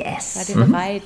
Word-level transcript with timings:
Yes. 0.00 0.34
Seid 0.34 0.48
ihr 0.48 0.64
bereit? 0.64 1.02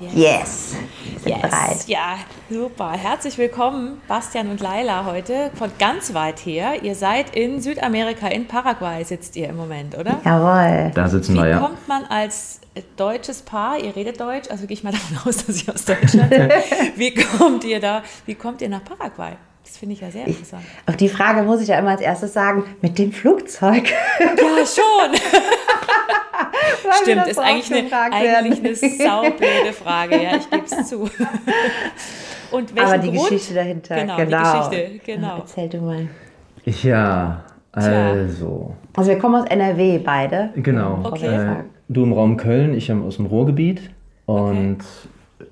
Yes. 0.00 0.14
yes. 0.14 0.76
Sind 1.22 1.26
yes. 1.26 1.42
bereit. 1.42 1.84
Ja, 1.86 2.16
super. 2.48 2.92
Herzlich 2.92 3.36
willkommen, 3.36 4.00
Bastian 4.08 4.48
und 4.48 4.60
Laila, 4.60 5.04
heute 5.04 5.50
von 5.54 5.70
ganz 5.78 6.14
weit 6.14 6.38
her. 6.46 6.82
Ihr 6.82 6.94
seid 6.94 7.36
in 7.36 7.60
Südamerika, 7.60 8.28
in 8.28 8.46
Paraguay 8.46 9.04
sitzt 9.04 9.36
ihr 9.36 9.50
im 9.50 9.56
Moment, 9.56 9.98
oder? 9.98 10.18
Jawohl. 10.24 10.92
Da 10.94 11.08
sitzen 11.08 11.34
Wie 11.34 11.40
wir, 11.40 11.48
ja. 11.48 11.56
Wie 11.56 11.64
kommt 11.66 11.88
man 11.88 12.04
als 12.06 12.60
deutsches 12.96 13.42
Paar, 13.42 13.78
ihr 13.78 13.94
redet 13.94 14.18
Deutsch, 14.18 14.50
also 14.50 14.66
gehe 14.66 14.74
ich 14.74 14.82
mal 14.82 14.92
davon 14.94 15.18
aus, 15.28 15.44
dass 15.44 15.66
ihr 15.66 15.74
aus 15.74 15.84
Deutschland 15.84 16.32
seid. 16.32 16.52
Wie 16.96 17.12
kommt 17.12 17.64
ihr 17.64 17.80
da, 17.80 18.02
wie 18.24 18.34
kommt 18.34 18.62
ihr 18.62 18.70
nach 18.70 18.84
Paraguay? 18.84 19.32
Das 19.62 19.76
finde 19.76 19.94
ich 19.94 20.00
ja 20.00 20.10
sehr 20.10 20.26
interessant. 20.26 20.62
Ich, 20.64 20.88
auf 20.88 20.96
die 20.96 21.10
Frage 21.10 21.42
muss 21.42 21.60
ich 21.60 21.68
ja 21.68 21.78
immer 21.78 21.90
als 21.90 22.00
erstes 22.00 22.32
sagen, 22.32 22.64
mit 22.80 22.98
dem 22.98 23.12
Flugzeug. 23.12 23.90
Ja, 24.20 24.64
schon. 24.64 25.20
Stimmt, 27.02 27.26
ist 27.26 27.38
eigentlich 27.38 27.72
eine, 27.72 28.12
eigentlich 28.12 28.58
eine 28.58 28.74
saublöde 28.74 29.72
Frage, 29.72 30.22
ja, 30.22 30.36
ich 30.36 30.48
gebe 30.50 30.64
es 30.64 30.88
zu. 30.88 31.08
Und 32.50 32.80
Aber 32.80 32.98
die 32.98 33.10
Grund? 33.10 33.28
Geschichte 33.28 33.54
dahinter, 33.54 33.96
genau. 33.96 34.16
genau. 34.16 34.68
Die 34.70 34.76
Geschichte, 34.76 35.00
genau. 35.04 35.38
Erzähl 35.38 35.68
du 35.68 35.78
mal. 35.78 36.08
Ja, 36.64 37.42
also. 37.72 38.74
Also 38.96 39.10
wir 39.10 39.18
kommen 39.18 39.42
aus 39.42 39.48
NRW 39.48 39.98
beide. 39.98 40.50
Genau. 40.56 41.00
Okay. 41.04 41.26
Äh, 41.26 41.64
du 41.88 42.02
im 42.02 42.12
Raum 42.12 42.36
Köln, 42.36 42.74
ich 42.74 42.90
aus 42.92 43.16
dem 43.16 43.26
Ruhrgebiet. 43.26 43.90
Und 44.26 44.78
okay. 45.38 45.48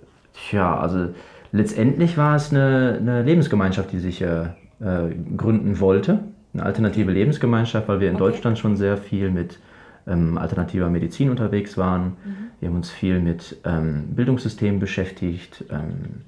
ja, 0.53 0.78
also 0.78 1.09
letztendlich 1.53 2.16
war 2.16 2.37
es 2.37 2.50
eine, 2.50 2.98
eine 3.00 3.23
Lebensgemeinschaft, 3.23 3.92
die 3.92 3.98
sich 3.98 4.23
äh, 4.23 4.45
äh, 4.80 5.14
gründen 5.37 5.80
wollte. 5.80 6.20
Eine 6.55 6.64
alternative 6.64 7.12
Lebensgemeinschaft, 7.12 7.89
weil 7.89 8.00
wir 8.00 8.09
in 8.09 8.16
okay. 8.16 8.25
Deutschland 8.25 8.59
schon 8.59 8.77
sehr 8.77 8.97
viel 8.97 9.30
mit 9.30 9.59
ähm, 10.06 10.38
alternativer 10.38 10.88
Medizin 10.88 11.30
unterwegs 11.30 11.77
waren. 11.77 12.16
Mhm. 12.24 12.37
Wir 12.60 12.69
haben 12.69 12.77
uns 12.77 12.91
viel 12.91 13.20
mit 13.20 13.59
ähm, 13.64 14.14
Bildungssystemen 14.14 14.80
beschäftigt. 14.80 15.64
Ähm, 15.70 16.23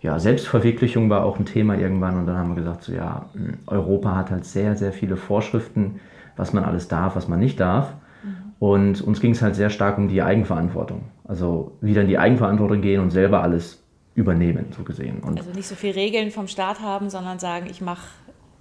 ja, 0.00 0.18
Selbstverwirklichung 0.18 1.08
war 1.10 1.24
auch 1.24 1.38
ein 1.38 1.46
Thema 1.46 1.76
irgendwann 1.76 2.18
und 2.18 2.26
dann 2.26 2.36
haben 2.36 2.50
wir 2.50 2.56
gesagt, 2.56 2.82
so 2.82 2.92
ja, 2.92 3.26
hm, 3.34 3.58
Europa 3.66 4.16
hat 4.16 4.30
halt 4.30 4.44
sehr, 4.44 4.76
sehr 4.76 4.92
viele 4.92 5.16
Vorschriften, 5.16 6.00
was 6.36 6.52
man 6.52 6.64
alles 6.64 6.88
darf, 6.88 7.16
was 7.16 7.28
man 7.28 7.38
nicht 7.38 7.60
darf. 7.60 7.94
Mhm. 8.22 8.52
Und 8.58 9.00
uns 9.00 9.20
ging 9.20 9.32
es 9.32 9.42
halt 9.42 9.54
sehr 9.54 9.70
stark 9.70 9.98
um 9.98 10.08
die 10.08 10.22
Eigenverantwortung. 10.22 11.04
Also 11.24 11.76
wieder 11.80 12.02
in 12.02 12.08
die 12.08 12.18
Eigenverantwortung 12.18 12.80
gehen 12.80 13.00
und 13.00 13.10
selber 13.10 13.42
alles 13.42 13.82
übernehmen, 14.14 14.66
so 14.76 14.82
gesehen. 14.82 15.20
Und 15.20 15.38
also 15.38 15.52
nicht 15.52 15.68
so 15.68 15.74
viel 15.74 15.92
Regeln 15.92 16.30
vom 16.30 16.46
Staat 16.46 16.80
haben, 16.80 17.08
sondern 17.08 17.38
sagen, 17.38 17.66
ich 17.70 17.80
mache 17.80 18.02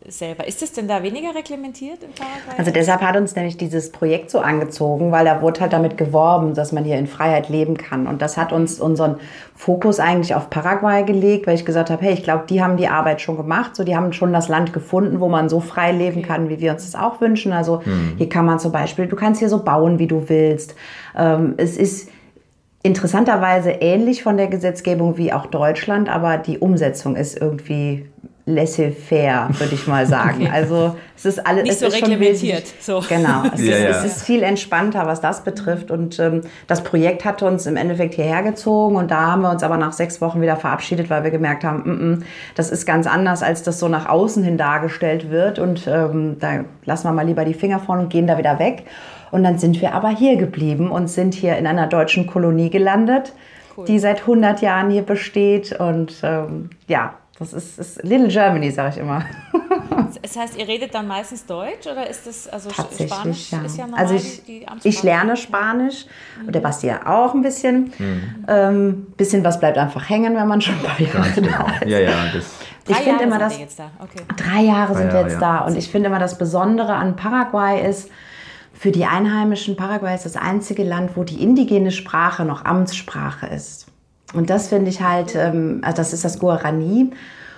selber. 0.08 0.48
Ist 0.48 0.62
es 0.64 0.74
denn 0.74 0.88
da 0.88 1.04
weniger 1.04 1.36
reglementiert 1.36 2.04
in 2.04 2.12
Paraguay? 2.12 2.58
Also 2.58 2.72
deshalb 2.72 3.02
hat 3.02 3.16
uns 3.16 3.36
nämlich 3.36 3.58
dieses 3.58 3.92
Projekt 3.92 4.32
so 4.32 4.40
angezogen, 4.40 5.12
weil 5.12 5.26
da 5.26 5.42
wurde 5.42 5.62
halt 5.62 5.74
damit 5.74 5.98
geworben, 5.98 6.54
dass 6.54 6.72
man 6.72 6.84
hier 6.84 6.98
in 6.98 7.08
Freiheit 7.08 7.50
leben 7.50 7.78
kann. 7.78 8.08
Und 8.08 8.22
das 8.22 8.38
hat 8.38 8.52
uns 8.52 8.80
unseren 8.80 9.18
Fokus 9.56 10.00
eigentlich 10.00 10.34
auf 10.34 10.50
Paraguay 10.50 11.04
gelegt, 11.04 11.48
weil 11.48 11.56
ich 11.56 11.66
gesagt 11.66 11.90
habe, 11.90 12.04
hey, 12.04 12.14
ich 12.14 12.24
glaube, 12.24 12.46
die 12.50 12.64
haben 12.64 12.78
die 12.78 12.88
Arbeit 12.88 13.22
schon 13.22 13.38
gemacht. 13.38 13.76
So, 13.76 13.84
die 13.84 13.96
haben 13.96 14.14
schon 14.14 14.34
das 14.34 14.48
Land 14.48 14.74
gefunden, 14.74 15.20
wo 15.20 15.30
man 15.30 15.50
so 15.50 15.60
frei 15.60 15.92
leben 15.92 16.22
kann, 16.24 16.50
wie 16.50 16.60
wir 16.60 16.72
uns 16.72 16.90
das 16.90 17.00
auch 17.00 17.22
wünschen. 17.22 17.54
Also 17.54 17.84
hm. 17.84 18.14
hier 18.18 18.30
kann 18.30 18.46
man 18.46 18.60
zum 18.60 18.72
Beispiel, 18.72 19.08
du 19.08 19.16
kannst 19.16 19.40
hier 19.40 19.50
so 19.50 19.64
bauen, 19.64 20.00
wie 20.00 20.08
du 20.08 20.30
willst. 20.30 20.76
Ähm, 21.16 21.54
es 21.58 21.78
ist 21.78 22.10
interessanterweise 22.84 23.70
ähnlich 23.70 24.24
von 24.24 24.38
der 24.38 24.48
Gesetzgebung 24.48 25.18
wie 25.18 25.32
auch 25.34 25.46
Deutschland, 25.46 26.10
aber 26.10 26.38
die 26.38 26.58
Umsetzung 26.58 27.16
ist 27.16 27.40
irgendwie 27.40 28.08
laissez-faire, 28.46 29.50
würde 29.58 29.76
ich 29.76 29.88
mal 29.88 30.06
sagen. 30.06 30.22
Okay. 30.42 30.50
Also 30.52 30.96
es 31.16 31.26
ist 31.26 31.46
alles 31.46 31.64
nicht 31.64 31.74
es 31.74 31.80
so 31.82 31.88
ist 31.88 31.96
reglementiert. 31.96 32.64
So. 32.80 33.04
Genau, 33.08 33.44
es, 33.54 33.64
ja, 33.64 33.76
ist, 33.76 33.84
ja. 33.84 33.90
es, 33.90 34.06
ist, 34.06 34.24
viel 34.24 34.44
entspannter, 34.44 35.06
was 35.06 35.22
das 35.22 35.44
betrifft. 35.44 35.92
Und 35.92 36.20
ähm, 36.20 36.42
das 36.68 36.84
Projekt 36.84 37.26
hat 37.26 37.44
uns 37.44 37.66
im 37.68 37.76
Endeffekt 37.76 38.16
hierher 38.16 38.42
gezogen 38.42 38.96
und 38.96 39.12
da 39.12 39.32
haben 39.32 39.42
wir 39.42 39.52
uns 39.52 39.62
aber 39.62 39.78
nach 39.78 39.94
sechs 39.94 40.20
Wochen 40.22 40.42
wieder 40.42 40.56
verabschiedet, 40.56 41.10
weil 41.10 41.24
wir 41.24 41.32
gemerkt 41.32 41.64
haben, 41.64 41.84
mm 41.84 42.14
-mm, 42.14 42.24
das 42.56 42.72
ist 42.72 42.86
ganz 42.86 43.08
anders, 43.08 43.44
als 43.44 43.62
das 43.62 43.78
so 43.78 43.88
nach 43.88 44.08
außen 44.08 44.44
hin 44.44 44.58
dargestellt 44.58 45.30
wird. 45.30 45.60
Und 45.60 45.86
ähm, 45.88 46.38
da 46.40 46.66
lassen 46.86 47.08
wir 47.08 47.12
mal 47.12 47.26
lieber 47.26 47.46
die 47.46 47.54
Finger 47.54 47.80
von 47.80 48.00
und 48.00 48.10
gehen 48.10 48.26
da 48.26 48.38
wieder 48.38 48.58
weg. 48.58 48.86
Und 49.32 49.44
dann 49.44 49.58
sind 49.58 49.82
wir 49.82 49.94
aber 49.94 50.10
hier 50.10 50.36
geblieben 50.38 50.92
und 50.92 51.08
sind 51.08 51.34
hier 51.34 51.58
in 51.58 51.68
einer 51.68 51.88
deutschen 51.88 52.28
Kolonie 52.28 52.70
gelandet, 52.70 53.34
cool. 53.78 53.86
die 53.86 54.00
seit 54.00 54.22
100 54.22 54.62
Jahren 54.62 54.90
hier 54.90 55.04
besteht. 55.04 55.80
Und 55.80 56.16
ähm, 56.24 56.70
ja, 56.88 57.14
das 57.42 57.54
ist, 57.54 57.80
ist 57.80 58.04
Little 58.04 58.28
Germany, 58.28 58.72
sage 58.72 58.92
ich 58.92 58.98
immer. 58.98 59.26
Das 60.22 60.36
heißt, 60.36 60.58
ihr 60.58 60.68
redet 60.68 60.94
dann 60.94 61.08
meistens 61.08 61.46
Deutsch 61.46 61.88
oder 61.88 62.08
ist 62.08 62.28
das 62.28 62.48
also 62.48 62.70
Tatsächlich, 62.70 63.12
Spanisch 63.12 63.52
ja. 63.52 63.62
ist 63.62 63.78
ja 63.78 63.86
normal, 63.86 64.00
Also 64.00 64.16
ich, 64.16 64.44
die, 64.44 64.66
die 64.84 64.88
ich 64.88 65.04
lerne 65.04 65.36
Spanisch 65.36 66.06
mhm. 66.40 66.48
und 66.48 66.56
der 66.56 66.60
Basti 66.60 66.88
ja 66.88 67.08
auch 67.08 67.34
ein 67.34 67.42
bisschen. 67.42 67.92
Mhm. 67.98 68.46
Ähm, 68.48 69.08
bisschen 69.18 69.44
was 69.44 69.60
bleibt 69.60 69.78
einfach 69.78 70.10
hängen, 70.10 70.36
wenn 70.36 70.48
man 70.48 70.62
schon 70.62 70.76
ein 70.76 70.84
paar 70.84 71.00
Jahre 71.00 71.32
genau. 71.32 71.66
da 71.66 71.74
ist. 71.82 71.90
Ja, 71.90 72.00
ja, 72.00 72.12
das 72.34 72.46
ich 72.88 72.98
finde 72.98 73.24
immer, 73.24 73.40
dass 73.40 73.58
da. 73.76 73.92
okay. 74.00 74.24
drei 74.36 74.62
Jahre 74.62 74.94
drei 74.94 75.00
sind 75.00 75.08
Jahre, 75.08 75.14
wir 75.14 75.32
jetzt 75.32 75.42
ja. 75.42 75.60
da 75.60 75.66
und 75.66 75.78
ich 75.78 75.90
finde 75.90 76.08
immer 76.08 76.20
das 76.20 76.38
Besondere 76.38 76.96
an 76.96 77.16
Paraguay 77.16 77.88
ist, 77.88 78.10
für 78.74 78.92
die 78.92 79.06
Einheimischen 79.06 79.76
Paraguay 79.76 80.16
ist 80.16 80.26
das 80.26 80.36
einzige 80.36 80.84
Land, 80.84 81.16
wo 81.16 81.24
die 81.24 81.42
indigene 81.42 81.92
Sprache 81.92 82.46
noch 82.46 82.66
Amtssprache 82.66 83.48
ist. 83.48 83.91
Und 84.34 84.50
das 84.50 84.70
finde 84.70 84.90
ich 84.90 85.02
halt, 85.02 85.36
ähm, 85.36 85.82
also 85.84 85.98
das 85.98 86.14
ist 86.14 86.26
das 86.26 86.40
Guarani. 86.40 87.12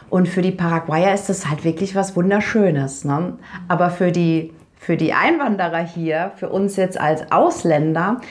Und 0.10 0.28
für 0.28 0.42
die 0.42 0.52
Paraguayer 0.52 1.14
ist 1.14 1.30
das 1.30 1.50
halt 1.50 1.64
wirklich 1.64 1.96
was 1.96 2.16
Wunderschönes. 2.16 3.04
Ne? 3.04 3.34
Aber 3.68 3.90
für 3.90 4.12
die, 4.12 4.54
für 4.76 4.98
die 4.98 5.14
Einwanderer 5.14 5.80
hier, 5.80 6.32
für 6.36 6.50
uns 6.50 6.76
jetzt 6.76 7.00
als 7.00 7.32
Ausländer, 7.32 8.22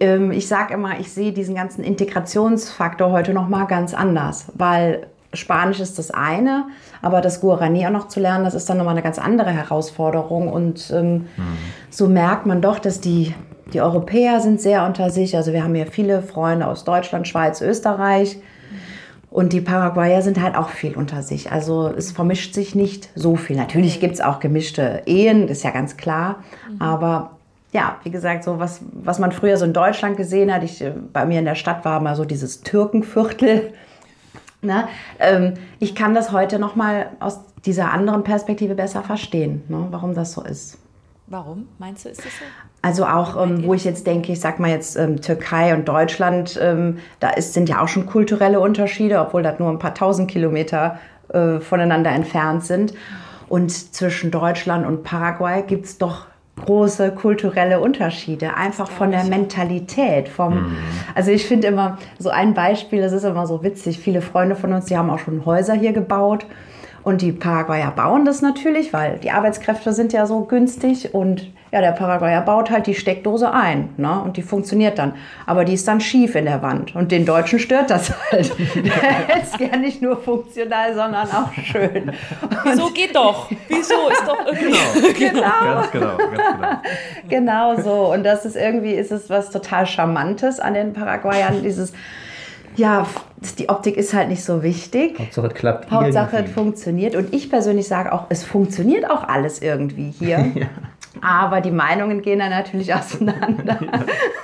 ähm, 0.00 0.32
ich 0.32 0.48
sage 0.48 0.74
immer, 0.74 0.98
ich 0.98 1.12
sehe 1.12 1.32
diesen 1.32 1.54
ganzen 1.54 1.84
Integrationsfaktor 1.84 3.10
heute 3.10 3.32
noch 3.34 3.48
mal 3.48 3.66
ganz 3.66 3.94
anders, 3.94 4.46
weil 4.54 5.06
Spanisch 5.34 5.80
ist 5.80 5.98
das 5.98 6.10
eine, 6.10 6.66
aber 7.00 7.20
das 7.20 7.40
Guarani 7.40 7.86
auch 7.86 7.90
noch 7.90 8.08
zu 8.08 8.20
lernen, 8.20 8.44
das 8.44 8.54
ist 8.54 8.68
dann 8.68 8.76
nochmal 8.76 8.92
eine 8.92 9.02
ganz 9.02 9.18
andere 9.18 9.50
Herausforderung. 9.50 10.48
Und 10.48 10.90
ähm, 10.94 11.12
mhm. 11.36 11.56
so 11.90 12.06
merkt 12.08 12.46
man 12.46 12.60
doch, 12.60 12.78
dass 12.78 13.00
die, 13.00 13.34
die 13.72 13.80
Europäer 13.80 14.40
sind 14.40 14.60
sehr 14.60 14.84
unter 14.84 15.10
sich. 15.10 15.36
Also 15.36 15.52
wir 15.52 15.64
haben 15.64 15.74
hier 15.74 15.86
viele 15.86 16.22
Freunde 16.22 16.66
aus 16.66 16.84
Deutschland, 16.84 17.26
Schweiz, 17.26 17.60
Österreich. 17.60 18.38
Und 19.30 19.54
die 19.54 19.62
Paraguayer 19.62 20.20
sind 20.20 20.42
halt 20.42 20.56
auch 20.56 20.68
viel 20.68 20.94
unter 20.94 21.22
sich. 21.22 21.50
Also 21.50 21.88
es 21.88 22.12
vermischt 22.12 22.52
sich 22.52 22.74
nicht 22.74 23.08
so 23.14 23.36
viel. 23.36 23.56
Natürlich 23.56 23.98
gibt 23.98 24.14
es 24.14 24.20
auch 24.20 24.40
gemischte 24.40 25.02
Ehen, 25.06 25.46
das 25.46 25.58
ist 25.58 25.64
ja 25.64 25.70
ganz 25.70 25.96
klar. 25.96 26.44
Mhm. 26.70 26.82
Aber 26.82 27.30
ja, 27.72 27.96
wie 28.02 28.10
gesagt, 28.10 28.44
so 28.44 28.58
was, 28.58 28.82
was 28.92 29.18
man 29.18 29.32
früher 29.32 29.56
so 29.56 29.64
in 29.64 29.72
Deutschland 29.72 30.18
gesehen 30.18 30.52
hat, 30.52 30.62
ich, 30.62 30.84
bei 31.14 31.24
mir 31.24 31.38
in 31.38 31.46
der 31.46 31.54
Stadt 31.54 31.82
war 31.86 32.00
mal 32.00 32.14
so 32.14 32.24
dieses 32.24 32.60
Türkenviertel. 32.62 33.72
Ne? 34.64 34.86
Ähm, 35.18 35.54
ich 35.80 35.96
kann 35.96 36.14
das 36.14 36.30
heute 36.30 36.60
noch 36.60 36.76
mal 36.76 37.08
aus 37.18 37.40
dieser 37.66 37.90
anderen 37.90 38.22
Perspektive 38.22 38.76
besser 38.76 39.02
verstehen, 39.02 39.64
ne? 39.66 39.88
warum 39.90 40.14
das 40.14 40.34
so 40.34 40.42
ist. 40.42 40.78
Warum 41.28 41.68
meinst 41.78 42.04
du, 42.04 42.08
ist 42.10 42.18
das 42.18 42.26
so? 42.26 42.44
Also 42.82 43.06
auch, 43.06 43.42
ähm, 43.42 43.64
wo 43.64 43.74
ich 43.74 43.84
jetzt 43.84 44.06
denke, 44.06 44.32
ich 44.32 44.40
sag 44.40 44.58
mal 44.58 44.70
jetzt 44.70 44.96
ähm, 44.96 45.20
Türkei 45.20 45.72
und 45.74 45.86
Deutschland, 45.88 46.58
ähm, 46.60 46.98
da 47.20 47.30
ist, 47.30 47.54
sind 47.54 47.68
ja 47.68 47.80
auch 47.80 47.88
schon 47.88 48.06
kulturelle 48.06 48.60
Unterschiede, 48.60 49.20
obwohl 49.20 49.42
das 49.42 49.58
nur 49.58 49.70
ein 49.70 49.78
paar 49.78 49.94
tausend 49.94 50.30
Kilometer 50.30 50.98
äh, 51.32 51.60
voneinander 51.60 52.10
entfernt 52.10 52.64
sind. 52.64 52.92
Und 53.48 53.70
zwischen 53.70 54.30
Deutschland 54.30 54.86
und 54.86 55.04
Paraguay 55.04 55.62
gibt 55.62 55.84
es 55.86 55.98
doch 55.98 56.26
große 56.64 57.12
kulturelle 57.12 57.80
Unterschiede, 57.80 58.54
einfach 58.54 58.90
von 58.90 59.10
der 59.10 59.24
Mentalität. 59.24 60.28
Vom, 60.28 60.54
mhm. 60.54 60.76
Also 61.14 61.30
ich 61.30 61.46
finde 61.46 61.68
immer 61.68 61.98
so 62.18 62.30
ein 62.30 62.54
Beispiel, 62.54 63.00
das 63.00 63.12
ist 63.12 63.24
immer 63.24 63.46
so 63.46 63.62
witzig, 63.62 63.98
viele 63.98 64.22
Freunde 64.22 64.56
von 64.56 64.72
uns, 64.72 64.86
die 64.86 64.96
haben 64.96 65.10
auch 65.10 65.18
schon 65.18 65.44
Häuser 65.46 65.74
hier 65.74 65.92
gebaut 65.92 66.46
und 67.04 67.20
die 67.20 67.32
Paraguayer 67.32 67.90
bauen 67.90 68.24
das 68.24 68.42
natürlich, 68.42 68.92
weil 68.92 69.18
die 69.18 69.30
Arbeitskräfte 69.30 69.92
sind 69.92 70.12
ja 70.12 70.26
so 70.26 70.40
günstig 70.44 71.14
und 71.14 71.50
ja, 71.72 71.80
der 71.80 71.92
Paraguayer 71.92 72.42
baut 72.42 72.70
halt 72.70 72.86
die 72.86 72.94
Steckdose 72.94 73.50
ein 73.50 73.88
ne? 73.96 74.20
und 74.22 74.36
die 74.36 74.42
funktioniert 74.42 74.98
dann. 74.98 75.14
Aber 75.46 75.64
die 75.64 75.72
ist 75.72 75.88
dann 75.88 76.02
schief 76.02 76.34
in 76.34 76.44
der 76.44 76.60
Wand 76.60 76.94
und 76.94 77.10
den 77.10 77.24
Deutschen 77.24 77.58
stört 77.58 77.88
das 77.88 78.12
halt. 78.30 78.52
Der 78.74 79.42
es 79.42 79.56
gern 79.56 79.80
nicht 79.80 80.02
nur 80.02 80.18
funktional, 80.18 80.94
sondern 80.94 81.28
auch 81.30 81.50
schön. 81.64 82.10
Und 82.10 82.58
Wieso 82.64 82.90
geht 82.90 83.16
doch? 83.16 83.50
Wieso 83.68 84.08
ist 84.10 84.22
doch 84.26 84.46
irgendwie... 84.46 85.22
Genau. 85.32 85.40
genau. 85.40 85.74
Ganz 85.74 85.90
genau, 85.92 86.16
ganz 86.18 86.82
genau. 87.28 87.74
Genau 87.74 87.80
so. 87.80 88.12
Und 88.12 88.24
das 88.24 88.44
ist 88.44 88.56
irgendwie, 88.56 88.92
ist 88.92 89.10
es 89.10 89.30
was 89.30 89.50
total 89.50 89.86
Charmantes 89.86 90.60
an 90.60 90.74
den 90.74 90.92
Paraguayern, 90.92 91.62
dieses 91.62 91.92
ja, 92.76 93.06
die 93.58 93.68
Optik 93.68 93.96
ist 93.96 94.14
halt 94.14 94.28
nicht 94.28 94.44
so 94.44 94.62
wichtig. 94.62 95.18
Hauptsache 95.18 95.46
es 95.48 95.54
klappt. 95.54 95.90
Hauptsache 95.90 96.44
es 96.44 96.50
funktioniert. 96.50 97.16
Und 97.16 97.34
ich 97.34 97.50
persönlich 97.50 97.88
sage 97.88 98.12
auch, 98.12 98.26
es 98.28 98.44
funktioniert 98.44 99.10
auch 99.10 99.24
alles 99.24 99.60
irgendwie 99.60 100.10
hier. 100.10 100.38
ja. 100.54 100.66
Aber 101.20 101.60
die 101.60 101.70
Meinungen 101.70 102.22
gehen 102.22 102.38
dann 102.38 102.50
natürlich 102.50 102.94
auseinander. 102.94 103.78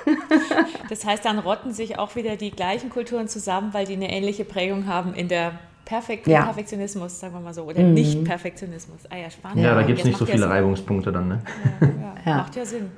Ja. 0.05 0.65
Das 0.89 1.05
heißt, 1.05 1.23
dann 1.25 1.37
rotten 1.39 1.71
sich 1.71 1.99
auch 1.99 2.15
wieder 2.15 2.35
die 2.35 2.51
gleichen 2.51 2.89
Kulturen 2.89 3.27
zusammen, 3.27 3.73
weil 3.73 3.85
die 3.85 3.93
eine 3.93 4.11
ähnliche 4.11 4.43
Prägung 4.43 4.87
haben 4.87 5.13
in 5.13 5.27
der 5.27 5.53
Perfekt, 5.89 6.27
Ja. 6.27 6.43
Perfektionismus, 6.43 7.19
sagen 7.19 7.33
wir 7.33 7.39
mal 7.39 7.51
so. 7.51 7.63
Oder 7.63 7.81
Nicht-Perfektionismus. 7.81 8.99
Ah 9.09 9.17
ja, 9.17 9.29
spannend. 9.31 9.63
Ja, 9.63 9.73
da 9.73 9.81
gibt 9.81 9.97
es 9.97 10.05
nicht 10.05 10.19
so 10.19 10.25
viele 10.27 10.37
Sinn. 10.43 10.47
Reibungspunkte 10.47 11.11
dann, 11.11 11.27
ne? 11.27 11.41
Ja, 11.81 12.31
Ja. 12.31 12.37
Macht 12.37 12.55
ja 12.55 12.63
Sinn. 12.63 12.91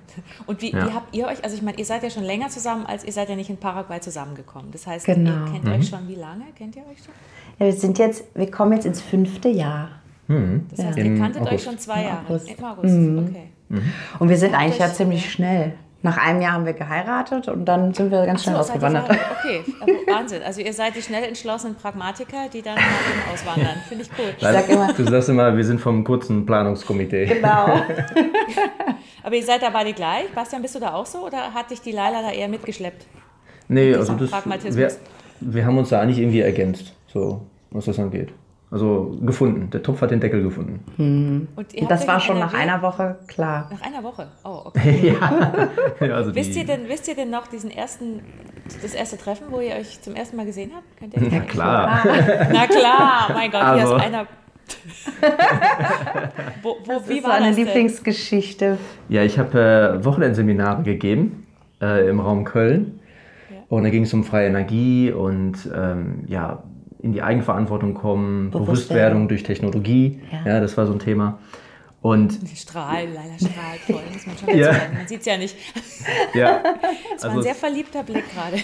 Und 0.46 0.62
wie, 0.62 0.72
Ja. 0.74 0.88
wie 0.88 0.92
habt 0.92 1.16
ihr 1.16 1.28
euch, 1.28 1.42
also 1.42 1.56
ich 1.56 1.62
meine, 1.62 1.78
ihr 1.78 1.86
seid 1.86 2.04
ja 2.04 2.10
schon 2.10 2.24
länger 2.24 2.50
zusammen, 2.50 2.86
als 2.86 3.06
ihr 3.06 3.14
seid 3.14 3.30
ja 3.30 3.38
nicht 3.38 3.50
in 3.50 3.56
Paraguay 3.56 4.02
zusammengekommen. 4.02 4.72
Das 4.72 4.86
heißt, 4.88 5.06
Genau. 5.06 5.46
ihr 5.46 5.52
kennt 5.54 5.70
euch 5.70 5.88
schon 5.88 6.06
wie 6.10 6.16
lange? 6.16 6.44
Kennt 6.58 6.76
ihr 6.76 6.82
euch 6.82 6.98
schon? 6.98 7.14
Ja, 7.60 7.66
wir 7.68 7.74
sind 7.74 7.98
jetzt, 7.98 8.26
wir 8.36 8.52
kommen 8.52 8.74
jetzt 8.74 8.86
ins 8.86 9.02
fünfte 9.02 9.48
Jahr. 9.48 9.88
Hm. 10.28 10.68
Das 10.76 10.86
heißt, 10.86 10.98
Im 10.98 11.14
ihr 11.16 11.22
kanntet 11.22 11.44
euch 11.44 11.48
August. 11.50 11.64
schon 11.66 11.80
zwei 11.80 12.02
Im 12.02 12.08
Jahre. 12.08 12.26
August. 12.28 12.50
Im 12.58 12.66
August, 12.66 13.30
okay. 13.30 13.82
Und 14.20 14.28
wir 14.30 14.38
sind 14.38 14.54
eigentlich 14.54 14.80
ja 14.80 14.92
ziemlich 14.92 15.32
schnell. 15.32 15.74
Nach 16.04 16.18
einem 16.18 16.42
Jahr 16.42 16.54
haben 16.54 16.66
wir 16.66 16.74
geheiratet 16.74 17.48
und 17.48 17.66
dann 17.66 17.94
sind 17.94 18.10
wir 18.10 18.26
ganz 18.26 18.42
schnell 18.44 18.56
So, 18.56 18.62
ausgewandert. 18.62 19.06
Okay, 19.40 19.64
aber 19.80 19.92
Wahnsinn. 20.20 20.42
Also 20.44 20.62
ihr 20.62 20.74
seid 20.74 20.96
die 20.96 21.02
schnell 21.02 21.24
entschlossenen 21.24 21.76
Pragmatiker, 21.76 22.50
die 22.52 22.62
dann 22.64 22.76
eben 22.78 23.34
auswandern. 23.34 23.78
Finde 23.88 24.06
ich 24.06 24.10
cool. 24.18 24.34
sag 24.40 24.68
immer- 24.70 24.92
du 24.94 25.04
sagst 25.04 25.30
immer, 25.30 25.56
wir 25.56 25.64
sind 25.64 25.80
vom 25.80 26.04
kurzen 26.04 26.46
Planungskomitee. 26.46 27.26
Genau. 27.26 27.66
Aber 29.24 29.36
ihr 29.36 29.44
seid 29.44 29.62
da 29.62 29.70
beide 29.70 29.94
gleich. 29.94 30.30
Bastian, 30.34 30.62
bist 30.62 30.76
du 30.76 30.80
da 30.80 30.94
auch 30.94 31.06
so 31.06 31.20
oder 31.26 31.54
hat 31.54 31.70
dich 31.72 31.82
die 31.82 31.92
Laila 31.92 32.22
da 32.24 32.32
eher 32.32 32.48
mitgeschleppt? 32.48 33.06
Nee, 33.68 33.90
Mit 33.92 34.00
also 34.00 34.14
das, 34.16 34.32
Pragmatismus. 34.32 34.76
wir, 34.78 34.92
wir 35.42 35.66
haben 35.66 35.78
uns 35.78 35.90
da 35.90 36.02
eigentlich 36.02 36.18
irgendwie 36.18 36.42
ergänzt, 36.42 36.94
so 37.08 37.42
was 37.70 37.86
das 37.86 38.00
angeht. 38.00 38.34
Also 38.74 39.18
gefunden. 39.22 39.70
Der 39.70 39.84
Topf 39.84 40.02
hat 40.02 40.12
den 40.12 40.22
Deckel 40.22 40.44
gefunden. 40.44 41.48
Und 41.58 41.74
ihr 41.74 41.82
habt 41.82 41.92
Das 41.92 42.08
war 42.08 42.22
schon 42.22 42.40
nach 42.40 42.54
NRW 42.54 42.64
einer 42.72 42.82
Woche 42.82 43.18
klar. 43.28 43.70
Nach 43.70 43.82
einer 43.86 44.02
Woche. 44.02 44.28
Oh, 44.46 44.62
okay. 44.66 45.14
ja, 46.00 46.14
also 46.16 46.34
Wisst 46.34 46.56
ihr 46.56 46.64
denn, 46.66 46.88
wisst 46.88 47.06
ihr 47.10 47.16
denn 47.16 47.30
noch 47.30 47.48
diesen 47.48 47.70
ersten, 47.70 48.22
das 48.82 48.94
erste 48.94 49.18
Treffen, 49.18 49.48
wo 49.50 49.60
ihr 49.60 49.76
euch 49.76 50.02
zum 50.02 50.16
ersten 50.16 50.38
Mal 50.38 50.46
gesehen 50.46 50.72
habt? 50.74 50.86
Könnt 50.98 51.14
ihr 51.14 51.20
Ja 51.22 51.28
erinnern? 51.28 51.48
klar. 51.48 52.04
Na 52.54 52.66
klar, 52.68 53.32
mein 53.34 53.52
Gott, 53.52 53.62
hier 53.62 53.70
Also- 53.72 53.96
ist 53.98 54.04
einer. 54.04 54.26
wo, 56.62 56.78
wo, 56.86 56.94
Das 56.94 57.10
wie 57.10 57.18
ist 57.18 57.24
war 57.26 57.34
eine? 57.34 57.52
Lieblingsgeschichte. 57.52 58.78
Ja, 59.10 59.24
ich 59.24 59.38
habe 59.38 60.00
äh, 60.00 60.06
Wochenendseminare 60.06 60.84
gegeben 60.84 61.46
äh, 61.82 62.08
im 62.10 62.20
Raum 62.22 62.46
Köln. 62.46 63.00
Ja. 63.50 63.58
Und 63.70 63.84
da 63.84 63.90
ging 63.90 64.04
es 64.04 64.14
um 64.14 64.24
freie 64.24 64.48
Energie 64.48 65.12
und 65.12 65.70
ähm, 65.76 66.24
ja, 66.28 66.64
in 67.02 67.14
die 67.14 67.22
Eigenverantwortung 67.22 67.94
kommen, 67.94 68.52
Bewusstwerdung. 68.52 69.28
Durch 69.28 69.44
Technologie. 69.44 70.22
Ja. 70.32 70.54
Ja. 70.54 70.60
das 70.60 70.78
war 70.78 70.86
so 70.88 70.94
ein 70.94 71.00
Thema. 71.00 71.40
Und 72.02 72.42
Die 72.52 72.56
Strahlen, 72.56 73.14
Leila 73.14 73.38
strahlt 73.38 73.80
voll, 73.82 74.02
muss 74.12 74.26
man 74.26 74.36
schon 74.36 74.48
dazu 74.48 74.60
Ja. 74.60 74.74
sagen. 74.74 74.94
Man 74.98 75.08
sieht 75.08 75.20
es 75.20 75.26
ja 75.28 75.38
nicht. 75.38 75.56
ja, 76.34 76.60
Das 77.14 77.24
war 77.24 77.30
Also 77.30 77.38
ein 77.38 77.44
sehr 77.44 77.54
verliebter 77.56 78.02
Blick 78.04 78.24
gerade. 78.34 78.58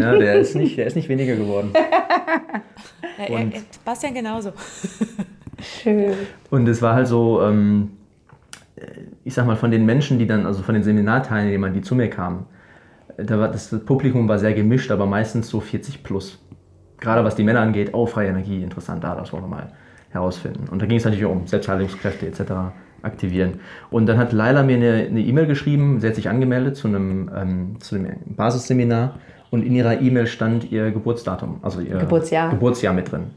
ja 0.00 0.16
der, 0.16 0.36
ist 0.36 0.54
nicht, 0.54 0.78
der 0.78 0.86
ist 0.86 0.96
nicht 0.96 1.08
weniger 1.08 1.36
geworden. 1.36 1.72
Ja, 3.18 3.34
Und- 3.36 3.52
er, 3.54 3.60
Bastian 3.84 4.14
genauso. 4.14 4.52
Schön. 5.60 6.14
Und 6.50 6.68
es 6.68 6.80
war 6.82 6.94
halt 6.94 7.08
so, 7.08 7.42
ähm, 7.42 7.90
ich 9.24 9.34
sag 9.34 9.44
mal, 9.46 9.56
von 9.56 9.70
den 9.72 9.84
Menschen, 9.84 10.18
die 10.20 10.26
dann, 10.26 10.46
also 10.46 10.62
von 10.62 10.74
den 10.74 10.84
Seminarteilnehmern, 10.84 11.72
die 11.74 11.80
zu 11.80 11.94
mir 11.96 12.08
kamen, 12.08 12.46
da 13.16 13.38
war 13.40 13.48
das 13.48 13.74
Publikum 13.84 14.28
war 14.28 14.38
sehr 14.38 14.54
gemischt, 14.54 14.90
aber 14.92 15.06
meistens 15.06 15.48
so 15.48 15.60
40 15.60 16.04
plus. 16.04 16.38
Gerade 17.00 17.24
was 17.24 17.34
die 17.36 17.44
Männer 17.44 17.60
angeht, 17.60 17.90
oh, 17.92 18.06
freie 18.06 18.28
Energie, 18.28 18.62
interessant, 18.62 19.04
da, 19.04 19.14
das 19.14 19.32
wollen 19.32 19.44
wir 19.44 19.48
mal 19.48 19.72
herausfinden. 20.10 20.68
Und 20.70 20.80
da 20.82 20.86
ging 20.86 20.96
es 20.98 21.04
natürlich 21.04 21.24
auch 21.26 21.30
um 21.32 21.46
Selbstheilungskräfte 21.46 22.26
etc. 22.26 22.40
aktivieren. 23.02 23.60
Und 23.90 24.06
dann 24.06 24.18
hat 24.18 24.32
Laila 24.32 24.62
mir 24.62 24.76
eine 24.76 25.20
E-Mail 25.20 25.46
geschrieben, 25.46 26.00
sie 26.00 26.08
hat 26.08 26.14
sich 26.16 26.28
angemeldet 26.28 26.76
zu 26.76 26.88
einem, 26.88 27.30
ähm, 27.36 27.76
zu 27.80 27.94
einem 27.96 28.16
Basisseminar 28.26 29.14
und 29.50 29.62
in 29.64 29.74
ihrer 29.74 30.00
E-Mail 30.00 30.26
stand 30.26 30.70
ihr 30.72 30.90
Geburtsdatum, 30.90 31.60
also 31.62 31.80
ihr 31.80 31.98
Geburtsjahr. 31.98 32.50
Geburtsjahr 32.50 32.94
mit 32.94 33.10
drin. 33.12 33.30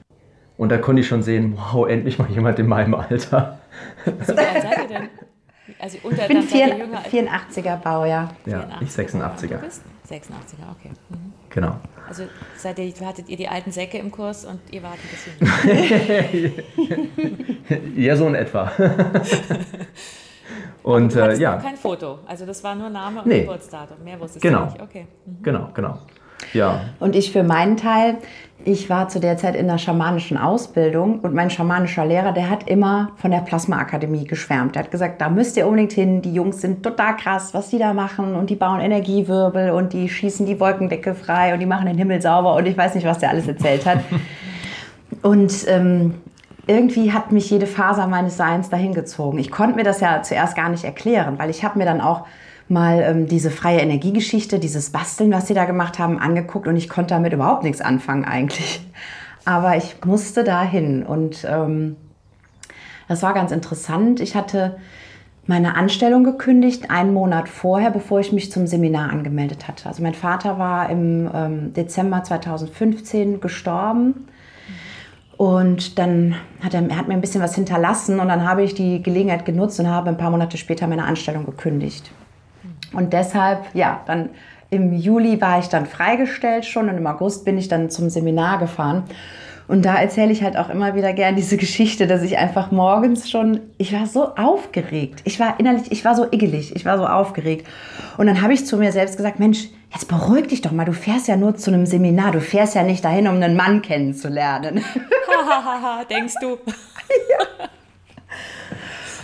Und 0.57 0.69
da 0.71 0.77
konnte 0.77 1.01
ich 1.01 1.07
schon 1.07 1.23
sehen, 1.23 1.57
wow, 1.57 1.87
endlich 1.87 2.19
mal 2.19 2.29
jemand 2.29 2.59
in 2.59 2.67
meinem 2.67 2.93
Alter. 2.95 3.59
So, 4.05 4.11
wie 4.35 4.39
alt 4.39 4.61
seid 4.61 4.77
ihr 4.83 4.87
denn? 4.87 5.07
Also 5.79 5.97
unter 6.03 6.21
Ich 6.23 6.27
bin 6.27 6.37
dann 6.37 6.47
seid 6.47 6.59
ihr 6.59 6.65
vier- 6.75 6.85
jünger 6.85 6.97
als 6.99 7.55
84er 7.57 7.77
Baujahr. 7.77 8.29
Ja, 8.45 8.67
ich 8.81 8.89
86er. 8.89 9.47
Du 9.47 9.57
bist 9.57 9.83
86er, 10.07 10.69
okay. 10.77 10.91
Mhm. 11.09 11.33
Genau. 11.49 11.75
Also 12.11 12.23
seid 12.57 12.77
ihr, 12.77 12.93
hattet 13.07 13.29
ihr 13.29 13.37
die 13.37 13.47
alten 13.47 13.71
Säcke 13.71 13.97
im 13.97 14.11
Kurs 14.11 14.43
und 14.43 14.59
ihr 14.69 14.83
wart 14.83 14.97
ein 14.97 16.27
bisschen. 16.27 16.63
Ja, 17.95 18.17
so 18.17 18.27
in 18.27 18.35
etwa. 18.35 18.69
Und 20.83 21.15
Du 21.15 21.19
äh, 21.21 21.37
ja, 21.39 21.55
noch 21.55 21.63
kein 21.63 21.77
Foto. 21.77 22.19
Also 22.25 22.45
das 22.45 22.61
war 22.65 22.75
nur 22.75 22.89
Name 22.89 23.21
und 23.21 23.27
Nee. 23.27 23.41
Geburtsdatum. 23.41 24.03
Mehr 24.03 24.19
wusstest 24.19 24.41
Genau. 24.41 24.65
du 24.65 24.71
nicht. 24.71 24.81
Okay. 24.81 25.07
Mhm. 25.25 25.37
genau, 25.43 25.69
genau. 25.73 25.99
Ja, 26.53 26.85
Und 26.99 27.15
ich 27.15 27.31
für 27.31 27.43
meinen 27.43 27.77
Teil, 27.77 28.17
ich 28.65 28.89
war 28.89 29.07
zu 29.07 29.19
der 29.19 29.37
Zeit 29.37 29.55
in 29.55 29.67
der 29.67 29.77
schamanischen 29.77 30.37
Ausbildung 30.37 31.19
und 31.19 31.33
mein 31.33 31.49
schamanischer 31.49 32.05
Lehrer, 32.05 32.31
der 32.31 32.49
hat 32.49 32.67
immer 32.67 33.11
von 33.15 33.31
der 33.31 33.39
Plasma-Akademie 33.39 34.25
geschwärmt. 34.25 34.75
Der 34.75 34.83
hat 34.83 34.91
gesagt, 34.91 35.21
da 35.21 35.29
müsst 35.29 35.57
ihr 35.57 35.65
unbedingt 35.65 35.93
hin, 35.93 36.21
die 36.21 36.33
Jungs 36.33 36.61
sind 36.61 36.83
total 36.83 37.15
krass, 37.17 37.53
was 37.53 37.69
die 37.69 37.77
da 37.77 37.93
machen 37.93 38.35
und 38.35 38.49
die 38.49 38.55
bauen 38.55 38.79
Energiewirbel 38.79 39.71
und 39.71 39.93
die 39.93 40.09
schießen 40.09 40.45
die 40.45 40.59
Wolkendecke 40.59 41.15
frei 41.15 41.53
und 41.53 41.59
die 41.59 41.65
machen 41.65 41.87
den 41.87 41.97
Himmel 41.97 42.21
sauber 42.21 42.55
und 42.55 42.67
ich 42.67 42.77
weiß 42.77 42.95
nicht, 42.95 43.05
was 43.05 43.19
der 43.19 43.29
alles 43.29 43.47
erzählt 43.47 43.85
hat. 43.85 43.99
Und 45.21 45.67
ähm, 45.67 46.15
irgendwie 46.67 47.11
hat 47.11 47.33
mich 47.33 47.49
jede 47.49 47.67
Faser 47.67 48.07
meines 48.07 48.37
Seins 48.37 48.69
dahin 48.69 48.93
gezogen. 48.93 49.39
Ich 49.39 49.51
konnte 49.51 49.75
mir 49.75 49.83
das 49.83 49.99
ja 49.99 50.23
zuerst 50.23 50.55
gar 50.55 50.69
nicht 50.69 50.85
erklären, 50.85 51.37
weil 51.37 51.49
ich 51.49 51.65
habe 51.65 51.77
mir 51.77 51.85
dann 51.85 51.99
auch 51.99 52.25
mal 52.71 53.03
ähm, 53.03 53.27
diese 53.27 53.51
freie 53.51 53.79
Energiegeschichte, 53.79 54.57
dieses 54.57 54.89
Basteln, 54.89 55.31
was 55.31 55.47
sie 55.47 55.53
da 55.53 55.65
gemacht 55.65 55.99
haben, 55.99 56.17
angeguckt 56.17 56.67
und 56.67 56.75
ich 56.75 56.89
konnte 56.89 57.13
damit 57.13 57.33
überhaupt 57.33 57.63
nichts 57.63 57.81
anfangen 57.81 58.25
eigentlich. 58.25 58.81
Aber 59.45 59.75
ich 59.77 59.95
musste 60.05 60.43
dahin 60.43 61.03
und 61.03 61.45
ähm, 61.47 61.97
das 63.07 63.21
war 63.23 63.33
ganz 63.33 63.51
interessant. 63.51 64.19
Ich 64.19 64.35
hatte 64.35 64.77
meine 65.47 65.75
Anstellung 65.75 66.23
gekündigt, 66.23 66.89
einen 66.91 67.13
Monat 67.13 67.49
vorher, 67.49 67.91
bevor 67.91 68.19
ich 68.19 68.31
mich 68.31 68.51
zum 68.51 68.67
Seminar 68.67 69.09
angemeldet 69.09 69.67
hatte. 69.67 69.89
Also 69.89 70.01
mein 70.01 70.13
Vater 70.13 70.57
war 70.59 70.89
im 70.89 71.29
ähm, 71.33 71.73
Dezember 71.73 72.23
2015 72.23 73.41
gestorben. 73.41 74.27
Und 75.35 75.97
dann 75.97 76.35
hat 76.63 76.75
er, 76.75 76.87
er 76.87 76.97
hat 76.97 77.07
mir 77.07 77.15
ein 77.15 77.21
bisschen 77.21 77.41
was 77.41 77.55
hinterlassen 77.55 78.19
und 78.19 78.27
dann 78.27 78.47
habe 78.47 78.61
ich 78.61 78.75
die 78.75 79.01
Gelegenheit 79.01 79.43
genutzt 79.43 79.79
und 79.79 79.89
habe 79.89 80.09
ein 80.09 80.17
paar 80.17 80.29
Monate 80.29 80.57
später 80.57 80.85
meine 80.85 81.05
Anstellung 81.05 81.47
gekündigt. 81.47 82.11
Und 82.93 83.13
deshalb, 83.13 83.63
ja, 83.73 84.01
dann 84.05 84.29
im 84.69 84.93
Juli 84.93 85.41
war 85.41 85.59
ich 85.59 85.67
dann 85.67 85.85
freigestellt 85.85 86.65
schon 86.65 86.89
und 86.89 86.97
im 86.97 87.05
August 87.05 87.45
bin 87.45 87.57
ich 87.57 87.67
dann 87.67 87.89
zum 87.89 88.09
Seminar 88.09 88.57
gefahren. 88.57 89.03
Und 89.67 89.85
da 89.85 89.95
erzähle 89.95 90.31
ich 90.31 90.43
halt 90.43 90.57
auch 90.57 90.69
immer 90.69 90.95
wieder 90.95 91.13
gern 91.13 91.35
diese 91.35 91.57
Geschichte, 91.65 92.07
dass 92.07 92.23
ich 92.23 92.37
einfach 92.37 92.71
morgens 92.71 93.29
schon, 93.29 93.59
ich 93.77 93.93
war 93.93 94.05
so 94.05 94.35
aufgeregt. 94.35 95.21
Ich 95.23 95.39
war 95.39 95.59
innerlich, 95.59 95.91
ich 95.91 96.03
war 96.03 96.15
so 96.15 96.25
iggelig, 96.29 96.75
ich 96.75 96.85
war 96.85 96.97
so 96.97 97.05
aufgeregt. 97.05 97.67
Und 98.17 98.27
dann 98.27 98.41
habe 98.41 98.53
ich 98.53 98.65
zu 98.65 98.77
mir 98.77 98.91
selbst 98.91 99.17
gesagt, 99.17 99.39
Mensch, 99.39 99.69
jetzt 99.91 100.07
beruhig 100.07 100.47
dich 100.47 100.61
doch 100.61 100.71
mal, 100.71 100.85
du 100.85 100.93
fährst 100.93 101.27
ja 101.27 101.37
nur 101.37 101.55
zu 101.55 101.71
einem 101.71 101.85
Seminar, 101.85 102.31
du 102.31 102.41
fährst 102.41 102.75
ja 102.75 102.83
nicht 102.83 103.03
dahin, 103.03 103.27
um 103.27 103.35
einen 103.35 103.55
Mann 103.55 103.81
kennenzulernen. 103.81 104.83
Hahaha, 105.27 106.03
denkst 106.05 106.35
du? 106.41 106.57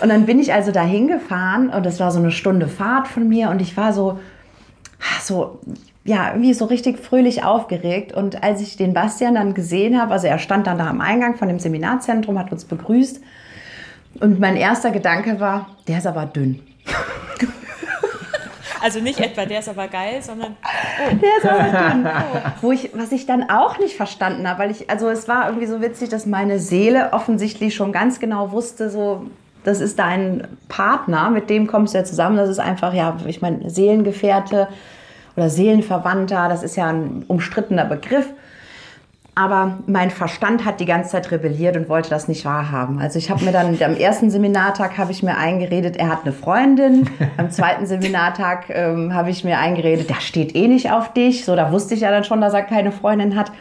Und 0.02 0.10
dann 0.10 0.26
bin 0.26 0.40
ich 0.40 0.54
also 0.54 0.72
da 0.72 0.84
hingefahren 0.84 1.70
und 1.70 1.86
das 1.86 2.00
war 2.00 2.12
so 2.12 2.20
eine 2.20 2.32
Stunde 2.32 2.68
Fahrt 2.68 3.08
von 3.08 3.28
mir 3.28 3.50
und 3.50 3.62
ich 3.62 3.76
war 3.78 3.94
so, 3.94 4.20
so, 5.24 5.60
ja, 6.04 6.30
irgendwie 6.32 6.54
so 6.54 6.66
richtig 6.66 7.00
fröhlich 7.00 7.44
aufgeregt. 7.44 8.14
Und 8.14 8.44
als 8.44 8.62
ich 8.62 8.78
den 8.78 8.94
Bastian 8.94 9.36
dann 9.36 9.54
gesehen 9.54 10.00
habe, 10.00 10.14
also 10.14 10.28
er 10.28 10.40
stand 10.40 10.68
dann 10.68 10.78
da 10.78 10.88
am 10.88 11.02
Eingang 11.02 11.36
von 11.36 11.48
dem 11.48 11.60
Seminarzentrum, 11.60 12.40
hat 12.40 12.52
uns 12.52 12.66
begrüßt. 12.66 13.22
Und 14.20 14.40
mein 14.40 14.56
erster 14.56 14.92
Gedanke 14.92 15.40
war, 15.40 15.68
der 15.88 16.00
ist 16.00 16.08
aber 16.08 16.26
dünn. 16.26 16.62
Also 18.80 19.00
nicht 19.00 19.20
etwa, 19.20 19.46
der 19.46 19.60
ist 19.60 19.70
aber 19.70 19.88
geil, 19.88 20.22
sondern 20.22 20.56
Der 21.22 21.38
ist 21.38 21.46
aber 21.46 21.94
dünn. 21.94 22.08
Wo 22.62 22.72
ich, 22.72 22.92
was 22.94 23.12
ich 23.12 23.26
dann 23.26 23.50
auch 23.50 23.80
nicht 23.80 23.96
verstanden 23.96 24.48
habe, 24.48 24.60
weil 24.60 24.72
ich, 24.72 24.90
also 24.90 25.10
es 25.10 25.28
war 25.28 25.48
irgendwie 25.48 25.66
so 25.66 25.82
witzig, 25.82 26.10
dass 26.10 26.26
meine 26.26 26.60
Seele 26.60 27.12
offensichtlich 27.12 27.76
schon 27.76 27.92
ganz 27.92 28.20
genau 28.20 28.52
wusste, 28.52 28.90
so, 28.90 29.26
das 29.68 29.82
ist 29.82 30.00
dein 30.00 30.48
Partner, 30.70 31.30
mit 31.30 31.50
dem 31.50 31.68
kommst 31.68 31.94
du 31.94 31.98
ja 31.98 32.06
zusammen. 32.06 32.38
Das 32.38 32.48
ist 32.48 32.60
einfach, 32.60 32.94
ja, 32.94 33.18
ich 33.26 33.42
meine, 33.42 33.70
Seelengefährte 33.70 34.70
oder 35.36 35.50
Seelenverwandter, 35.50 36.48
das 36.48 36.64
ist 36.64 36.78
ja 36.78 36.88
ein 36.88 37.26
umstrittener 37.28 37.84
Begriff. 37.84 38.28
Aber 39.36 39.80
mein 39.86 40.10
Verstand 40.10 40.64
hat 40.64 40.80
die 40.80 40.86
ganze 40.86 41.12
Zeit 41.12 41.32
rebelliert 41.32 41.76
und 41.76 41.90
wollte 41.90 42.10
das 42.10 42.30
nicht 42.30 42.46
wahrhaben. 42.46 43.00
Also 43.00 43.20
ich 43.20 43.30
habe 43.30 43.44
mir 43.44 43.52
dann 43.52 43.78
am 43.84 43.98
ersten 43.98 44.32
Seminartag 44.32 44.98
habe 44.98 45.12
ich 45.12 45.22
mir 45.22 45.38
eingeredet, 45.38 45.98
er 45.98 46.08
hat 46.08 46.22
eine 46.24 46.32
Freundin. 46.32 47.10
Am 47.36 47.52
zweiten 47.52 47.86
Seminartag 47.86 48.70
ähm, 48.70 49.14
habe 49.14 49.32
ich 49.32 49.44
mir 49.44 49.60
eingeredet, 49.60 50.10
der 50.10 50.22
steht 50.22 50.56
eh 50.56 50.70
nicht 50.70 50.92
auf 50.92 51.12
dich. 51.12 51.44
So, 51.44 51.58
da 51.58 51.74
wusste 51.74 51.94
ich 51.94 52.00
ja 52.00 52.10
dann 52.10 52.24
schon, 52.24 52.40
dass 52.40 52.54
er 52.54 52.64
keine 52.64 52.94
Freundin 52.94 53.36
hat. 53.36 53.52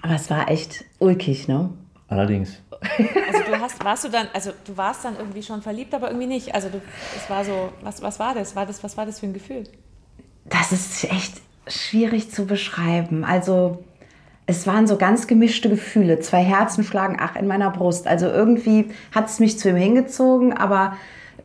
Aber 0.00 0.14
es 0.14 0.30
war 0.30 0.48
echt 0.48 0.84
ulkig, 1.00 1.48
ne? 1.48 1.70
allerdings. 2.08 2.62
Also 2.80 3.44
du 3.44 3.60
hast, 3.60 3.84
warst 3.84 4.04
du 4.04 4.08
dann, 4.08 4.28
also 4.32 4.52
du 4.64 4.76
warst 4.76 5.04
dann 5.04 5.16
irgendwie 5.16 5.42
schon 5.42 5.62
verliebt, 5.62 5.94
aber 5.94 6.08
irgendwie 6.08 6.26
nicht. 6.26 6.54
Also 6.54 6.68
du, 6.68 6.80
es 7.16 7.28
war 7.28 7.44
so, 7.44 7.70
was, 7.82 8.02
was 8.02 8.18
war 8.18 8.34
das? 8.34 8.54
War 8.56 8.66
das? 8.66 8.82
Was 8.84 8.96
war 8.96 9.06
das 9.06 9.20
für 9.20 9.26
ein 9.26 9.34
Gefühl? 9.34 9.64
Das 10.44 10.72
ist 10.72 11.04
echt 11.04 11.40
schwierig 11.66 12.30
zu 12.30 12.46
beschreiben. 12.46 13.24
Also 13.24 13.84
es 14.46 14.66
waren 14.66 14.86
so 14.86 14.96
ganz 14.96 15.26
gemischte 15.26 15.68
Gefühle. 15.68 16.20
Zwei 16.20 16.42
Herzen 16.42 16.84
schlagen 16.84 17.18
ach 17.20 17.36
in 17.36 17.46
meiner 17.46 17.70
Brust. 17.70 18.06
Also 18.06 18.26
irgendwie 18.26 18.90
hat 19.14 19.26
es 19.26 19.40
mich 19.40 19.58
zu 19.58 19.68
ihm 19.68 19.76
hingezogen, 19.76 20.54
aber 20.56 20.96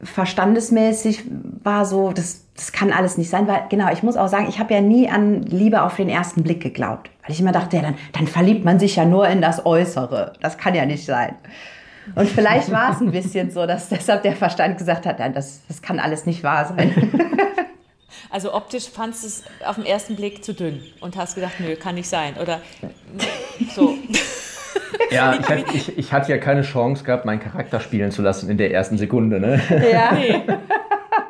verstandesmäßig 0.01 1.23
war 1.63 1.85
so, 1.85 2.11
das, 2.11 2.45
das 2.55 2.71
kann 2.71 2.91
alles 2.91 3.17
nicht 3.17 3.29
sein, 3.29 3.47
weil 3.47 3.63
genau, 3.69 3.91
ich 3.91 4.03
muss 4.03 4.17
auch 4.17 4.27
sagen, 4.27 4.47
ich 4.49 4.59
habe 4.59 4.73
ja 4.73 4.81
nie 4.81 5.09
an 5.09 5.41
Liebe 5.43 5.81
auf 5.81 5.95
den 5.95 6.09
ersten 6.09 6.43
Blick 6.43 6.61
geglaubt, 6.61 7.09
weil 7.23 7.31
ich 7.31 7.39
immer 7.39 7.51
dachte, 7.51 7.77
ja, 7.77 7.81
dann, 7.81 7.95
dann 8.11 8.27
verliebt 8.27 8.65
man 8.65 8.79
sich 8.79 8.95
ja 8.95 9.05
nur 9.05 9.27
in 9.27 9.41
das 9.41 9.65
Äußere. 9.65 10.33
Das 10.41 10.57
kann 10.57 10.75
ja 10.75 10.85
nicht 10.85 11.05
sein. 11.05 11.35
Und 12.15 12.29
vielleicht 12.29 12.69
war 12.71 12.91
es 12.91 12.99
ein 12.99 13.11
bisschen 13.11 13.49
so, 13.49 13.65
dass 13.65 13.89
deshalb 13.89 14.23
der 14.23 14.35
Verstand 14.35 14.77
gesagt 14.77 15.05
hat, 15.05 15.19
nein, 15.19 15.33
das, 15.33 15.61
das 15.67 15.81
kann 15.81 15.99
alles 15.99 16.25
nicht 16.25 16.43
wahr 16.43 16.65
sein. 16.65 17.11
Also 18.29 18.51
optisch 18.51 18.89
fandst 18.89 19.21
du 19.21 19.27
es 19.27 19.43
auf 19.63 19.75
den 19.75 19.85
ersten 19.85 20.15
Blick 20.15 20.43
zu 20.43 20.55
dünn 20.55 20.81
und 21.01 21.15
hast 21.17 21.35
gedacht, 21.35 21.53
nö, 21.59 21.75
kann 21.75 21.93
nicht 21.93 22.09
sein. 22.09 22.33
Oder 22.41 22.61
so. 23.75 23.95
Ja, 25.11 25.37
ich, 25.67 25.75
ich, 25.75 25.97
ich, 25.99 26.13
hatte 26.13 26.31
ja 26.31 26.39
keine 26.39 26.63
Chance 26.63 27.03
gehabt, 27.03 27.25
meinen 27.25 27.41
Charakter 27.41 27.79
spielen 27.79 28.09
zu 28.09 28.23
lassen 28.23 28.49
in 28.49 28.57
der 28.57 28.71
ersten 28.71 28.97
Sekunde. 28.97 29.39
Ne? 29.39 29.61
Ja. 29.91 30.13
Nee. 30.13 30.41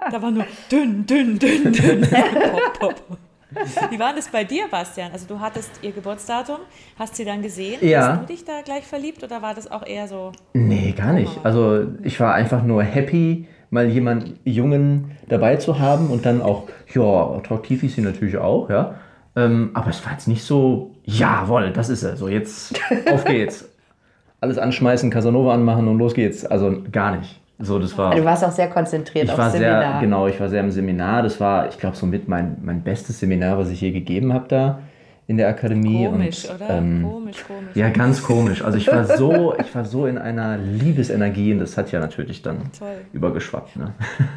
Da 0.10 0.22
war 0.22 0.32
nur 0.32 0.46
dünn, 0.72 1.06
dünn, 1.06 1.38
dünn, 1.38 1.74
dünn. 1.74 2.08
pop, 2.80 2.80
pop. 2.80 3.18
Wie 3.90 4.00
war 4.00 4.14
das 4.14 4.30
bei 4.30 4.44
dir, 4.44 4.68
Bastian? 4.70 5.12
Also 5.12 5.28
du 5.28 5.40
hattest 5.40 5.72
ihr 5.82 5.92
Geburtsdatum, 5.92 6.58
hast 6.98 7.16
sie 7.16 7.26
dann 7.26 7.42
gesehen? 7.42 7.80
Ja. 7.82 8.14
Hast 8.14 8.22
du 8.22 8.26
dich 8.34 8.46
da 8.46 8.62
gleich 8.64 8.86
verliebt 8.86 9.24
oder 9.24 9.42
war 9.42 9.54
das 9.54 9.70
auch 9.70 9.86
eher 9.86 10.08
so? 10.08 10.32
Nee, 10.54 10.94
gar 10.98 11.14
nicht. 11.14 11.40
Also 11.44 11.86
ich 12.04 12.20
war 12.20 12.34
einfach 12.34 12.64
nur 12.64 12.84
happy, 12.84 13.48
mal 13.70 13.88
jemanden 13.88 14.40
Jungen 14.44 15.12
dabei 15.28 15.56
zu 15.56 15.80
haben 15.80 16.10
und 16.10 16.26
dann 16.26 16.42
auch, 16.42 16.68
ja, 16.94 17.02
attraktiv 17.02 17.84
ist 17.84 17.96
sie 17.96 18.02
natürlich 18.02 18.38
auch, 18.38 18.70
ja. 18.70 18.96
Ähm, 19.36 19.72
aber 19.74 19.90
es 19.90 20.06
war 20.06 20.12
jetzt 20.12 20.28
nicht 20.28 20.44
so, 20.44 20.92
jawohl, 21.04 21.72
das 21.72 21.90
ist 21.90 22.04
er. 22.04 22.16
So, 22.16 22.28
jetzt 22.28 22.80
auf 23.12 23.26
geht's. 23.26 23.70
Alles 24.42 24.58
anschmeißen, 24.58 25.10
Casanova 25.10 25.54
anmachen 25.54 25.88
und 25.88 25.98
los 25.98 26.14
geht's. 26.14 26.46
Also 26.46 26.84
gar 26.92 27.16
nicht. 27.16 27.42
So, 27.60 27.80
das 27.80 27.98
war, 27.98 28.16
du 28.16 28.26
warst 28.26 28.44
auch 28.44 28.52
sehr 28.52 28.70
konzentriert 28.70 29.26
ich 29.26 29.30
aufs 29.32 29.40
war 29.40 29.50
Seminar. 29.52 29.92
sehr, 29.94 30.02
genau, 30.02 30.28
ich 30.28 30.40
war 30.40 30.50
sehr 30.50 30.60
im 30.62 30.72
Seminar. 30.72 31.22
Das 31.24 31.40
war, 31.40 31.70
ich 31.70 31.78
glaube, 31.78 31.96
somit 31.96 32.28
mein, 32.28 32.58
mein 32.62 32.82
bestes 32.82 33.20
Seminar, 33.20 33.58
was 33.58 33.70
ich 33.70 33.80
je 33.82 33.92
gegeben 33.92 34.34
habe 34.34 34.48
da 34.48 34.80
in 35.28 35.38
der 35.38 35.48
Akademie. 35.48 36.06
Komisch, 36.06 36.50
und, 36.50 36.56
oder? 36.56 36.70
Ähm, 36.72 37.08
komisch, 37.10 37.38
komisch. 37.48 37.76
ja, 37.76 37.90
ganz 37.90 38.22
komisch. 38.24 38.62
Also 38.64 38.78
ich 38.78 38.88
war 38.92 39.06
so, 39.06 39.56
ich 39.58 39.74
war 39.74 39.86
so 39.86 40.06
in 40.06 40.18
einer 40.18 40.58
Liebesenergie 40.58 41.54
und 41.54 41.60
das 41.60 41.78
hat 41.78 41.92
ja 41.94 42.00
natürlich 42.02 42.42
dann 42.42 42.58
Toll. 42.78 42.98
übergeschwappt. 43.14 43.78
Ne? 43.78 43.94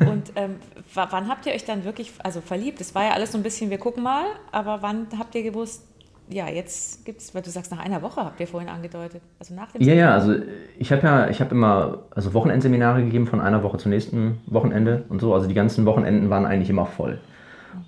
Und 0.08 0.32
ähm, 0.36 0.56
wa- 0.94 1.08
wann 1.10 1.26
habt 1.28 1.46
ihr 1.46 1.52
euch 1.54 1.64
dann 1.64 1.84
wirklich, 1.84 2.12
also 2.22 2.40
verliebt? 2.40 2.78
Das 2.78 2.94
war 2.94 3.02
ja 3.04 3.10
alles 3.14 3.32
so 3.32 3.38
ein 3.38 3.42
bisschen, 3.42 3.70
wir 3.70 3.78
gucken 3.78 4.04
mal, 4.04 4.26
aber 4.52 4.78
wann 4.82 5.06
habt 5.18 5.34
ihr 5.34 5.42
gewusst, 5.42 5.82
ja, 6.28 6.48
jetzt 6.48 7.04
gibt's, 7.04 7.34
weil 7.34 7.42
du 7.42 7.50
sagst, 7.50 7.70
nach 7.70 7.78
einer 7.78 8.02
Woche 8.02 8.20
habt 8.20 8.40
ihr 8.40 8.46
vorhin 8.46 8.68
angedeutet. 8.68 9.22
Also 9.38 9.54
nach 9.54 9.70
dem 9.70 9.82
Ja, 9.82 9.94
ja, 9.94 10.14
also 10.14 10.34
ich 10.78 10.90
habe 10.90 11.02
ja, 11.02 11.28
ich 11.28 11.40
habe 11.40 11.52
immer 11.52 12.04
also 12.10 12.34
Wochenendseminare 12.34 13.04
gegeben 13.04 13.26
von 13.26 13.40
einer 13.40 13.62
Woche 13.62 13.78
zum 13.78 13.90
nächsten 13.90 14.38
Wochenende 14.46 15.04
und 15.08 15.20
so. 15.20 15.34
Also 15.34 15.46
die 15.46 15.54
ganzen 15.54 15.86
Wochenenden 15.86 16.30
waren 16.30 16.44
eigentlich 16.44 16.70
immer 16.70 16.86
voll. 16.86 17.20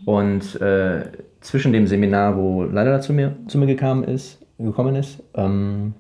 Und 0.04 0.60
äh, 0.60 1.06
zwischen 1.40 1.72
dem 1.72 1.86
Seminar, 1.86 2.36
wo 2.36 2.64
leider 2.64 3.00
zu 3.00 3.12
mir, 3.12 3.36
zu 3.48 3.58
mir 3.58 3.66
gekommen 3.66 4.04
ist, 4.04 4.38
gekommen 4.58 4.94
ist, 4.96 5.22
ähm, 5.34 5.94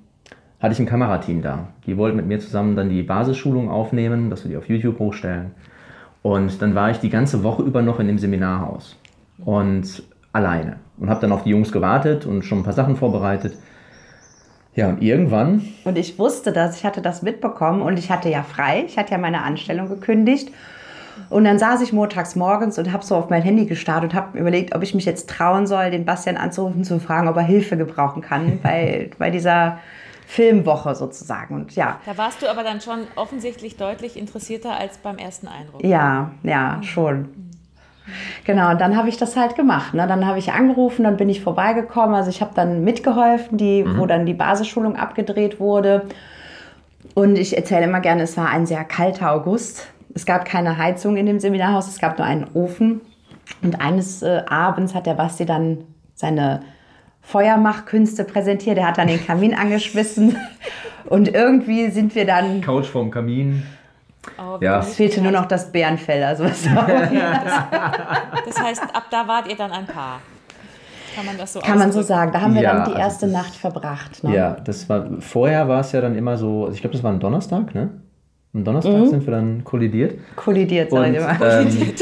hatte 0.60 0.72
ich 0.72 0.80
ein 0.80 0.86
Kamerateam 0.86 1.42
da. 1.42 1.68
Die 1.86 1.96
wollten 1.96 2.16
mit 2.16 2.26
mir 2.26 2.38
zusammen 2.40 2.76
dann 2.76 2.88
die 2.88 3.02
Basisschulung 3.02 3.70
aufnehmen, 3.70 4.30
dass 4.30 4.44
wir 4.44 4.50
die 4.50 4.56
auf 4.56 4.68
YouTube 4.68 4.98
hochstellen. 4.98 5.52
Und 6.22 6.60
dann 6.62 6.74
war 6.74 6.90
ich 6.90 6.98
die 6.98 7.10
ganze 7.10 7.42
Woche 7.42 7.62
über 7.62 7.82
noch 7.82 8.00
in 8.00 8.08
dem 8.08 8.18
Seminarhaus 8.18 8.96
und 9.44 10.02
alleine 10.32 10.76
und 10.98 11.10
habe 11.10 11.20
dann 11.20 11.32
auf 11.32 11.44
die 11.44 11.50
Jungs 11.50 11.72
gewartet 11.72 12.26
und 12.26 12.42
schon 12.44 12.58
ein 12.58 12.64
paar 12.64 12.72
Sachen 12.72 12.96
vorbereitet. 12.96 13.56
Ja, 14.74 14.88
und 14.88 15.02
irgendwann 15.02 15.62
Und 15.84 15.98
ich 15.98 16.18
wusste 16.18 16.52
das, 16.52 16.76
ich 16.76 16.84
hatte 16.84 17.02
das 17.02 17.22
mitbekommen 17.22 17.82
und 17.82 17.98
ich 17.98 18.10
hatte 18.10 18.28
ja 18.28 18.42
frei, 18.42 18.84
ich 18.86 18.96
hatte 18.96 19.12
ja 19.12 19.18
meine 19.18 19.42
Anstellung 19.42 19.88
gekündigt. 19.88 20.52
Und 21.30 21.44
dann 21.44 21.58
saß 21.58 21.82
ich 21.82 21.92
montags 21.92 22.36
morgens 22.36 22.78
und 22.78 22.92
habe 22.92 23.04
so 23.04 23.16
auf 23.16 23.28
mein 23.28 23.42
Handy 23.42 23.66
gestarrt 23.66 24.04
und 24.04 24.14
habe 24.14 24.38
überlegt, 24.38 24.74
ob 24.74 24.82
ich 24.82 24.94
mich 24.94 25.04
jetzt 25.04 25.28
trauen 25.28 25.66
soll, 25.66 25.90
den 25.90 26.04
Bastian 26.04 26.36
anzurufen, 26.36 26.84
zu 26.84 27.00
fragen, 27.00 27.26
ob 27.26 27.36
er 27.36 27.42
Hilfe 27.42 27.76
gebrauchen 27.76 28.22
kann 28.22 28.60
bei, 28.62 29.10
bei 29.18 29.30
dieser 29.30 29.78
Filmwoche 30.26 30.94
sozusagen. 30.94 31.54
Und 31.54 31.74
ja, 31.74 31.98
Da 32.06 32.16
warst 32.16 32.42
du 32.42 32.48
aber 32.48 32.62
dann 32.62 32.80
schon 32.80 33.00
offensichtlich 33.16 33.76
deutlich 33.76 34.16
interessierter 34.16 34.78
als 34.78 34.98
beim 34.98 35.18
ersten 35.18 35.48
Eindruck. 35.48 35.82
ja, 35.82 36.30
ja, 36.42 36.80
schon. 36.82 37.47
Genau, 38.44 38.70
und 38.70 38.80
dann 38.80 38.96
habe 38.96 39.08
ich 39.08 39.16
das 39.16 39.36
halt 39.36 39.56
gemacht. 39.56 39.94
Ne? 39.94 40.06
Dann 40.06 40.26
habe 40.26 40.38
ich 40.38 40.52
angerufen, 40.52 41.04
dann 41.04 41.16
bin 41.16 41.28
ich 41.28 41.40
vorbeigekommen. 41.40 42.14
Also 42.14 42.30
ich 42.30 42.40
habe 42.40 42.52
dann 42.54 42.84
mitgeholfen, 42.84 43.58
die, 43.58 43.84
wo 43.96 44.06
dann 44.06 44.26
die 44.26 44.34
Basisschulung 44.34 44.96
abgedreht 44.96 45.60
wurde. 45.60 46.06
Und 47.14 47.36
ich 47.36 47.56
erzähle 47.56 47.84
immer 47.84 48.00
gerne, 48.00 48.22
es 48.22 48.36
war 48.36 48.48
ein 48.48 48.66
sehr 48.66 48.84
kalter 48.84 49.32
August. 49.32 49.88
Es 50.14 50.26
gab 50.26 50.44
keine 50.44 50.78
Heizung 50.78 51.16
in 51.16 51.26
dem 51.26 51.38
Seminarhaus, 51.38 51.88
es 51.88 51.98
gab 51.98 52.18
nur 52.18 52.26
einen 52.26 52.46
Ofen. 52.54 53.00
Und 53.62 53.80
eines 53.80 54.22
äh, 54.22 54.42
Abends 54.48 54.94
hat 54.94 55.06
der 55.06 55.14
Basti 55.14 55.46
dann 55.46 55.84
seine 56.14 56.60
Feuermachkünste 57.22 58.24
präsentiert. 58.24 58.78
Er 58.78 58.88
hat 58.88 58.98
dann 58.98 59.08
den 59.08 59.24
Kamin 59.24 59.54
angeschmissen. 59.58 60.36
Und 61.06 61.28
irgendwie 61.28 61.90
sind 61.90 62.14
wir 62.14 62.26
dann. 62.26 62.60
Couch 62.60 62.86
vorm 62.86 63.10
Kamin. 63.10 63.62
Oh, 64.38 64.58
Ja. 64.60 64.80
Es 64.80 64.94
fehlte 64.96 65.20
nur 65.22 65.32
noch 65.32 65.46
das 65.46 65.70
Bärenfell. 65.72 66.22
Also 66.24 66.44
was 66.44 66.62
Das 68.46 68.60
heißt, 68.60 68.82
ab 68.92 69.04
da 69.10 69.26
wart 69.28 69.48
ihr 69.48 69.56
dann 69.56 69.70
ein 69.72 69.86
Paar. 69.86 70.20
Kann 71.14 71.26
man 71.26 71.36
das 71.38 71.52
so 71.52 71.60
kann 71.60 71.70
man 71.78 71.90
so 71.92 72.00
ausdrücken? 72.00 72.06
sagen. 72.06 72.32
Da 72.32 72.40
haben 72.40 72.54
wir 72.54 72.62
Ja, 72.62 72.74
dann 72.74 72.84
die 72.84 72.90
also 72.92 73.00
erste 73.02 73.26
das- 73.26 73.34
Nacht 73.34 73.54
verbracht. 73.56 74.22
Ne? 74.24 74.34
Ja, 74.36 74.50
das 74.52 74.88
war 74.88 75.06
vorher 75.20 75.66
war 75.68 75.80
es 75.80 75.90
ja 75.92 76.00
dann 76.00 76.16
immer 76.16 76.36
so, 76.36 76.64
also 76.66 76.74
ich 76.74 76.80
glaube, 76.80 76.94
das 76.94 77.02
war 77.02 77.12
ein 77.12 77.18
Donnerstag, 77.20 77.74
ne? 77.74 77.90
Am 78.54 78.64
Donnerstag 78.64 79.06
sind 79.08 79.26
wir 79.26 79.32
dann 79.32 79.62
kollidiert. 79.64 80.18
Kollidiert, 80.36 80.90
sag 80.90 81.08
ich 81.10 81.16
immer. 81.16 81.30
ähm, 81.60 81.68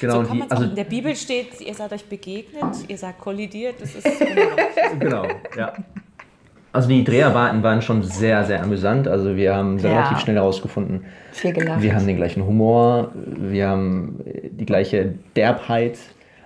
genau, 0.00 0.24
So 0.24 0.32
die, 0.32 0.42
also 0.48 0.64
in 0.64 0.74
der 0.74 0.84
Bibel 0.84 1.14
steht, 1.16 1.60
ihr 1.60 1.74
seid 1.74 1.92
euch 1.92 2.04
begegnet, 2.04 2.62
ihr 2.88 2.96
seid 2.98 3.18
kollidiert, 3.18 3.76
das 3.80 3.94
ist 3.94 4.06
genau, 5.00 5.24
ja. 5.56 5.72
Also 6.74 6.88
die 6.88 7.04
Dreharbeiten 7.04 7.62
waren 7.62 7.80
schon 7.82 8.02
sehr, 8.02 8.44
sehr 8.44 8.60
amüsant. 8.62 9.06
Also 9.06 9.36
wir 9.36 9.54
haben 9.54 9.78
Ja. 9.78 9.90
relativ 9.90 10.18
schnell 10.18 10.36
herausgefunden, 10.36 11.04
wir 11.82 11.94
haben 11.94 12.06
den 12.06 12.16
gleichen 12.16 12.44
Humor, 12.44 13.12
wir 13.14 13.68
haben 13.68 14.18
die 14.50 14.66
gleiche 14.66 15.14
Derbheit, 15.36 15.98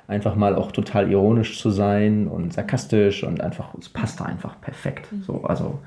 einfach 0.06 0.36
mal 0.36 0.54
auch 0.54 0.70
total 0.70 1.10
ironisch 1.10 1.58
zu 1.60 1.70
sein 1.70 2.28
und 2.28 2.52
sarkastisch 2.52 3.24
und 3.24 3.40
einfach, 3.40 3.74
es 3.80 3.88
passte 3.88 4.24
einfach 4.26 4.60
perfekt. 4.60 5.08
So, 5.26 5.44
also 5.44 5.78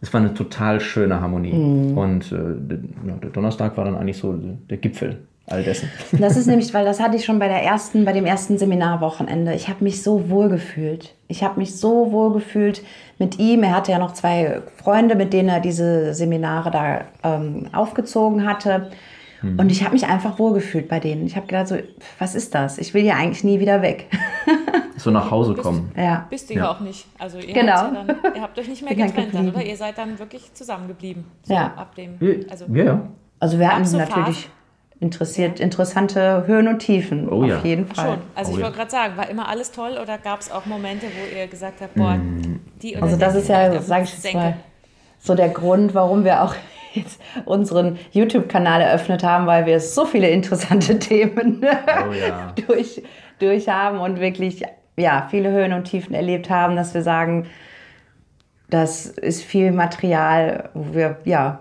es 0.00 0.12
war 0.12 0.20
eine 0.20 0.34
total 0.34 0.80
schöne 0.80 1.20
Harmonie. 1.20 1.52
Und 1.94 2.32
äh, 2.32 2.36
der 2.58 3.30
Donnerstag 3.30 3.76
war 3.76 3.84
dann 3.84 3.96
eigentlich 3.96 4.18
so 4.18 4.32
der 4.36 4.76
Gipfel 4.78 5.18
all 5.50 5.62
dessen. 5.64 5.90
Das 6.18 6.36
ist 6.36 6.46
nämlich, 6.46 6.72
weil 6.74 6.84
das 6.84 7.00
hatte 7.00 7.16
ich 7.16 7.24
schon 7.24 7.38
bei 7.38 7.48
der 7.48 7.62
ersten, 7.62 8.04
bei 8.04 8.12
dem 8.12 8.26
ersten 8.26 8.58
Seminarwochenende. 8.58 9.54
Ich 9.54 9.68
habe 9.68 9.84
mich 9.84 10.02
so 10.02 10.30
wohl 10.30 10.48
gefühlt. 10.48 11.14
Ich 11.28 11.42
habe 11.44 11.58
mich 11.58 11.76
so 11.78 12.12
wohl 12.12 12.32
gefühlt 12.32 12.82
mit 13.18 13.38
ihm. 13.38 13.62
Er 13.62 13.74
hatte 13.74 13.92
ja 13.92 13.98
noch 13.98 14.12
zwei 14.12 14.62
Freunde, 14.82 15.14
mit 15.14 15.32
denen 15.32 15.48
er 15.48 15.60
diese 15.60 16.14
Seminare 16.14 16.70
da 16.70 17.00
ähm, 17.22 17.68
aufgezogen 17.72 18.46
hatte. 18.48 18.90
Und 19.40 19.70
ich 19.70 19.84
habe 19.84 19.92
mich 19.92 20.04
einfach 20.08 20.40
wohl 20.40 20.52
gefühlt 20.54 20.88
bei 20.88 20.98
denen. 20.98 21.24
Ich 21.24 21.36
habe 21.36 21.46
gedacht, 21.46 21.68
so, 21.68 21.76
was 22.18 22.34
ist 22.34 22.56
das? 22.56 22.76
Ich 22.76 22.92
will 22.92 23.04
ja 23.04 23.14
eigentlich 23.14 23.44
nie 23.44 23.60
wieder 23.60 23.82
weg. 23.82 24.06
So 24.96 25.12
nach 25.12 25.30
Hause 25.30 25.54
kommen. 25.54 25.92
ja. 25.96 26.26
Bist 26.28 26.50
du 26.50 26.54
ja 26.54 26.72
auch 26.72 26.80
nicht. 26.80 27.06
Also 27.20 27.38
ihr, 27.38 27.54
Genau. 27.54 27.72
habt 27.72 27.94
ja 27.94 28.02
dann, 28.14 28.34
ihr 28.34 28.42
habt 28.42 28.58
euch 28.58 28.66
nicht 28.66 28.82
mehr 28.84 28.96
getrennt 28.96 29.32
dann, 29.32 29.48
oder? 29.50 29.62
Ihr 29.64 29.76
seid 29.76 29.96
dann 29.96 30.18
wirklich 30.18 30.52
zusammengeblieben. 30.54 31.24
So 31.44 31.54
Ja. 31.54 31.72
ab 31.76 31.94
dem, 31.94 32.18
also 32.50 32.64
Ja, 32.72 32.84
ja. 32.84 33.00
Also 33.38 33.60
wir 33.60 33.72
hatten 33.72 33.84
so 33.84 33.96
natürlich 33.96 34.50
interessiert, 35.00 35.60
interessante 35.60 36.44
Höhen 36.46 36.68
und 36.68 36.80
Tiefen. 36.80 37.28
Oh 37.28 37.42
auf 37.42 37.48
ja. 37.48 37.60
jeden 37.62 37.86
Fall. 37.86 38.06
schon. 38.06 38.18
Also 38.34 38.50
Oh 38.50 38.54
ich 38.54 38.58
ja. 38.58 38.64
wollte 38.64 38.78
gerade 38.78 38.90
sagen, 38.90 39.16
war 39.16 39.28
immer 39.28 39.48
alles 39.48 39.70
toll 39.70 39.98
oder 40.02 40.18
gab 40.18 40.40
es 40.40 40.50
auch 40.50 40.66
Momente, 40.66 41.06
wo 41.06 41.36
ihr 41.36 41.46
gesagt 41.46 41.80
habt, 41.80 41.94
boah, 41.94 42.18
die 42.82 42.96
oder 42.96 43.04
Also 43.04 43.16
das 43.16 43.34
ist 43.34 43.48
ja, 43.48 43.80
sage 43.80 44.04
ich 44.04 44.12
jetzt 44.12 44.34
mal, 44.34 44.56
so 45.18 45.34
der 45.34 45.48
Grund, 45.48 45.94
warum 45.94 46.24
wir 46.24 46.42
auch 46.42 46.54
jetzt 46.94 47.20
unseren 47.44 47.98
YouTube-Kanal 48.10 48.80
eröffnet 48.80 49.22
haben, 49.22 49.46
weil 49.46 49.66
wir 49.66 49.78
so 49.80 50.04
viele 50.04 50.28
interessante 50.28 50.98
Themen 50.98 51.60
Oh 51.62 52.12
ja. 52.12 52.52
durch, 52.66 53.02
durch 53.38 53.68
haben 53.68 54.00
und 54.00 54.20
wirklich 54.20 54.64
ja, 54.96 55.28
viele 55.30 55.52
Höhen 55.52 55.72
und 55.72 55.84
Tiefen 55.84 56.14
erlebt 56.14 56.50
haben, 56.50 56.74
dass 56.74 56.92
wir 56.92 57.02
sagen, 57.02 57.46
das 58.68 59.06
ist 59.06 59.42
viel 59.44 59.70
Material, 59.72 60.70
wo 60.74 60.94
wir, 60.94 61.18
ja, 61.24 61.60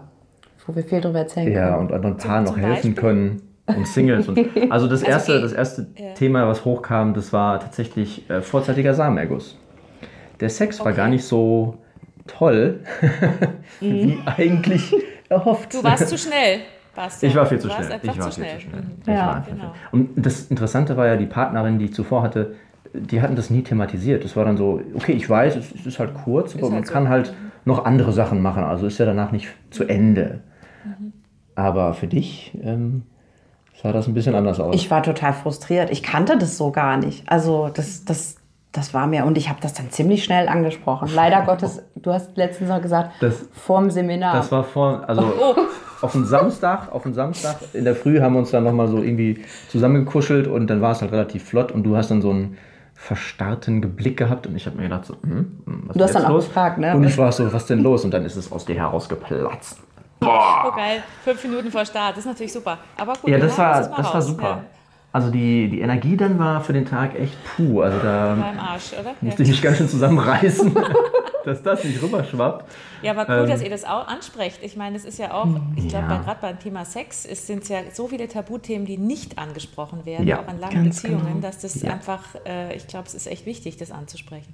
wo 0.68 0.76
wir 0.76 0.84
viel 0.84 1.02
drüber 1.02 1.20
erzählen 1.20 1.52
Ja, 1.52 1.70
können. 1.70 1.80
und 1.80 1.92
anderen 1.94 2.18
Paaren 2.18 2.44
noch 2.44 2.58
helfen 2.58 2.74
Beispiel? 2.74 2.94
können. 2.94 3.42
Und 3.66 3.88
Singles. 3.88 4.28
Und, 4.30 4.40
also 4.70 4.88
das 4.88 5.02
erste, 5.04 5.34
eh- 5.38 5.42
das 5.42 5.52
erste 5.54 5.88
Ja. 5.98 6.14
Thema, 6.14 6.48
was 6.48 6.64
hochkam, 6.64 7.14
das 7.14 7.34
war 7.34 7.60
tatsächlich 7.60 8.30
äh, 8.30 8.42
vorzeitiger 8.42 8.94
Samenerguss. 8.94 9.58
Der 10.40 10.50
Sex 10.50 10.80
war 10.80 10.88
Okay. 10.88 10.96
gar 10.98 11.08
nicht 11.10 11.24
so 11.26 11.78
toll, 12.28 12.82
wie 13.80 14.18
eigentlich 14.26 14.94
erhofft. 15.30 15.74
Du 15.74 15.84
warst 15.84 16.08
zu 16.08 16.18
schnell, 16.18 16.60
Bastian. 16.96 17.30
ich 17.32 17.36
war 17.38 17.46
viel 17.46 17.60
zu 17.60 17.68
warst 17.70 17.86
schnell. 17.86 18.00
Ich 18.04 18.08
war 18.20 18.30
zu 18.30 18.40
viel 18.42 18.50
schnell. 18.50 18.56
zu 18.60 18.62
schnell. 18.70 18.82
Mhm. 18.82 19.14
Ja. 19.14 19.26
war 19.28 19.46
Genau. 19.50 19.74
viel- 19.74 20.00
Und 20.00 20.26
das 20.26 20.46
Interessante 20.48 20.96
war 20.98 21.08
ja, 21.08 21.16
die 21.18 21.26
Partnerin, 21.26 21.80
die 21.80 21.86
ich 21.86 21.94
zuvor 21.94 22.24
hatte, 22.24 22.56
die 22.94 23.22
hatten 23.22 23.36
das 23.36 23.50
nie 23.50 23.64
thematisiert. 23.64 24.24
Es 24.24 24.36
war 24.36 24.46
dann 24.46 24.56
so, 24.58 24.82
okay, 24.96 25.12
ich 25.12 25.30
weiß, 25.30 25.56
es, 25.58 25.74
es 25.76 25.86
ist 25.86 26.00
halt 26.00 26.14
kurz, 26.14 26.54
aber 26.56 26.64
halt 26.64 26.74
man 26.74 26.84
so. 26.86 26.94
kann 26.94 27.10
halt 27.10 27.34
noch 27.66 27.84
andere 27.86 28.14
Sachen 28.14 28.42
machen. 28.42 28.64
Also 28.64 28.88
ist 28.88 28.98
ja 28.98 29.06
danach 29.06 29.32
nicht 29.34 29.50
zu 29.72 29.84
Ende. 29.84 30.40
Aber 31.56 31.94
für 31.94 32.08
dich 32.08 32.58
ähm, 32.62 33.04
sah 33.82 33.92
das 33.92 34.08
ein 34.08 34.14
bisschen 34.14 34.36
anders 34.36 34.60
aus. 34.60 34.76
Ich 34.76 34.92
war 34.92 35.02
total 35.04 35.34
frustriert. 35.34 35.90
Ich 35.90 36.04
kannte 36.04 36.38
das 36.38 36.58
so 36.58 36.72
gar 36.72 36.98
nicht. 36.98 37.24
Also 37.30 37.70
das, 37.74 38.06
das, 38.06 38.36
das 38.72 38.94
war 38.94 39.08
mir, 39.08 39.26
und 39.26 39.38
ich 39.38 39.50
habe 39.50 39.60
das 39.62 39.74
dann 39.74 39.90
ziemlich 39.90 40.24
schnell 40.24 40.48
angesprochen. 40.50 41.10
Leider 41.16 41.42
Gottes, 41.46 41.82
du 41.96 42.12
hast 42.14 42.38
letztens 42.38 42.70
noch 42.70 42.82
gesagt, 42.82 43.12
Das- 43.22 43.48
vorm 43.54 43.90
Seminar. 43.90 44.34
Das 44.36 44.52
war 44.52 44.64
vor, 44.64 45.04
also 45.08 45.24
auf 46.02 46.12
dem 46.12 46.26
Samstag, 46.26 46.92
auf 46.94 47.04
dem 47.04 47.14
Samstag 47.16 47.58
in 47.74 47.86
der 47.86 47.96
Früh 47.96 48.20
haben 48.22 48.34
wir 48.34 48.40
uns 48.40 48.52
dann 48.52 48.64
nochmal 48.64 48.88
so 48.88 48.98
irgendwie 49.02 49.44
zusammengekuschelt 49.70 50.48
und 50.48 50.68
dann 50.68 50.82
war 50.82 50.92
es 50.92 51.02
halt 51.02 51.12
relativ 51.12 51.44
flott 51.44 51.72
und 51.72 51.84
du 51.84 51.98
hast 51.98 52.12
dann 52.12 52.22
so 52.22 52.30
einen 52.30 52.58
verstarrten 52.94 53.82
Blick 53.96 54.18
gehabt 54.18 54.48
und 54.48 54.56
ich 54.56 54.66
habe 54.66 54.78
mir 54.78 54.84
gedacht 54.84 55.06
so, 55.06 55.16
hm, 55.24 55.60
hm, 55.66 55.84
was 55.88 55.98
Du 55.98 56.04
hast 56.04 56.10
ist 56.12 56.14
dann 56.16 56.22
jetzt 56.24 56.30
auch 56.30 56.34
los? 56.36 56.46
gefragt, 56.48 56.78
ne? 56.80 56.96
Und 56.96 57.04
ich 57.04 57.18
war 57.18 57.32
so, 57.32 57.52
was 57.54 57.66
denn 57.68 57.80
los? 57.80 58.04
Und 58.06 58.12
dann 58.14 58.26
ist 58.26 58.36
es 58.36 58.52
aus 58.52 58.66
dir 58.66 58.76
herausgeplatzt. 58.76 59.80
Oh 60.22 60.72
geil, 60.76 61.04
fünf 61.24 61.44
Minuten 61.44 61.72
vor 61.72 61.86
Start, 61.86 62.12
das 62.14 62.20
ist 62.20 62.26
natürlich 62.26 62.54
super. 62.54 62.80
Aber 62.98 63.14
gut, 63.14 63.30
Ja, 63.30 63.38
das 63.38 63.58
war, 63.58 63.82
mal 63.90 63.98
das 63.98 64.14
war 64.14 64.22
super. 64.22 64.44
Ja, 64.44 64.64
Also 65.12 65.30
die, 65.32 65.70
die 65.70 65.82
Energie 65.82 66.18
dann 66.18 66.38
war 66.40 66.62
für 66.62 66.74
den 66.74 66.86
Tag 66.86 67.16
echt 67.20 67.34
puh. 67.56 67.82
Also 67.82 68.00
da 68.00 68.38
war 68.38 68.52
im 68.52 68.60
Arsch, 68.60 68.94
oder? 69.00 69.14
musste 69.22 69.44
ich 69.44 69.50
mich 69.50 69.62
ganz 69.62 69.78
schön 69.78 69.88
zusammenreißen, 69.90 70.76
dass 71.46 71.62
das 71.62 71.84
nicht 71.84 72.02
rüberschwappt. 72.02 72.66
Ja, 73.04 73.12
aber 73.12 73.26
cool, 73.30 73.44
Ähm, 73.46 73.50
dass 73.50 73.62
ihr 73.62 73.70
das 73.70 73.86
auch 73.86 74.08
ansprecht. 74.08 74.60
Ich 74.64 74.76
meine, 74.76 74.98
es 74.98 75.06
ist 75.06 75.20
ja 75.20 75.34
auch, 75.34 75.48
ich 75.76 75.88
glaube, 75.88 76.08
Ja. 76.12 76.18
gerade 76.18 76.40
beim 76.42 76.60
Thema 76.60 76.84
Sex 76.84 77.24
sind 77.24 77.64
es 77.64 77.70
ja 77.70 77.80
so 77.94 78.08
viele 78.08 78.28
Tabuthemen, 78.28 78.86
die 78.88 78.98
nicht 78.98 79.38
angesprochen 79.38 80.06
werden, 80.06 80.28
Ja. 80.28 80.40
auch 80.42 80.52
in 80.52 80.60
langen 80.60 80.84
Beziehungen, 80.86 81.26
genau. 81.28 81.40
dass 81.42 81.60
das 81.60 81.84
einfach, 81.84 82.24
äh, 82.46 82.76
ich 82.76 82.88
glaube, 82.88 83.06
es 83.08 83.14
ist 83.14 83.28
echt 83.28 83.46
wichtig, 83.46 83.78
das 83.78 83.92
anzusprechen. 83.92 84.52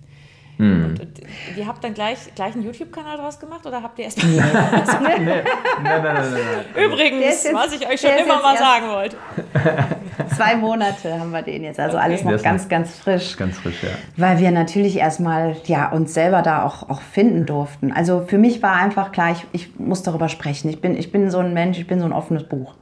Hm. 0.58 0.86
Und, 0.86 1.00
und 1.00 1.22
ihr 1.58 1.66
habt 1.68 1.84
dann 1.84 1.94
gleich, 1.96 2.18
gleich 2.36 2.54
einen 2.54 2.64
YouTube-Kanal 2.64 3.18
draus 3.18 3.40
gemacht 3.40 3.66
oder 3.66 3.82
habt 3.82 3.98
ihr 3.98 4.06
erst 4.06 4.24
Nein, 4.24 4.36
nein, 4.38 5.26
nein, 5.26 6.04
nein, 6.04 6.04
nein. 6.04 6.86
Übrigens, 6.86 7.44
jetzt- 7.44 7.54
was 7.54 7.74
ich 7.74 7.88
euch 7.88 8.00
schon 8.00 8.12
immer 8.12 8.40
mal 8.42 8.56
sagen 8.58 8.88
wollte. 8.90 9.18
Zwei 10.36 10.56
Monate 10.56 11.20
haben 11.20 11.32
wir 11.32 11.42
den 11.42 11.64
jetzt. 11.64 11.80
Also 11.80 11.98
Okay. 11.98 12.06
alles 12.06 12.24
noch 12.24 12.42
ganz, 12.44 12.64
noch- 12.64 12.70
ganz 12.70 12.98
frisch. 13.00 13.36
Ganz 13.38 13.58
frisch, 13.58 13.82
ja. 13.82 13.90
Weil 14.18 14.38
wir 14.40 14.52
natürlich 14.52 14.98
erstmal 14.98 15.56
ja, 15.66 15.90
uns 15.92 16.14
selber 16.14 16.42
da 16.44 16.64
auch, 16.64 16.88
auch 16.90 17.02
finden 17.02 17.46
durften. 17.48 17.92
Also 17.92 18.24
für 18.28 18.38
mich 18.38 18.62
war 18.62 18.76
einfach 18.76 19.12
klar, 19.12 19.32
ich, 19.32 19.46
ich 19.54 19.80
muss 19.80 20.04
darüber 20.04 20.30
sprechen. 20.30 20.70
Ich 20.70 20.82
bin, 20.82 20.96
ich 20.96 21.12
bin 21.12 21.32
so 21.32 21.40
ein 21.40 21.54
Mensch, 21.54 21.80
ich 21.80 21.88
bin 21.88 22.00
so 22.00 22.06
ein 22.06 22.14
offenes 22.14 22.44
Buch. 22.44 22.76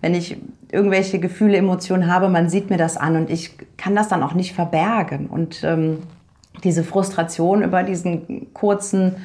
Wenn 0.00 0.14
ich 0.14 0.36
irgendwelche 0.72 1.20
Gefühle, 1.20 1.56
Emotionen 1.58 2.12
habe, 2.12 2.28
man 2.28 2.48
sieht 2.48 2.68
mir 2.70 2.78
das 2.78 2.96
an 2.96 3.14
und 3.16 3.30
ich 3.30 3.52
kann 3.76 3.94
das 3.94 4.08
dann 4.08 4.24
auch 4.24 4.34
nicht 4.34 4.52
verbergen. 4.54 5.28
Und 5.28 5.62
ähm, 5.62 5.98
diese 6.64 6.84
Frustration 6.84 7.62
über 7.62 7.82
diesen 7.82 8.52
kurzen 8.54 9.16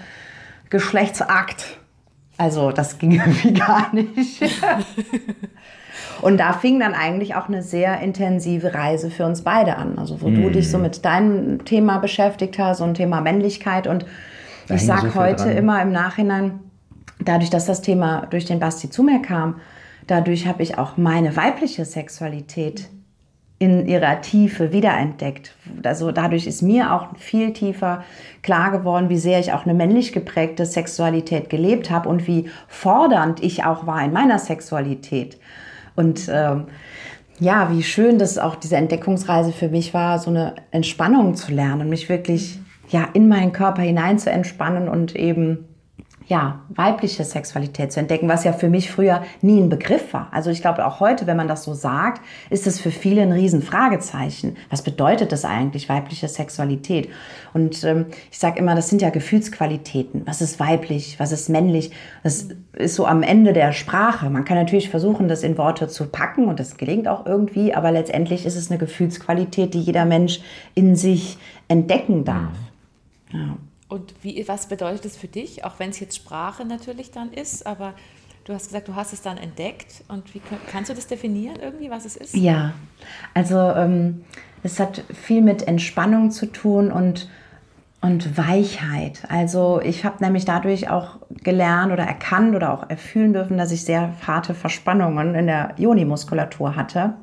Geschlechtsakt, 0.70 1.78
also 2.38 2.72
das 2.72 3.00
ging 3.00 3.12
irgendwie 3.20 3.54
gar 3.54 3.94
nicht. 3.94 4.44
Und 6.22 6.40
da 6.40 6.54
fing 6.54 6.80
dann 6.80 6.94
eigentlich 6.94 7.36
auch 7.36 7.48
eine 7.48 7.62
sehr 7.62 8.00
intensive 8.02 8.74
Reise 8.74 9.12
für 9.12 9.26
uns 9.26 9.44
beide 9.44 9.78
an. 9.78 10.00
Also 10.00 10.22
wo 10.22 10.30
du 10.30 10.50
dich 10.50 10.70
so 10.70 10.78
mit 10.80 11.06
deinem 11.06 11.64
Thema 11.64 12.00
beschäftigt 12.00 12.58
hast, 12.58 12.80
so 12.80 12.86
ein 12.86 12.96
Thema 12.96 13.22
Männlichkeit. 13.22 13.86
Und 13.88 14.06
Da 14.68 14.76
ich 14.76 14.86
sage 14.86 15.12
so 15.12 15.16
heute 15.16 15.44
dran. 15.44 15.58
immer 15.58 15.82
im 15.82 15.92
Nachhinein, 15.92 16.60
dadurch, 17.20 17.50
dass 17.50 17.66
das 17.66 17.82
Thema 17.82 18.26
durch 18.30 18.46
den 18.46 18.60
Basti 18.60 18.90
zu 18.90 19.04
mir 19.04 19.22
kam, 19.22 19.60
dadurch 20.08 20.48
habe 20.48 20.64
ich 20.64 20.78
auch 20.78 20.98
meine 20.98 21.36
weibliche 21.36 21.86
Sexualität 21.86 22.90
in 23.60 23.88
ihrer 23.88 24.22
Tiefe 24.22 24.72
wiederentdeckt. 24.72 25.56
Also 25.84 26.12
dadurch 26.12 26.46
ist 26.46 26.62
mir 26.62 26.94
auch 26.94 27.16
viel 27.18 27.54
tiefer 27.54 28.04
klar 28.44 28.72
geworden, 28.72 29.10
wie 29.10 29.18
sehr 29.18 29.40
ich 29.40 29.52
auch 29.52 29.66
eine 29.66 29.74
männlich 29.74 30.14
geprägte 30.14 30.66
Sexualität 30.66 31.50
gelebt 31.50 31.90
habe 31.90 32.08
und 32.08 32.28
wie 32.28 32.50
fordernd 32.68 33.42
ich 33.42 33.64
auch 33.64 33.88
war 33.88 34.04
in 34.04 34.14
meiner 34.14 34.38
Sexualität. 34.38 35.40
Und 35.96 36.30
ähm, 36.32 36.66
ja, 37.40 37.72
wie 37.72 37.82
schön 37.82 38.20
das 38.20 38.38
auch 38.38 38.56
diese 38.56 38.78
Entdeckungsreise 38.78 39.52
für 39.52 39.70
mich 39.70 39.94
war, 39.94 40.20
so 40.20 40.30
eine 40.30 40.56
Entspannung 40.70 41.36
zu 41.36 41.52
lernen, 41.52 41.90
mich 41.90 42.10
wirklich 42.10 42.60
ja 42.90 43.08
in 43.14 43.28
meinen 43.28 43.54
Körper 43.54 43.82
hinein 43.82 44.20
zu 44.20 44.30
entspannen 44.30 44.88
und 44.88 45.16
eben 45.16 45.66
ja, 46.28 46.60
weibliche 46.68 47.24
Sexualität 47.24 47.94
zu 47.94 48.02
entdecken, 48.02 48.28
was 48.28 48.44
ja 48.44 48.52
für 48.52 48.68
mich 48.70 48.92
früher 48.92 49.24
nie 49.42 49.62
ein 49.62 49.70
Begriff 49.70 50.14
war. 50.14 50.28
Also 50.32 50.50
ich 50.50 50.62
glaube 50.62 50.86
auch 50.86 51.00
heute, 51.00 51.26
wenn 51.26 51.38
man 51.38 51.48
das 51.48 51.64
so 51.64 51.74
sagt, 51.74 52.22
ist 52.50 52.68
es 52.68 52.82
für 52.82 52.92
viele 52.92 53.22
ein 53.22 53.32
Riesenfragezeichen. 53.32 54.58
Was 54.70 54.82
bedeutet 54.82 55.32
das 55.32 55.46
eigentlich, 55.46 55.88
weibliche 55.88 56.28
Sexualität? 56.28 57.10
Und 57.54 57.82
ähm, 57.86 58.08
ich 58.30 58.40
sage 58.40 58.60
immer, 58.60 58.76
das 58.76 58.90
sind 58.90 59.02
ja 59.02 59.10
Gefühlsqualitäten. 59.10 60.24
Was 60.26 60.42
ist 60.42 60.60
weiblich, 60.60 61.18
was 61.18 61.32
ist 61.32 61.48
männlich? 61.48 61.92
Das 62.24 62.50
ist 62.74 62.96
so 62.96 63.06
am 63.06 63.24
Ende 63.24 63.54
der 63.54 63.72
Sprache. 63.72 64.30
Man 64.30 64.44
kann 64.44 64.58
natürlich 64.58 64.90
versuchen, 64.90 65.30
das 65.30 65.44
in 65.44 65.58
Worte 65.58 65.88
zu 65.88 66.08
packen 66.08 66.48
und 66.48 66.60
das 66.60 66.76
gelingt 66.76 67.08
auch 67.08 67.26
irgendwie, 67.26 67.74
aber 67.74 67.92
letztendlich 67.94 68.46
ist 68.46 68.58
es 68.58 68.70
eine 68.70 68.78
Gefühlsqualität, 68.78 69.74
die 69.74 69.82
jeder 69.82 70.04
Mensch 70.04 70.42
in 70.76 70.98
sich 70.98 71.38
entdecken 71.70 72.26
darf. 72.26 72.54
Ja. 73.32 73.58
Und 73.90 74.14
wie, 74.22 74.46
was 74.48 74.68
bedeutet 74.68 75.06
es 75.06 75.18
für 75.18 75.28
dich, 75.28 75.64
auch 75.64 75.80
wenn 75.80 75.92
es 75.92 76.00
jetzt 76.00 76.16
Sprache 76.16 76.66
natürlich 76.66 77.12
dann 77.12 77.32
ist, 77.32 77.66
aber 77.66 77.94
du 78.44 78.54
hast 78.54 78.68
gesagt, 78.68 78.88
du 78.88 78.96
hast 78.96 79.14
es 79.14 79.22
dann 79.22 79.38
entdeckt 79.38 80.04
und 80.08 80.34
wie 80.34 80.42
kannst 80.70 80.90
du 80.90 80.94
das 80.94 81.08
definieren 81.08 81.58
irgendwie, 81.62 81.90
was 81.90 82.06
es 82.06 82.18
ist? 82.18 82.36
Ja, 82.36 82.74
also 83.34 83.58
ähm, 83.58 84.26
es 84.64 84.80
hat 84.80 85.04
viel 85.14 85.42
mit 85.42 85.68
Entspannung 85.68 86.32
zu 86.32 86.48
tun 86.48 86.92
und, 86.92 87.30
und 88.02 88.38
Weichheit. 88.38 89.24
Also 89.30 89.80
ich 89.82 90.04
habe 90.04 90.24
nämlich 90.24 90.44
dadurch 90.44 90.90
auch 90.90 91.20
gelernt 91.30 91.94
oder 91.94 92.04
erkannt 92.04 92.56
oder 92.56 92.74
auch 92.74 92.90
erfühlen 92.90 93.32
dürfen, 93.32 93.58
dass 93.58 93.72
ich 93.72 93.86
sehr 93.86 94.14
harte 94.26 94.54
Verspannungen 94.54 95.36
in 95.36 95.48
der 95.48 95.76
Joni-Muskulatur 95.78 96.76
hatte. 96.76 97.14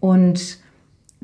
Und 0.00 0.63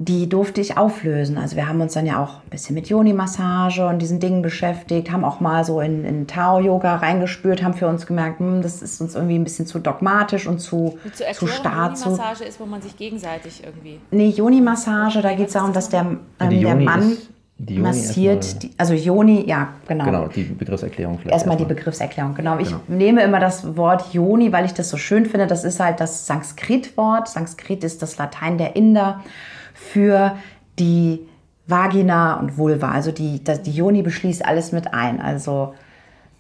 die 0.03 0.31
durfte 0.31 0.63
ich 0.63 0.79
auflösen. 0.79 1.37
Also 1.37 1.57
wir 1.57 1.69
haben 1.69 1.79
uns 1.83 1.93
dann 1.93 2.07
ja 2.07 2.23
auch 2.23 2.37
ein 2.43 2.49
bisschen 2.49 2.75
mit 2.75 2.89
Yoni-Massage 2.89 3.87
und 3.87 3.99
diesen 3.99 4.19
Dingen 4.19 4.41
beschäftigt, 4.41 5.13
haben 5.13 5.27
auch 5.27 5.41
mal 5.41 5.63
so 5.63 5.83
in, 5.83 6.07
in 6.07 6.27
Tao-Yoga 6.27 6.97
reingespürt, 6.97 7.63
haben 7.63 7.75
für 7.75 7.87
uns 7.87 8.07
gemerkt, 8.07 8.41
hm, 8.41 8.63
das 8.63 8.81
ist 8.81 8.99
uns 9.03 9.15
irgendwie 9.15 9.35
ein 9.39 9.45
bisschen 9.45 9.67
zu 9.67 9.79
dogmatisch 9.79 10.47
und 10.47 10.59
zu, 10.59 10.99
zu 11.13 11.27
Erklärung, 11.27 11.55
starr. 11.55 11.95
Zu, 11.95 12.11
Massage 12.13 12.45
ist, 12.45 12.59
wo 12.59 12.65
man 12.65 12.81
sich 12.81 12.97
gegenseitig 12.97 13.63
irgendwie. 13.63 14.01
nee, 14.11 14.31
Yoni-Massage, 14.31 15.21
da 15.21 15.35
geht 15.35 15.49
es 15.49 15.53
darum, 15.53 15.75
dass 15.75 15.91
das 15.91 16.03
der, 16.39 16.47
ähm, 16.51 16.61
der 16.63 16.77
Mann 16.77 17.13
ist- 17.13 17.29
die 17.63 17.75
Yoni 17.75 17.89
massiert, 17.89 18.37
erstmal- 18.45 18.61
die, 18.61 18.71
also 18.79 18.95
Yoni, 18.95 19.45
ja, 19.47 19.69
genau. 19.87 20.05
Genau, 20.05 20.29
die 20.29 20.45
Begriffserklärung 20.45 21.19
vielleicht. 21.19 21.35
Erstmal 21.35 21.57
die 21.59 21.67
Begriffserklärung, 21.67 22.35
genau. 22.35 22.59
Ich 22.59 22.75
nehme 22.89 23.23
immer 23.23 23.39
das 23.39 23.77
Wort 23.77 24.15
Yoni, 24.15 24.51
weil 24.51 24.65
ich 24.65 24.73
das 24.73 24.89
so 24.89 24.97
schön 24.97 25.27
finde. 25.27 25.47
Das 25.47 25.65
ist 25.65 25.79
halt 25.79 26.01
das 26.01 26.27
Sanskrit-Wort. 26.27 27.29
Sanskrit 27.29 27.85
ist 27.85 28.01
das 28.01 28.17
Latein 28.17 28.57
der 28.57 28.77
Inder 28.77 29.21
für 29.75 30.37
die 30.79 31.21
Vagina 31.67 32.41
und 32.41 32.57
Vulva. 32.57 32.91
Also 32.91 33.13
die, 33.13 33.45
das, 33.45 33.63
die 33.63 33.73
Yoni 33.73 34.03
beschließt 34.03 34.45
alles 34.45 34.73
mit 34.73 34.95
ein. 34.95 35.21
Also 35.21 35.75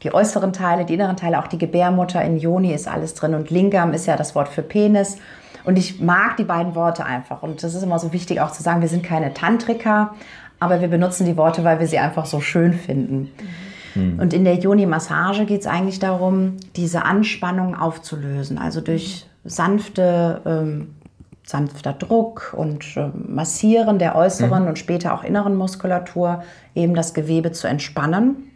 die 0.02 0.14
äußeren 0.14 0.54
Teile, 0.54 0.86
die 0.86 0.94
inneren 0.94 1.16
Teile, 1.16 1.38
auch 1.38 1.46
die 1.48 1.58
Gebärmutter 1.58 2.24
in 2.24 2.38
Yoni 2.38 2.72
ist 2.72 2.88
alles 2.88 3.12
drin. 3.12 3.34
Und 3.34 3.50
Lingam 3.50 3.92
ist 3.92 4.06
ja 4.06 4.16
das 4.16 4.34
Wort 4.34 4.48
für 4.48 4.62
Penis. 4.62 5.18
Und 5.64 5.76
ich 5.76 6.00
mag 6.00 6.38
die 6.38 6.44
beiden 6.44 6.74
Worte 6.74 7.04
einfach. 7.04 7.42
Und 7.42 7.62
das 7.62 7.74
ist 7.74 7.82
immer 7.82 7.98
so 7.98 8.14
wichtig 8.14 8.40
auch 8.40 8.50
zu 8.50 8.62
sagen, 8.62 8.80
wir 8.80 8.88
sind 8.88 9.04
keine 9.04 9.34
Tantriker, 9.34 10.14
aber 10.60 10.80
wir 10.80 10.88
benutzen 10.88 11.26
die 11.26 11.36
Worte, 11.36 11.64
weil 11.64 11.80
wir 11.80 11.86
sie 11.86 11.98
einfach 11.98 12.26
so 12.26 12.40
schön 12.40 12.74
finden. 12.74 13.30
Und 13.94 14.32
in 14.32 14.44
der 14.44 14.54
Yoni-Massage 14.54 15.46
geht 15.46 15.62
es 15.62 15.66
eigentlich 15.66 15.98
darum, 15.98 16.56
diese 16.76 17.04
Anspannung 17.04 17.74
aufzulösen. 17.74 18.58
Also 18.58 18.80
durch 18.80 19.26
sanfte, 19.44 20.40
ähm, 20.46 20.94
sanfter 21.42 21.92
Druck 21.92 22.54
und 22.56 22.84
ähm, 22.96 23.12
Massieren 23.28 23.98
der 23.98 24.14
äußeren 24.14 24.68
und 24.68 24.78
später 24.78 25.14
auch 25.14 25.24
inneren 25.24 25.56
Muskulatur 25.56 26.44
eben 26.74 26.94
das 26.94 27.14
Gewebe 27.14 27.50
zu 27.52 27.66
entspannen. 27.66 28.49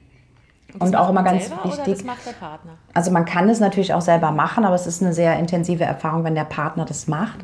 Das 0.78 0.88
Und 0.88 0.96
auch 0.96 1.10
immer 1.10 1.22
ganz 1.22 1.46
selber 1.46 1.64
Oder 1.64 1.76
wichtig. 1.76 1.94
das 1.94 2.04
macht 2.04 2.26
der 2.26 2.32
Partner. 2.32 2.72
Also 2.94 3.10
man 3.12 3.24
kann 3.24 3.48
es 3.48 3.60
natürlich 3.60 3.94
auch 3.94 4.00
selber 4.00 4.32
machen, 4.32 4.64
aber 4.64 4.74
es 4.74 4.86
ist 4.86 5.02
eine 5.02 5.12
sehr 5.12 5.38
intensive 5.38 5.84
Erfahrung, 5.84 6.24
wenn 6.24 6.34
der 6.34 6.44
Partner 6.44 6.84
das 6.84 7.06
macht. 7.06 7.38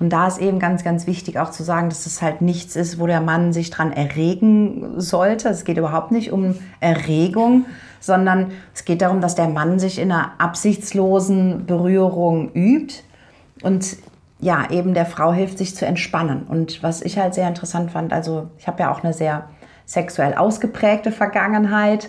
Und 0.00 0.10
da 0.10 0.26
ist 0.26 0.38
eben 0.38 0.58
ganz, 0.58 0.84
ganz 0.84 1.06
wichtig 1.06 1.38
auch 1.38 1.50
zu 1.50 1.62
sagen, 1.62 1.88
dass 1.88 2.04
es 2.06 2.20
halt 2.20 2.42
nichts 2.42 2.76
ist, 2.76 2.98
wo 2.98 3.06
der 3.06 3.20
Mann 3.20 3.52
sich 3.54 3.70
dran 3.70 3.92
erregen 3.92 5.00
sollte. 5.00 5.48
Es 5.48 5.64
geht 5.64 5.78
überhaupt 5.78 6.12
nicht 6.12 6.30
um 6.30 6.56
Erregung, 6.80 7.64
sondern 8.00 8.52
es 8.74 8.84
geht 8.84 9.00
darum, 9.00 9.22
dass 9.22 9.34
der 9.34 9.48
Mann 9.48 9.78
sich 9.78 9.98
in 9.98 10.12
einer 10.12 10.32
absichtslosen 10.38 11.64
Berührung 11.64 12.52
übt 12.52 12.96
und 13.62 13.96
ja, 14.40 14.68
eben 14.70 14.92
der 14.92 15.06
Frau 15.06 15.32
hilft, 15.32 15.56
sich 15.56 15.74
zu 15.74 15.86
entspannen. 15.86 16.42
Und 16.42 16.82
was 16.82 17.00
ich 17.00 17.18
halt 17.18 17.32
sehr 17.32 17.48
interessant 17.48 17.92
fand, 17.92 18.12
also 18.12 18.48
ich 18.58 18.66
habe 18.66 18.82
ja 18.82 18.92
auch 18.92 19.02
eine 19.02 19.14
sehr 19.14 19.48
sexuell 19.86 20.34
ausgeprägte 20.34 21.12
Vergangenheit 21.12 22.08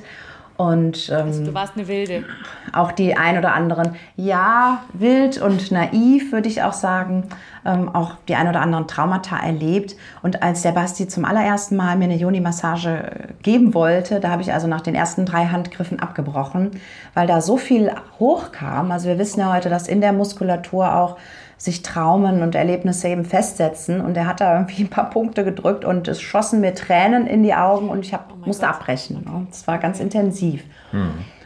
Und 0.58 1.10
ähm, 1.10 1.28
Also 1.28 1.44
du 1.44 1.54
warst 1.54 1.74
eine 1.76 1.88
Wilde. 1.88 2.24
auch 2.72 2.94
die 2.94 3.18
ein 3.18 3.38
oder 3.38 3.54
anderen, 3.54 3.96
ja, 4.16 4.84
wild 4.94 5.42
und 5.42 5.72
naiv, 5.72 6.32
würde 6.32 6.48
ich 6.48 6.64
auch 6.64 6.72
sagen, 6.72 7.26
ähm, 7.66 7.94
auch 7.94 8.14
die 8.30 8.36
ein 8.36 8.48
oder 8.48 8.62
anderen 8.62 8.88
Traumata 8.88 9.38
erlebt. 9.38 9.96
Und 10.22 10.44
als 10.44 10.62
der 10.62 10.72
Basti 10.72 11.08
zum 11.08 11.26
allerersten 11.26 11.76
Mal 11.76 11.98
mir 11.98 12.06
eine 12.06 12.16
Joni-Massage 12.16 13.34
geben 13.44 13.74
wollte, 13.74 14.22
da 14.22 14.30
habe 14.30 14.44
ich 14.44 14.54
also 14.54 14.68
nach 14.68 14.82
den 14.82 14.96
ersten 14.96 15.26
drei 15.26 15.48
Handgriffen 15.48 16.00
abgebrochen, 16.00 16.72
weil 17.14 17.28
da 17.28 17.42
so 17.42 17.58
viel 17.58 17.92
hochkam. 18.20 18.92
Also 18.92 19.10
wir 19.10 19.20
wissen 19.20 19.42
ja 19.42 19.54
heute, 19.54 19.70
dass 19.70 19.90
in 19.90 20.00
der 20.00 20.14
Muskulatur 20.14 20.96
auch 20.96 21.18
sich 21.58 21.84
Traumen 21.84 22.42
und 22.42 22.56
Erlebnisse 22.56 23.08
eben 23.08 23.26
festsetzen. 23.26 24.02
Und 24.02 24.18
er 24.18 24.28
hat 24.28 24.42
da 24.42 24.54
irgendwie 24.54 24.84
ein 24.84 24.90
paar 24.90 25.10
Punkte 25.10 25.44
gedrückt 25.44 25.86
und 25.86 26.08
es 26.08 26.22
schossen 26.22 26.62
mir 26.62 26.76
Tränen 26.76 27.28
in 27.28 27.44
die 27.44 27.54
Augen 27.54 27.90
und 27.90 28.06
ich 28.06 28.14
hab, 28.14 28.36
musste 28.46 28.66
Gott. 28.66 28.76
abbrechen. 28.76 29.24
Ne? 29.26 29.48
Das 29.50 29.68
war 29.68 29.78
ganz 29.78 30.00
intensiv. 30.00 30.64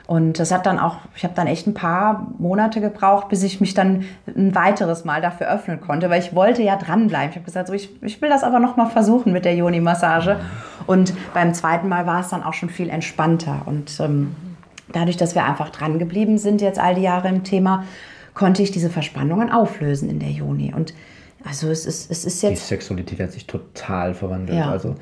Und 0.09 0.39
das 0.39 0.51
hat 0.51 0.65
dann 0.65 0.79
auch, 0.79 0.97
ich 1.15 1.23
habe 1.23 1.35
dann 1.35 1.45
echt 1.45 1.67
ein 1.67 1.75
paar 1.75 2.25
Monate 2.39 2.81
gebraucht, 2.81 3.29
bis 3.29 3.43
ich 3.43 3.61
mich 3.61 3.75
dann 3.75 4.05
ein 4.25 4.55
weiteres 4.55 5.05
Mal 5.05 5.21
dafür 5.21 5.47
öffnen 5.47 5.81
konnte, 5.81 6.09
weil 6.09 6.19
ich 6.19 6.33
wollte 6.33 6.63
ja 6.63 6.77
dranbleiben. 6.77 7.29
Ich 7.29 7.35
habe 7.35 7.45
gesagt, 7.45 7.67
so, 7.67 7.73
ich, 7.73 7.91
ich 8.01 8.19
will 8.19 8.29
das 8.29 8.43
aber 8.43 8.57
noch 8.57 8.75
mal 8.75 8.87
versuchen 8.87 9.31
mit 9.31 9.45
der 9.45 9.53
Joni-Massage. 9.53 10.37
Und 10.87 11.13
beim 11.35 11.53
zweiten 11.53 11.87
Mal 11.87 12.07
war 12.07 12.21
es 12.21 12.29
dann 12.29 12.41
auch 12.41 12.53
schon 12.53 12.69
viel 12.69 12.89
entspannter. 12.89 13.61
Und 13.67 13.99
ähm, 13.99 14.35
dadurch, 14.91 15.17
dass 15.17 15.35
wir 15.35 15.45
einfach 15.45 15.69
dran 15.69 15.99
geblieben 15.99 16.39
sind 16.39 16.59
jetzt 16.61 16.79
all 16.79 16.95
die 16.95 17.03
Jahre 17.03 17.27
im 17.27 17.43
Thema, 17.43 17.83
konnte 18.39 18.63
ich 18.63 18.71
diese 18.71 18.89
Verspannungen 18.89 19.51
auflösen 19.51 20.09
in 20.09 20.19
der 20.19 20.31
Joni. 20.31 20.73
Und 20.73 20.93
also 21.43 21.67
es 21.67 21.85
ist, 21.85 22.09
es 22.09 22.23
ist 22.23 22.41
Die 22.41 22.47
jetzt 22.47 22.69
Sexualität 22.69 23.19
hat 23.19 23.33
sich 23.33 23.45
total 23.47 24.13
verwandelt. 24.13 24.57
Ja. 24.57 24.71
Also 24.71 24.95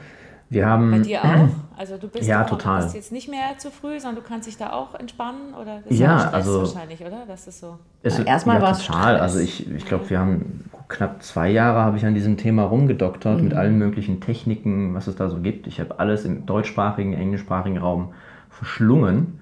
wir 0.49 0.65
haben. 0.65 0.89
Bei 0.89 0.99
dir 0.99 1.23
auch? 1.23 1.49
Also 1.77 1.97
du 1.97 2.07
bist, 2.07 2.27
Ja, 2.27 2.43
auch, 2.43 2.49
total. 2.49 2.79
du 2.79 2.83
bist 2.85 2.95
jetzt 2.95 3.11
nicht 3.11 3.29
mehr 3.29 3.55
zu 3.59 3.69
früh, 3.69 3.99
sondern 3.99 4.23
du 4.23 4.27
kannst 4.27 4.47
dich 4.47 4.57
da 4.57 4.71
auch 4.73 4.95
entspannen? 4.95 5.53
Oder 5.53 5.81
das 5.83 5.91
ist 5.91 5.99
Ja, 5.99 6.17
Stress 6.19 6.33
also- 6.33 6.59
wahrscheinlich, 6.61 6.99
oder? 7.01 7.25
Das 7.27 7.47
ist 7.47 7.59
so. 7.59 7.77
Es, 8.01 8.17
Erstmal 8.17 8.55
ja, 8.55 8.61
war 8.63 8.71
es 8.71 8.83
total. 8.83 9.03
Stress. 9.17 9.21
Also 9.21 9.39
ich, 9.39 9.71
ich 9.71 9.85
glaube, 9.85 10.09
wir 10.09 10.17
haben 10.17 10.69
knapp 10.87 11.21
zwei 11.21 11.51
Jahre 11.51 11.81
habe 11.81 11.97
ich 11.97 12.05
an 12.07 12.15
diesem 12.15 12.37
Thema 12.37 12.63
rumgedoktert 12.63 13.39
mit 13.43 13.53
allen 13.53 13.77
möglichen 13.77 14.19
Techniken, 14.19 14.95
was 14.95 15.05
es 15.05 15.15
da 15.15 15.29
so 15.29 15.41
gibt. 15.41 15.67
Ich 15.67 15.79
habe 15.79 15.99
alles 15.99 16.25
im 16.25 16.47
deutschsprachigen, 16.47 17.13
englischsprachigen 17.13 17.77
Raum 17.77 18.13
verschlungen. 18.49 19.39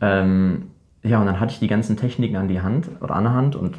Ähm, 0.00 0.68
ja, 1.04 1.18
und 1.20 1.26
dann 1.26 1.40
hatte 1.40 1.52
ich 1.52 1.58
die 1.58 1.66
ganzen 1.68 1.96
Techniken 1.96 2.36
an 2.36 2.48
die 2.48 2.60
Hand 2.60 2.88
oder 3.00 3.14
an 3.16 3.24
der 3.24 3.32
Hand 3.34 3.56
und 3.56 3.74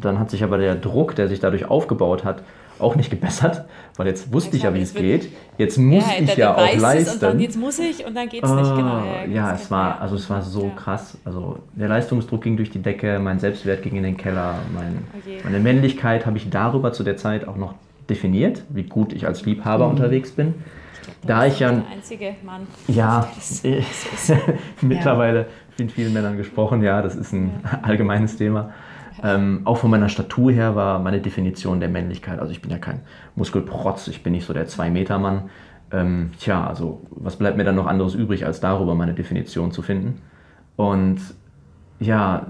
dann 0.00 0.18
hat 0.18 0.30
sich 0.30 0.42
aber 0.42 0.58
der 0.58 0.74
Druck, 0.74 1.14
der 1.14 1.28
sich 1.28 1.38
dadurch 1.40 1.66
aufgebaut 1.70 2.24
hat, 2.24 2.42
auch 2.78 2.96
nicht 2.96 3.10
gebessert, 3.10 3.64
weil 3.96 4.06
jetzt 4.08 4.32
wusste 4.32 4.56
ich 4.56 4.62
ja, 4.64 4.74
wie 4.74 4.80
es 4.80 4.94
geht. 4.94 5.28
Jetzt 5.58 5.78
muss 5.78 6.04
ja, 6.08 6.22
ich 6.24 6.36
ja 6.36 6.54
auch 6.56 6.76
leisten. 6.76 7.12
und 7.14 7.22
dann 7.22 7.38
jetzt 7.40 7.56
muss 7.56 7.78
ich 7.78 8.04
und 8.04 8.16
dann 8.16 8.28
geht 8.28 8.42
es 8.42 8.50
nicht. 8.50 8.74
Genau. 8.74 8.88
Ah, 8.94 9.24
ja, 9.30 9.52
das 9.52 9.64
es 9.64 9.70
war, 9.70 9.90
ja. 9.90 9.98
also 10.00 10.16
es 10.16 10.28
war 10.30 10.42
so 10.42 10.64
Ja. 10.64 10.70
krass. 10.74 11.16
Also 11.24 11.58
der 11.74 11.88
Leistungsdruck 11.88 12.42
ging 12.42 12.56
durch 12.56 12.70
die 12.70 12.80
Decke, 12.82 13.18
mein 13.20 13.38
Selbstwert 13.38 13.82
ging 13.82 13.94
in 13.94 14.02
den 14.02 14.16
Keller, 14.16 14.54
mein, 14.74 15.04
Oh 15.14 15.28
je. 15.28 15.36
meine 15.44 15.60
Männlichkeit 15.60 16.26
habe 16.26 16.38
ich 16.38 16.50
darüber 16.50 16.92
zu 16.92 17.04
der 17.04 17.16
Zeit 17.18 17.46
auch 17.46 17.56
noch 17.56 17.74
definiert, 18.10 18.64
wie 18.70 18.82
gut 18.84 19.12
ich 19.12 19.26
als 19.26 19.44
Liebhaber 19.44 19.84
Mhm. 19.84 19.90
unterwegs 19.92 20.32
bin. 20.32 20.54
Da 21.24 21.46
ich 21.46 21.60
ja, 21.60 21.70
Der 21.70 21.82
einzige 21.92 22.34
Mann. 22.44 22.66
ja, 22.88 23.28
Das- 23.36 23.62
mittlerweile 24.80 25.46
mit 25.78 25.92
vielen 25.92 26.12
Männern 26.12 26.36
gesprochen, 26.36 26.82
ja, 26.82 27.02
das 27.02 27.14
ist 27.14 27.32
ein 27.32 27.52
allgemeines 27.82 28.36
Thema. 28.36 28.72
Ähm, 29.22 29.62
auch 29.64 29.76
von 29.76 29.90
meiner 29.90 30.08
Statur 30.08 30.52
her 30.52 30.74
war 30.74 30.98
meine 30.98 31.20
Definition 31.20 31.80
der 31.80 31.88
Männlichkeit, 31.88 32.38
also 32.38 32.50
ich 32.52 32.62
bin 32.62 32.70
ja 32.70 32.78
kein 32.78 33.00
Muskelprotz, 33.36 34.08
ich 34.08 34.22
bin 34.22 34.32
nicht 34.32 34.46
so 34.46 34.52
der 34.52 34.66
Zwei-Meter-Mann. 34.66 35.50
Ähm, 35.92 36.30
tja, 36.38 36.66
also 36.66 37.02
was 37.10 37.36
bleibt 37.36 37.56
mir 37.56 37.64
dann 37.64 37.74
noch 37.74 37.86
anderes 37.86 38.14
übrig, 38.14 38.46
als 38.46 38.60
darüber 38.60 38.94
meine 38.94 39.12
Definition 39.12 39.72
zu 39.72 39.82
finden? 39.82 40.22
Und 40.76 41.20
ja, 42.00 42.46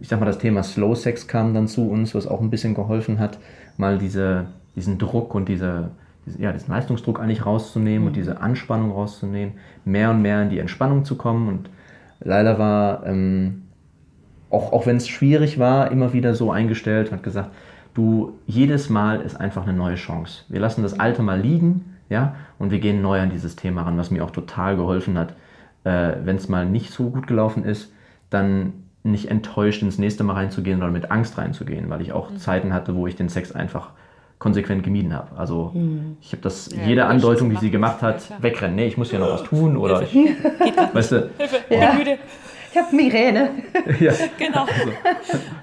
ich 0.00 0.08
sag 0.08 0.20
mal, 0.20 0.26
das 0.26 0.38
Thema 0.38 0.62
Slow 0.62 0.94
Sex 0.94 1.26
kam 1.26 1.54
dann 1.54 1.68
zu 1.68 1.88
uns, 1.90 2.14
was 2.14 2.26
auch 2.26 2.40
ein 2.40 2.50
bisschen 2.50 2.74
geholfen 2.74 3.18
hat, 3.18 3.38
mal 3.76 3.98
diese, 3.98 4.46
diesen 4.76 4.98
Druck 4.98 5.34
und 5.34 5.48
diese, 5.48 5.90
ja, 6.38 6.52
diesen 6.52 6.70
Leistungsdruck 6.72 7.20
eigentlich 7.20 7.44
rauszunehmen 7.44 8.06
und 8.06 8.16
diese 8.16 8.40
Anspannung 8.40 8.92
rauszunehmen, 8.92 9.54
mehr 9.84 10.10
und 10.10 10.22
mehr 10.22 10.42
in 10.42 10.50
die 10.50 10.58
Entspannung 10.58 11.04
zu 11.04 11.16
kommen. 11.16 11.48
Und 11.48 11.70
leider 12.20 12.58
war, 12.58 13.06
ähm, 13.06 13.62
auch, 14.50 14.72
auch 14.72 14.86
wenn 14.86 14.96
es 14.96 15.08
schwierig 15.08 15.58
war, 15.58 15.90
immer 15.90 16.12
wieder 16.12 16.34
so 16.34 16.50
eingestellt 16.50 17.08
und 17.08 17.16
hat 17.16 17.22
gesagt, 17.22 17.50
du, 17.94 18.38
jedes 18.46 18.88
Mal 18.90 19.20
ist 19.20 19.36
einfach 19.36 19.62
eine 19.62 19.76
neue 19.76 19.94
Chance. 19.94 20.44
Wir 20.48 20.60
lassen 20.60 20.82
das 20.82 20.98
Alte 20.98 21.22
mal 21.22 21.40
liegen, 21.40 21.96
ja, 22.08 22.34
und 22.58 22.70
wir 22.70 22.80
gehen 22.80 23.02
neu 23.02 23.20
an 23.20 23.30
dieses 23.30 23.56
Thema 23.56 23.82
ran, 23.82 23.96
was 23.96 24.10
mir 24.10 24.24
auch 24.24 24.32
total 24.32 24.76
geholfen 24.76 25.16
hat. 25.16 25.34
Äh, 25.84 26.16
wenn 26.24 26.36
es 26.36 26.48
mal 26.48 26.66
nicht 26.66 26.90
so 26.90 27.10
gut 27.10 27.26
gelaufen 27.26 27.64
ist, 27.64 27.92
dann 28.28 28.72
nicht 29.02 29.30
enttäuscht 29.30 29.82
ins 29.82 29.98
nächste 29.98 30.24
Mal 30.24 30.34
reinzugehen, 30.34 30.78
sondern 30.78 30.92
mit 30.92 31.10
Angst 31.10 31.38
reinzugehen, 31.38 31.88
weil 31.88 32.02
ich 32.02 32.12
auch 32.12 32.34
Zeiten 32.34 32.74
hatte, 32.74 32.94
wo 32.94 33.06
ich 33.06 33.16
den 33.16 33.28
Sex 33.28 33.52
einfach 33.52 33.92
konsequent 34.40 34.82
gemieden 34.82 35.14
habe. 35.14 35.28
Also 35.38 35.72
ich 36.20 36.32
habe 36.32 36.42
das, 36.42 36.68
Ja, 36.72 36.82
jede 36.84 37.04
Andeutung, 37.06 37.50
die 37.50 37.56
sie 37.56 37.66
macht 37.78 38.00
gemacht 38.00 38.02
hat, 38.02 38.28
ja, 38.30 38.42
wegrennen. 38.42 38.74
Nee, 38.74 38.86
ich 38.88 38.96
muss 38.96 39.12
ja 39.12 39.20
noch 39.20 39.32
was 39.32 39.44
tun 39.44 39.76
oder 39.76 40.02
ich, 40.02 40.12
weißt 40.14 41.12
du, 41.12 41.30
Hilfe, 41.38 41.56
ich 41.58 41.66
bin 41.68 41.98
müde. 41.98 42.18
ich 42.72 42.78
habe 42.78 42.96
Migräne. 42.96 43.50
ja, 44.00 44.12
Genau. 44.38 44.66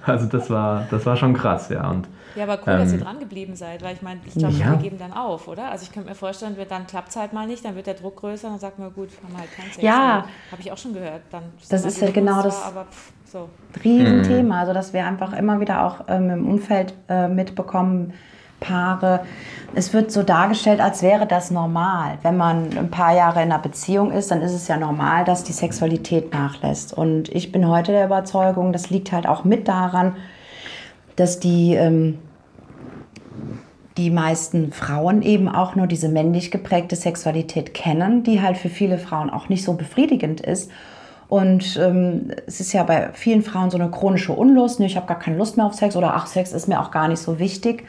also 0.06 0.28
das 0.28 0.50
war, 0.50 0.86
das 0.90 1.06
war 1.06 1.16
schon 1.18 1.34
krass, 1.34 1.70
ja. 1.70 1.90
Und 1.90 2.08
Ja, 2.36 2.44
aber 2.44 2.54
cool, 2.68 2.78
dass 2.78 2.92
ihr 2.92 3.00
Ähm, 3.00 3.04
dran 3.04 3.20
geblieben 3.20 3.56
seid, 3.56 3.82
weil 3.82 3.96
ich 3.96 4.02
meine, 4.04 4.20
ich 4.26 4.34
glaube, 4.36 4.54
Ja. 4.54 4.72
wir 4.72 4.78
geben 4.78 4.98
dann 5.00 5.12
auf, 5.12 5.48
oder? 5.48 5.72
Also 5.72 5.84
ich 5.84 5.92
könnte 5.92 6.08
mir 6.10 6.16
vorstellen, 6.16 6.56
wird 6.56 6.70
dann 6.70 6.86
klappt 6.86 7.10
es 7.10 7.16
halt 7.16 7.34
mal 7.34 7.48
nicht, 7.48 7.66
dann 7.66 7.76
wird 7.76 7.88
der 7.88 7.96
Druck 7.96 8.18
größer, 8.18 8.48
dann 8.50 8.60
sagt 8.60 8.78
man, 8.78 8.94
gut, 8.94 9.10
haben 9.24 9.34
wir 9.34 9.40
halt 9.40 9.52
keinen 9.56 9.72
Sex. 9.72 9.82
Ja. 9.82 10.26
Habe 10.52 10.62
ich 10.62 10.72
auch 10.72 10.78
schon 10.78 10.94
gehört. 10.94 11.22
Dann 11.32 11.44
Das 11.70 11.84
ist 11.84 12.00
ja 12.00 12.08
die 12.08 12.14
genau 12.14 12.44
das- 12.44 12.62
war, 12.62 12.68
Aber 12.68 12.86
pff, 12.92 13.12
so. 13.26 13.50
Riesenthema. 13.84 14.60
Also, 14.60 14.74
dass 14.74 14.94
wir 14.94 15.04
einfach 15.06 15.34
immer 15.34 15.60
wieder 15.60 15.84
auch 15.84 16.02
ähm, 16.08 16.30
im 16.30 16.48
Umfeld 16.48 16.94
äh, 17.10 17.28
mitbekommen, 17.28 18.14
Paare. 18.60 19.22
Es 19.76 19.94
wird 19.94 20.12
so 20.12 20.24
dargestellt, 20.24 20.80
als 20.80 21.04
wäre 21.04 21.28
das 21.28 21.52
normal. 21.52 22.18
Wenn 22.24 22.38
man 22.38 22.78
ein 22.78 22.90
paar 22.90 23.16
Jahre 23.16 23.44
in 23.44 23.52
einer 23.52 23.62
Beziehung 23.62 24.12
ist, 24.12 24.32
dann 24.32 24.42
ist 24.42 24.54
es 24.54 24.68
ja 24.68 24.78
normal, 24.78 25.26
dass 25.26 25.44
die 25.44 25.54
Sexualität 25.54 26.34
nachlässt. 26.34 26.94
Und 26.94 27.30
ich 27.30 27.52
bin 27.52 27.68
heute 27.68 27.92
der 27.92 28.06
Überzeugung, 28.06 28.74
das 28.74 28.90
liegt 28.90 29.12
halt 29.12 29.28
auch 29.28 29.44
mit 29.44 29.68
daran, 29.68 30.16
dass 31.16 31.40
die, 31.40 31.74
ähm, 31.76 32.20
die 33.98 34.10
meisten 34.10 34.72
Frauen 34.72 35.22
eben 35.22 35.50
auch 35.50 35.76
nur 35.76 35.88
diese 35.88 36.10
männlich 36.10 36.52
geprägte 36.52 36.96
Sexualität 36.96 37.74
kennen, 37.74 38.24
die 38.24 38.42
halt 38.42 38.58
für 38.58 38.70
viele 38.70 38.98
Frauen 38.98 39.30
auch 39.30 39.50
nicht 39.50 39.64
so 39.64 39.74
befriedigend 39.74 40.42
ist. 40.42 40.72
Und 41.28 41.78
ähm, 41.78 42.32
es 42.46 42.62
ist 42.62 42.72
ja 42.72 42.84
bei 42.84 43.10
vielen 43.14 43.42
Frauen 43.42 43.70
so 43.70 43.78
eine 43.78 43.92
chronische 43.92 44.32
Unlust. 44.32 44.80
Nee, 44.80 44.86
ich 44.86 44.96
habe 44.96 45.08
gar 45.08 45.20
keine 45.20 45.38
Lust 45.38 45.58
mehr 45.58 45.66
auf 45.66 45.74
Sex 45.74 45.96
oder 45.96 46.14
ach, 46.14 46.28
Sex 46.28 46.54
ist 46.54 46.68
mir 46.68 46.80
auch 46.80 46.92
gar 46.92 47.08
nicht 47.10 47.20
so 47.20 47.38
wichtig. 47.38 47.84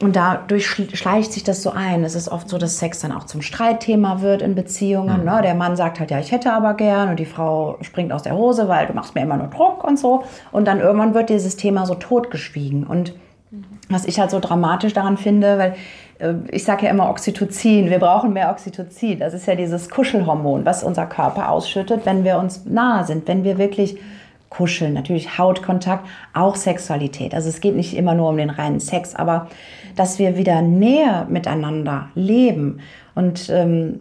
Und 0.00 0.14
dadurch 0.14 0.66
schl- 0.66 0.94
schleicht 0.94 1.32
sich 1.32 1.42
das 1.42 1.62
so 1.62 1.70
ein. 1.70 2.04
Es 2.04 2.14
ist 2.14 2.28
oft 2.28 2.48
so, 2.48 2.56
dass 2.56 2.78
Sex 2.78 3.00
dann 3.00 3.10
auch 3.10 3.24
zum 3.24 3.42
Streitthema 3.42 4.20
wird 4.20 4.42
in 4.42 4.54
Beziehungen. 4.54 5.24
Ne? 5.24 5.40
Der 5.42 5.54
Mann 5.54 5.76
sagt 5.76 5.98
halt, 5.98 6.10
ja, 6.10 6.20
ich 6.20 6.30
hätte 6.30 6.52
aber 6.52 6.74
gern. 6.74 7.08
Und 7.08 7.18
die 7.18 7.26
Frau 7.26 7.78
springt 7.80 8.12
aus 8.12 8.22
der 8.22 8.34
Hose, 8.36 8.68
weil 8.68 8.86
du 8.86 8.92
machst 8.92 9.14
mir 9.14 9.22
immer 9.22 9.36
nur 9.36 9.48
Druck 9.48 9.82
und 9.82 9.98
so. 9.98 10.22
Und 10.52 10.66
dann 10.66 10.78
irgendwann 10.78 11.14
wird 11.14 11.30
dieses 11.30 11.56
Thema 11.56 11.84
so 11.84 11.94
totgeschwiegen. 11.94 12.86
Und 12.86 13.14
was 13.88 14.04
ich 14.04 14.20
halt 14.20 14.30
so 14.30 14.38
dramatisch 14.38 14.92
daran 14.92 15.16
finde, 15.16 15.58
weil 15.58 15.74
äh, 16.18 16.34
ich 16.50 16.64
sage 16.64 16.84
ja 16.84 16.90
immer 16.90 17.10
Oxytocin, 17.10 17.90
wir 17.90 17.98
brauchen 17.98 18.32
mehr 18.32 18.50
Oxytocin. 18.50 19.18
Das 19.18 19.34
ist 19.34 19.46
ja 19.46 19.54
dieses 19.54 19.90
Kuschelhormon, 19.90 20.64
was 20.64 20.84
unser 20.84 21.06
Körper 21.06 21.50
ausschüttet, 21.50 22.06
wenn 22.06 22.24
wir 22.24 22.38
uns 22.38 22.66
nahe 22.66 23.04
sind, 23.04 23.26
wenn 23.26 23.44
wir 23.44 23.58
wirklich 23.58 23.98
kuscheln. 24.48 24.94
Natürlich 24.94 25.38
Hautkontakt, 25.38 26.06
auch 26.34 26.56
Sexualität. 26.56 27.34
Also 27.34 27.48
es 27.48 27.60
geht 27.60 27.76
nicht 27.76 27.96
immer 27.96 28.14
nur 28.14 28.28
um 28.28 28.36
den 28.36 28.50
reinen 28.50 28.80
Sex, 28.80 29.14
aber 29.14 29.48
dass 29.96 30.18
wir 30.18 30.36
wieder 30.36 30.62
näher 30.62 31.26
miteinander 31.28 32.08
leben. 32.14 32.80
Und 33.14 33.50
ähm, 33.50 34.00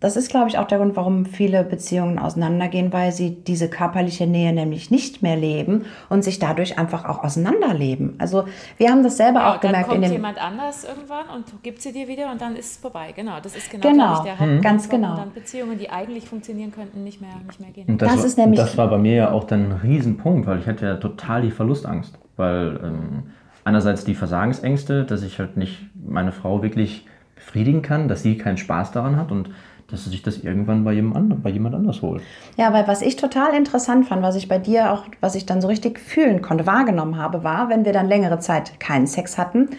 das 0.00 0.16
ist, 0.16 0.30
glaube 0.30 0.48
ich, 0.48 0.58
auch 0.58 0.66
der 0.68 0.78
Grund, 0.78 0.94
warum 0.94 1.26
viele 1.26 1.64
Beziehungen 1.64 2.20
auseinandergehen, 2.20 2.92
weil 2.92 3.10
sie 3.10 3.32
diese 3.34 3.68
körperliche 3.68 4.28
Nähe 4.28 4.52
nämlich 4.52 4.92
nicht 4.92 5.22
mehr 5.22 5.36
leben 5.36 5.86
und 6.08 6.22
sich 6.22 6.38
dadurch 6.38 6.78
einfach 6.78 7.04
auch 7.04 7.24
auseinanderleben. 7.24 8.14
Also 8.18 8.44
wir 8.76 8.90
haben 8.90 9.02
das 9.02 9.16
selber 9.16 9.40
Ja, 9.40 9.50
auch 9.50 9.54
und 9.56 9.64
dann 9.64 9.72
gemerkt 9.72 9.88
in 9.88 9.94
kommt 9.94 10.04
dem 10.04 10.12
jemand 10.12 10.40
anders 10.40 10.84
irgendwann 10.84 11.26
und 11.34 11.62
gibt 11.64 11.82
sie 11.82 11.92
dir 11.92 12.06
wieder 12.06 12.30
und 12.30 12.40
dann 12.40 12.54
ist 12.54 12.70
es 12.72 12.76
vorbei. 12.76 13.12
Genau, 13.16 13.40
das 13.42 13.56
ist 13.56 13.70
genau, 13.70 13.88
Genau, 13.90 14.12
ich, 14.14 14.20
der 14.20 14.38
Hauptgrund, 14.38 14.62
ganz 14.62 14.88
genau. 14.88 15.16
dann 15.16 15.32
Beziehungen, 15.32 15.76
die 15.78 15.90
eigentlich 15.90 16.28
funktionieren 16.28 16.70
könnten, 16.70 17.02
nicht 17.02 17.20
mehr, 17.20 17.30
nicht 17.46 17.58
mehr 17.58 17.70
gehen. 17.70 17.86
Und 17.88 18.00
das, 18.00 18.10
Das 18.10 18.18
war, 18.18 18.26
ist 18.26 18.38
nämlich- 18.38 18.60
das 18.60 18.76
war 18.78 18.88
bei 18.88 18.98
mir 18.98 19.14
ja 19.14 19.30
auch 19.32 19.44
dann 19.44 19.72
ein 19.72 19.80
Riesenpunkt, 19.82 20.46
weil 20.46 20.60
ich 20.60 20.66
hatte 20.68 20.86
ja 20.86 20.94
total 20.96 21.42
die 21.42 21.50
Verlustangst. 21.50 22.16
Weil 22.36 22.78
ähm, 22.84 23.22
einerseits 23.64 24.04
die 24.04 24.14
Versagensängste, 24.14 25.04
dass 25.04 25.24
ich 25.24 25.40
halt 25.40 25.56
nicht 25.56 25.80
meine 26.06 26.30
Frau 26.30 26.62
wirklich 26.62 27.04
befriedigen 27.34 27.82
kann, 27.82 28.06
dass 28.06 28.22
sie 28.22 28.38
keinen 28.38 28.58
Spaß 28.58 28.92
daran 28.92 29.16
hat 29.16 29.32
und 29.32 29.50
dass 29.90 30.04
sie 30.04 30.10
sich 30.10 30.22
das 30.22 30.38
irgendwann 30.38 30.84
bei 30.84 30.92
jemand, 30.92 31.16
anderen, 31.16 31.42
bei 31.42 31.50
jemand 31.50 31.74
anders 31.74 32.02
holt. 32.02 32.22
Ja, 32.56 32.72
weil 32.72 32.86
was 32.86 33.00
ich 33.00 33.16
total 33.16 33.54
interessant 33.54 34.06
fand, 34.06 34.22
was 34.22 34.36
ich 34.36 34.46
bei 34.46 34.58
dir 34.58 34.92
auch, 34.92 35.04
was 35.20 35.34
ich 35.34 35.46
dann 35.46 35.62
so 35.62 35.68
richtig 35.68 35.98
fühlen 35.98 36.42
konnte, 36.42 36.66
wahrgenommen 36.66 37.16
habe, 37.16 37.42
war, 37.42 37.70
wenn 37.70 37.84
wir 37.84 37.92
dann 37.92 38.06
längere 38.06 38.38
Zeit 38.38 38.80
keinen 38.80 39.06
Sex 39.06 39.38
hatten, 39.38 39.70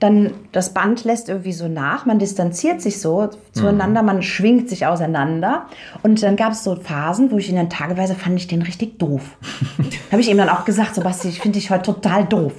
dann 0.00 0.32
das 0.52 0.74
Band 0.74 1.04
lässt 1.04 1.28
irgendwie 1.28 1.52
so 1.52 1.68
nach, 1.68 2.06
man 2.06 2.18
distanziert 2.18 2.80
sich 2.80 3.00
so 3.00 3.30
zueinander, 3.52 4.02
man 4.02 4.22
schwingt 4.22 4.68
sich 4.68 4.86
auseinander. 4.86 5.66
Und 6.02 6.22
dann 6.22 6.36
gab 6.36 6.52
es 6.52 6.62
so 6.62 6.76
Phasen, 6.76 7.30
wo 7.30 7.38
ich 7.38 7.48
ihn 7.48 7.56
dann 7.56 7.70
tageweise 7.70 8.14
fand 8.14 8.38
ich 8.38 8.46
den 8.46 8.62
richtig 8.62 8.98
doof. 8.98 9.36
Habe 10.12 10.20
ich 10.20 10.30
ihm 10.30 10.38
dann 10.38 10.48
auch 10.48 10.64
gesagt, 10.64 10.94
so 10.94 11.02
Basti, 11.02 11.28
ich 11.28 11.40
finde 11.40 11.58
dich 11.58 11.70
heute 11.70 11.94
total 11.94 12.24
doof. 12.24 12.52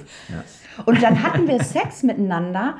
Und 0.84 1.02
dann 1.02 1.22
hatten 1.22 1.46
wir 1.46 1.62
Sex 1.62 2.02
miteinander 2.02 2.74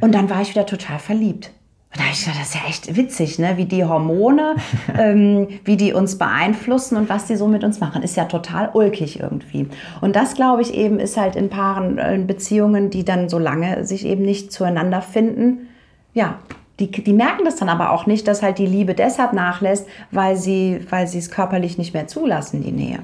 und 0.00 0.14
dann 0.14 0.30
war 0.30 0.40
ich 0.40 0.50
wieder 0.50 0.66
total 0.66 0.98
verliebt. 0.98 1.50
Und 1.90 2.00
da 2.00 2.04
habe 2.04 2.12
ich 2.12 2.20
gedacht, 2.20 2.38
das 2.40 2.48
ist 2.48 2.54
ja 2.54 2.68
echt 2.68 2.96
witzig, 2.96 3.38
ne? 3.38 3.56
wie 3.56 3.64
die 3.64 3.84
Hormone, 3.84 4.56
ähm, 4.98 5.48
wie 5.64 5.76
die 5.76 5.94
uns 5.94 6.18
beeinflussen 6.18 6.96
und 6.96 7.08
was 7.08 7.26
die 7.26 7.36
so 7.36 7.48
mit 7.48 7.64
uns 7.64 7.80
machen, 7.80 8.02
ist 8.02 8.16
ja 8.16 8.26
total 8.26 8.70
ulkig 8.74 9.20
irgendwie. 9.20 9.68
Und 10.00 10.14
das, 10.14 10.34
glaube 10.34 10.60
ich, 10.62 10.74
eben 10.74 11.00
ist 11.00 11.16
halt 11.16 11.34
in 11.34 11.48
Paaren, 11.48 11.98
äh, 11.98 12.14
in 12.14 12.26
Beziehungen, 12.26 12.90
die 12.90 13.04
dann 13.04 13.28
so 13.28 13.38
lange 13.38 13.84
sich 13.86 14.04
eben 14.04 14.22
nicht 14.22 14.52
zueinander 14.52 15.00
finden, 15.00 15.68
ja, 16.12 16.38
die, 16.78 16.90
die 16.90 17.12
merken 17.12 17.44
das 17.44 17.56
dann 17.56 17.68
aber 17.68 17.90
auch 17.90 18.06
nicht, 18.06 18.28
dass 18.28 18.42
halt 18.42 18.58
die 18.58 18.66
Liebe 18.66 18.94
deshalb 18.94 19.32
nachlässt, 19.32 19.86
weil 20.10 20.36
sie, 20.36 20.80
weil 20.90 21.06
sie 21.06 21.18
es 21.18 21.30
körperlich 21.30 21.78
nicht 21.78 21.94
mehr 21.94 22.06
zulassen, 22.06 22.62
die 22.62 22.72
Nähe. 22.72 23.00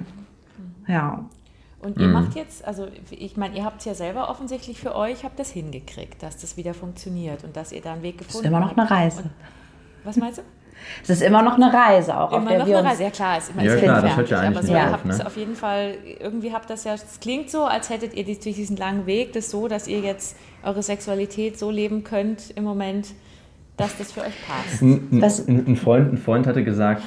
Ja. 0.87 1.25
Und 1.85 1.99
ihr 1.99 2.09
macht 2.09 2.35
jetzt, 2.35 2.65
also 2.65 2.87
ich 3.11 3.37
meine, 3.37 3.57
ihr 3.57 3.65
habt 3.65 3.81
es 3.81 3.85
ja 3.85 3.95
selber 3.95 4.31
offensichtlich 4.31 4.81
für 4.81 4.95
euch, 4.95 5.25
habt 5.25 5.39
das 5.39 5.51
hingekriegt, 5.51 6.23
dass 6.23 6.37
das 6.39 6.57
wieder 6.57 6.73
funktioniert 6.75 7.45
und 7.45 7.57
dass 7.57 7.73
ihr 7.73 7.83
da 7.83 7.93
einen 7.93 8.03
Weg 8.03 8.19
gefunden 8.19 8.39
ist 8.45 8.49
immer 8.49 8.61
noch 8.61 8.69
habt. 8.71 8.79
eine 8.79 8.91
Reise. 8.91 9.23
Und, 9.23 9.31
was 10.05 10.17
meinst 10.17 10.39
du? 10.39 10.43
Es 11.03 11.09
ist 11.11 11.23
immer 11.23 11.43
noch 11.43 11.55
eine 11.55 11.73
Reise, 11.73 12.19
auch 12.19 12.31
auf 12.33 12.39
Immer 12.43 12.51
der 12.51 12.59
noch 12.61 12.67
wir 12.67 12.79
eine 12.79 12.89
Reise, 12.89 13.05
ja 13.05 13.11
klar, 13.11 13.39
ist 13.39 13.51
immer 13.51 13.63
Ja, 13.63 13.75
ist 13.75 13.83
klar, 13.83 14.03
das 14.03 14.17
hört 14.17 14.29
ja 14.31 14.41
eigentlich 14.41 14.57
aber 14.59 14.67
so, 14.67 14.73
nicht 14.73 14.83
ihr 14.83 14.87
auf, 14.87 14.93
habt 14.93 15.05
ne? 15.07 15.27
auf 15.27 15.37
jeden 15.37 15.57
Fall, 15.57 15.95
irgendwie 16.21 16.53
habt 16.53 16.69
das 16.69 16.85
ja, 16.85 16.95
es 16.95 17.21
klingt 17.21 17.49
so, 17.51 17.65
als 17.65 17.89
hättet 17.91 18.13
ihr 18.15 18.25
durch 18.25 18.39
diesen 18.41 18.77
langen 18.77 19.07
Weg 19.07 19.33
das 19.33 19.51
so, 19.51 19.69
dass 19.69 19.87
ihr 19.87 20.01
jetzt 20.01 20.37
eure 20.63 20.83
Sexualität 20.83 21.59
so 21.59 21.71
leben 21.71 22.05
könnt 22.05 22.51
im 22.51 22.65
Moment, 22.65 23.09
dass 23.77 23.97
das 23.99 24.13
für 24.13 24.23
euch 24.23 24.35
passt. 24.47 24.83
Ein, 24.83 25.21
Das- 25.21 25.47
ein, 25.47 25.67
ein, 25.67 25.77
Freund, 25.77 26.13
ein 26.13 26.19
Freund 26.19 26.47
hatte 26.47 26.65
gesagt, 26.65 27.03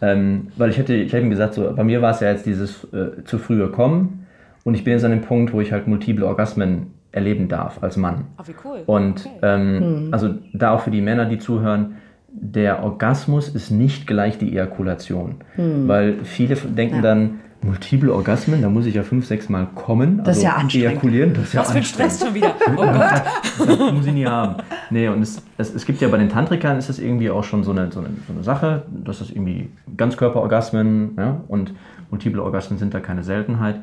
ähm, 0.00 0.48
weil 0.56 0.70
ich 0.70 0.78
hätte, 0.78 0.94
ich 0.94 1.12
hätte 1.12 1.24
ihm 1.24 1.30
gesagt, 1.30 1.54
so, 1.54 1.72
bei 1.74 1.84
mir 1.84 2.00
war 2.02 2.10
es 2.12 2.20
ja 2.20 2.30
jetzt 2.30 2.46
dieses 2.46 2.84
äh, 2.92 3.24
zu 3.24 3.38
frühe 3.38 3.68
Kommen 3.68 4.26
und 4.64 4.74
ich 4.74 4.84
bin 4.84 4.92
jetzt 4.92 5.04
an 5.04 5.10
dem 5.10 5.22
Punkt, 5.22 5.52
wo 5.52 5.60
ich 5.60 5.72
halt 5.72 5.86
multiple 5.88 6.26
Orgasmen 6.26 6.88
erleben 7.12 7.48
darf 7.48 7.82
als 7.82 7.96
Mann. 7.96 8.26
Oh, 8.38 8.42
wie 8.46 8.54
cool. 8.64 8.78
Und 8.86 9.20
Okay. 9.26 9.38
ähm, 9.42 10.08
also 10.10 10.34
da 10.52 10.72
auch 10.72 10.80
für 10.80 10.90
die 10.90 11.00
Männer, 11.00 11.24
die 11.24 11.38
zuhören, 11.38 11.96
der 12.30 12.84
Orgasmus 12.84 13.48
ist 13.48 13.70
nicht 13.70 14.06
gleich 14.06 14.38
die 14.38 14.52
Ejakulation. 14.52 15.36
Weil 15.56 16.18
viele 16.24 16.54
denken 16.54 16.96
Ja. 16.96 17.02
dann, 17.02 17.40
multiple 17.62 18.12
Orgasmen, 18.12 18.62
da 18.62 18.68
muss 18.68 18.86
ich 18.86 18.94
ja 18.94 19.02
fünf, 19.02 19.26
sechs 19.26 19.48
Mal 19.48 19.66
kommen. 19.74 20.22
Das 20.24 20.38
ist 20.38 20.42
ja 20.44 20.54
anstrengend. 20.56 20.90
Ejakulieren, 20.92 21.34
das 21.34 21.44
ist 21.44 21.52
ja 21.54 21.60
Was 21.60 21.68
für 21.68 21.74
ein 21.74 21.78
anstrengend. 21.78 22.12
Stress 22.12 22.26
schon 22.26 22.34
wieder. 22.34 22.54
Oh 22.76 22.82
Gott. 22.82 23.78
Das 23.78 23.92
muss 23.92 24.06
ich 24.06 24.12
nie 24.12 24.26
haben. 24.26 24.62
Nee, 24.90 25.08
und 25.08 25.22
es, 25.22 25.42
es, 25.56 25.74
es 25.74 25.84
gibt 25.84 26.00
ja 26.00 26.08
bei 26.08 26.18
den 26.18 26.28
Tantrikern 26.28 26.78
ist 26.78 26.88
das 26.88 26.98
irgendwie 26.98 27.30
auch 27.30 27.44
schon 27.44 27.64
so 27.64 27.72
eine, 27.72 27.90
so 27.90 28.00
eine, 28.00 28.10
so 28.26 28.32
eine 28.32 28.44
Sache, 28.44 28.84
dass 28.88 29.18
das 29.18 29.30
irgendwie 29.30 29.70
Ganzkörperorgasmen 29.96 31.16
ja, 31.16 31.40
und 31.48 31.74
multiple 32.10 32.42
Orgasmen 32.42 32.78
sind 32.78 32.94
da 32.94 33.00
keine 33.00 33.24
Seltenheit. 33.24 33.80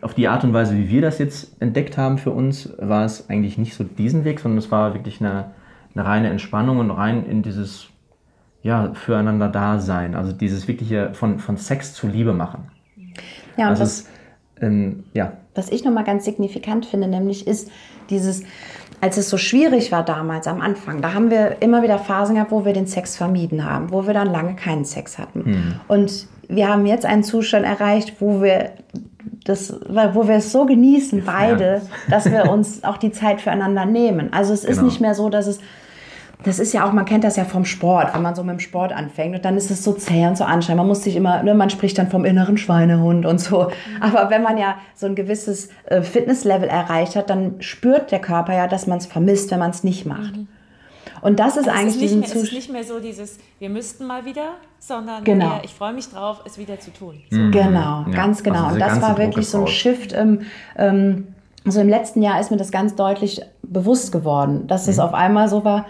Auf 0.00 0.14
die 0.14 0.28
Art 0.28 0.44
und 0.44 0.52
Weise, 0.52 0.76
wie 0.76 0.88
wir 0.88 1.02
das 1.02 1.18
jetzt 1.18 1.60
entdeckt 1.60 1.98
haben 1.98 2.18
für 2.18 2.30
uns, 2.30 2.72
war 2.78 3.04
es 3.04 3.28
eigentlich 3.28 3.58
nicht 3.58 3.74
so 3.74 3.84
diesen 3.84 4.24
Weg, 4.24 4.40
sondern 4.40 4.58
es 4.58 4.70
war 4.70 4.94
wirklich 4.94 5.20
eine, 5.20 5.50
eine 5.94 6.06
reine 6.06 6.30
Entspannung 6.30 6.78
und 6.78 6.90
rein 6.90 7.26
in 7.26 7.42
dieses 7.42 7.88
ja, 8.62 8.94
füreinander 8.94 9.48
Dasein. 9.48 10.14
Also 10.14 10.32
dieses 10.32 10.68
wirkliche 10.68 11.12
von, 11.14 11.40
von 11.40 11.56
Sex 11.56 11.94
zu 11.94 12.06
Liebe 12.06 12.32
machen. 12.32 12.68
Ja, 13.56 13.66
und 13.66 13.70
Also 13.70 13.82
das, 13.82 13.92
es, 14.00 14.06
ähm, 14.60 15.04
ja, 15.14 15.32
Was 15.54 15.70
ich 15.70 15.84
nochmal 15.84 16.04
ganz 16.04 16.24
signifikant 16.24 16.86
finde, 16.86 17.08
nämlich 17.08 17.46
ist 17.46 17.70
dieses, 18.10 18.42
als 19.00 19.16
es 19.16 19.28
so 19.28 19.36
schwierig 19.36 19.92
war 19.92 20.04
damals 20.04 20.46
am 20.46 20.60
Anfang, 20.60 21.02
da 21.02 21.12
haben 21.14 21.30
wir 21.30 21.56
immer 21.60 21.82
wieder 21.82 21.98
Phasen 21.98 22.36
gehabt, 22.36 22.52
wo 22.52 22.64
wir 22.64 22.72
den 22.72 22.86
Sex 22.86 23.16
vermieden 23.16 23.64
haben, 23.64 23.90
wo 23.90 24.06
wir 24.06 24.14
dann 24.14 24.30
lange 24.30 24.54
keinen 24.54 24.84
Sex 24.84 25.18
hatten. 25.18 25.80
Und 25.88 26.26
wir 26.48 26.68
haben 26.68 26.86
jetzt 26.86 27.04
einen 27.04 27.24
Zustand 27.24 27.64
erreicht, 27.66 28.16
wo 28.20 28.42
wir 28.42 28.70
das, 29.44 29.74
wo 30.12 30.28
wir 30.28 30.36
es 30.36 30.52
so 30.52 30.66
genießen, 30.66 31.24
beide, 31.24 31.80
feiern 31.80 31.82
dass 32.10 32.30
wir 32.30 32.50
uns 32.50 32.84
auch 32.84 32.96
die 32.96 33.10
Zeit 33.10 33.40
füreinander 33.40 33.84
nehmen. 33.86 34.32
Also 34.32 34.52
es 34.52 34.64
ist 34.64 34.76
Genau. 34.76 34.88
nicht 34.88 35.00
mehr 35.00 35.14
so, 35.14 35.28
dass 35.28 35.46
es 35.46 35.58
das 36.44 36.58
ist 36.58 36.72
ja 36.72 36.86
auch, 36.86 36.92
man 36.92 37.04
kennt 37.04 37.24
das 37.24 37.36
ja 37.36 37.44
vom 37.44 37.64
Sport, 37.64 38.14
wenn 38.14 38.22
man 38.22 38.34
so 38.34 38.42
mit 38.42 38.52
dem 38.54 38.60
Sport 38.60 38.92
anfängt 38.92 39.34
und 39.36 39.44
dann 39.44 39.56
ist 39.56 39.70
es 39.70 39.84
so 39.84 39.92
zäh 39.92 40.26
und 40.26 40.36
so 40.36 40.44
anstrengend. 40.44 40.78
Man 40.78 40.88
muss 40.88 41.04
sich 41.04 41.16
immer, 41.16 41.42
ne, 41.42 41.54
man 41.54 41.70
spricht 41.70 41.98
dann 41.98 42.08
vom 42.10 42.24
inneren 42.24 42.58
Schweinehund 42.58 43.26
und 43.26 43.38
so. 43.40 43.70
Aber 44.00 44.30
wenn 44.30 44.42
man 44.42 44.58
ja 44.58 44.76
so 44.94 45.06
ein 45.06 45.14
gewisses 45.14 45.68
äh, 45.86 46.02
Fitnesslevel 46.02 46.68
erreicht 46.68 47.16
hat, 47.16 47.30
dann 47.30 47.60
spürt 47.60 48.10
der 48.10 48.20
Körper 48.20 48.54
ja, 48.54 48.66
dass 48.66 48.86
man 48.86 48.98
es 48.98 49.06
vermisst, 49.06 49.50
wenn 49.50 49.58
man 49.58 49.70
es 49.70 49.84
nicht 49.84 50.06
macht. 50.06 50.34
Und 51.20 51.38
das 51.38 51.56
ist 51.56 51.68
Also 51.68 51.70
es, 51.70 51.76
eigentlich 51.76 51.94
ist 51.94 52.00
nicht 52.00 52.02
diesen 52.02 52.20
mehr, 52.20 52.28
es 52.28 52.34
ist 52.42 52.52
nicht 52.52 52.72
mehr 52.72 52.84
so 52.84 52.98
dieses, 52.98 53.38
wir 53.60 53.68
müssten 53.70 54.06
mal 54.06 54.24
wieder, 54.24 54.54
sondern 54.80 55.22
Genau. 55.22 55.56
eher, 55.56 55.60
ich 55.64 55.72
freue 55.72 55.92
mich 55.92 56.08
drauf, 56.08 56.42
es 56.44 56.58
wieder 56.58 56.80
zu 56.80 56.92
tun. 56.92 57.20
So. 57.30 57.36
Genau, 57.52 58.04
Ja, 58.06 58.06
ganz 58.12 58.42
genau. 58.42 58.64
also 58.64 58.74
und 58.74 58.80
das 58.80 59.00
war 59.00 59.18
wirklich 59.18 59.44
ist 59.44 59.52
so 59.52 59.60
ein. 59.60 59.66
Shift. 59.68 60.12
Im, 60.12 60.40
ähm, 60.76 61.28
also 61.64 61.80
im 61.80 61.88
letzten 61.88 62.22
Jahr 62.22 62.40
ist 62.40 62.50
mir 62.50 62.56
das 62.56 62.72
ganz 62.72 62.96
deutlich 62.96 63.40
bewusst 63.62 64.10
geworden, 64.10 64.66
dass 64.66 64.86
Mhm. 64.86 64.92
es 64.92 64.98
auf 64.98 65.14
einmal 65.14 65.48
so 65.48 65.64
war, 65.64 65.86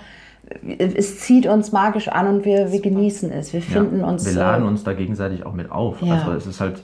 es 0.78 1.20
zieht 1.20 1.46
uns 1.46 1.72
magisch 1.72 2.08
an 2.08 2.26
und 2.26 2.44
wir, 2.44 2.72
wir 2.72 2.80
genießen 2.80 3.30
es. 3.30 3.52
Wir 3.52 3.60
Ja, 3.60 3.66
finden 3.66 4.02
uns. 4.02 4.26
Wir 4.26 4.34
laden 4.34 4.64
äh, 4.64 4.68
uns 4.68 4.84
da 4.84 4.92
gegenseitig 4.92 5.44
auch 5.46 5.54
mit 5.54 5.70
auf. 5.70 6.00
Ja. 6.02 6.14
Also 6.14 6.32
es 6.32 6.46
ist 6.46 6.60
halt 6.60 6.82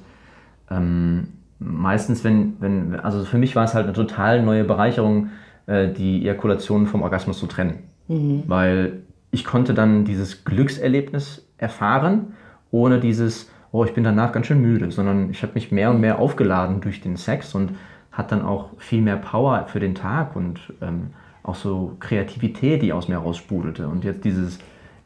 ähm, 0.70 1.28
meistens, 1.58 2.24
wenn, 2.24 2.54
wenn, 2.60 3.00
also 3.00 3.24
für 3.24 3.38
mich 3.38 3.56
war 3.56 3.64
es 3.64 3.74
halt 3.74 3.84
eine 3.84 3.94
total 3.94 4.42
neue 4.42 4.64
Bereicherung, 4.64 5.30
äh, 5.66 5.88
die 5.88 6.22
Ejakulation 6.22 6.86
vom 6.86 7.02
Orgasmus 7.02 7.38
zu 7.38 7.46
trennen. 7.46 7.80
Mhm. 8.08 8.44
Weil 8.46 9.02
ich 9.30 9.44
konnte 9.44 9.74
dann 9.74 10.04
dieses 10.04 10.44
Glückserlebnis 10.44 11.46
erfahren, 11.58 12.34
ohne 12.70 13.00
dieses, 13.00 13.50
oh, 13.72 13.84
ich 13.84 13.94
bin 13.94 14.04
danach 14.04 14.32
ganz 14.32 14.46
schön 14.46 14.60
müde, 14.60 14.90
sondern 14.90 15.30
ich 15.30 15.42
habe 15.42 15.54
mich 15.54 15.72
mehr 15.72 15.90
und 15.90 16.00
mehr 16.00 16.18
aufgeladen 16.18 16.80
durch 16.80 17.00
den 17.00 17.16
Sex 17.16 17.54
und 17.54 17.72
hat 18.12 18.32
dann 18.32 18.42
auch 18.42 18.70
viel 18.78 19.02
mehr 19.02 19.16
Power 19.16 19.66
für 19.68 19.80
den 19.80 19.94
Tag 19.94 20.34
und 20.34 20.72
ähm, 20.80 21.10
auch 21.42 21.54
so 21.54 21.96
Kreativität, 22.00 22.82
die 22.82 22.92
aus 22.92 23.08
mir 23.08 23.16
raussprudelte. 23.18 23.88
Und 23.88 24.04
jetzt 24.04 24.24
dieses, 24.24 24.58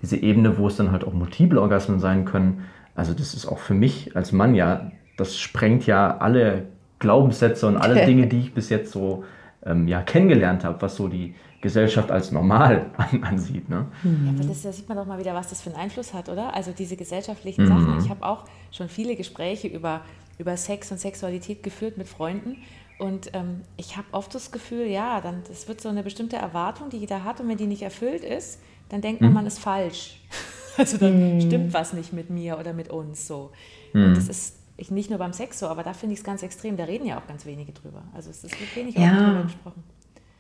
diese 0.03 0.17
Ebene, 0.17 0.59
wo 0.59 0.67
es 0.67 0.77
dann 0.77 0.91
halt 0.93 1.05
auch 1.05 1.13
multiple 1.13 1.61
Orgasmen 1.61 2.01
sein 2.01 2.25
können, 2.25 2.65
also 2.95 3.15
das 3.15 3.35
ist 3.35 3.47
auch 3.47 3.59
für 3.59 3.75
mich 3.75 4.15
als 4.17 4.33
Mann 4.33 4.55
ja, 4.55 4.93
das 5.17 5.39
sprengt 5.39 5.87
ja 5.87 6.19
alle 6.19 6.67
Glaubenssätze 6.99 7.67
und 7.67 7.77
alle 7.77 8.01
Dinge, 8.05 8.27
die 8.27 8.41
ich 8.41 8.55
bis 8.55 8.69
jetzt 8.71 8.93
so 8.93 9.25
ähm, 9.65 9.89
ja, 9.89 10.03
kennengelernt 10.03 10.65
habe, 10.65 10.83
was 10.83 10.97
so 10.97 11.09
die 11.09 11.35
Gesellschaft 11.61 12.11
als 12.11 12.33
normal 12.33 12.91
an, 12.97 13.23
ansieht. 13.23 13.69
Ne? 13.69 13.87
Ja, 14.25 14.31
aber 14.33 14.43
das, 14.45 14.63
da 14.63 14.73
sieht 14.73 14.89
man 14.89 14.99
doch 14.99 15.07
mal 15.07 15.19
wieder, 15.19 15.35
was 15.35 15.51
das 15.51 15.63
für 15.63 15.71
einen 15.71 15.79
Einfluss 15.79 16.13
hat, 16.13 16.29
oder? 16.29 16.55
Also 16.55 16.73
diese 16.77 16.95
Mhm. 16.95 16.99
gesellschaftlichen 16.99 17.67
Sachen. 17.67 17.97
Ich 17.97 18.11
habe 18.11 18.25
auch 18.27 18.45
schon 18.73 18.89
viele 18.89 19.15
Gespräche 19.17 19.69
über, 19.69 20.01
über 20.39 20.57
Sex 20.57 20.91
und 20.91 20.99
Sexualität 20.99 21.63
geführt 21.63 21.99
mit 21.99 22.09
Freunden. 22.09 22.57
Und 23.03 23.31
ähm, 23.35 23.63
ich 23.77 23.97
habe 23.97 24.07
oft 24.13 24.33
das 24.33 24.53
Gefühl, 24.53 24.87
ja, 24.87 25.21
dann 25.21 25.43
das 25.49 25.67
wird 25.67 25.81
so 25.81 25.89
eine 25.89 26.05
bestimmte 26.05 26.37
Erwartung, 26.37 26.89
die 26.89 26.99
jeder 26.99 27.25
hat. 27.25 27.41
Und 27.41 27.49
wenn 27.49 27.57
die 27.57 27.67
nicht 27.67 27.83
erfüllt 27.83 28.23
ist, 28.23 28.61
dann 28.91 29.01
denkt 29.01 29.21
Mhm. 29.21 29.29
man, 29.29 29.35
man 29.35 29.47
ist 29.47 29.59
falsch. 29.59 30.21
Also 30.79 30.97
dann 30.97 31.39
stimmt 31.43 31.75
was 31.75 31.93
nicht 31.93 32.15
mit 32.15 32.31
mir 32.31 32.59
oder 32.59 32.73
mit 32.73 32.89
uns 32.89 33.27
so. 33.27 33.51
Mhm. 33.93 34.05
Und 34.05 34.17
das 34.17 34.29
ist 34.29 34.57
ich, 34.79 34.91
nicht 34.91 35.11
nur 35.11 35.19
beim 35.19 35.35
Sex 35.35 35.59
so, 35.59 35.67
aber 35.67 35.83
da 35.83 35.93
finde 35.93 36.15
ich 36.15 36.21
es 36.21 36.25
ganz 36.25 36.43
extrem. 36.43 36.79
Da 36.79 36.85
reden 36.85 37.05
ja 37.05 37.19
auch 37.19 37.27
ganz 37.27 37.45
wenige 37.45 37.73
drüber. 37.73 38.03
Also 38.15 38.31
es 38.31 38.43
ist 38.43 38.59
wird 38.59 38.75
wenig 38.75 38.95
Ja. 38.97 39.13
auch 39.13 39.19
drüber 39.27 39.43
gesprochen. 39.43 39.83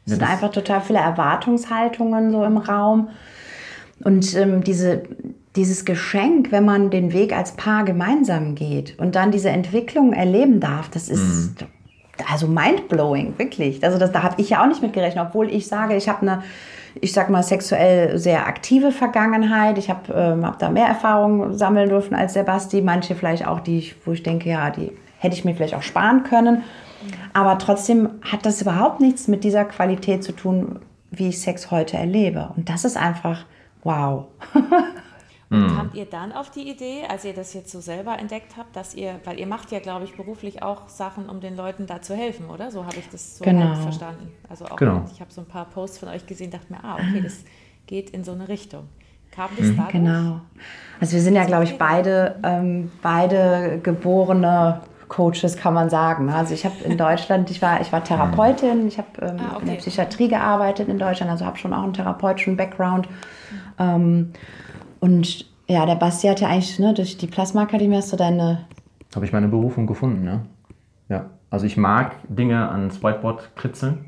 Es 0.06 0.12
sind 0.12 0.22
einfach 0.22 0.50
total 0.50 0.80
viele 0.80 1.00
Erwartungshaltungen 1.00 2.30
so 2.30 2.44
im 2.44 2.56
Raum. 2.56 3.10
Und 4.04 4.34
ähm, 4.34 4.64
diese, 4.64 5.02
dieses 5.54 5.84
Geschenk, 5.84 6.50
wenn 6.50 6.64
man 6.64 6.90
den 6.90 7.12
Weg 7.12 7.34
als 7.36 7.52
Paar 7.52 7.84
gemeinsam 7.84 8.54
geht 8.54 8.98
und 8.98 9.14
dann 9.16 9.32
diese 9.32 9.50
Entwicklung 9.50 10.14
erleben 10.14 10.60
darf, 10.60 10.88
das 10.88 11.10
ist 11.10 11.56
also 12.30 12.46
mindblowing, 12.46 13.38
wirklich. 13.38 13.82
Also 13.84 13.98
das, 13.98 14.12
da 14.12 14.22
habe 14.22 14.40
ich 14.40 14.50
ja 14.50 14.62
auch 14.62 14.66
nicht 14.66 14.82
mit 14.82 14.92
gerechnet, 14.92 15.26
obwohl 15.28 15.48
ich 15.50 15.66
sage, 15.66 15.96
ich 15.96 16.08
habe 16.08 16.22
eine, 16.22 16.42
ich 17.00 17.12
sag 17.12 17.30
mal, 17.30 17.42
sexuell 17.42 18.18
sehr 18.18 18.46
aktive 18.46 18.92
Vergangenheit. 18.92 19.78
Ich 19.78 19.88
habe 19.88 20.12
ähm, 20.14 20.46
hab 20.46 20.58
da 20.58 20.70
mehr 20.70 20.86
Erfahrungen 20.86 21.56
sammeln 21.56 21.88
dürfen 21.88 22.14
als 22.14 22.34
der. 22.34 22.44
Manche 22.82 23.14
vielleicht 23.14 23.46
auch, 23.46 23.60
die 23.60 23.78
ich, 23.78 23.96
wo 24.04 24.12
ich 24.12 24.22
denke, 24.22 24.50
ja, 24.50 24.70
die 24.70 24.92
hätte 25.18 25.34
ich 25.34 25.44
mir 25.44 25.54
vielleicht 25.54 25.74
auch 25.74 25.82
sparen 25.82 26.24
können. 26.24 26.64
Aber 27.32 27.58
trotzdem 27.58 28.10
hat 28.22 28.44
das 28.44 28.62
überhaupt 28.62 29.00
nichts 29.00 29.28
mit 29.28 29.44
dieser 29.44 29.64
Qualität 29.64 30.22
zu 30.22 30.32
tun, 30.32 30.80
wie 31.10 31.28
ich 31.28 31.40
Sex 31.40 31.70
heute 31.70 31.96
erlebe. 31.96 32.50
Und 32.56 32.68
das 32.68 32.84
ist 32.84 32.96
einfach 32.96 33.44
wow. 33.82 34.26
Und 35.52 35.76
kamt 35.76 35.94
ihr 35.94 36.06
dann 36.06 36.32
auf 36.32 36.50
die 36.50 36.70
Idee, 36.70 37.02
als 37.08 37.24
ihr 37.24 37.34
das 37.34 37.52
jetzt 37.54 37.70
so 37.70 37.80
selber 37.80 38.18
entdeckt 38.18 38.56
habt, 38.56 38.74
dass 38.74 38.94
ihr, 38.94 39.20
weil 39.24 39.38
ihr 39.38 39.46
macht 39.46 39.70
ja, 39.70 39.80
glaube 39.80 40.04
ich, 40.04 40.16
beruflich 40.16 40.62
auch 40.62 40.88
Sachen, 40.88 41.28
um 41.28 41.40
den 41.40 41.56
Leuten 41.56 41.86
da 41.86 42.00
zu 42.00 42.14
helfen, 42.14 42.48
oder? 42.48 42.70
So 42.70 42.84
habe 42.86 42.96
ich 42.96 43.08
das 43.10 43.38
so 43.38 43.44
Genau. 43.44 43.68
halb 43.68 43.82
verstanden. 43.82 44.32
Also 44.48 44.64
auch, 44.66 44.76
Genau. 44.76 45.04
ich 45.12 45.20
habe 45.20 45.32
so 45.32 45.40
ein 45.42 45.46
paar 45.46 45.66
Posts 45.66 45.98
von 45.98 46.08
euch 46.08 46.26
gesehen, 46.26 46.50
dachte 46.50 46.72
mir, 46.72 46.82
ah, 46.82 46.94
okay, 46.94 47.20
das 47.22 47.44
geht 47.86 48.10
in 48.10 48.24
so 48.24 48.32
eine 48.32 48.48
Richtung. 48.48 48.88
Kam 49.30 49.50
das 49.58 49.68
dadurch? 49.76 49.92
Genau. 49.92 50.40
Also 51.00 51.14
wir 51.14 51.22
sind 51.22 51.34
ja, 51.34 51.44
glaube 51.44 51.64
ich, 51.64 51.78
beide, 51.78 52.36
ähm, 52.42 52.92
beide 53.00 53.80
geborene 53.82 54.80
Coaches, 55.08 55.56
kann 55.56 55.74
man 55.74 55.90
sagen. 55.90 56.30
Also 56.30 56.54
ich 56.54 56.64
habe 56.64 56.74
in 56.84 56.96
Deutschland, 56.96 57.50
ich 57.50 57.60
war, 57.60 57.80
ich 57.80 57.92
war 57.92 58.02
Therapeutin, 58.02 58.88
ich 58.88 58.98
habe 58.98 59.08
ähm, 59.20 59.36
ah, 59.38 59.52
okay. 59.56 59.60
in 59.60 59.66
der 59.66 59.74
Psychiatrie 59.74 60.28
gearbeitet 60.28 60.88
in 60.88 60.98
Deutschland, 60.98 61.30
also 61.30 61.44
habe 61.44 61.58
schon 61.58 61.74
auch 61.74 61.82
einen 61.82 61.92
therapeutischen 61.92 62.56
Background. 62.56 63.08
Ähm, 63.78 64.32
und 65.02 65.46
ja, 65.66 65.84
der 65.84 65.96
Basti 65.96 66.28
hat 66.28 66.40
ja 66.40 66.48
eigentlich 66.48 66.78
ne, 66.78 66.94
durch 66.94 67.16
die 67.16 67.26
Plasmaakademie 67.26 67.96
hast 67.96 68.12
du 68.12 68.16
deine... 68.16 68.66
Habe 69.16 69.24
ich 69.24 69.32
meine 69.32 69.48
Berufung 69.48 69.88
gefunden, 69.88 70.22
ne? 70.22 70.42
Ja. 71.08 71.26
Also 71.50 71.66
ich 71.66 71.76
mag 71.76 72.14
Dinge 72.28 72.70
ans 72.70 73.02
Whiteboard 73.02 73.56
kritzeln. 73.56 74.04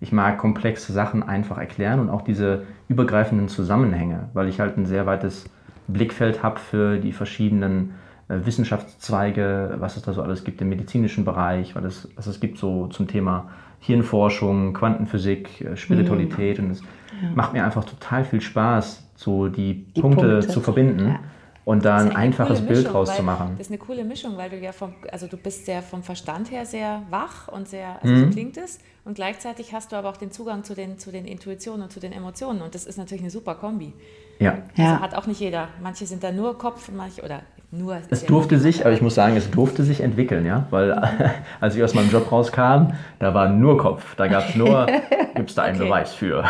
Ich 0.00 0.10
mag 0.10 0.38
komplexe 0.38 0.90
Sachen 0.94 1.22
einfach 1.22 1.58
erklären 1.58 2.00
und 2.00 2.08
auch 2.08 2.22
diese 2.22 2.62
übergreifenden 2.88 3.48
Zusammenhänge, 3.48 4.30
weil 4.32 4.48
ich 4.48 4.58
halt 4.58 4.78
ein 4.78 4.86
sehr 4.86 5.04
weites 5.04 5.50
Blickfeld 5.86 6.42
habe 6.42 6.58
für 6.58 6.96
die 6.98 7.12
verschiedenen 7.12 7.94
äh, 8.28 8.38
Wissenschaftszweige, 8.44 9.76
was 9.78 9.98
es 9.98 10.02
da 10.02 10.14
so 10.14 10.22
alles 10.22 10.44
gibt 10.44 10.62
im 10.62 10.70
medizinischen 10.70 11.26
Bereich, 11.26 11.74
was 11.74 11.84
es, 11.84 12.08
was 12.16 12.26
es 12.26 12.40
gibt 12.40 12.56
so 12.56 12.86
zum 12.86 13.06
Thema 13.06 13.50
Hirnforschung, 13.80 14.72
Quantenphysik, 14.72 15.60
äh, 15.60 15.76
Spiritualität. 15.76 16.58
Mhm. 16.58 16.64
Und 16.64 16.70
es 16.70 16.82
ja. 17.22 17.30
macht 17.34 17.52
mir 17.52 17.64
einfach 17.64 17.84
total 17.84 18.24
viel 18.24 18.40
Spaß, 18.40 19.02
so 19.16 19.48
die, 19.48 19.84
die 19.92 20.00
Punkte, 20.00 20.28
Punkte, 20.28 20.48
zu 20.48 20.60
verbinden. 20.60 21.08
Ja 21.08 21.20
und 21.68 21.84
da 21.84 21.98
ein 21.98 22.16
einfaches 22.16 22.62
Bild 22.62 22.78
Mischung, 22.78 22.92
draus 22.92 23.14
zu 23.14 23.22
machen. 23.22 23.56
Das 23.58 23.66
ist 23.66 23.70
eine 23.70 23.76
coole 23.76 24.02
Mischung, 24.02 24.38
weil 24.38 24.48
du 24.48 24.56
ja 24.56 24.72
vom, 24.72 24.94
also 25.12 25.26
du 25.26 25.36
bist 25.36 25.66
sehr 25.66 25.82
vom 25.82 26.02
Verstand 26.02 26.50
her 26.50 26.64
sehr 26.64 27.02
wach 27.10 27.48
und 27.48 27.68
sehr, 27.68 28.02
also 28.02 28.14
mhm. 28.14 28.24
so 28.24 28.30
klingt 28.30 28.56
es, 28.56 28.78
und 29.04 29.16
gleichzeitig 29.16 29.74
hast 29.74 29.92
du 29.92 29.96
aber 29.96 30.08
auch 30.08 30.16
den 30.16 30.30
Zugang 30.30 30.64
zu 30.64 30.74
den, 30.74 30.98
zu 30.98 31.12
den 31.12 31.26
Intuitionen 31.26 31.82
und 31.82 31.92
zu 31.92 32.00
den 32.00 32.12
Emotionen 32.12 32.62
und 32.62 32.74
das 32.74 32.86
ist 32.86 32.96
natürlich 32.96 33.20
eine 33.20 33.30
super 33.30 33.54
Kombi. 33.54 33.92
Ja. 34.38 34.52
Also 34.52 34.82
ja. 34.82 35.00
hat 35.00 35.14
auch 35.14 35.26
nicht 35.26 35.40
jeder. 35.40 35.68
Manche 35.82 36.06
sind 36.06 36.24
da 36.24 36.32
nur 36.32 36.56
Kopf 36.56 36.88
und 36.88 36.96
manche, 36.96 37.22
oder 37.22 37.42
nur. 37.70 37.98
Es 38.08 38.24
durfte 38.24 38.54
ja 38.54 38.60
sich, 38.62 38.86
aber 38.86 38.94
ich 38.94 39.02
muss 39.02 39.14
sagen, 39.14 39.36
es 39.36 39.50
durfte 39.50 39.82
sich 39.84 40.00
entwickeln, 40.00 40.46
ja, 40.46 40.66
weil 40.70 40.92
als 41.60 41.76
ich 41.76 41.82
aus 41.82 41.92
meinem 41.92 42.10
Job 42.10 42.32
rauskam, 42.32 42.94
da 43.18 43.34
war 43.34 43.50
nur 43.50 43.76
Kopf. 43.76 44.14
Da 44.16 44.26
gab 44.28 44.48
es 44.48 44.54
nur, 44.54 44.86
gibt 45.38 45.50
es 45.50 45.56
da 45.56 45.62
einen 45.62 45.76
okay. 45.76 45.86
Beweis 45.86 46.12
für. 46.12 46.44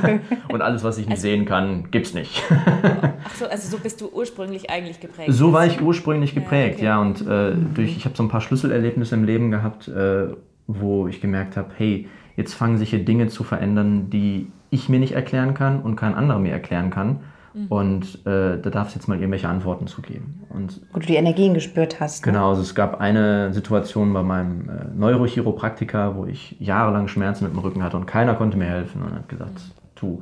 und 0.48 0.62
alles, 0.62 0.84
was 0.84 0.98
ich 0.98 1.06
nicht 1.06 1.16
also, 1.16 1.22
sehen 1.22 1.44
kann, 1.44 1.90
gibt 1.90 2.06
es 2.06 2.14
nicht. 2.14 2.42
Ach 2.50 3.34
so, 3.34 3.46
also 3.46 3.76
so 3.76 3.82
bist 3.82 4.00
du 4.00 4.08
ursprünglich 4.12 4.70
eigentlich 4.70 5.00
geprägt. 5.00 5.32
So 5.32 5.52
war 5.52 5.66
ich 5.66 5.80
ursprünglich 5.80 6.34
geprägt, 6.34 6.80
ja. 6.80 7.00
Okay. 7.02 7.20
ja 7.20 7.50
und 7.50 7.54
äh, 7.54 7.56
durch, 7.74 7.96
ich 7.96 8.04
habe 8.04 8.16
so 8.16 8.22
ein 8.22 8.28
paar 8.28 8.40
Schlüsselerlebnisse 8.40 9.14
im 9.14 9.24
Leben 9.24 9.50
gehabt, 9.50 9.88
äh, 9.88 10.28
wo 10.66 11.08
ich 11.08 11.20
gemerkt 11.20 11.56
habe, 11.56 11.70
hey, 11.76 12.08
jetzt 12.36 12.54
fangen 12.54 12.78
sich 12.78 12.90
hier 12.90 13.04
Dinge 13.04 13.28
zu 13.28 13.44
verändern, 13.44 14.10
die 14.10 14.50
ich 14.70 14.88
mir 14.88 15.00
nicht 15.00 15.12
erklären 15.12 15.54
kann 15.54 15.80
und 15.80 15.96
kein 15.96 16.14
anderer 16.14 16.38
mir 16.38 16.52
erklären 16.52 16.90
kann. 16.90 17.20
Mhm. 17.54 17.66
Und 17.68 18.26
äh, 18.26 18.58
da 18.60 18.70
darf 18.70 18.88
es 18.88 18.94
jetzt 18.94 19.06
mal 19.06 19.16
irgendwelche 19.16 19.48
Antworten 19.48 19.86
zu 19.86 20.02
geben. 20.02 20.42
Und, 20.50 20.80
Wo 20.92 20.98
du 20.98 21.06
die 21.06 21.14
Energien 21.14 21.54
gespürt 21.54 22.00
hast. 22.00 22.26
Ne? 22.26 22.32
Genau, 22.32 22.50
also 22.50 22.62
es 22.62 22.74
gab 22.74 23.00
eine 23.00 23.52
Situation 23.54 24.12
bei 24.12 24.22
meinem 24.22 24.68
äh, 24.68 24.72
Neurochiropraktiker, 24.94 26.16
wo 26.16 26.26
ich 26.26 26.56
jahrelang 26.58 27.08
Schmerzen 27.08 27.44
mit 27.44 27.52
dem 27.52 27.60
Rücken 27.60 27.82
hatte 27.82 27.96
und 27.96 28.06
keiner 28.06 28.34
konnte 28.34 28.58
mir 28.58 28.66
helfen 28.66 29.02
und 29.02 29.14
hat 29.14 29.28
gesagt, 29.28 29.60
du, 29.94 30.20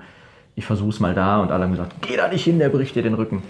ich 0.54 0.66
versuch's 0.66 1.00
mal 1.00 1.14
da 1.14 1.40
und 1.40 1.50
alle 1.50 1.64
haben 1.64 1.72
gesagt, 1.72 1.94
geh 2.02 2.16
da 2.16 2.28
nicht 2.28 2.44
hin, 2.44 2.58
der 2.58 2.68
bricht 2.68 2.94
dir 2.94 3.02
den 3.02 3.14
Rücken. 3.14 3.42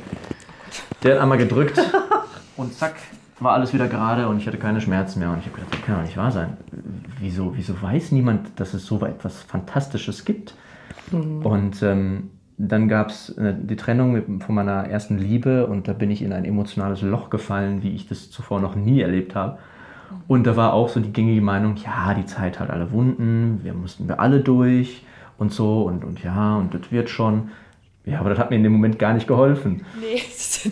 Der 1.03 1.17
hat 1.17 1.23
einmal 1.23 1.39
gedrückt 1.39 1.79
und 2.57 2.73
zack, 2.73 2.95
war 3.41 3.55
alles 3.55 3.73
wieder 3.73 3.89
gerade 3.89 4.29
und 4.29 4.39
ich 4.39 4.47
hatte 4.47 4.59
keine 4.59 4.81
Schmerzen 4.81 5.19
mehr. 5.19 5.31
Und 5.31 5.41
ich 5.41 5.47
habe 5.47 5.57
gedacht, 5.57 5.75
das 5.75 5.83
kann 5.83 5.97
doch 5.97 6.03
nicht 6.03 6.17
wahr 6.17 6.31
sein. 6.31 6.57
Wieso, 7.19 7.57
wieso 7.57 7.81
weiß 7.81 8.13
niemand, 8.13 8.61
dass 8.61 8.75
es 8.75 8.87
so 8.87 9.05
etwas 9.05 9.43
Fantastisches 9.43 10.25
gibt? 10.25 10.55
Mhm. 11.11 11.45
Und 11.45 11.83
ähm, 11.83 12.31
dann 12.69 12.89
gab 12.89 13.11
es 13.11 13.31
äh, 13.31 13.55
die 13.59 13.77
Trennung 13.77 14.41
von 14.41 14.55
meiner 14.55 14.89
ersten 14.89 15.19
Liebe 15.19 15.67
und 15.67 15.89
da 15.89 15.93
bin 15.93 16.11
ich 16.11 16.23
in 16.23 16.33
ein 16.33 16.45
emotionales 16.45 17.03
Loch 17.03 17.29
gefallen, 17.29 17.83
wie 17.83 17.91
ich 17.91 18.07
das 18.07 18.31
zuvor 18.31 18.61
noch 18.61 18.77
nie 18.77 19.01
erlebt 19.01 19.35
habe. 19.35 19.59
Und 20.29 20.47
da 20.47 20.57
war 20.57 20.73
auch 20.73 20.89
so 20.89 21.01
die 21.01 21.13
gängige 21.13 21.41
Meinung, 21.41 21.77
ja, 21.77 22.15
die 22.15 22.27
Zeit 22.27 22.61
hat 22.61 22.71
alle 22.71 22.93
Wunden, 22.93 23.61
wir 23.65 23.75
mussten 23.75 24.09
wir 24.09 24.21
alle 24.21 24.41
durch 24.41 25.03
und 25.39 25.53
so 25.53 25.83
und, 25.83 26.05
und 26.05 26.23
ja, 26.23 26.57
und 26.57 26.75
das 26.75 26.93
wird 26.93 27.11
schon. 27.11 27.51
Ja, 28.05 28.19
aber 28.19 28.31
das 28.31 28.39
hat 28.41 28.51
mir 28.51 28.57
in 28.57 28.65
dem 28.65 28.73
Moment 28.73 28.99
gar 28.99 29.15
nicht 29.15 29.29
geholfen. 29.29 29.85
Nee, 30.01 30.21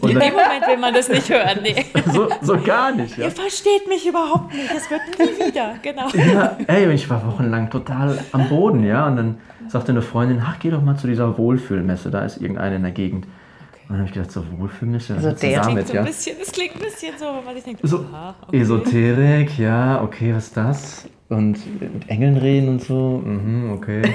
in 0.03 0.19
dem 0.19 0.33
Moment 0.33 0.67
will 0.67 0.79
man 0.79 0.93
das 0.93 1.09
nicht 1.09 1.31
hören, 1.31 1.61
nee. 1.63 1.87
so, 2.13 2.29
so 2.41 2.59
gar 2.59 2.93
nicht. 2.93 3.17
Ja. 3.17 3.27
Ihr 3.27 3.31
versteht 3.31 3.87
mich 3.89 4.07
überhaupt 4.07 4.53
nicht, 4.53 4.69
es 4.77 4.91
wird 4.91 5.01
nie 5.17 5.47
wieder, 5.47 5.75
genau. 5.81 6.09
Ja, 6.09 6.57
ey, 6.67 6.93
ich 6.93 7.09
war 7.09 7.25
wochenlang 7.25 7.71
total 7.71 8.19
am 8.33 8.49
Boden, 8.49 8.85
ja, 8.85 9.07
und 9.07 9.17
dann 9.17 9.39
sagte 9.71 9.93
eine 9.93 10.03
Freundin, 10.03 10.41
ach, 10.43 10.59
geh 10.59 10.71
doch 10.71 10.83
mal 10.83 10.97
zu 10.97 11.07
dieser 11.07 11.37
Wohlfühlmesse, 11.39 12.11
da 12.11 12.25
ist 12.25 12.41
irgendeine 12.41 12.77
in 12.77 12.83
der 12.83 12.93
Gegend. 12.93 13.27
Okay. 13.27 13.83
Und 13.83 13.91
dann 13.91 13.99
habe 13.99 14.09
ich 14.09 14.15
gedacht, 14.15 14.33
so 14.33 14.45
Wohlfühlmesse, 14.59 15.15
also 15.15 15.33
der 15.33 15.63
damit, 15.63 15.89
so 15.89 15.95
ja. 15.95 16.03
Bisschen, 16.03 16.37
das 16.39 16.53
klingt 16.53 16.75
ein 16.75 16.81
bisschen 16.81 17.15
so, 17.19 17.27
wenn 17.27 17.45
man 17.45 17.55
sich 17.55 17.65
denkt, 17.65 17.81
so, 17.83 17.99
aha, 18.01 18.35
okay. 18.43 18.61
Esoterik, 18.61 19.59
ja, 19.59 20.03
okay, 20.03 20.35
was 20.35 20.49
ist 20.49 20.57
das? 20.57 21.09
Und 21.29 21.59
mit 21.81 22.09
Engeln 22.09 22.37
reden 22.37 22.69
und 22.69 22.83
so, 22.83 23.23
mhm, 23.25 23.73
okay. 23.73 24.03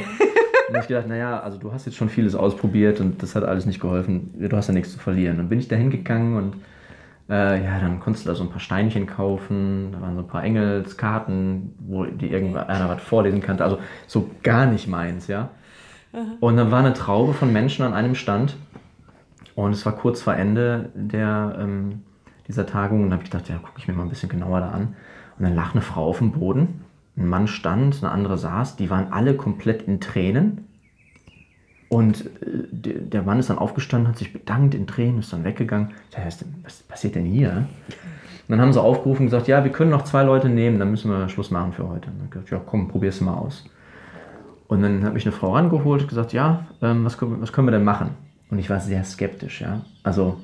Und 0.68 0.78
ich 0.80 0.88
gedacht, 0.88 1.08
naja, 1.08 1.40
also 1.40 1.58
du 1.58 1.72
hast 1.72 1.86
jetzt 1.86 1.96
schon 1.96 2.10
vieles 2.10 2.34
ausprobiert 2.34 3.00
und 3.00 3.22
das 3.22 3.36
hat 3.36 3.44
alles 3.44 3.68
nicht 3.68 3.80
geholfen. 3.80 4.34
Du 4.38 4.58
hast 4.58 4.68
ja 4.68 4.74
nichts 4.74 4.94
zu 4.94 5.00
verlieren. 5.00 5.38
Dann 5.38 5.48
bin 5.48 5.60
ich 5.60 5.68
da 5.68 5.76
hingegangen 5.76 6.38
und 6.38 6.56
äh, 7.30 7.64
ja, 7.64 7.80
dann 7.80 8.00
konntest 8.00 8.26
du 8.26 8.30
da 8.30 8.36
so 8.36 8.44
ein 8.44 8.50
paar 8.50 8.60
Steinchen 8.60 9.08
kaufen, 9.08 9.92
da 9.92 10.02
waren 10.02 10.16
so 10.16 10.22
ein 10.22 10.28
paar 10.28 10.44
Engelskarten, 10.44 11.74
wo 11.80 12.06
die 12.06 12.30
irgendeiner 12.30 12.90
was 12.90 13.02
vorlesen 13.02 13.42
kannte. 13.42 13.64
Also 13.64 13.80
so 14.08 14.30
gar 14.44 14.66
nicht 14.66 14.88
meins, 14.88 15.28
ja. 15.28 15.50
Und 16.40 16.56
dann 16.56 16.72
war 16.72 16.80
eine 16.80 16.94
Traube 16.94 17.34
von 17.34 17.52
Menschen 17.52 17.84
an 17.86 17.94
einem 17.94 18.16
Stand. 18.16 18.56
Und 19.56 19.72
es 19.72 19.86
war 19.86 19.94
kurz 19.94 20.22
vor 20.22 20.36
Ende 20.36 20.90
der, 20.94 21.58
ähm, 21.60 22.04
dieser 22.48 22.66
Tagung. 22.66 23.04
Und 23.04 23.10
da 23.10 23.16
habe 23.16 23.24
ich 23.24 23.32
gedacht, 23.32 23.50
ja, 23.50 23.58
gucke 23.58 23.80
ich 23.80 23.88
mir 23.88 23.94
mal 23.94 24.04
ein 24.04 24.10
bisschen 24.10 24.30
genauer 24.30 24.60
da 24.60 24.70
an. 24.70 24.96
Und 25.38 25.46
dann 25.46 25.56
lag 25.56 25.74
eine 25.74 25.82
Frau 25.82 26.06
auf 26.06 26.20
dem 26.20 26.32
Boden, 26.32 26.82
ein 27.18 27.28
Mann 27.28 27.48
stand, 27.48 28.02
eine 28.02 28.12
andere 28.12 28.38
saß, 28.38 28.76
die 28.76 28.90
waren 28.90 29.12
alle 29.12 29.36
komplett 29.36 29.84
in 29.84 30.00
Tränen 30.00 30.66
und 31.90 32.26
äh, 32.26 32.28
der 32.72 33.22
Mann 33.22 33.40
ist 33.40 33.50
dann 33.50 33.58
aufgestanden, 33.58 34.10
hat 34.10 34.18
sich 34.18 34.34
bedankt 34.34 34.76
in 34.76 34.88
Tränen, 34.88 35.20
ist 35.20 35.34
dann 35.34 35.44
weggegangen. 35.44 35.92
Ich 36.10 36.16
dachte, 36.16 36.46
was 36.64 36.84
passiert 36.84 37.16
denn 37.16 37.26
hier? 37.26 37.68
Und 38.48 38.52
dann 38.52 38.62
haben 38.62 38.74
sie 38.74 38.82
aufgerufen 38.82 39.24
und 39.24 39.28
gesagt, 39.28 39.48
ja, 39.48 39.64
wir 39.64 39.72
können 39.72 39.92
noch 39.92 40.04
zwei 40.04 40.24
Leute 40.24 40.50
nehmen, 40.50 40.78
dann 40.78 40.92
müssen 40.92 41.10
wir 41.10 41.30
Schluss 41.30 41.52
machen 41.52 41.74
für 41.74 41.88
heute. 41.88 42.10
Und 42.10 42.20
dann 42.20 42.30
gesagt, 42.30 42.52
ja, 42.52 42.62
komm, 42.64 42.88
probier's 42.88 43.22
mal 43.22 43.34
aus. 43.34 43.66
Und 44.68 44.82
dann 44.82 45.04
habe 45.04 45.18
ich 45.18 45.26
eine 45.26 45.32
Frau 45.32 45.54
rangeholt 45.54 46.02
und 46.02 46.08
gesagt, 46.08 46.34
ja, 46.34 46.66
ähm, 46.82 47.06
was, 47.06 47.18
was 47.22 47.54
können 47.54 47.68
wir 47.68 47.72
denn 47.72 47.84
machen? 47.84 48.12
Und 48.50 48.60
ich 48.60 48.70
war 48.70 48.80
sehr 48.80 49.04
skeptisch, 49.04 49.62
ja. 49.62 49.82
Also 50.04 50.40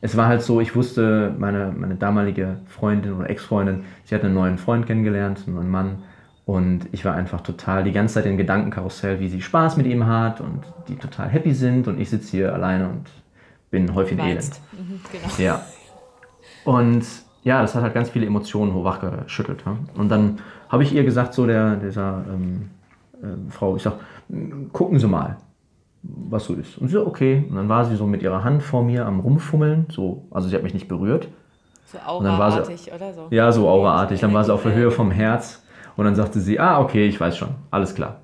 es 0.00 0.16
war 0.16 0.28
halt 0.28 0.42
so, 0.42 0.60
ich 0.60 0.74
wusste, 0.76 1.34
meine, 1.38 1.74
meine 1.76 1.96
damalige 1.96 2.58
Freundin 2.66 3.14
oder 3.14 3.30
Ex-Freundin, 3.30 3.84
sie 4.04 4.14
hat 4.14 4.24
einen 4.24 4.34
neuen 4.34 4.58
Freund 4.58 4.86
kennengelernt, 4.86 5.44
einen 5.46 5.56
neuen 5.56 5.70
Mann. 5.70 5.98
Und 6.46 6.86
ich 6.92 7.04
war 7.04 7.14
einfach 7.14 7.40
total 7.40 7.82
die 7.82 7.90
ganze 7.90 8.14
Zeit 8.14 8.26
in 8.26 8.36
Gedankenkarussell, 8.36 9.18
wie 9.18 9.28
sie 9.28 9.42
Spaß 9.42 9.76
mit 9.76 9.86
ihm 9.86 10.06
hat 10.06 10.40
und 10.40 10.60
die 10.86 10.94
total 10.94 11.28
happy 11.28 11.52
sind. 11.52 11.88
Und 11.88 12.00
ich 12.00 12.08
sitze 12.08 12.30
hier 12.30 12.54
alleine 12.54 12.88
und 12.88 13.10
bin 13.72 13.92
häufig 13.96 14.16
elend. 14.18 14.60
Mhm, 14.72 15.00
genau. 15.10 15.34
Ja. 15.38 15.66
Und 16.64 17.04
ja, 17.42 17.62
das 17.62 17.74
hat 17.74 17.82
halt 17.82 17.94
ganz 17.94 18.10
viele 18.10 18.26
Emotionen 18.26 18.74
hochwachgeschüttelt. 18.74 19.64
Ja? 19.66 19.76
Und 19.96 20.08
dann 20.08 20.38
habe 20.68 20.84
ich 20.84 20.94
ihr 20.94 21.02
gesagt, 21.02 21.34
so 21.34 21.46
der, 21.46 21.76
dieser 21.76 22.24
ähm, 22.32 22.70
äh, 23.20 23.50
Frau, 23.50 23.74
ich 23.74 23.82
sag, 23.82 23.94
gucken 24.72 25.00
Sie 25.00 25.08
mal, 25.08 25.38
was 26.04 26.44
so 26.44 26.54
ist. 26.54 26.78
Und 26.78 26.86
sie 26.86 26.94
so, 26.94 27.06
okay. 27.08 27.44
Und 27.48 27.56
dann 27.56 27.68
war 27.68 27.84
sie 27.84 27.96
so 27.96 28.06
mit 28.06 28.22
ihrer 28.22 28.44
Hand 28.44 28.62
vor 28.62 28.84
mir 28.84 29.04
am 29.04 29.18
Rumfummeln. 29.18 29.86
So, 29.90 30.26
also 30.30 30.48
sie 30.48 30.54
hat 30.54 30.62
mich 30.62 30.74
nicht 30.74 30.86
berührt. 30.86 31.26
So 31.86 31.98
auraartig 31.98 32.92
oder 32.92 33.12
so? 33.12 33.26
Ja, 33.30 33.50
so 33.50 33.68
auraartig. 33.68 34.20
Dann 34.20 34.32
war 34.32 34.44
sie 34.44 34.52
auf 34.52 34.62
der 34.62 34.74
Höhe 34.74 34.92
vom 34.92 35.10
Herz. 35.10 35.65
Und 35.96 36.04
dann 36.04 36.14
sagte 36.14 36.40
sie, 36.40 36.60
ah, 36.60 36.80
okay, 36.80 37.06
ich 37.06 37.20
weiß 37.20 37.36
schon, 37.36 37.50
alles 37.70 37.94
klar. 37.94 38.20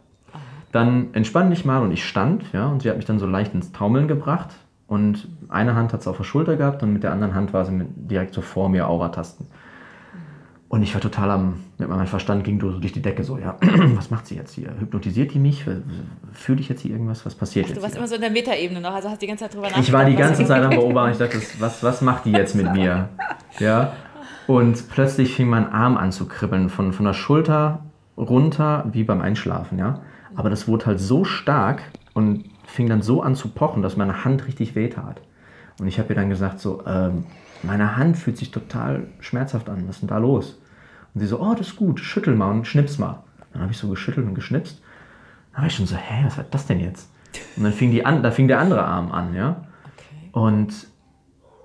Dann 0.73 1.09
entspann 1.13 1.51
dich 1.51 1.65
mal 1.65 1.83
und 1.83 1.93
ich 1.93 2.05
stand, 2.05 2.45
ja, 2.53 2.67
und 2.67 2.83
sie 2.83 2.91
hat 2.91 2.97
mich 2.97 3.05
dann 3.05 3.19
so 3.19 3.27
leicht 3.27 3.55
ins 3.55 3.73
Taumeln 3.73 4.09
gebracht. 4.09 4.51
Und 4.87 5.29
eine 5.49 5.75
Hand 5.75 5.93
hat 5.93 6.03
sie 6.03 6.11
auf 6.11 6.19
der 6.19 6.25
Schulter 6.25 6.57
gehabt 6.57 6.83
und 6.83 6.93
mit 6.93 7.03
der 7.03 7.13
anderen 7.13 7.35
Hand 7.35 7.53
war 7.53 7.65
sie 7.65 7.85
direkt 7.95 8.35
so 8.35 8.43
vor 8.43 8.69
mir 8.69 8.89
Auratasten. 8.89 9.47
Und 10.69 10.83
ich 10.83 10.95
war 10.95 11.03
total 11.03 11.31
am, 11.31 11.61
mit 11.77 11.87
meinem 11.91 12.07
Verstand 12.07 12.45
ging 12.45 12.59
so 12.59 12.79
durch 12.79 12.95
die 12.95 13.03
Decke 13.03 13.25
so, 13.25 13.37
ja, 13.37 13.59
was 13.95 14.11
macht 14.11 14.27
sie 14.27 14.37
jetzt 14.37 14.55
hier? 14.55 14.71
Hypnotisiert 14.79 15.35
die 15.35 15.39
mich? 15.39 15.67
Fühle 16.33 16.61
ich 16.61 16.69
jetzt 16.71 16.81
hier 16.81 16.93
irgendwas? 16.93 17.27
Was 17.27 17.35
passiert 17.35 17.67
Ach, 17.67 17.69
jetzt? 17.69 17.79
Du 17.79 17.83
warst 17.83 17.95
hier? 17.95 17.99
immer 17.99 18.09
so 18.09 18.15
in 18.15 18.23
der 18.23 18.31
Metaebene 18.31 18.81
noch, 18.81 18.95
also 18.95 19.11
hast 19.11 19.21
die 19.21 19.27
ganze 19.27 19.45
Zeit 19.45 19.53
drüber 19.53 19.65
nachgedacht. 19.65 19.87
Ich 19.87 19.93
war 19.93 20.07
die 20.07 20.17
ganze 20.17 20.47
Zeit 20.47 20.63
am 20.63 20.71
Beobachten, 20.77 21.13
ich 21.13 21.19
dachte, 21.19 21.39
was, 21.59 21.83
was 21.83 22.01
macht 22.01 22.25
die 22.25 22.33
jetzt 22.33 22.55
mit 22.55 22.73
mir? 22.73 23.11
Ja. 23.59 23.93
Und 24.53 24.91
plötzlich 24.91 25.35
fing 25.35 25.49
mein 25.49 25.73
Arm 25.73 25.97
an 25.97 26.13
zu 26.13 26.29
kribbeln, 26.29 26.69
von, 26.69 26.93
von 26.93 27.07
der 27.07 27.15
Schulter 27.15 27.81
runter, 28.19 28.85
wie 28.93 29.03
beim 29.03 29.23
Einschlafen, 29.23 29.79
ja. 29.79 30.01
Aber 30.35 30.51
das 30.51 30.69
wurde 30.69 30.85
halt 30.85 31.01
so 31.01 31.25
stark 31.25 31.83
und 32.13 32.45
fing 32.67 32.87
dann 32.87 33.01
so 33.01 33.23
an 33.23 33.35
zu 33.35 33.49
pochen, 33.49 33.81
dass 33.81 33.97
meine 33.97 34.27
Hand 34.27 34.47
richtig 34.47 34.75
wehtat. 34.75 35.23
Und 35.81 35.87
ich 35.89 35.99
habe 35.99 36.11
ihr 36.11 36.17
dann 36.17 36.29
gesagt, 36.29 36.61
so, 36.61 36.83
ähm, 36.87 37.25
meine 37.63 37.97
Hand 37.97 38.19
fühlt 38.19 38.37
sich 38.37 38.51
total 38.51 39.07
schmerzhaft 39.21 39.71
an, 39.71 39.89
was 39.89 39.97
ist 39.97 40.01
denn 40.03 40.11
da 40.11 40.19
los? 40.19 40.61
Und 41.15 41.23
sie 41.23 41.27
so, 41.27 41.41
oh, 41.41 41.55
das 41.57 41.69
ist 41.69 41.77
gut, 41.77 41.99
schüttel 42.01 42.37
mal 42.37 42.51
und 42.51 42.67
schnips 42.67 42.99
mal. 42.99 43.25
Dann 43.55 43.63
habe 43.63 43.73
ich 43.73 43.79
so 43.79 43.89
geschüttelt 43.89 44.27
und 44.27 44.35
geschnipst. 44.35 44.83
Dann 45.55 45.63
war 45.63 45.69
ich 45.69 45.75
schon 45.75 45.87
so, 45.87 45.97
hä, 45.97 46.25
was 46.27 46.37
war 46.37 46.45
das 46.51 46.67
denn 46.67 46.79
jetzt? 46.79 47.09
Und 47.57 47.65
dann 47.65 47.73
fing, 47.73 47.91
die 47.91 48.05
an, 48.05 48.23
da 48.23 48.31
fing 48.31 48.49
der 48.49 48.61
andere 48.61 48.85
Arm 48.85 49.13
an, 49.13 49.35
ja. 49.35 49.65
Okay. 49.97 50.29
Und 50.33 50.75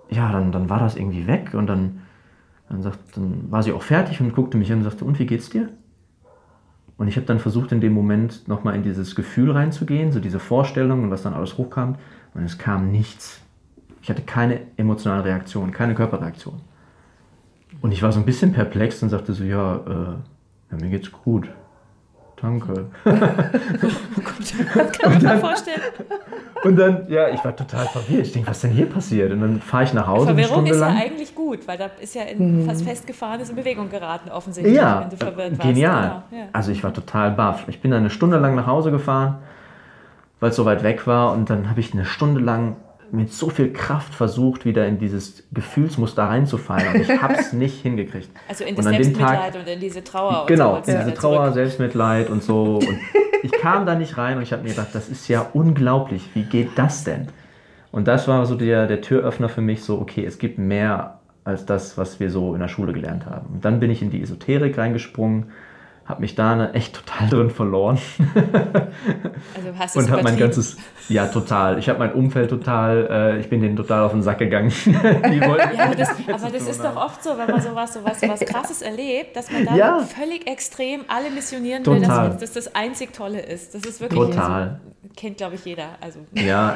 ja, 0.10 0.32
dann, 0.32 0.54
dann 0.54 0.70
war 0.70 0.80
das 0.80 0.96
irgendwie 0.96 1.28
weg 1.28 1.54
und 1.54 1.68
dann 1.68 2.04
Dann, 2.70 2.82
sagt, 2.82 3.00
dann 3.16 3.50
war 3.52 3.64
sie 3.64 3.72
auch 3.72 3.82
fertig 3.82 4.20
und 4.20 4.34
guckte 4.34 4.58
mich 4.58 4.72
an 4.72 4.80
und 4.80 4.84
sagte, 4.84 5.06
und 5.06 5.20
wie 5.20 5.26
geht's 5.26 5.50
dir? 5.50 5.70
Und 6.98 7.08
ich 7.08 7.16
habe 7.16 7.28
dann 7.28 7.40
versucht, 7.40 7.72
in 7.72 7.80
dem 7.80 7.94
Moment 7.94 8.48
nochmal 8.48 8.76
in 8.76 8.84
dieses 8.84 9.16
Gefühl 9.16 9.52
reinzugehen, 9.52 10.12
so 10.12 10.20
diese 10.20 10.40
Vorstellung 10.40 11.04
und 11.04 11.12
was 11.12 11.22
dann 11.22 11.34
alles 11.34 11.58
hochkam. 11.58 11.96
Und 12.34 12.44
es 12.44 12.58
kam 12.58 12.92
nichts. 12.92 13.40
Ich 14.02 14.10
hatte 14.10 14.24
keine 14.24 14.62
emotionale 14.78 15.24
Reaktion, 15.24 15.72
keine 15.72 15.94
Körperreaktion. 15.94 16.62
Und 17.82 17.92
ich 17.92 18.02
war 18.02 18.12
so 18.12 18.20
ein 18.20 18.26
bisschen 18.26 18.54
perplex 18.54 19.04
und 19.04 19.10
sagte 19.10 19.34
so, 19.34 19.44
ja, 19.44 19.76
äh, 19.76 20.72
ja 20.72 20.78
mir 20.82 20.90
geht's 20.90 21.12
gut. 21.12 21.50
Danke. 22.42 22.88
das 24.76 24.92
kann 24.98 25.12
man 25.12 25.20
sich 25.22 25.32
vorstellen. 25.32 25.82
Und 26.64 26.76
dann, 26.78 27.06
ja, 27.10 27.30
ich 27.30 27.44
war 27.46 27.56
total 27.56 27.86
verwirrt. 27.88 28.26
Ich 28.28 28.32
denke, 28.34 28.50
was 28.50 28.62
denn 28.62 28.72
hier 28.72 28.86
passiert? 28.88 29.32
Und 29.32 29.42
dann 29.42 29.62
fahre 29.62 29.84
ich 29.84 29.94
nach 29.94 30.08
Hause. 30.08 30.26
Verwirrung 30.28 30.66
ist 30.66 30.80
ja 30.80 30.88
lang. 30.88 30.98
eigentlich 30.98 31.36
gut, 31.36 31.68
weil 31.68 31.78
da 31.78 31.90
ist 32.00 32.16
ja 32.16 32.24
in 32.24 32.66
fast 32.66 32.84
festgefahrenes 32.84 33.50
in 33.50 33.56
Bewegung 33.56 33.90
geraten, 33.90 34.30
offensichtlich, 34.30 34.76
Ja, 34.76 35.02
wenn 35.02 35.10
du 35.10 35.18
verwirrt 35.18 35.52
warst. 35.58 35.62
genial. 35.62 36.24
Genau, 36.30 36.42
ja. 36.44 36.50
Also 36.54 36.72
ich 36.72 36.84
war 36.84 36.94
total 36.94 37.32
baff. 37.32 37.66
Ich 37.68 37.82
bin 37.82 37.92
dann 37.92 38.02
eine 38.02 38.10
Stunde 38.10 38.38
lang 38.38 38.56
nach 38.56 38.68
Hause 38.68 38.92
gefahren, 38.92 39.38
weil 40.40 40.50
es 40.50 40.56
so 40.56 40.66
weit 40.66 40.84
weg 40.84 41.06
war. 41.08 41.34
Und 41.34 41.50
dann 41.50 41.70
habe 41.70 41.80
ich 41.80 41.94
eine 41.94 42.06
Stunde 42.06 42.42
lang 42.42 42.76
mit 43.10 43.32
so 43.32 43.50
viel 43.50 43.72
Kraft 43.72 44.14
versucht, 44.14 44.66
wieder 44.66 44.86
in 44.86 45.00
dieses 45.00 45.44
Gefühlsmuster 45.54 46.24
reinzufallen. 46.26 46.88
Und 46.96 47.02
ich 47.02 47.10
habe 47.22 47.36
es 47.36 47.54
nicht 47.54 47.82
hingekriegt. 47.82 48.30
Also 48.50 48.66
in 48.66 48.76
das 48.76 48.84
dem 48.86 48.92
Tag- 48.94 49.04
Selbstmitleid 49.04 49.56
und 49.56 49.68
in 49.68 49.80
diese 49.80 50.04
Trauer. 50.04 50.46
Genau, 50.48 50.82
so, 50.84 50.92
in 50.92 50.98
diese 51.00 51.14
Trauer, 51.14 51.42
zurück. 51.44 51.54
Selbstmitleid 51.54 52.30
und 52.30 52.44
so. 52.44 52.80
Und 52.80 53.00
ich 53.44 53.52
kam 53.52 53.86
da 53.86 53.96
nicht 53.96 54.18
rein 54.18 54.38
und 54.38 54.44
ich 54.44 54.54
habe 54.54 54.64
mir 54.64 54.70
gedacht, 54.70 54.94
das 54.94 55.10
ist 55.10 55.28
ja 55.28 55.46
unglaublich. 55.54 56.30
Wie 56.34 56.44
geht 56.44 56.70
das 56.76 57.04
denn? 57.04 57.28
Und 57.92 58.08
das 58.08 58.28
war 58.28 58.46
so 58.46 58.56
der, 58.56 58.88
der 58.88 59.02
Türöffner 59.02 59.50
für 59.50 59.62
mich, 59.62 59.84
so, 59.84 60.00
okay, 60.00 60.26
es 60.26 60.38
gibt 60.38 60.58
mehr 60.58 61.20
als 61.44 61.66
das, 61.66 61.98
was 61.98 62.20
wir 62.20 62.30
so 62.30 62.54
in 62.54 62.60
der 62.60 62.68
Schule 62.68 62.94
gelernt 62.94 63.26
haben. 63.26 63.56
Und 63.56 63.66
dann 63.66 63.80
bin 63.80 63.90
ich 63.90 64.02
in 64.02 64.10
die 64.10 64.22
Esoterik 64.22 64.78
reingesprungen, 64.78 65.46
habe 66.08 66.22
mich 66.22 66.36
da 66.36 66.56
ne- 66.56 66.74
echt 66.74 66.96
total 66.96 67.28
drin 67.30 67.50
verloren 67.50 68.00
Also 69.56 69.78
hast 69.78 69.96
du 69.96 70.00
und 70.00 70.10
habe 70.12 70.24
mein 70.24 70.38
ganzes, 70.38 70.78
ja 71.10 71.26
total, 71.28 71.78
ich 71.80 71.90
habe 71.90 72.00
mein 72.00 72.14
Umfeld 72.14 72.50
total, 72.50 73.08
äh, 73.12 73.40
ich 73.40 73.50
bin 73.50 73.62
denen 73.62 73.76
total 73.76 74.04
auf 74.06 74.12
den 74.12 74.24
Sack 74.24 74.38
gegangen. 74.40 74.72
Ja, 74.88 75.86
aber 75.86 75.96
das, 75.96 76.10
aber 76.42 76.50
das 76.52 76.68
ist 76.68 76.84
haben. 76.84 76.96
doch 76.96 77.06
oft 77.06 77.24
so, 77.24 77.32
wenn 77.38 77.50
man 77.52 77.62
sowas, 77.62 77.94
sowas, 77.94 78.20
sowas 78.22 78.40
Krasses 78.40 78.82
erlebt, 78.82 79.36
dass 79.36 79.52
man 79.52 79.66
da 79.66 79.76
Ja. 79.76 80.00
völlig 80.00 80.48
extrem 80.48 81.02
alle 81.08 81.30
missionieren 81.30 81.86
will, 81.86 82.02
Total. 82.02 82.30
dass, 82.30 82.38
dass 82.40 82.54
das 82.54 82.76
einzig 82.76 83.14
Tolle 83.14 83.40
ist. 83.42 83.76
Das 83.76 83.82
ist 83.84 84.00
wirklich 84.02 84.20
Total. 84.20 84.62
Also, 84.62 85.14
kennt, 85.16 85.38
glaube 85.38 85.56
ich, 85.56 85.66
jeder. 85.66 85.90
Also, 86.02 86.20
Ja, 86.34 86.74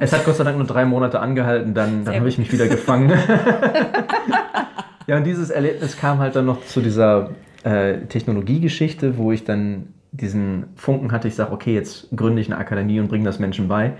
es 0.00 0.12
hat 0.12 0.24
Gott 0.24 0.36
sei 0.36 0.44
Dank 0.44 0.58
nur 0.58 0.66
drei 0.66 0.84
Monate 0.84 1.20
angehalten, 1.20 1.72
dann, 1.74 2.04
dann 2.04 2.14
habe 2.16 2.28
ich 2.28 2.38
mich 2.38 2.52
wieder 2.52 2.68
gefangen. 2.68 3.10
ja, 5.06 5.16
und 5.16 5.24
dieses 5.24 5.50
Erlebnis 5.50 5.96
kam 5.96 6.18
halt 6.18 6.36
dann 6.36 6.46
noch 6.46 6.64
zu 6.66 6.80
dieser 6.80 7.30
äh, 7.68 8.06
Technologiegeschichte, 8.06 9.18
wo 9.18 9.30
ich 9.30 9.44
dann 9.44 9.88
diesen 10.10 10.68
Funken 10.74 11.12
hatte, 11.12 11.28
ich 11.28 11.34
sage, 11.34 11.52
okay, 11.52 11.74
jetzt 11.74 12.08
gründe 12.16 12.40
ich 12.40 12.48
eine 12.48 12.58
Akademie 12.58 12.98
und 12.98 13.08
bringe 13.08 13.26
das 13.26 13.38
Menschen 13.38 13.68
bei. 13.68 13.92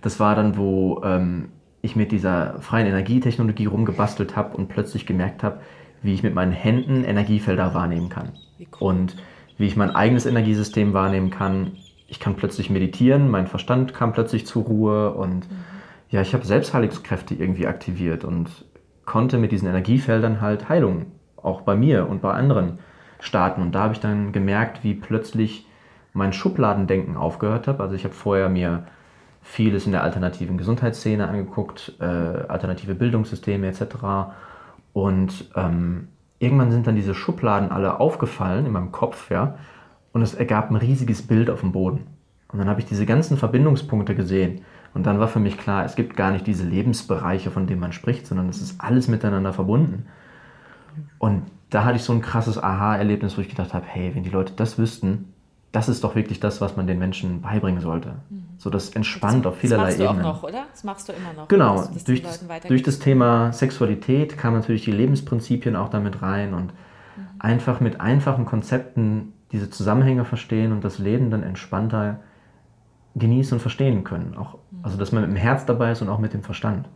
Das 0.00 0.18
war 0.18 0.34
dann, 0.34 0.56
wo 0.56 1.02
ähm, 1.04 1.50
ich 1.82 1.94
mit 1.94 2.10
dieser 2.10 2.58
freien 2.58 2.88
Energietechnologie 2.88 3.66
rumgebastelt 3.66 4.34
habe 4.34 4.56
und 4.56 4.68
plötzlich 4.68 5.06
gemerkt 5.06 5.44
habe, 5.44 5.60
wie 6.02 6.14
ich 6.14 6.24
mit 6.24 6.34
meinen 6.34 6.50
Händen 6.50 7.04
Energiefelder 7.04 7.74
wahrnehmen 7.74 8.08
kann. 8.08 8.32
Wie 8.58 8.66
cool. 8.80 8.88
Und 8.88 9.16
wie 9.56 9.66
ich 9.66 9.76
mein 9.76 9.94
eigenes 9.94 10.26
Energiesystem 10.26 10.92
wahrnehmen 10.92 11.30
kann. 11.30 11.72
Ich 12.08 12.18
kann 12.18 12.34
plötzlich 12.34 12.70
meditieren, 12.70 13.30
mein 13.30 13.46
Verstand 13.46 13.94
kam 13.94 14.12
plötzlich 14.12 14.46
zur 14.46 14.64
Ruhe 14.64 15.14
und 15.14 15.46
ja, 16.10 16.20
ich 16.20 16.34
habe 16.34 16.44
Selbstheilungskräfte 16.44 17.34
irgendwie 17.34 17.68
aktiviert 17.68 18.24
und 18.24 18.48
konnte 19.04 19.38
mit 19.38 19.52
diesen 19.52 19.68
Energiefeldern 19.68 20.40
halt 20.40 20.68
Heilung 20.68 21.06
auch 21.36 21.60
bei 21.60 21.76
mir 21.76 22.08
und 22.08 22.20
bei 22.20 22.32
anderen 22.32 22.80
starten. 23.22 23.62
Und 23.62 23.74
da 23.74 23.84
habe 23.84 23.94
ich 23.94 24.00
dann 24.00 24.32
gemerkt, 24.32 24.84
wie 24.84 24.94
plötzlich 24.94 25.66
mein 26.12 26.32
Schubladendenken 26.32 27.16
aufgehört 27.16 27.68
habe. 27.68 27.82
Also 27.82 27.94
ich 27.94 28.04
habe 28.04 28.14
vorher 28.14 28.48
mir 28.48 28.84
vieles 29.40 29.86
in 29.86 29.92
der 29.92 30.02
alternativen 30.02 30.58
Gesundheitsszene 30.58 31.26
angeguckt, 31.26 31.94
äh, 32.00 32.04
alternative 32.04 32.94
Bildungssysteme 32.94 33.66
etc. 33.66 34.32
Und 34.92 35.50
ähm, 35.56 36.08
irgendwann 36.38 36.70
sind 36.70 36.86
dann 36.86 36.96
diese 36.96 37.14
Schubladen 37.14 37.70
alle 37.70 37.98
aufgefallen 38.00 38.66
in 38.66 38.72
meinem 38.72 38.92
Kopf, 38.92 39.30
ja, 39.30 39.56
und 40.12 40.22
es 40.22 40.34
ergab 40.34 40.70
ein 40.70 40.76
riesiges 40.76 41.22
Bild 41.22 41.48
auf 41.48 41.60
dem 41.60 41.72
Boden. 41.72 42.06
Und 42.48 42.58
dann 42.58 42.68
habe 42.68 42.80
ich 42.80 42.86
diese 42.86 43.06
ganzen 43.06 43.38
Verbindungspunkte 43.38 44.14
gesehen. 44.14 44.60
Und 44.92 45.06
dann 45.06 45.18
war 45.18 45.28
für 45.28 45.40
mich 45.40 45.56
klar, 45.56 45.86
es 45.86 45.96
gibt 45.96 46.16
gar 46.16 46.32
nicht 46.32 46.46
diese 46.46 46.64
Lebensbereiche, 46.64 47.50
von 47.50 47.66
denen 47.66 47.80
man 47.80 47.92
spricht, 47.92 48.26
sondern 48.26 48.50
es 48.50 48.60
ist 48.60 48.78
alles 48.78 49.08
miteinander 49.08 49.54
verbunden. 49.54 50.06
Und 51.18 51.44
da 51.72 51.84
hatte 51.84 51.96
ich 51.96 52.04
so 52.04 52.12
ein 52.12 52.20
krasses 52.20 52.62
Aha-Erlebnis, 52.62 53.38
wo 53.38 53.40
ich 53.40 53.48
gedacht 53.48 53.72
habe, 53.72 53.86
hey, 53.86 54.14
wenn 54.14 54.22
die 54.22 54.30
Leute 54.30 54.52
das 54.54 54.78
wüssten, 54.78 55.32
das 55.72 55.88
ist 55.88 56.04
doch 56.04 56.14
wirklich 56.14 56.38
das, 56.38 56.60
was 56.60 56.76
man 56.76 56.86
den 56.86 56.98
Menschen 56.98 57.40
beibringen 57.40 57.80
sollte. 57.80 58.16
So 58.58 58.68
das 58.68 58.90
entspannt 58.90 59.46
auf 59.46 59.56
vielerlei 59.56 59.86
das 59.86 59.98
machst 59.98 60.00
du 60.00 60.04
Ebenen. 60.04 60.24
auch 60.26 60.34
noch, 60.34 60.42
oder? 60.42 60.64
Das 60.70 60.84
machst 60.84 61.08
du 61.08 61.12
immer 61.14 61.32
noch. 61.32 61.48
Genau, 61.48 61.76
das 61.76 62.04
durch, 62.04 62.22
das, 62.22 62.44
durch 62.68 62.82
das 62.82 62.98
Thema 62.98 63.54
Sexualität 63.54 64.36
kamen 64.36 64.58
natürlich 64.58 64.84
die 64.84 64.92
Lebensprinzipien 64.92 65.74
auch 65.74 65.88
damit 65.88 66.20
rein 66.20 66.52
und 66.52 66.74
einfach 67.38 67.80
mit 67.80 68.02
einfachen 68.02 68.44
Konzepten 68.44 69.32
diese 69.50 69.70
Zusammenhänge 69.70 70.26
verstehen 70.26 70.72
und 70.72 70.84
das 70.84 70.98
Leben 70.98 71.30
dann 71.30 71.42
entspannter 71.42 72.20
genießen 73.14 73.56
und 73.56 73.60
verstehen 73.60 74.04
können. 74.04 74.36
Auch, 74.36 74.58
also 74.82 74.98
dass 74.98 75.10
man 75.10 75.22
mit 75.22 75.30
dem 75.30 75.36
Herz 75.36 75.64
dabei 75.64 75.92
ist 75.92 76.02
und 76.02 76.10
auch 76.10 76.18
mit 76.18 76.34
dem 76.34 76.42
Verstand. 76.42 76.86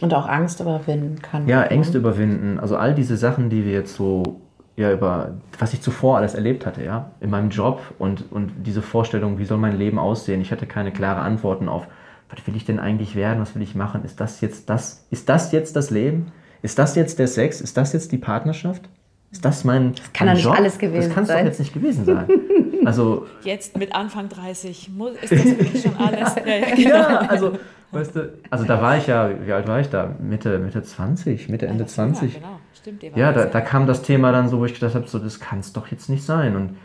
Und 0.00 0.12
auch 0.12 0.28
Angst 0.28 0.60
überwinden 0.60 1.22
kann. 1.22 1.46
Ja, 1.48 1.62
Ängste 1.62 1.98
überwinden, 1.98 2.58
also 2.58 2.76
all 2.76 2.94
diese 2.94 3.16
Sachen, 3.16 3.48
die 3.48 3.64
wir 3.64 3.72
jetzt 3.72 3.94
so, 3.94 4.40
ja, 4.76 4.92
über, 4.92 5.34
was 5.58 5.72
ich 5.72 5.80
zuvor 5.82 6.16
alles 6.16 6.34
erlebt 6.34 6.66
hatte, 6.66 6.84
ja, 6.84 7.12
in 7.20 7.30
meinem 7.30 7.50
Job 7.50 7.80
und, 7.98 8.30
und 8.32 8.52
diese 8.66 8.82
Vorstellung, 8.82 9.38
wie 9.38 9.44
soll 9.44 9.58
mein 9.58 9.78
Leben 9.78 9.98
aussehen? 9.98 10.40
Ich 10.40 10.50
hatte 10.50 10.66
keine 10.66 10.90
klare 10.90 11.20
Antworten 11.20 11.68
auf, 11.68 11.86
was 12.28 12.46
will 12.46 12.56
ich 12.56 12.64
denn 12.64 12.80
eigentlich 12.80 13.14
werden? 13.14 13.40
Was 13.40 13.54
will 13.54 13.62
ich 13.62 13.74
machen? 13.74 14.04
Ist 14.04 14.20
das 14.20 14.40
jetzt 14.40 14.68
das, 14.68 15.06
ist 15.10 15.28
das 15.28 15.52
jetzt 15.52 15.76
das 15.76 15.90
Leben? 15.90 16.32
Ist 16.62 16.78
das 16.78 16.96
jetzt 16.96 17.18
der 17.18 17.28
Sex? 17.28 17.60
Ist 17.60 17.76
das 17.76 17.92
jetzt 17.92 18.10
die 18.10 18.18
Partnerschaft? 18.18 18.88
Ist 19.30 19.44
das 19.44 19.64
mein, 19.64 19.94
kann 20.12 20.26
mein 20.28 20.36
doch 20.36 20.50
nicht 20.50 20.58
alles 20.58 20.78
gewesen 20.78 21.06
Das 21.06 21.14
kann 21.14 21.24
es 21.24 21.28
doch 21.28 21.36
sein. 21.36 21.46
jetzt 21.46 21.58
nicht 21.60 21.74
gewesen 21.74 22.04
sein. 22.04 22.26
Also, 22.84 23.26
Jetzt 23.42 23.78
mit 23.78 23.94
Anfang 23.94 24.28
30 24.28 24.90
muss, 24.90 25.12
ist 25.22 25.32
das 25.32 25.44
wirklich 25.58 25.80
schon 25.82 25.96
alles. 25.96 26.34
Ja, 26.34 26.54
ja, 26.54 26.74
genau. 26.74 26.90
ja, 26.90 27.18
also, 27.20 27.52
weißt 27.92 28.16
du, 28.16 28.32
also 28.50 28.64
da 28.64 28.82
war 28.82 28.96
ich 28.96 29.06
ja, 29.06 29.30
wie 29.44 29.52
alt 29.52 29.68
war 29.68 29.80
ich 29.80 29.88
da? 29.88 30.14
Mitte, 30.20 30.58
Mitte 30.58 30.82
20, 30.82 31.48
Mitte, 31.48 31.66
Ende 31.66 31.84
Das 31.84 31.92
ist 31.92 31.98
jünger, 31.98 32.14
20. 32.14 32.34
Genau, 32.34 32.58
stimmt. 32.74 33.02
Ja, 33.16 33.32
da, 33.32 33.44
da 33.46 33.60
kam 33.60 33.86
das 33.86 34.02
Thema 34.02 34.32
dann 34.32 34.48
so, 34.48 34.58
wo 34.58 34.64
ich 34.64 34.74
gedacht 34.74 34.94
habe, 34.94 35.06
so, 35.06 35.18
das 35.18 35.40
kann 35.40 35.60
es 35.60 35.72
doch 35.72 35.88
jetzt 35.88 36.08
nicht 36.08 36.24
sein. 36.24 36.56
Und 36.56 36.76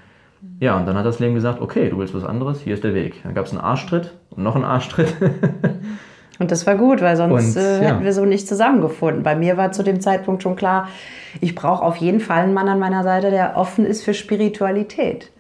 ja, 0.60 0.78
und 0.78 0.86
dann 0.86 0.98
hat 0.98 1.06
das 1.06 1.20
Leben 1.20 1.36
gesagt, 1.36 1.62
okay, 1.62 1.90
du 1.90 1.98
willst 1.98 2.14
was 2.14 2.24
anderes, 2.24 2.62
hier 2.62 2.74
ist 2.74 2.84
der 2.84 2.94
Weg. 2.94 3.22
Dann 3.24 3.34
gab 3.34 3.46
es 3.46 3.52
einen 3.52 3.62
Arschtritt 3.62 4.14
und 4.30 4.44
noch 4.44 4.56
einen 4.56 4.66
Arschtritt. 4.66 5.14
Und 6.40 6.52
das 6.52 6.66
war 6.66 6.76
gut, 6.76 7.02
weil 7.02 7.18
sonst 7.18 7.58
Und, 7.58 7.62
äh, 7.62 7.84
ja. 7.84 7.90
hätten 7.90 8.06
wir 8.06 8.14
so 8.14 8.24
nicht 8.24 8.48
zusammengefunden. 8.48 9.24
Bei 9.24 9.36
mir 9.36 9.58
war 9.58 9.74
zu 9.74 9.84
dem 9.84 10.00
Zeitpunkt 10.00 10.42
schon 10.42 10.56
klar, 10.56 10.88
ich 11.42 11.54
brauche 11.54 11.84
auf 11.84 11.98
jeden 11.98 12.22
Fall 12.22 12.44
einen 12.44 12.54
Mann 12.54 12.70
an 12.70 12.80
meiner 12.80 13.04
Seite, 13.04 13.30
der 13.30 13.58
offen 13.58 13.86
ist 13.86 14.06
für 14.06 14.14
Spiritualität. 14.14 15.32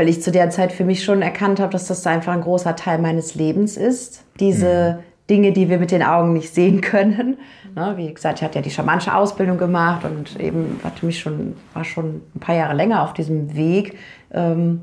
Weil 0.00 0.08
ich 0.08 0.22
zu 0.22 0.32
der 0.32 0.48
Zeit 0.48 0.72
für 0.72 0.84
mich 0.84 1.04
schon 1.04 1.20
erkannt 1.20 1.60
habe, 1.60 1.72
dass 1.72 1.86
das 1.86 2.06
einfach 2.06 2.32
ein 2.32 2.40
großer 2.40 2.74
Teil 2.74 2.96
meines 3.00 3.34
Lebens 3.34 3.76
ist. 3.76 4.24
Diese 4.40 5.00
Dinge, 5.28 5.52
die 5.52 5.68
wir 5.68 5.76
mit 5.76 5.90
den 5.90 6.02
Augen 6.02 6.32
nicht 6.32 6.54
sehen 6.54 6.80
können. 6.80 7.36
Ne, 7.74 7.92
wie 7.98 8.12
gesagt, 8.12 8.38
ich 8.38 8.44
hatte 8.44 8.56
ja 8.56 8.62
die 8.62 8.70
schamanische 8.70 9.14
Ausbildung 9.14 9.58
gemacht 9.58 10.04
und 10.04 10.40
eben 10.40 10.80
hatte 10.82 11.06
mich 11.06 11.20
schon, 11.20 11.54
war 11.74 11.84
schon 11.84 12.22
ein 12.34 12.40
paar 12.40 12.56
Jahre 12.56 12.74
länger 12.74 13.02
auf 13.04 13.12
diesem 13.12 13.54
Weg. 13.54 13.96
Ähm, 14.32 14.80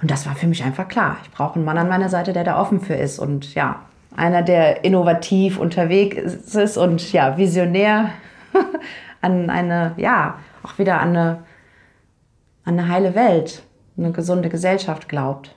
und 0.00 0.10
das 0.10 0.26
war 0.26 0.34
für 0.34 0.48
mich 0.48 0.64
einfach 0.64 0.88
klar. 0.88 1.18
Ich 1.22 1.30
brauche 1.30 1.56
einen 1.56 1.64
Mann 1.64 1.78
an 1.78 1.88
meiner 1.88 2.08
Seite, 2.08 2.32
der 2.32 2.42
da 2.42 2.60
offen 2.60 2.80
für 2.80 2.94
ist. 2.94 3.20
Und 3.20 3.54
ja, 3.54 3.82
einer, 4.16 4.42
der 4.42 4.82
innovativ 4.84 5.58
unterwegs 5.60 6.54
ist 6.54 6.76
und 6.76 7.12
ja, 7.12 7.36
visionär 7.36 8.10
an 9.20 9.50
eine, 9.50 9.92
ja, 9.98 10.38
auch 10.64 10.78
wieder 10.78 11.00
an 11.00 11.10
eine, 11.10 11.38
an 12.64 12.78
eine 12.78 12.88
heile 12.88 13.14
Welt, 13.14 13.62
eine 13.98 14.12
gesunde 14.12 14.48
Gesellschaft 14.48 15.08
glaubt. 15.08 15.54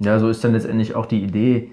ja, 0.00 0.18
so 0.18 0.28
ist 0.28 0.42
dann 0.42 0.52
letztendlich 0.52 0.94
auch 0.94 1.06
die 1.06 1.22
Idee 1.22 1.70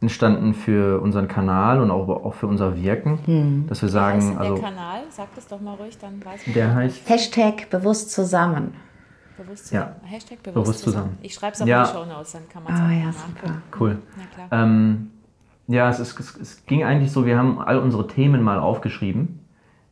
entstanden 0.00 0.54
für 0.54 1.00
unseren 1.00 1.26
Kanal 1.28 1.80
und 1.80 1.90
auch, 1.90 2.08
auch 2.08 2.34
für 2.34 2.46
unser 2.46 2.76
Wirken, 2.82 3.66
dass 3.68 3.80
wir 3.82 3.88
Wie 3.88 3.92
heißt 3.92 3.92
sagen, 3.92 4.28
denn 4.30 4.38
also 4.38 4.54
der 4.54 4.62
Kanal? 4.64 5.00
Sag 5.10 5.34
das 5.34 5.46
doch 5.48 5.60
mal 5.60 5.74
ruhig, 5.74 5.96
dann 5.98 6.22
weiß 6.24 6.46
man. 6.46 6.54
der 6.54 6.74
heißt, 6.74 7.08
Hashtag 7.08 7.70
bewusst 7.70 8.10
zusammen. 8.12 8.74
Bewusst 9.38 9.70
Ja. 9.72 9.80
zusammen. 9.94 9.94
Hashtag 10.04 10.42
bewusst, 10.42 10.54
Bewusst 10.64 10.78
zusammen. 10.80 11.04
zusammen. 11.06 11.18
Ich 11.22 11.34
schreibe 11.34 11.52
es 11.54 11.62
auch 11.62 11.66
Ja. 11.66 11.82
in 11.82 11.86
die 11.88 11.92
Shownotes, 11.92 12.32
dann 12.32 12.48
kann 12.48 12.62
man 12.64 12.74
es 12.74 12.80
Ah 12.80 12.86
auch 12.86 12.90
ja, 12.90 13.12
super. 13.12 13.62
cool. 13.80 13.98
Na 14.16 14.44
klar. 14.46 14.64
Ähm, 14.64 15.10
ja, 15.68 15.88
es, 15.90 15.98
ist, 15.98 16.18
es, 16.20 16.36
es 16.36 16.66
ging 16.66 16.84
eigentlich 16.84 17.10
so, 17.12 17.24
wir 17.26 17.38
haben 17.38 17.58
all 17.58 17.78
unsere 17.78 18.06
Themen 18.06 18.42
mal 18.42 18.58
aufgeschrieben, 18.58 19.40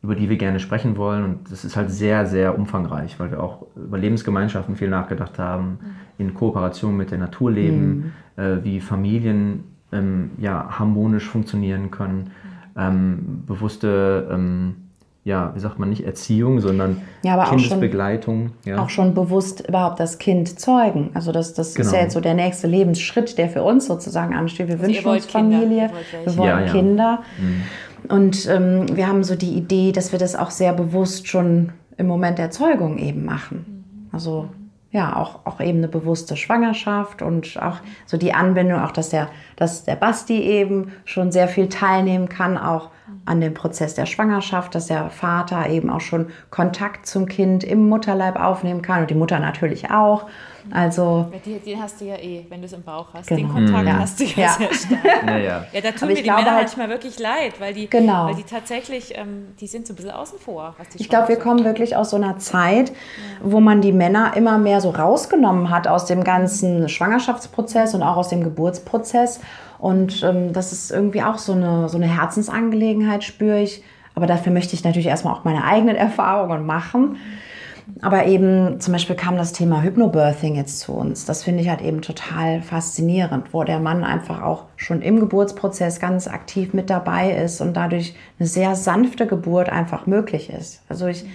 über 0.05 0.15
die 0.15 0.29
wir 0.29 0.37
gerne 0.37 0.59
sprechen 0.59 0.97
wollen. 0.97 1.23
Und 1.23 1.51
das 1.51 1.65
ist 1.65 1.75
halt 1.75 1.89
sehr, 1.89 2.27
sehr 2.27 2.57
umfangreich, 2.57 3.19
weil 3.19 3.31
wir 3.31 3.41
auch 3.41 3.65
über 3.75 3.97
Lebensgemeinschaften 3.97 4.75
viel 4.75 4.89
nachgedacht 4.89 5.39
haben, 5.39 5.79
in 6.19 6.35
Kooperation 6.35 6.95
mit 6.95 7.09
der 7.09 7.17
Natur 7.17 7.51
leben, 7.51 8.13
äh, 8.37 8.57
wie 8.63 8.79
Familien 8.79 9.63
ähm, 9.91 10.31
ja, 10.37 10.67
harmonisch 10.79 11.27
funktionieren 11.27 11.89
können, 11.89 12.29
ähm, 12.77 13.43
bewusste 13.47 14.29
ähm, 14.31 14.75
ja, 15.23 15.51
wie 15.55 15.59
sagt 15.59 15.79
man, 15.79 15.89
nicht 15.89 16.05
Erziehung, 16.05 16.61
sondern 16.61 17.01
ja, 17.23 17.43
Kindesbegleitung. 17.45 18.45
Auch 18.45 18.63
schon, 18.63 18.71
ja. 18.71 18.83
auch 18.83 18.89
schon 18.89 19.15
bewusst 19.15 19.67
überhaupt 19.67 19.99
das 19.99 20.19
Kind 20.19 20.59
zeugen. 20.59 21.09
Also 21.15 21.31
das, 21.31 21.55
das 21.55 21.73
genau. 21.73 21.87
ist 21.87 21.95
ja 21.95 22.01
jetzt 22.01 22.13
so 22.13 22.19
der 22.19 22.35
nächste 22.35 22.67
Lebensschritt, 22.67 23.39
der 23.39 23.49
für 23.49 23.63
uns 23.63 23.87
sozusagen 23.87 24.35
ansteht. 24.35 24.67
Wir 24.67 24.75
also 24.75 24.85
wünschen 24.85 25.07
uns 25.07 25.25
Familie, 25.25 25.89
wir 26.23 26.37
wollen 26.37 26.47
ja, 26.47 26.71
Kinder. 26.71 27.23
Mhm. 27.39 27.63
Und 28.07 28.47
ähm, 28.47 28.85
wir 28.95 29.07
haben 29.07 29.23
so 29.23 29.35
die 29.35 29.53
Idee, 29.53 29.91
dass 29.91 30.11
wir 30.11 30.19
das 30.19 30.35
auch 30.35 30.51
sehr 30.51 30.73
bewusst 30.73 31.27
schon 31.27 31.73
im 31.97 32.07
Moment 32.07 32.37
der 32.37 32.51
Zeugung 32.51 32.97
eben 32.97 33.25
machen. 33.25 34.09
Also 34.11 34.49
ja, 34.95 35.17
auch, 35.17 35.45
auch 35.45 35.59
eben 35.59 35.79
eine 35.79 35.89
bewusste 35.89 36.37
Schwangerschaft 36.37 37.21
und 37.21 37.61
auch 37.61 37.79
so 38.05 38.15
die 38.15 38.33
Anbindung, 38.33 38.79
auch 38.79 38.91
dass 38.91 39.09
der, 39.09 39.27
dass 39.57 39.83
der 39.83 39.97
Basti 39.97 40.39
eben 40.39 40.93
schon 41.03 41.33
sehr 41.33 41.49
viel 41.49 41.67
teilnehmen 41.67 42.29
kann, 42.29 42.57
auch 42.57 42.91
an 43.25 43.41
dem 43.41 43.53
Prozess 43.53 43.93
der 43.93 44.05
Schwangerschaft, 44.05 44.73
dass 44.73 44.87
der 44.87 45.09
Vater 45.09 45.69
eben 45.69 45.89
auch 45.89 45.99
schon 45.99 46.27
Kontakt 46.49 47.07
zum 47.07 47.25
Kind 47.25 47.65
im 47.65 47.89
Mutterleib 47.89 48.39
aufnehmen 48.39 48.81
kann 48.81 49.01
und 49.01 49.09
die 49.09 49.15
Mutter 49.15 49.39
natürlich 49.39 49.91
auch. 49.91 50.27
Also 50.71 51.31
den, 51.45 51.63
den 51.63 51.81
hast 51.81 52.01
du 52.01 52.05
ja 52.05 52.15
eh, 52.15 52.45
wenn 52.49 52.61
du 52.61 52.65
es 52.65 52.73
im 52.73 52.83
Bauch 52.83 53.07
hast. 53.13 53.27
Genau. 53.27 53.53
Den 53.53 53.71
Kontakt 53.71 53.87
ja. 53.87 53.99
hast 53.99 54.19
du 54.19 54.23
ja, 54.23 54.31
ja. 54.37 54.49
sehr 54.53 54.73
stark. 54.73 55.01
Ja, 55.25 55.37
ja. 55.37 55.65
ja 55.71 55.81
da 55.81 55.91
tun 55.91 56.07
mir 56.07 56.15
die 56.15 56.23
Männer 56.23 56.51
halt, 56.51 56.63
manchmal 56.63 56.89
wirklich 56.89 57.19
leid, 57.19 57.59
weil 57.59 57.73
die, 57.73 57.89
genau. 57.89 58.27
weil 58.27 58.35
die 58.35 58.43
tatsächlich, 58.43 59.17
ähm, 59.17 59.47
die 59.59 59.67
sind 59.67 59.87
so 59.87 59.93
ein 59.93 59.95
bisschen 59.95 60.11
außen 60.11 60.39
vor. 60.39 60.75
ich 60.95 61.09
glaube, 61.09 61.29
wir 61.29 61.37
kommen 61.37 61.63
wirklich 61.63 61.95
aus 61.95 62.09
so 62.09 62.15
einer 62.15 62.37
Zeit, 62.37 62.91
wo 63.41 63.59
man 63.59 63.81
die 63.81 63.91
Männer 63.91 64.33
immer 64.35 64.57
mehr 64.57 64.81
so 64.81 64.89
rausgenommen 64.89 65.69
hat 65.69 65.87
aus 65.87 66.05
dem 66.05 66.23
ganzen 66.23 66.89
Schwangerschaftsprozess 66.89 67.93
und 67.93 68.03
auch 68.03 68.17
aus 68.17 68.29
dem 68.29 68.43
Geburtsprozess. 68.43 69.39
Und 69.77 70.23
ähm, 70.23 70.53
das 70.53 70.71
ist 70.71 70.91
irgendwie 70.91 71.21
auch 71.21 71.37
so 71.37 71.53
eine, 71.53 71.89
so 71.89 71.97
eine 71.97 72.07
Herzensangelegenheit, 72.07 73.23
spüre 73.23 73.61
ich. 73.61 73.83
Aber 74.15 74.27
dafür 74.27 74.51
möchte 74.51 74.73
ich 74.73 74.83
natürlich 74.83 75.07
erstmal 75.07 75.33
auch 75.33 75.43
meine 75.43 75.65
eigenen 75.65 75.95
Erfahrungen 75.95 76.65
machen. 76.65 77.17
Aber 78.01 78.25
eben 78.25 78.79
zum 78.79 78.93
Beispiel 78.93 79.15
kam 79.15 79.37
das 79.37 79.53
Thema 79.53 79.81
Hypnobirthing 79.81 80.55
jetzt 80.55 80.79
zu 80.79 80.93
uns. 80.93 81.25
Das 81.25 81.43
finde 81.43 81.61
ich 81.61 81.69
halt 81.69 81.81
eben 81.81 82.01
total 82.01 82.61
faszinierend, 82.61 83.53
wo 83.53 83.63
der 83.63 83.79
Mann 83.79 84.03
einfach 84.03 84.41
auch 84.41 84.65
schon 84.75 85.01
im 85.01 85.19
Geburtsprozess 85.19 85.99
ganz 85.99 86.27
aktiv 86.27 86.73
mit 86.73 86.89
dabei 86.89 87.31
ist 87.31 87.61
und 87.61 87.75
dadurch 87.75 88.15
eine 88.39 88.47
sehr 88.47 88.75
sanfte 88.75 89.27
Geburt 89.27 89.69
einfach 89.69 90.07
möglich 90.07 90.49
ist. 90.49 90.81
Also 90.89 91.07
ich, 91.07 91.25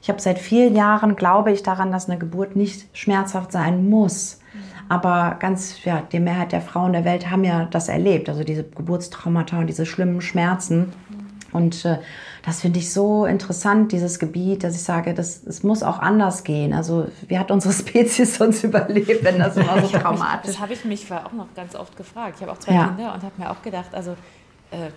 ich 0.00 0.08
habe 0.08 0.20
seit 0.20 0.38
vielen 0.38 0.74
Jahren, 0.74 1.14
glaube 1.14 1.52
ich 1.52 1.62
daran, 1.62 1.92
dass 1.92 2.08
eine 2.08 2.18
Geburt 2.18 2.56
nicht 2.56 2.86
schmerzhaft 2.96 3.52
sein 3.52 3.88
muss. 3.88 4.40
Aber 4.88 5.36
ganz, 5.38 5.84
ja, 5.84 6.02
die 6.10 6.20
Mehrheit 6.20 6.52
der 6.52 6.62
Frauen 6.62 6.94
der 6.94 7.04
Welt 7.04 7.30
haben 7.30 7.44
ja 7.44 7.66
das 7.66 7.88
erlebt, 7.88 8.30
also 8.30 8.42
diese 8.42 8.64
Geburtstraumata 8.64 9.58
und 9.58 9.66
diese 9.66 9.84
schlimmen 9.84 10.22
Schmerzen. 10.22 10.92
Und 11.52 11.84
äh, 11.84 11.98
das 12.44 12.60
finde 12.60 12.78
ich 12.78 12.92
so 12.92 13.24
interessant, 13.24 13.92
dieses 13.92 14.18
Gebiet, 14.18 14.64
dass 14.64 14.74
ich 14.74 14.82
sage, 14.82 15.14
das, 15.14 15.42
es 15.44 15.62
muss 15.62 15.82
auch 15.82 15.98
anders 15.98 16.44
gehen. 16.44 16.74
Also 16.74 17.08
wie 17.26 17.38
hat 17.38 17.50
unsere 17.50 17.72
Spezies 17.74 18.40
uns 18.40 18.64
überlebt, 18.64 19.24
wenn 19.24 19.38
das 19.38 19.56
immer 19.56 19.80
so 19.86 19.88
traumatisch 19.88 20.50
ist? 20.50 20.54
Das 20.56 20.60
habe 20.60 20.72
ich 20.74 20.84
mich 20.84 21.10
auch 21.12 21.32
noch 21.32 21.52
ganz 21.54 21.74
oft 21.74 21.96
gefragt. 21.96 22.34
Ich 22.36 22.42
habe 22.42 22.52
auch 22.52 22.58
zwei 22.58 22.74
ja. 22.74 22.88
Kinder 22.88 23.14
und 23.14 23.22
habe 23.22 23.32
mir 23.38 23.50
auch 23.50 23.62
gedacht, 23.62 23.94
also 23.94 24.12
äh, 24.70 24.90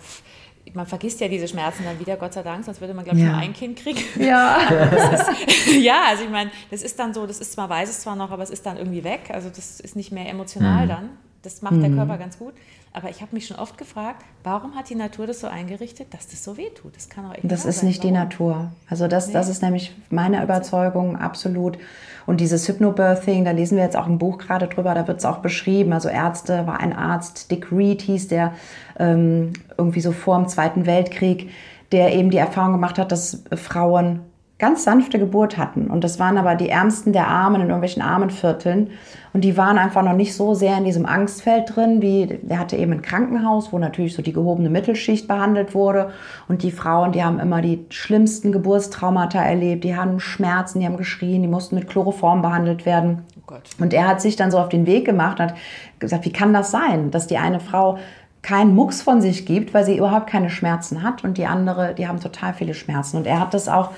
man 0.74 0.86
vergisst 0.86 1.20
ja 1.20 1.28
diese 1.28 1.48
Schmerzen 1.48 1.84
dann 1.84 2.00
wieder, 2.00 2.16
Gott 2.18 2.34
sei 2.34 2.44
Dank, 2.44 2.64
sonst 2.64 2.82
würde 2.82 2.94
man, 2.94 3.04
glaube 3.04 3.18
ich, 3.18 3.26
ja. 3.26 3.32
nur 3.32 3.40
ein 3.40 3.54
Kind 3.54 3.80
kriegen. 3.80 4.00
Ja. 4.20 4.58
Ist, 4.58 5.74
ja, 5.74 6.04
also 6.08 6.24
ich 6.24 6.30
meine, 6.30 6.52
das 6.70 6.82
ist 6.82 6.98
dann 7.00 7.14
so, 7.14 7.26
das 7.26 7.40
ist 7.40 7.54
zwar, 7.54 7.70
weiß 7.70 7.90
es 7.90 8.02
zwar 8.02 8.16
noch, 8.16 8.32
aber 8.32 8.44
es 8.44 8.50
ist 8.50 8.66
dann 8.66 8.78
irgendwie 8.78 9.04
weg. 9.04 9.32
Also 9.34 9.50
das 9.50 9.80
ist 9.80 9.96
nicht 9.96 10.12
mehr 10.12 10.30
emotional 10.30 10.86
mhm. 10.86 10.90
dann. 10.90 11.10
Das 11.42 11.62
macht 11.62 11.74
mhm. 11.74 11.82
der 11.82 11.92
Körper 11.92 12.18
ganz 12.18 12.38
gut. 12.38 12.54
Aber 12.94 13.10
ich 13.10 13.22
habe 13.22 13.34
mich 13.34 13.48
schon 13.48 13.58
oft 13.58 13.78
gefragt, 13.78 14.26
warum 14.44 14.76
hat 14.76 14.90
die 14.90 14.96
Natur 14.96 15.26
das 15.26 15.40
so 15.40 15.48
eingerichtet, 15.48 16.14
dass 16.14 16.28
das 16.28 16.44
so 16.44 16.58
weh 16.58 16.70
tut? 16.70 16.94
Das 16.96 17.08
kann 17.08 17.26
auch 17.26 17.34
echt 17.34 17.50
Das 17.50 17.64
ist 17.64 17.80
sein. 17.80 17.88
nicht 17.88 18.00
warum? 18.00 18.14
die 18.14 18.20
Natur. 18.20 18.72
Also 18.90 19.08
das, 19.08 19.28
nee. 19.28 19.34
das 19.34 19.48
ist 19.48 19.62
nämlich 19.62 19.96
meine 20.10 20.44
Überzeugung, 20.44 21.16
absolut. 21.16 21.78
Und 22.26 22.42
dieses 22.42 22.68
Hypnobirthing, 22.68 23.46
da 23.46 23.52
lesen 23.52 23.78
wir 23.78 23.86
jetzt 23.86 23.96
auch 23.96 24.08
ein 24.08 24.18
Buch 24.18 24.38
gerade 24.38 24.68
drüber, 24.68 24.94
da 24.94 25.08
wird 25.08 25.20
es 25.20 25.26
auch 25.26 25.38
beschrieben. 25.38 25.94
Also 25.94 26.10
Ärzte, 26.10 26.68
war 26.68 26.82
ein 26.82 26.94
Arzt, 26.94 27.50
Dick 27.50 27.72
Reed 27.72 28.02
hieß 28.02 28.28
der, 28.28 28.54
ähm, 29.00 29.54
irgendwie 29.78 30.02
so 30.02 30.12
vor 30.12 30.38
dem 30.38 30.50
Zweiten 30.50 30.86
Weltkrieg, 30.86 31.50
der 31.94 32.14
eben 32.14 32.30
die 32.30 32.38
Erfahrung 32.38 32.74
gemacht 32.74 32.98
hat, 32.98 33.14
dass 33.14 33.44
Frauen 33.56 34.20
ganz 34.62 34.84
sanfte 34.84 35.18
Geburt 35.18 35.58
hatten. 35.58 35.88
Und 35.88 36.04
das 36.04 36.20
waren 36.20 36.38
aber 36.38 36.54
die 36.54 36.70
Ärmsten 36.70 37.14
der 37.14 37.28
Armen 37.28 37.62
in 37.62 37.68
irgendwelchen 37.68 38.04
Armenvierteln. 38.04 38.92
Und 39.34 39.44
die 39.44 39.58
waren 39.58 39.80
einfach 39.80 40.04
noch 40.04 40.14
nicht 40.14 40.36
so 40.36 40.54
sehr 40.54 40.78
in 40.78 40.86
diesem 40.86 41.08
Angstfeld 41.08 41.76
drin, 41.76 42.00
wie 42.04 42.40
der 42.44 42.60
hatte 42.60 42.76
eben 42.78 42.94
ein 42.94 43.02
Krankenhaus, 43.02 43.74
wo 43.74 43.80
natürlich 43.80 44.14
so 44.14 44.22
die 44.22 44.34
gehobene 44.34 44.70
Mittelschicht 44.70 45.28
behandelt 45.28 45.74
wurde. 45.74 46.12
Und 46.48 46.62
die 46.62 46.70
Frauen, 46.70 47.12
die 47.12 47.24
haben 47.24 47.40
immer 47.40 47.64
die 47.64 47.88
schlimmsten 47.90 48.52
Geburtstraumata 48.52 49.42
erlebt. 49.42 49.84
Die 49.84 49.96
haben 49.96 50.20
Schmerzen, 50.20 50.80
die 50.80 50.86
haben 50.86 50.98
geschrien, 50.98 51.42
die 51.42 51.48
mussten 51.48 51.74
mit 51.74 51.90
Chloroform 51.90 52.44
behandelt 52.44 52.86
werden. 52.86 53.24
Oh 53.50 53.56
und 53.80 53.96
er 53.96 54.08
hat 54.08 54.22
sich 54.22 54.36
dann 54.36 54.52
so 54.52 54.60
auf 54.60 54.70
den 54.70 54.86
Weg 54.86 55.06
gemacht 55.06 55.40
und 55.40 55.48
hat 55.48 55.56
gesagt, 55.98 56.24
wie 56.24 56.32
kann 56.32 56.54
das 56.54 56.70
sein, 56.70 57.10
dass 57.10 57.26
die 57.26 57.40
eine 57.40 57.60
Frau 57.60 57.98
keinen 58.44 58.76
Mucks 58.76 59.02
von 59.02 59.22
sich 59.22 59.48
gibt, 59.48 59.74
weil 59.74 59.86
sie 59.86 59.98
überhaupt 59.98 60.28
keine 60.28 60.52
Schmerzen 60.52 61.02
hat 61.02 61.24
und 61.24 61.40
die 61.40 61.48
andere, 61.48 61.96
die 61.96 62.08
haben 62.08 62.20
total 62.20 62.54
viele 62.54 62.76
Schmerzen. 62.76 63.18
Und 63.18 63.26
er 63.26 63.40
hat 63.40 63.56
das 63.56 63.68
auch 63.68 63.90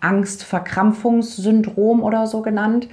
Angstverkrampfungssyndrom 0.00 2.02
oder 2.02 2.26
so 2.26 2.42
genannt. 2.42 2.88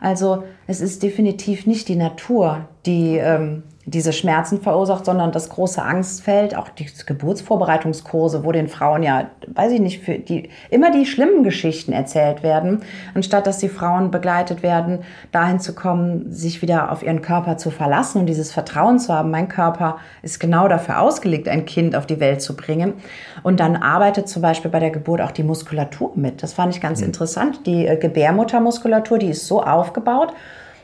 Also 0.00 0.44
es 0.66 0.80
ist 0.80 1.02
definitiv 1.02 1.66
nicht 1.66 1.88
die 1.88 1.96
Natur, 1.96 2.68
die 2.86 3.18
ähm, 3.18 3.64
diese 3.84 4.12
Schmerzen 4.12 4.60
verursacht, 4.60 5.04
sondern 5.04 5.32
das 5.32 5.48
große 5.48 5.82
Angstfeld, 5.82 6.56
auch 6.56 6.68
die 6.68 6.86
Geburtsvorbereitungskurse, 7.04 8.44
wo 8.44 8.52
den 8.52 8.68
Frauen 8.68 9.02
ja, 9.02 9.30
weiß 9.48 9.72
ich 9.72 9.80
nicht, 9.80 10.04
für 10.04 10.18
die 10.18 10.50
immer 10.70 10.92
die 10.92 11.04
schlimmen 11.04 11.42
Geschichten 11.42 11.92
erzählt 11.92 12.44
werden, 12.44 12.82
anstatt 13.14 13.46
dass 13.46 13.58
die 13.58 13.68
Frauen 13.68 14.12
begleitet 14.12 14.62
werden, 14.62 15.00
dahin 15.32 15.58
zu 15.58 15.74
kommen, 15.74 16.30
sich 16.30 16.62
wieder 16.62 16.92
auf 16.92 17.02
ihren 17.02 17.22
Körper 17.22 17.56
zu 17.56 17.70
verlassen 17.70 18.20
und 18.20 18.26
dieses 18.26 18.52
Vertrauen 18.52 19.00
zu 19.00 19.12
haben. 19.12 19.32
Mein 19.32 19.48
Körper 19.48 19.98
ist 20.22 20.38
genau 20.38 20.68
dafür 20.68 21.00
ausgelegt, 21.00 21.48
ein 21.48 21.64
Kind 21.64 21.96
auf 21.96 22.06
die 22.06 22.20
Welt 22.20 22.40
zu 22.40 22.54
bringen. 22.54 22.94
Und 23.42 23.58
dann 23.58 23.74
arbeitet 23.74 24.28
zum 24.28 24.42
Beispiel 24.42 24.70
bei 24.70 24.78
der 24.78 24.90
Geburt 24.90 25.20
auch 25.20 25.32
die 25.32 25.42
Muskulatur 25.42 26.12
mit. 26.14 26.42
Das 26.44 26.52
fand 26.52 26.74
ich 26.74 26.80
ganz 26.80 27.00
mhm. 27.00 27.06
interessant. 27.06 27.66
Die 27.66 27.86
äh, 27.86 27.96
Gebärmuttermuskulatur, 27.96 29.18
die 29.18 29.30
ist 29.30 29.48
so 29.48 29.60
aufgebaut, 29.62 30.32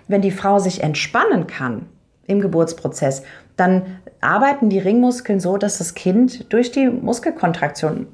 wenn 0.08 0.20
die 0.20 0.30
Frau 0.32 0.58
sich 0.58 0.82
entspannen 0.82 1.46
kann, 1.46 1.86
im 2.28 2.40
Geburtsprozess, 2.40 3.24
dann 3.56 3.98
arbeiten 4.20 4.70
die 4.70 4.78
Ringmuskeln 4.78 5.40
so, 5.40 5.56
dass 5.56 5.78
das 5.78 5.94
Kind 5.94 6.52
durch 6.52 6.70
die 6.70 6.88
Muskelkontraktion 6.88 8.06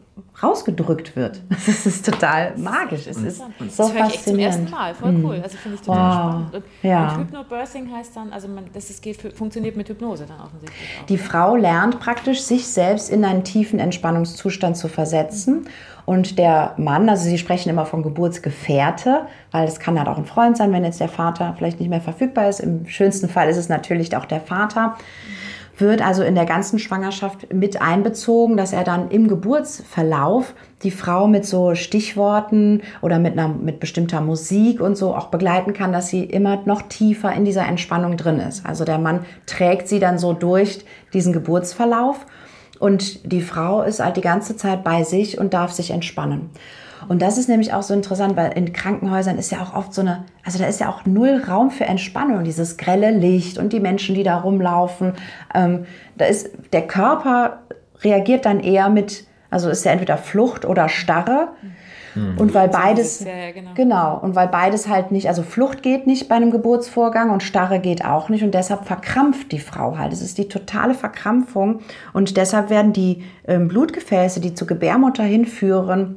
rausgedrückt 0.43 1.17
wird. 1.17 1.41
Das 1.67 1.87
ist 1.87 2.05
total 2.05 2.57
magisch. 2.57 3.07
Es 3.07 3.17
ist 3.17 3.39
so 3.39 3.45
das 3.59 3.91
faszinierend. 3.91 4.15
Ich 4.15 4.23
zum 4.23 4.39
ersten 4.39 4.71
Mal, 4.71 4.95
voll 4.95 5.15
cool. 5.25 5.41
Also 5.43 5.57
finde 5.57 5.77
ich 5.77 5.81
total 5.81 6.11
wow. 6.11 6.31
spannend. 6.31 6.55
Und, 6.55 6.65
ja. 6.83 7.19
Hypnobirthing 7.19 7.91
heißt 7.91 8.17
dann, 8.17 8.33
also 8.33 8.49
man, 8.49 8.65
das 8.73 8.91
ist, 8.91 9.03
geht, 9.03 9.35
funktioniert 9.35 9.77
mit 9.77 9.89
Hypnose 9.89 10.27
dann 10.27 10.41
offensichtlich 10.41 10.81
auch. 11.01 11.07
Die 11.07 11.19
Frau 11.19 11.57
lernt 11.57 12.01
praktisch, 12.01 12.43
sich 12.43 12.67
selbst 12.67 13.11
in 13.11 13.25
einen 13.25 13.45
tiefen 13.45 13.79
Entspannungszustand 13.79 14.77
zu 14.77 14.89
versetzen. 14.89 15.61
Mhm. 15.61 15.69
Und 16.07 16.39
der 16.39 16.75
Mann, 16.77 17.09
also 17.09 17.25
Sie 17.25 17.39
sprechen 17.39 17.71
immer 17.71 17.87
von 17.87 18.03
Geburtsgefährte, 18.03 19.27
weil 19.53 19.67
es 19.67 19.81
kann 19.81 19.99
halt 19.99 20.09
auch 20.09 20.19
ein 20.19 20.27
Freund 20.27 20.57
sein, 20.57 20.71
wenn 20.73 20.85
jetzt 20.85 21.01
der 21.01 21.09
Vater 21.09 21.55
vielleicht 21.57 21.81
nicht 21.81 21.89
mehr 21.89 22.03
verfügbar 22.03 22.49
ist. 22.49 22.61
Im 22.61 22.87
schönsten 22.87 23.31
Fall 23.31 23.49
ist 23.49 23.57
es 23.57 23.71
natürlich 23.71 24.15
auch 24.15 24.27
der 24.27 24.41
Vater. 24.41 24.89
Mhm 24.89 25.44
wird 25.77 26.03
also 26.03 26.23
in 26.23 26.35
der 26.35 26.45
ganzen 26.45 26.79
Schwangerschaft 26.79 27.53
mit 27.53 27.83
einbezogen, 27.83 28.57
dass 28.57 28.73
er 28.73 28.85
dann 28.85 29.11
im 29.11 29.29
Geburtsverlauf 29.29 30.55
die 30.83 30.91
Frau 30.91 31.27
mit 31.27 31.45
so 31.45 31.75
Stichworten 31.75 32.83
oder 33.03 33.19
mit, 33.19 33.33
einer, 33.33 33.49
mit 33.49 33.81
bestimmter 33.81 34.21
Musik 34.21 34.81
und 34.81 34.97
so 34.97 35.15
auch 35.15 35.29
begleiten 35.29 35.73
kann, 35.73 35.93
dass 35.93 36.09
sie 36.09 36.25
immer 36.25 36.61
noch 36.65 36.83
tiefer 36.83 37.33
in 37.33 37.45
dieser 37.45 37.67
Entspannung 37.67 38.17
drin 38.17 38.39
ist. 38.39 38.65
Also 38.67 38.85
der 38.85 38.99
Mann 38.99 39.25
trägt 39.47 39.89
sie 39.89 39.99
dann 39.99 40.19
so 40.19 40.33
durch 40.33 40.85
diesen 41.13 41.33
Geburtsverlauf 41.33 42.27
und 42.79 43.33
die 43.33 43.41
Frau 43.41 43.83
ist 43.83 44.01
halt 44.01 44.17
die 44.17 44.21
ganze 44.21 44.57
Zeit 44.57 44.85
bei 44.85 45.05
sich 45.05 45.39
und 45.39 45.55
darf 45.55 45.73
sich 45.73 45.91
entspannen. 45.91 46.51
Und 47.09 47.23
das 47.23 47.39
ist 47.39 47.49
nämlich 47.49 47.73
auch 47.73 47.83
so 47.83 47.95
interessant, 47.95 48.37
weil 48.37 48.53
in 48.53 48.73
Krankenhäusern 48.73 49.39
ist 49.39 49.51
ja 49.51 49.63
auch 49.63 49.75
oft 49.75 49.95
so 49.95 50.01
eine, 50.01 50.25
also 50.45 50.59
da 50.59 50.67
ist 50.67 50.81
ja 50.81 50.89
auch 50.89 51.05
null 51.05 51.43
Raum 51.49 51.71
für 51.71 51.85
Entspannung, 51.85 52.45
dieses 52.45 52.77
grelle 52.77 53.11
Licht 53.11 53.59
und 53.59 53.73
die 53.73 53.81
Menschen, 53.81 54.15
die 54.15 54.23
da 54.23 54.39
rumlaufen. 54.39 55.15
Ähm, 55.55 55.87
da 56.17 56.27
ist 56.27 56.51
der 56.73 56.87
Körper 56.87 57.61
reagiert 58.03 58.45
dann 58.45 58.61
eher 58.61 58.89
mit, 58.89 59.27
also 59.51 59.71
ist 59.71 59.85
ja 59.85 59.93
entweder 59.93 60.19
Flucht 60.19 60.65
oder 60.65 60.89
Starre. 60.89 61.49
Mhm. 62.15 62.39
Und 62.39 62.55
weil 62.55 62.69
beides, 62.69 63.25
ja, 63.25 63.35
ja, 63.35 63.51
genau. 63.53 63.71
genau, 63.75 64.19
und 64.19 64.35
weil 64.35 64.49
beides 64.49 64.89
halt 64.89 65.11
nicht, 65.11 65.29
also 65.29 65.43
Flucht 65.43 65.83
geht 65.83 66.07
nicht 66.07 66.29
bei 66.29 66.37
einem 66.37 66.51
Geburtsvorgang 66.51 67.31
und 67.31 67.43
Starre 67.43 67.81
geht 67.81 68.05
auch 68.05 68.29
nicht 68.29 68.45
und 68.45 68.55
deshalb 68.55 68.85
verkrampft 68.85 69.53
die 69.53 69.59
Frau 69.59 69.99
halt. 69.99 70.13
Es 70.13 70.23
ist 70.23 70.39
die 70.39 70.49
totale 70.49 70.95
Verkrampfung 70.95 71.81
und 72.13 72.37
deshalb 72.37 72.71
werden 72.71 72.93
die 72.93 73.25
ähm, 73.47 73.69
Blutgefäße, 73.69 74.41
die 74.41 74.55
zur 74.55 74.69
Gebärmutter 74.69 75.25
hinführen, 75.25 76.17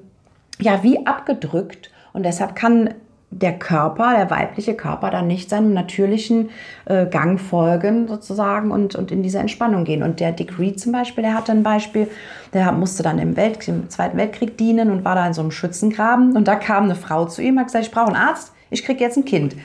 ja 0.60 0.84
wie 0.84 1.06
abgedrückt 1.06 1.92
und 2.14 2.24
deshalb 2.24 2.56
kann 2.56 2.94
der 3.30 3.60
Körper, 3.60 4.14
der 4.16 4.30
weibliche 4.30 4.74
Körper 4.74 5.12
dann 5.12 5.28
nicht 5.28 5.50
seinem 5.50 5.74
natürlichen 5.74 6.50
äh, 6.86 7.06
Gang 7.06 7.40
folgen 7.40 8.08
sozusagen 8.08 8.72
und, 8.72 8.96
und 8.96 9.12
in 9.12 9.22
diese 9.22 9.40
Entspannung 9.40 9.84
gehen. 9.84 10.02
Und 10.02 10.22
der 10.22 10.32
Dick 10.32 10.58
Reed 10.58 10.80
zum 10.80 10.94
Beispiel, 10.94 11.24
der 11.24 11.34
hatte 11.34 11.52
ein 11.52 11.62
Beispiel, 11.62 12.10
der 12.54 12.72
musste 12.72 13.04
dann 13.04 13.20
im, 13.20 13.36
Welt, 13.36 13.68
im 13.68 13.90
Zweiten 13.90 14.18
Weltkrieg 14.18 14.58
dienen 14.58 14.90
und 14.92 15.04
war 15.04 15.16
da 15.16 15.28
in 15.28 15.34
so 15.34 15.42
einem 15.42 15.52
Schützengraben 15.52 16.38
und 16.38 16.48
da 16.48 16.56
kam 16.56 16.86
eine 16.86 16.96
Frau 16.96 17.26
zu 17.26 17.42
ihm 17.42 17.56
und 17.56 17.60
hat 17.60 17.68
gesagt, 17.68 17.86
ich 17.86 17.92
brauche 17.92 18.08
einen 18.08 18.16
Arzt, 18.16 18.54
ich 18.70 18.84
kriege 18.84 19.04
jetzt 19.04 19.18
ein 19.18 19.26
Kind. 19.26 19.56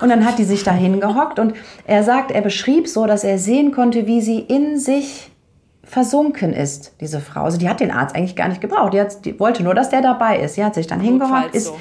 Und 0.00 0.08
dann 0.08 0.24
hat 0.24 0.38
die 0.38 0.44
sich 0.44 0.62
da 0.62 0.72
hingehockt 0.72 1.38
und 1.38 1.54
er 1.86 2.02
sagt, 2.02 2.30
er 2.30 2.42
beschrieb 2.42 2.86
so, 2.86 3.06
dass 3.06 3.24
er 3.24 3.38
sehen 3.38 3.72
konnte, 3.72 4.06
wie 4.06 4.20
sie 4.20 4.38
in 4.38 4.78
sich 4.78 5.30
versunken 5.90 6.52
ist, 6.52 6.92
diese 7.00 7.20
Frau. 7.20 7.42
Also 7.42 7.58
die 7.58 7.68
hat 7.68 7.80
den 7.80 7.90
Arzt 7.90 8.14
eigentlich 8.14 8.36
gar 8.36 8.46
nicht 8.46 8.60
gebraucht. 8.60 8.94
Die, 8.94 9.00
hat, 9.00 9.24
die 9.24 9.40
wollte 9.40 9.64
nur, 9.64 9.74
dass 9.74 9.90
der 9.90 10.00
dabei 10.00 10.38
ist. 10.38 10.54
Sie 10.54 10.64
hat 10.64 10.76
sich 10.76 10.86
dann 10.86 11.00
hingehockt, 11.00 11.52
ist, 11.52 11.66
so. 11.66 11.80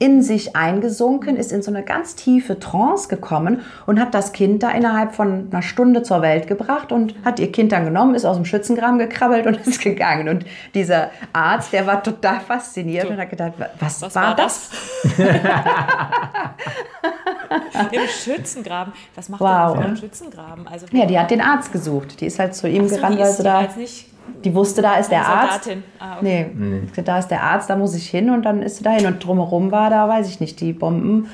In 0.00 0.22
sich 0.22 0.56
eingesunken, 0.56 1.36
ist 1.36 1.52
in 1.52 1.62
so 1.62 1.70
eine 1.70 1.84
ganz 1.84 2.16
tiefe 2.16 2.58
Trance 2.58 3.08
gekommen 3.08 3.62
und 3.86 4.00
hat 4.00 4.12
das 4.12 4.32
Kind 4.32 4.62
da 4.62 4.70
innerhalb 4.70 5.14
von 5.14 5.48
einer 5.50 5.62
Stunde 5.62 6.02
zur 6.02 6.20
Welt 6.20 6.48
gebracht 6.48 6.90
und 6.90 7.14
hat 7.24 7.38
ihr 7.38 7.52
Kind 7.52 7.70
dann 7.70 7.84
genommen, 7.84 8.16
ist 8.16 8.24
aus 8.24 8.36
dem 8.36 8.44
Schützengraben 8.44 8.98
gekrabbelt 8.98 9.46
und 9.46 9.56
ist 9.66 9.80
gegangen. 9.80 10.28
Und 10.28 10.44
dieser 10.74 11.10
Arzt, 11.32 11.72
der 11.72 11.86
war 11.86 12.02
total 12.02 12.40
fasziniert 12.40 13.08
und 13.08 13.18
hat 13.18 13.30
gedacht, 13.30 13.52
was, 13.78 14.02
was 14.02 14.14
war, 14.14 14.28
war, 14.28 14.36
das? 14.36 14.70
das? 15.02 15.18
Im 17.92 18.08
Schützengraben. 18.08 18.92
Was 19.14 19.28
macht 19.28 19.40
wow. 19.40 19.76
der 19.76 19.86
im 19.86 19.96
Schützengraben? 19.96 20.66
Also, 20.66 20.86
ja, 20.90 21.06
die 21.06 21.18
hat 21.18 21.30
den 21.30 21.40
Arzt 21.40 21.72
gesucht. 21.72 22.20
Die 22.20 22.26
ist 22.26 22.38
halt 22.38 22.54
zu 22.54 22.68
ihm 22.68 22.88
so, 22.88 22.96
gerannt, 22.96 23.18
weil 23.18 23.32
sie 23.32 23.42
da. 23.42 23.68
Nicht 23.76 24.06
die 24.44 24.54
wusste, 24.54 24.82
da 24.82 24.96
ist 24.96 25.10
der 25.10 25.26
Arzt. 25.26 25.70
Ah, 25.98 26.18
okay. 26.18 26.50
Nee, 26.54 26.80
nee, 26.86 27.02
da 27.02 27.18
ist 27.18 27.28
der 27.28 27.42
Arzt, 27.42 27.70
da 27.70 27.76
muss 27.76 27.94
ich 27.94 28.08
hin 28.08 28.30
und 28.30 28.42
dann 28.42 28.62
ist 28.62 28.76
sie 28.76 28.84
dahin. 28.84 29.06
Und 29.06 29.24
drumherum 29.24 29.70
war 29.70 29.90
da, 29.90 30.08
weiß 30.08 30.28
ich 30.28 30.40
nicht, 30.40 30.60
die 30.60 30.72
Bomben. 30.72 31.30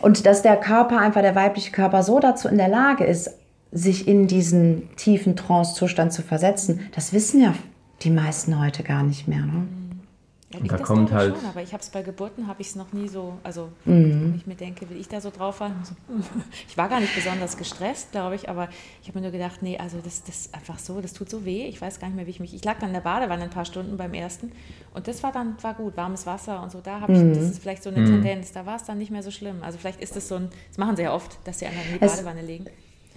Und 0.00 0.24
dass 0.26 0.42
der 0.42 0.56
Körper, 0.56 0.98
einfach 0.98 1.20
der 1.20 1.34
weibliche 1.34 1.72
Körper 1.72 2.02
so 2.02 2.20
dazu 2.20 2.48
in 2.48 2.56
der 2.56 2.68
Lage 2.68 3.04
ist, 3.04 3.30
sich 3.72 4.08
in 4.08 4.26
diesen 4.26 4.94
tiefen 4.96 5.36
Trance-Zustand 5.36 6.12
zu 6.12 6.22
versetzen, 6.22 6.88
das 6.94 7.12
wissen 7.12 7.40
ja 7.40 7.54
die 8.02 8.10
meisten 8.10 8.58
heute 8.58 8.82
gar 8.82 9.02
nicht 9.02 9.28
mehr. 9.28 9.40
Ne? 9.40 9.66
Ja, 10.52 10.58
und 10.58 10.72
da 10.72 10.78
kommt 10.78 11.12
halt. 11.12 11.36
Schon, 11.36 11.46
aber 11.46 11.62
ich 11.62 11.72
habe 11.72 11.80
es 11.80 11.90
bei 11.90 12.02
Geburten 12.02 12.48
habe 12.48 12.60
ich 12.60 12.68
es 12.68 12.76
noch 12.76 12.92
nie 12.92 13.06
so, 13.06 13.34
also 13.44 13.68
mhm. 13.84 14.22
wenn 14.22 14.34
ich 14.34 14.46
mir 14.48 14.56
denke, 14.56 14.90
wie 14.90 14.94
ich 14.94 15.06
da 15.06 15.20
so 15.20 15.30
drauf. 15.30 15.58
So, 15.58 15.94
ich 16.68 16.76
war 16.76 16.88
gar 16.88 16.98
nicht 16.98 17.14
besonders 17.14 17.56
gestresst, 17.56 18.10
glaube 18.10 18.34
ich, 18.34 18.48
aber 18.48 18.68
ich 19.00 19.08
habe 19.08 19.20
mir 19.20 19.22
nur 19.22 19.30
gedacht, 19.30 19.62
nee, 19.62 19.78
also 19.78 19.98
das, 20.02 20.24
das 20.24 20.52
einfach 20.52 20.80
so, 20.80 21.00
das 21.00 21.12
tut 21.12 21.30
so 21.30 21.44
weh. 21.44 21.66
Ich 21.66 21.80
weiß 21.80 22.00
gar 22.00 22.08
nicht 22.08 22.16
mehr, 22.16 22.26
wie 22.26 22.30
ich 22.30 22.40
mich. 22.40 22.52
Ich 22.52 22.64
lag 22.64 22.80
dann 22.80 22.88
in 22.88 22.94
der 22.94 23.00
Badewanne 23.00 23.44
ein 23.44 23.50
paar 23.50 23.64
Stunden 23.64 23.96
beim 23.96 24.12
ersten 24.12 24.50
und 24.92 25.06
das 25.06 25.22
war 25.22 25.30
dann 25.30 25.54
war 25.62 25.74
gut, 25.74 25.96
warmes 25.96 26.26
Wasser 26.26 26.60
und 26.62 26.72
so. 26.72 26.80
Da 26.82 27.00
habe 27.00 27.12
ich, 27.12 27.20
mhm. 27.20 27.34
das 27.34 27.44
ist 27.44 27.60
vielleicht 27.60 27.84
so 27.84 27.90
eine 27.90 28.00
mhm. 28.00 28.06
Tendenz. 28.06 28.50
Da 28.50 28.66
war 28.66 28.74
es 28.74 28.82
dann 28.82 28.98
nicht 28.98 29.12
mehr 29.12 29.22
so 29.22 29.30
schlimm. 29.30 29.62
Also 29.62 29.78
vielleicht 29.78 30.00
ist 30.00 30.16
das 30.16 30.26
so 30.26 30.34
ein, 30.34 30.48
das 30.68 30.78
machen 30.78 30.96
sie 30.96 31.02
ja 31.02 31.14
oft, 31.14 31.38
dass 31.44 31.60
sie 31.60 31.66
anderen 31.66 31.86
in 31.92 31.98
die 32.00 32.04
es, 32.04 32.16
Badewanne 32.16 32.42
legen. 32.42 32.66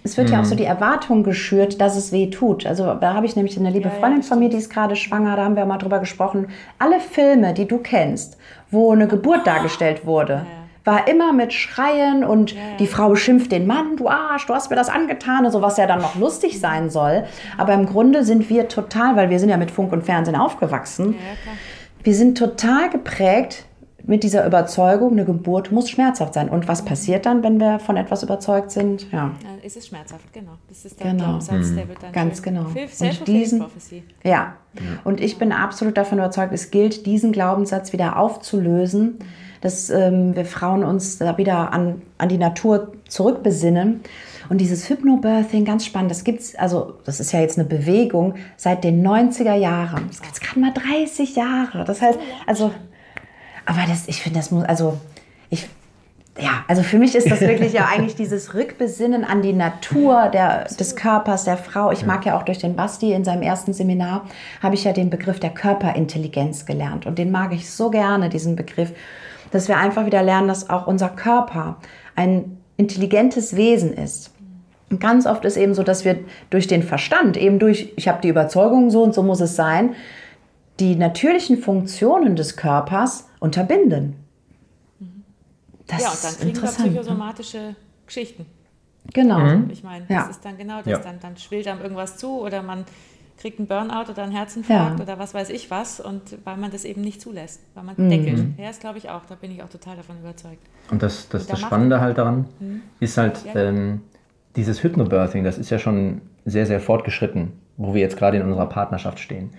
Es 0.04 0.18
wird 0.18 0.28
mhm. 0.28 0.34
ja 0.34 0.42
auch 0.42 0.46
so 0.46 0.54
mhm. 0.54 0.60
die 0.60 0.66
Erwartung 0.66 1.24
geschürt, 1.24 1.80
dass 1.80 1.96
es 1.96 2.12
weh 2.12 2.30
tut. 2.30 2.66
Also 2.66 2.94
da 2.94 3.14
habe 3.14 3.26
ich 3.26 3.36
nämlich 3.36 3.58
eine 3.58 3.70
liebe 3.70 3.90
Freundin 3.90 4.24
von 4.24 4.40
mir, 4.40 4.50
die 4.50 4.58
ist 4.58 4.70
gerade 4.70 4.96
schwanger, 4.96 5.36
da 5.36 5.46
haben 5.46 5.56
wir 5.56 5.66
mal 5.66 5.78
drüber 5.78 6.00
gesprochen. 6.00 6.48
Alle 6.80 7.00
Filme, 7.00 7.54
die 7.54 7.68
du 7.68 7.78
kennst, 7.78 8.38
wo 8.70 8.92
eine 8.92 9.08
Geburt 9.08 9.48
dargestellt 9.48 10.06
wurde, 10.06 10.46
war 10.86 11.08
immer 11.08 11.32
mit 11.32 11.54
Schreien 11.54 12.26
und 12.26 12.56
die 12.80 12.88
Frau 12.88 13.10
beschimpft 13.10 13.54
den 13.54 13.66
Mann, 13.66 13.96
du 13.96 14.10
Arsch, 14.10 14.46
du 14.48 14.54
hast 14.54 14.70
mir 14.70 14.76
das 14.76 14.90
angetan 14.90 15.46
und 15.46 15.52
so, 15.52 15.62
was 15.62 15.78
ja 15.78 15.88
dann 15.88 16.02
noch 16.02 16.16
lustig 16.16 16.60
sein 16.60 16.90
soll. 16.90 17.24
Aber 17.58 17.74
im 17.74 17.86
Grunde 17.86 18.26
sind 18.26 18.50
wir 18.50 18.68
total, 18.68 19.16
weil 19.16 19.30
wir 19.30 19.40
sind 19.40 19.48
ja 19.48 19.56
mit 19.56 19.72
Funk 19.72 19.94
und 19.94 20.04
Fernsehen 20.04 20.36
aufgewachsen, 20.36 21.16
wir 22.04 22.16
sind 22.16 22.38
total 22.38 22.90
geprägt 22.90 23.64
mit 24.06 24.24
dieser 24.24 24.46
Überzeugung, 24.46 25.14
eine 25.14 25.24
Geburt 25.24 25.72
muss 25.72 25.90
schmerzhaft 25.90 26.34
sein. 26.34 26.50
Und 26.50 26.68
was 26.68 26.84
passiert 26.84 27.26
dann, 27.26 27.42
wenn 27.42 27.60
wir 27.60 27.80
von 27.80 27.96
etwas 27.96 28.22
überzeugt 28.22 28.72
sind? 28.72 29.10
Ja. 29.12 29.32
Dann 29.42 29.62
ist 29.64 29.78
es 29.78 29.88
schmerzhaft, 29.88 30.32
genau. 30.34 30.52
Das 30.68 30.84
ist 30.84 31.00
der 31.00 31.12
genau. 31.12 31.24
Glaubenssatz, 31.24 31.70
mhm. 31.70 31.76
der 31.76 31.88
wird 31.88 32.04
dann 32.04 32.12
Ganz 32.12 32.42
genau. 32.42 32.66
Und 32.66 33.28
diesen, 33.28 33.66
ja. 34.24 34.56
Und 35.06 35.22
ich 35.22 35.38
bin 35.38 35.54
absolut 35.54 35.98
davon 35.98 36.18
überzeugt, 36.18 36.54
es 36.54 36.70
gilt, 36.70 37.06
diesen 37.06 37.32
Glaubenssatz 37.32 37.94
wieder 37.94 38.18
aufzulösen, 38.18 39.20
dass 39.62 39.90
ähm, 39.90 40.36
wir 40.36 40.46
Frauen 40.46 40.84
uns 40.84 41.20
da 41.20 41.38
wieder 41.38 41.72
an, 41.72 42.02
an 42.18 42.28
die 42.28 42.38
Natur 42.38 42.92
zurückbesinnen. 43.08 44.02
Und 44.50 44.58
dieses 44.60 44.90
Hypnobirthing, 44.90 45.64
ganz 45.64 45.86
spannend, 45.86 46.12
das 46.12 46.26
gibt's, 46.26 46.56
also 46.56 46.96
das 47.06 47.22
ist 47.22 47.32
ja 47.32 47.40
jetzt 47.40 47.58
eine 47.58 47.66
Bewegung 47.66 48.34
seit 48.58 48.84
den 48.84 49.08
90er 49.08 49.56
Jahren. 49.56 50.08
Das 50.10 50.22
gibt 50.22 50.34
es 50.34 50.42
gerade 50.42 50.60
mal 50.60 50.74
30 50.74 51.38
Jahre. 51.38 51.86
Das 51.86 52.02
heißt, 52.02 52.20
also 52.46 52.72
aber 53.66 53.82
das, 53.88 54.08
ich 54.08 54.22
finde, 54.22 54.40
das 54.40 54.52
muss, 54.52 54.66
also 54.66 54.98
ich, 55.50 55.68
ja, 56.40 56.64
also 56.68 56.82
für 56.82 56.98
mich 56.98 57.16
ist 57.16 57.30
das 57.30 57.42
wirklich 57.42 57.74
ja 57.74 57.86
eigentlich 57.94 58.16
dieses 58.16 58.54
Rückbesinnen 58.54 59.24
an 59.24 59.42
die 59.42 59.54
Natur 59.54 60.30
der, 60.30 60.66
des 60.66 60.96
Körpers 60.96 61.44
der 61.44 61.58
Frau. 61.58 61.92
Ich 61.92 62.06
mag 62.06 62.26
ja 62.26 62.38
auch 62.38 62.44
durch 62.44 62.58
den 62.58 62.76
Basti 62.76 63.14
in 63.14 63.24
seinem 63.24 63.44
ersten 63.44 63.74
Seminar, 63.74 64.26
habe 64.62 64.76
ich 64.76 64.84
ja 64.84 64.94
den 64.94 65.10
Begriff 65.10 65.40
der 65.40 65.52
Körperintelligenz 65.52 66.66
gelernt. 66.66 67.06
Und 67.06 67.20
den 67.20 67.32
mag 67.32 67.54
ich 67.54 67.70
so 67.70 67.90
gerne, 67.90 68.30
diesen 68.30 68.56
Begriff, 68.56 68.94
dass 69.52 69.68
wir 69.68 69.78
einfach 69.78 70.06
wieder 70.06 70.24
lernen, 70.24 70.48
dass 70.48 70.70
auch 70.70 70.88
unser 70.88 71.10
Körper 71.10 71.78
ein 72.16 72.58
intelligentes 72.78 73.56
Wesen 73.56 73.94
ist. 73.94 74.32
Und 74.90 75.00
ganz 75.00 75.26
oft 75.26 75.46
ist 75.46 75.58
eben 75.58 75.74
so, 75.74 75.84
dass 75.84 76.06
wir 76.06 76.20
durch 76.50 76.68
den 76.68 76.84
Verstand, 76.84 77.38
eben 77.38 77.60
durch, 77.60 77.94
ich 77.96 78.08
habe 78.08 78.22
die 78.22 78.30
Überzeugung, 78.30 78.90
so 78.90 79.04
und 79.04 79.14
so 79.14 79.24
muss 79.24 79.42
es 79.42 79.56
sein, 79.56 79.96
die 80.80 80.96
natürlichen 80.96 81.58
Funktionen 81.58 82.36
des 82.36 82.56
Körpers 82.56 83.30
unterbinden. 83.40 84.16
Das 85.88 86.02
ja, 86.02 86.10
und 86.10 86.24
dann 86.24 86.36
kriegen 86.40 86.62
wir 86.62 86.70
ne? 86.70 86.76
psychosomatische 86.76 87.76
Geschichten. 88.06 88.46
Genau. 89.14 89.40
Mhm. 89.40 89.70
Ich 89.72 89.84
meine, 89.84 90.06
das 90.06 90.16
ja. 90.16 90.30
ist 90.30 90.46
dann 90.46 90.58
genau 90.58 90.78
das. 90.78 90.88
Ja. 90.88 90.98
Dann, 91.00 91.20
dann 91.20 91.38
schwillt 91.38 91.68
einem 91.68 91.82
irgendwas 91.82 92.18
zu 92.18 92.40
oder 92.40 92.64
man 92.64 92.86
kriegt 93.38 93.60
einen 93.60 93.68
Burnout 93.68 94.12
oder 94.12 94.24
einen 94.24 94.32
Herzinfarkt 94.32 95.00
ja. 95.00 95.04
oder 95.04 95.20
was 95.20 95.34
weiß 95.34 95.50
ich 95.50 95.70
was 95.70 96.00
und 96.00 96.38
weil 96.46 96.56
man 96.56 96.72
das 96.72 96.86
eben 96.86 97.02
nicht 97.02 97.20
zulässt, 97.20 97.62
weil 97.74 97.84
man 97.84 97.96
mhm. 97.98 98.10
deckelt. 98.10 98.46
Ja, 98.58 98.68
das 98.68 98.80
glaube 98.80 99.00
ich 99.00 99.10
auch, 99.10 99.26
da 99.26 99.36
bin 99.36 99.52
ich 99.52 99.62
auch 99.62 99.70
total 99.70 99.98
davon 99.98 100.20
überzeugt. 100.20 100.66
Und 100.90 101.04
das, 101.04 101.28
das, 101.30 101.44
und 101.44 101.52
das 101.52 101.60
Spannende 101.60 102.00
halt 102.00 102.18
daran 102.18 102.46
mhm. 102.60 102.82
ist 103.00 103.18
halt, 103.18 103.40
ähm, 103.54 104.02
dieses 104.56 104.84
Hypnobirthing, 104.84 105.44
das 105.44 105.58
ist 105.58 105.72
ja 105.72 105.80
schon 105.80 106.22
sehr, 106.46 106.66
sehr 106.66 106.80
fortgeschritten, 106.80 107.54
wo 107.76 107.94
wir 107.96 108.02
jetzt 108.02 108.18
gerade 108.18 108.38
in 108.38 108.44
unserer 108.44 108.68
Partnerschaft 108.68 109.20
stehen 109.20 109.50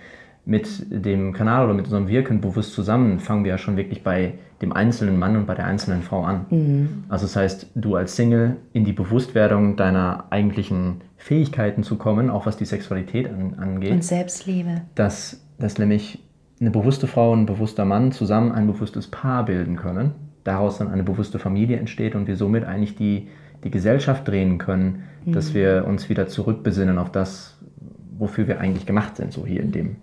mit 0.47 0.87
dem 0.91 1.33
Kanal 1.33 1.65
oder 1.65 1.75
mit 1.75 1.87
unserem 1.87 2.09
Wirken 2.09 2.41
bewusst 2.41 2.75
zusammen, 2.75 3.19
fangen 3.19 3.45
wir 3.45 3.53
ja 3.53 3.59
schon 3.59 3.77
wirklich 3.77 4.03
bei 4.03 4.35
dem 4.61 4.73
einzelnen 4.73 5.19
Mann 5.19 5.37
und 5.37 5.47
bei 5.47 5.55
der 5.55 5.67
einzelnen 5.67 6.03
Frau 6.03 6.23
an. 6.23 6.47
Mhm. 6.51 7.05
Also 7.09 7.25
das 7.25 7.37
heißt, 7.37 7.71
du 7.75 7.97
als 7.97 8.15
Single 8.17 8.57
in 8.73 8.85
die 8.85 8.93
Bewusstwerdung 8.93 9.77
deiner 9.77 10.25
eigentlichen 10.31 11.01
Fähigkeiten 11.17 11.83
zu 11.83 11.97
kommen, 11.97 12.29
auch 12.29 12.45
was 12.47 12.57
die 12.57 12.67
Sexualität 12.67 13.29
an, 13.29 13.55
angeht. 13.59 13.93
Und 13.93 14.05
Selbstliebe. 14.05 14.83
Dass, 14.95 15.41
dass 15.59 15.79
nämlich 15.79 16.23
eine 16.61 16.71
bewusste 16.71 17.07
Frau 17.07 17.33
und 17.33 17.43
ein 17.43 17.47
bewusster 17.47 17.85
Mann 17.85 18.13
zusammen 18.13 18.53
ein 18.53 18.67
bewusstes 18.67 19.09
Paar 19.09 19.47
bilden 19.47 19.77
können, 19.77 20.13
daraus 20.45 20.79
dann 20.79 20.89
eine 20.89 21.03
bewusste 21.03 21.39
Familie 21.39 21.79
entsteht 21.79 22.15
und 22.15 22.27
wir 22.27 22.37
somit 22.37 22.65
eigentlich 22.65 22.97
die, 22.97 23.29
die 23.65 23.71
Gesellschaft 23.71 24.29
drehen 24.29 24.59
können, 24.59 25.05
mhm. 25.25 25.33
dass 25.33 25.55
wir 25.55 25.87
uns 25.89 26.11
wieder 26.11 26.29
zurückbesinnen 26.29 26.99
auf 26.99 27.11
das, 27.11 27.59
wofür 28.19 28.47
wir 28.47 28.61
eigentlich 28.61 28.85
gemacht 28.85 29.17
sind, 29.17 29.33
so 29.33 29.47
hier 29.47 29.63
in 29.63 29.73
dem 29.73 29.97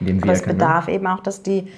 dem 0.00 0.22
Aber 0.22 0.32
es 0.32 0.42
bedarf 0.42 0.86
ne? 0.86 0.94
eben 0.94 1.06
auch, 1.06 1.20
dass 1.20 1.42
die 1.42 1.68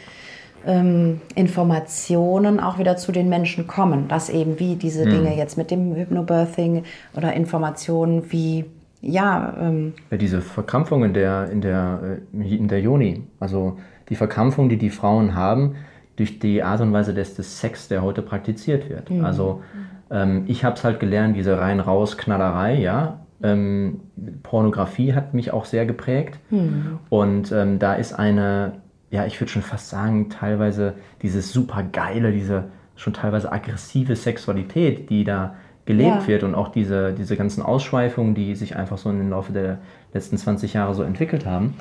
ähm, 0.66 1.20
Informationen 1.34 2.60
auch 2.60 2.78
wieder 2.78 2.96
zu 2.96 3.12
den 3.12 3.28
Menschen 3.28 3.66
kommen, 3.66 4.08
dass 4.08 4.28
eben 4.28 4.58
wie 4.58 4.76
diese 4.76 5.04
hm. 5.04 5.10
Dinge 5.10 5.36
jetzt 5.36 5.58
mit 5.58 5.70
dem 5.70 5.94
Hypnobirthing 5.94 6.84
oder 7.16 7.32
Informationen 7.32 8.30
wie 8.30 8.64
ja, 9.00 9.56
ähm, 9.60 9.94
ja 10.10 10.16
diese 10.16 10.40
Verkrampfung 10.40 11.04
in 11.04 11.14
der 11.14 11.50
in 11.50 11.60
der 11.60 12.18
äh, 12.32 12.56
in 12.56 12.68
der 12.68 12.80
Joni, 12.80 13.24
also 13.40 13.78
die 14.08 14.14
Verkrampfung, 14.14 14.68
die 14.68 14.76
die 14.76 14.90
Frauen 14.90 15.34
haben 15.34 15.74
durch 16.16 16.38
die 16.38 16.62
Art 16.62 16.80
und 16.80 16.92
Weise 16.92 17.14
des, 17.14 17.34
des 17.34 17.60
Sex, 17.60 17.88
der 17.88 18.02
heute 18.02 18.22
praktiziert 18.22 18.88
wird. 18.88 19.10
Mhm. 19.10 19.24
Also 19.24 19.62
ähm, 20.10 20.44
ich 20.46 20.64
habe 20.64 20.76
es 20.76 20.84
halt 20.84 21.00
gelernt, 21.00 21.36
diese 21.36 21.58
rein 21.58 21.80
raus 21.80 22.18
Knallerei, 22.18 22.78
ja, 22.78 23.21
ähm, 23.42 24.00
Pornografie 24.42 25.14
hat 25.14 25.34
mich 25.34 25.52
auch 25.52 25.64
sehr 25.64 25.86
geprägt. 25.86 26.38
Mhm. 26.50 26.98
Und 27.08 27.52
ähm, 27.52 27.78
da 27.78 27.94
ist 27.94 28.12
eine, 28.12 28.74
ja, 29.10 29.26
ich 29.26 29.40
würde 29.40 29.50
schon 29.50 29.62
fast 29.62 29.88
sagen, 29.88 30.30
teilweise 30.30 30.94
dieses 31.22 31.52
super 31.52 31.82
geile, 31.82 32.32
diese 32.32 32.64
schon 32.96 33.12
teilweise 33.12 33.50
aggressive 33.50 34.16
Sexualität, 34.16 35.10
die 35.10 35.24
da 35.24 35.56
gelebt 35.84 36.22
ja. 36.22 36.26
wird 36.28 36.44
und 36.44 36.54
auch 36.54 36.68
diese, 36.68 37.12
diese 37.12 37.36
ganzen 37.36 37.62
Ausschweifungen, 37.62 38.34
die 38.34 38.54
sich 38.54 38.76
einfach 38.76 38.98
so 38.98 39.10
im 39.10 39.30
Laufe 39.30 39.52
der 39.52 39.78
letzten 40.14 40.36
20 40.36 40.74
Jahre 40.74 40.94
so 40.94 41.02
entwickelt 41.02 41.44
haben, 41.44 41.74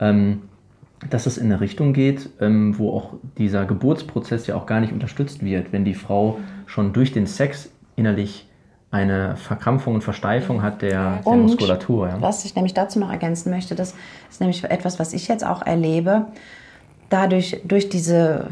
ähm, 0.00 0.42
dass 1.10 1.26
es 1.26 1.38
in 1.38 1.46
eine 1.46 1.60
Richtung 1.60 1.92
geht, 1.92 2.30
ähm, 2.40 2.78
wo 2.78 2.92
auch 2.92 3.14
dieser 3.38 3.64
Geburtsprozess 3.64 4.46
ja 4.46 4.56
auch 4.56 4.66
gar 4.66 4.80
nicht 4.80 4.92
unterstützt 4.92 5.44
wird, 5.44 5.72
wenn 5.72 5.84
die 5.84 5.94
Frau 5.94 6.38
schon 6.66 6.92
durch 6.92 7.12
den 7.12 7.26
Sex 7.26 7.70
innerlich 7.94 8.48
eine 8.94 9.36
Verkrampfung 9.36 9.96
und 9.96 10.04
Versteifung 10.04 10.62
hat 10.62 10.80
der, 10.80 11.18
der 11.24 11.34
Muskulatur. 11.34 12.08
Ja. 12.08 12.20
Was 12.20 12.44
ich 12.44 12.54
nämlich 12.54 12.74
dazu 12.74 13.00
noch 13.00 13.10
ergänzen 13.10 13.50
möchte, 13.50 13.74
das 13.74 13.94
ist 14.30 14.40
nämlich 14.40 14.62
etwas, 14.62 15.00
was 15.00 15.12
ich 15.12 15.26
jetzt 15.26 15.44
auch 15.44 15.62
erlebe. 15.62 16.26
Dadurch, 17.10 17.60
durch 17.64 17.88
diese 17.88 18.48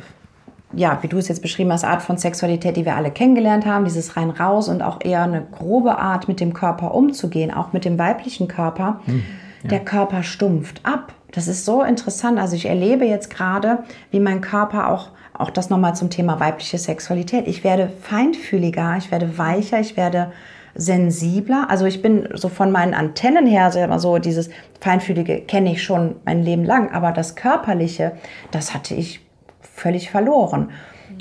ja, 0.75 0.99
wie 1.03 1.09
du 1.09 1.19
es 1.19 1.29
jetzt 1.29 1.43
beschrieben 1.43 1.71
hast, 1.71 1.85
Art 1.85 2.03
von 2.03 2.17
Sexualität, 2.17 2.77
die 2.79 2.87
wir 2.87 2.97
alle 2.97 3.11
kennengelernt 3.11 3.67
haben, 3.67 3.85
dieses 3.85 4.17
rein 4.17 4.31
raus 4.31 4.69
und 4.71 4.83
auch 4.83 5.01
eher 5.03 5.23
eine 5.23 5.43
grobe 5.43 5.99
Art 5.99 6.29
mit 6.29 6.41
dem 6.41 6.55
Körper 6.55 6.95
umzugehen, 6.95 7.53
auch 7.53 7.75
mit 7.75 7.85
dem 7.85 7.99
weiblichen 7.99 8.49
Körper, 8.49 9.01
hm, 9.05 9.23
ja. 9.65 9.69
der 9.69 9.81
Körper 9.81 10.23
stumpft 10.23 10.81
ab. 10.83 11.13
Das 11.31 11.47
ist 11.47 11.67
so 11.67 11.83
interessant. 11.83 12.39
Also 12.39 12.57
ich 12.57 12.67
erlebe 12.67 13.05
jetzt 13.05 13.29
gerade, 13.29 13.85
wie 14.11 14.21
mein 14.21 14.41
Körper 14.41 14.89
auch, 14.89 15.11
auch 15.35 15.51
das 15.51 15.71
nochmal 15.71 15.95
zum 15.95 16.11
Thema 16.11 16.41
weibliche 16.41 16.79
Sexualität. 16.79 17.49
Ich 17.49 17.65
werde 17.65 17.91
feinfühliger, 18.03 18.97
ich 18.99 19.11
werde 19.11 19.39
weicher, 19.39 19.81
ich 19.81 19.97
werde 19.97 20.33
sensibler. 20.75 21.67
Also 21.69 21.85
ich 21.87 22.03
bin 22.03 22.29
so 22.35 22.49
von 22.49 22.71
meinen 22.71 22.95
Antennen 22.95 23.47
her, 23.47 23.71
so 23.99 24.19
dieses 24.19 24.51
Feinfühlige 24.81 25.41
kenne 25.41 25.73
ich 25.73 25.83
schon 25.83 26.17
mein 26.25 26.43
Leben 26.43 26.65
lang, 26.65 26.93
aber 26.93 27.13
das 27.13 27.37
Körperliche, 27.37 28.13
das 28.51 28.75
hatte 28.75 28.95
ich 28.95 29.21
völlig 29.61 30.11
verloren. 30.11 30.71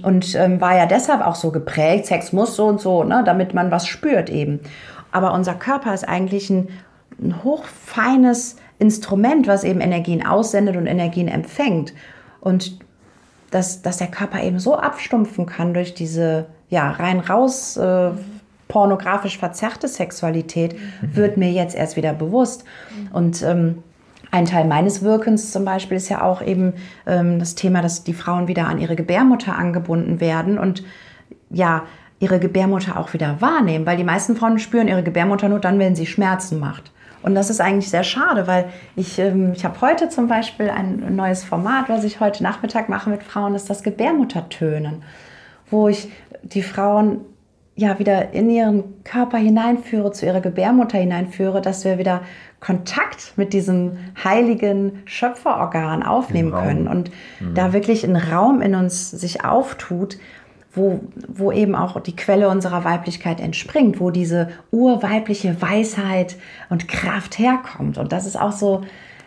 Und 0.04 0.36
ähm, 0.36 0.62
war 0.62 0.76
ja 0.76 0.86
deshalb 0.86 1.22
auch 1.22 1.36
so 1.36 1.52
geprägt, 1.52 2.06
Sex 2.06 2.32
muss 2.32 2.56
so 2.56 2.68
und 2.68 2.80
so, 2.80 3.04
ne, 3.04 3.24
damit 3.26 3.54
man 3.54 3.72
was 3.72 3.88
spürt 3.88 4.30
eben. 4.30 4.62
Aber 5.12 5.34
unser 5.34 5.54
Körper 5.54 5.94
ist 5.94 6.08
eigentlich 6.08 6.50
ein, 6.50 6.70
ein 7.22 7.44
hochfeines 7.44 8.56
Instrument, 8.80 9.48
was 9.48 9.64
eben 9.64 9.82
Energien 9.82 10.26
aussendet 10.26 10.78
und 10.78 10.88
Energien 10.88 11.28
empfängt. 11.28 11.94
Und 12.40 12.80
dass, 13.52 13.82
dass 13.82 13.98
der 13.98 14.08
Körper 14.08 14.42
eben 14.42 14.60
so 14.60 14.76
abstumpfen 14.76 15.46
kann 15.46 15.74
durch 15.74 15.94
diese 15.94 16.48
ja, 16.70 16.90
rein 16.92 17.20
raus 17.20 17.78
äh, 17.78 18.12
pornografisch 18.68 19.38
verzerrte 19.38 19.90
Sexualität, 19.90 20.74
mhm. 20.74 21.16
wird 21.16 21.38
mir 21.38 21.52
jetzt 21.52 21.76
erst 21.76 21.98
wieder 21.98 22.14
bewusst. 22.14 22.64
Und 23.12 23.44
ähm, 23.44 23.84
ein 24.32 24.46
Teil 24.46 24.66
meines 24.66 25.02
Wirkens 25.02 25.52
zum 25.52 25.66
Beispiel 25.66 25.98
ist 25.98 26.08
ja 26.08 26.22
auch 26.22 26.42
eben 26.42 26.74
ähm, 27.06 27.38
das 27.38 27.56
Thema, 27.56 27.82
dass 27.82 28.06
die 28.06 28.14
Frauen 28.14 28.48
wieder 28.48 28.68
an 28.68 28.80
ihre 28.80 28.96
Gebärmutter 28.96 29.58
angebunden 29.58 30.22
werden 30.22 30.58
und 30.58 30.84
ja, 31.50 31.84
ihre 32.22 32.40
Gebärmutter 32.40 32.98
auch 32.98 33.14
wieder 33.14 33.42
wahrnehmen, 33.42 33.86
weil 33.86 33.98
die 33.98 34.06
meisten 34.06 34.38
Frauen 34.38 34.58
spüren 34.60 34.88
ihre 34.88 35.04
Gebärmutter 35.04 35.50
nur 35.50 35.60
dann, 35.60 35.80
wenn 35.80 35.96
sie 35.96 36.06
Schmerzen 36.06 36.60
macht. 36.60 36.92
Und 37.24 37.36
das 37.36 37.50
ist 37.50 37.62
eigentlich 37.62 37.90
sehr 37.90 38.04
schade, 38.04 38.48
weil 38.48 38.70
ich, 38.96 39.20
ähm, 39.20 39.54
ich 39.54 39.64
habe 39.66 39.80
heute 39.82 40.10
zum 40.10 40.28
Beispiel 40.28 40.70
ein 40.70 41.16
neues 41.16 41.44
Format, 41.44 41.90
was 41.90 42.04
ich 42.04 42.20
heute 42.20 42.44
Nachmittag 42.44 42.90
mache 42.90 43.10
mit 43.10 43.24
Frauen, 43.24 43.56
ist 43.56 43.70
das 43.70 43.84
Gebärmuttertönen, 43.84 45.04
wo 45.70 45.88
ich 45.88 46.10
die 46.44 46.64
Frauen 46.64 47.22
ja 47.76 47.98
wieder 48.00 48.34
in 48.34 48.50
ihren 48.50 49.04
Körper 49.04 49.38
hineinführe, 49.38 50.12
zu 50.12 50.26
ihrer 50.26 50.42
Gebärmutter 50.42 50.98
hineinführe, 50.98 51.62
dass 51.62 51.86
wir 51.86 51.98
wieder 51.98 52.22
Kontakt 52.60 53.34
mit 53.38 53.54
diesem 53.54 53.98
heiligen 54.24 55.02
Schöpferorgan 55.06 56.04
aufnehmen 56.04 56.52
können 56.52 56.88
und 56.88 57.12
mhm. 57.40 57.56
da 57.56 57.74
wirklich 57.74 58.04
ein 58.04 58.16
Raum 58.16 58.62
in 58.62 58.76
uns 58.76 59.10
sich 59.10 59.44
auftut, 59.44 60.18
wo, 60.74 61.02
wo 61.28 61.52
eben 61.52 61.76
auch 61.76 62.00
die 62.00 62.16
Quelle 62.16 62.50
unserer 62.50 62.84
Weiblichkeit 62.84 63.40
entspringt, 63.40 64.00
wo 64.00 64.10
diese 64.10 64.50
urweibliche 64.72 65.62
Weisheit 65.62 66.38
und 66.70 66.88
Kraft 66.88 67.38
herkommt. 67.38 67.98
Und 67.98 68.14
das 68.14 68.26
ist 68.26 68.40
auch 68.40 68.54
so, 68.54 68.82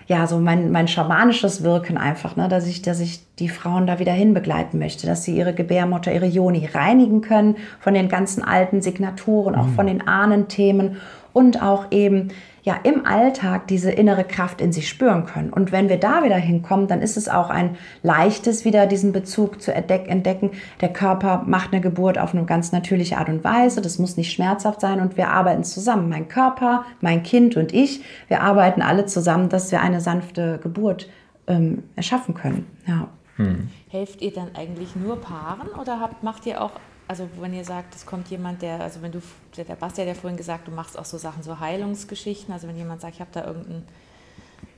ja, 0.07 0.27
so 0.27 0.39
mein, 0.39 0.71
mein 0.71 0.89
schamanisches 0.89 1.63
Wirken 1.63 1.97
einfach, 1.97 2.37
ne, 2.37 2.49
dass 2.49 2.67
ich, 2.67 2.83
dass 2.83 3.01
ich 3.01 3.21
die 3.39 3.49
Frauen 3.49 3.87
da 3.87 3.99
wieder 3.99 4.13
hinbegleiten 4.13 4.79
möchte, 4.79 5.07
dass 5.07 5.25
sie 5.25 5.37
ihre 5.37 5.55
Gebärmutter, 5.55 6.13
ihre 6.13 6.27
Joni 6.27 6.69
reinigen 6.73 7.21
können 7.21 7.57
von 7.81 7.95
den 7.95 8.09
ganzen 8.09 8.43
alten 8.43 8.81
Signaturen, 8.81 9.55
auch 9.55 9.67
mhm. 9.67 9.75
von 9.75 9.87
den 9.87 10.07
Ahnenthemen 10.07 10.97
und 11.33 11.63
auch 11.63 11.87
eben 11.91 12.29
ja 12.65 12.75
im 12.83 13.05
Alltag 13.07 13.69
diese 13.69 13.91
innere 13.91 14.25
Kraft 14.25 14.63
in 14.63 14.73
sich 14.73 14.89
spüren 14.89 15.27
können. 15.27 15.53
Und 15.53 15.71
wenn 15.71 15.91
wir 15.91 15.99
da 15.99 16.25
wieder 16.25 16.37
hinkommen, 16.37 16.89
dann 16.89 17.03
ist 17.03 17.19
es 17.19 17.29
auch 17.29 17.51
ein 17.51 17.77
leichtes, 18.03 18.65
wieder 18.65 18.87
diesen 18.87 19.13
Bezug 19.13 19.61
zu 19.61 19.73
entdecken. 19.73 20.53
Der 20.81 20.93
Körper 20.93 21.45
macht 21.47 21.73
eine 21.73 21.83
Geburt 21.83 22.19
auf 22.19 22.35
eine 22.35 22.47
ganz 22.47 22.73
natürliche 22.73 23.19
Art 23.19 23.29
und 23.29 23.45
Weise. 23.45 23.83
Das 23.83 23.99
muss 23.99 24.17
nicht 24.17 24.33
schmerzhaft 24.33 24.81
sein 24.81 25.01
und 25.01 25.19
wir 25.19 25.29
arbeiten 25.29 25.63
zusammen. 25.63 26.09
Mein 26.09 26.29
Körper, 26.29 26.87
mein 27.03 27.23
Kind 27.23 27.57
und 27.59 27.75
ich, 27.75 28.03
wir 28.29 28.41
arbeiten 28.41 28.81
alle 28.81 29.05
zusammen, 29.05 29.51
dass 29.51 29.71
wir 29.71 29.83
eine 29.83 30.01
sanfte 30.01 30.59
Geburt 30.63 31.09
ähm, 31.47 31.83
erschaffen 31.97 32.35
können. 32.35 32.67
Ja. 32.87 33.09
Hm. 33.37 33.69
Helft 33.89 34.23
ihr 34.23 34.33
dann 34.33 34.55
eigentlich 34.55 34.97
nur 34.97 35.21
Paaren 35.21 35.69
oder 35.81 36.01
habt, 36.01 36.23
macht 36.23 36.47
ihr 36.47 36.63
auch 36.63 36.71
also 37.07 37.29
wenn 37.41 37.53
ihr 37.53 37.65
sagt, 37.65 37.95
es 37.95 38.07
kommt 38.07 38.29
jemand, 38.29 38.63
der, 38.63 38.81
also 38.81 39.03
wenn 39.03 39.13
du, 39.13 39.21
der 39.57 39.65
Bastian 39.75 40.09
hat 40.09 40.17
ja 40.17 40.21
vorhin 40.21 40.37
gesagt, 40.37 40.69
du 40.69 40.73
machst 40.73 40.99
auch 40.99 41.05
so 41.05 41.19
Sachen, 41.19 41.43
so 41.43 41.61
Heilungsgeschichten, 41.61 42.53
also 42.53 42.67
wenn 42.69 42.77
jemand 42.77 43.01
sagt, 43.01 43.15
ich 43.15 43.21
habe 43.21 43.31
da 43.33 43.45
irgendeinen, 43.45 43.83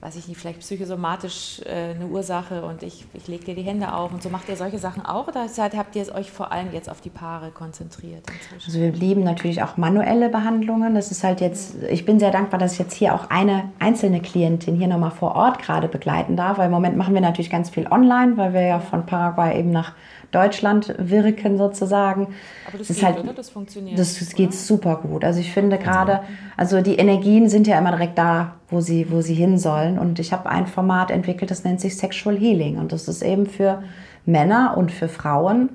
weiß 0.01 0.17
ich 0.17 0.27
nicht, 0.29 0.39
vielleicht 0.39 0.61
psychosomatisch 0.61 1.63
äh, 1.65 1.95
eine 1.95 2.07
Ursache 2.07 2.65
und 2.65 2.83
ich, 2.83 3.07
ich 3.15 3.29
lege 3.29 3.45
dir 3.45 3.55
die 3.55 3.63
Hände 3.63 3.95
auf 3.95 4.13
und 4.13 4.23
so, 4.23 4.29
macht 4.29 4.49
ihr 4.49 4.57
solche 4.57 4.79
Sachen 4.79 5.07
auch 5.07 5.29
oder 5.29 5.47
habt 5.49 5.97
ihr 5.97 6.15
euch 6.15 6.31
vor 6.31 6.51
allem 6.51 6.73
jetzt 6.73 6.91
auf 6.91 7.01
die 7.01 7.11
Paare 7.11 7.51
konzentriert? 7.51 8.25
Inzwischen? 8.29 8.67
Also 8.67 8.81
wir 8.81 8.93
lieben 8.93 9.23
natürlich 9.23 9.63
auch 9.63 9.77
manuelle 9.77 10.29
Behandlungen, 10.29 10.97
das 10.97 11.13
ist 11.13 11.23
halt 11.23 11.41
jetzt, 11.41 11.77
ich 11.89 12.05
bin 12.05 12.19
sehr 12.19 12.33
dankbar, 12.33 12.59
dass 12.59 12.73
ich 12.73 12.79
jetzt 12.81 12.95
hier 12.95 13.15
auch 13.15 13.31
eine 13.31 13.71
einzelne 13.79 14.21
Klientin 14.21 14.77
hier 14.77 14.89
nochmal 14.89 15.13
vor 15.13 15.37
Ort 15.37 15.61
gerade 15.61 15.87
begleiten 15.87 16.37
darf, 16.37 16.59
weil 16.59 16.67
im 16.67 16.73
Moment 16.73 16.97
machen 16.97 17.15
wir 17.15 17.21
natürlich 17.21 17.51
ganz 17.51 17.71
viel 17.71 17.87
online, 17.87 18.37
weil 18.37 18.53
wir 18.53 18.63
ja 18.63 18.81
von 18.81 19.07
Paraguay 19.07 19.59
eben 19.59 19.71
nach 19.71 19.93
Deutschland 20.37 20.95
wirken 20.99 21.57
sozusagen. 21.57 22.29
Aber 22.69 22.79
das, 22.79 22.89
das 22.89 22.97
geht, 22.97 23.07
halt, 23.07 23.19
oder? 23.21 23.33
Das 23.33 23.51
funktioniert. 23.51 23.99
Das, 23.99 24.19
das 24.19 24.35
geht 24.35 24.53
super 24.53 25.01
gut. 25.03 25.25
Also 25.25 25.41
ich 25.41 25.53
finde 25.53 25.79
gerade, 25.79 26.21
also 26.57 26.83
die 26.83 26.97
Energien 26.97 27.49
sind 27.49 27.67
ja 27.67 27.79
immer 27.79 27.93
direkt 27.93 28.19
da, 28.19 28.55
wo 28.69 28.81
sie, 28.81 29.11
wo 29.11 29.23
sie 29.23 29.35
hin 29.35 29.59
sollen. 29.59 29.99
Und 29.99 30.19
ich 30.19 30.33
habe 30.33 30.49
ein 30.49 30.67
Format 30.67 31.11
entwickelt, 31.11 31.51
das 31.51 31.65
nennt 31.65 31.81
sich 31.81 31.97
Sexual 31.97 32.37
Healing. 32.37 32.79
Und 32.79 32.93
das 32.93 33.09
ist 33.09 33.23
eben 33.23 33.47
für 33.47 33.83
Männer 34.27 34.75
und 34.77 34.93
für 34.93 35.09
Frauen, 35.09 35.71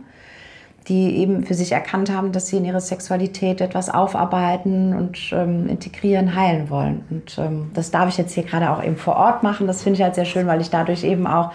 die 0.87 1.17
eben 1.17 1.43
für 1.43 1.53
sich 1.53 1.71
erkannt 1.71 2.11
haben, 2.11 2.31
dass 2.31 2.47
sie 2.47 2.57
in 2.57 2.65
ihrer 2.65 2.81
Sexualität 2.81 3.61
etwas 3.61 3.89
aufarbeiten 3.89 4.95
und 4.95 5.17
ähm, 5.31 5.67
integrieren, 5.67 6.35
heilen 6.35 6.69
wollen. 6.69 7.03
Und 7.09 7.37
ähm, 7.37 7.71
das 7.73 7.91
darf 7.91 8.09
ich 8.09 8.17
jetzt 8.17 8.33
hier 8.33 8.43
gerade 8.43 8.69
auch 8.71 8.83
eben 8.83 8.97
vor 8.97 9.15
Ort 9.15 9.43
machen. 9.43 9.67
Das 9.67 9.83
finde 9.83 9.97
ich 9.97 10.03
halt 10.03 10.15
sehr 10.15 10.25
schön, 10.25 10.47
weil 10.47 10.61
ich 10.61 10.69
dadurch 10.69 11.03
eben 11.03 11.27
auch 11.27 11.51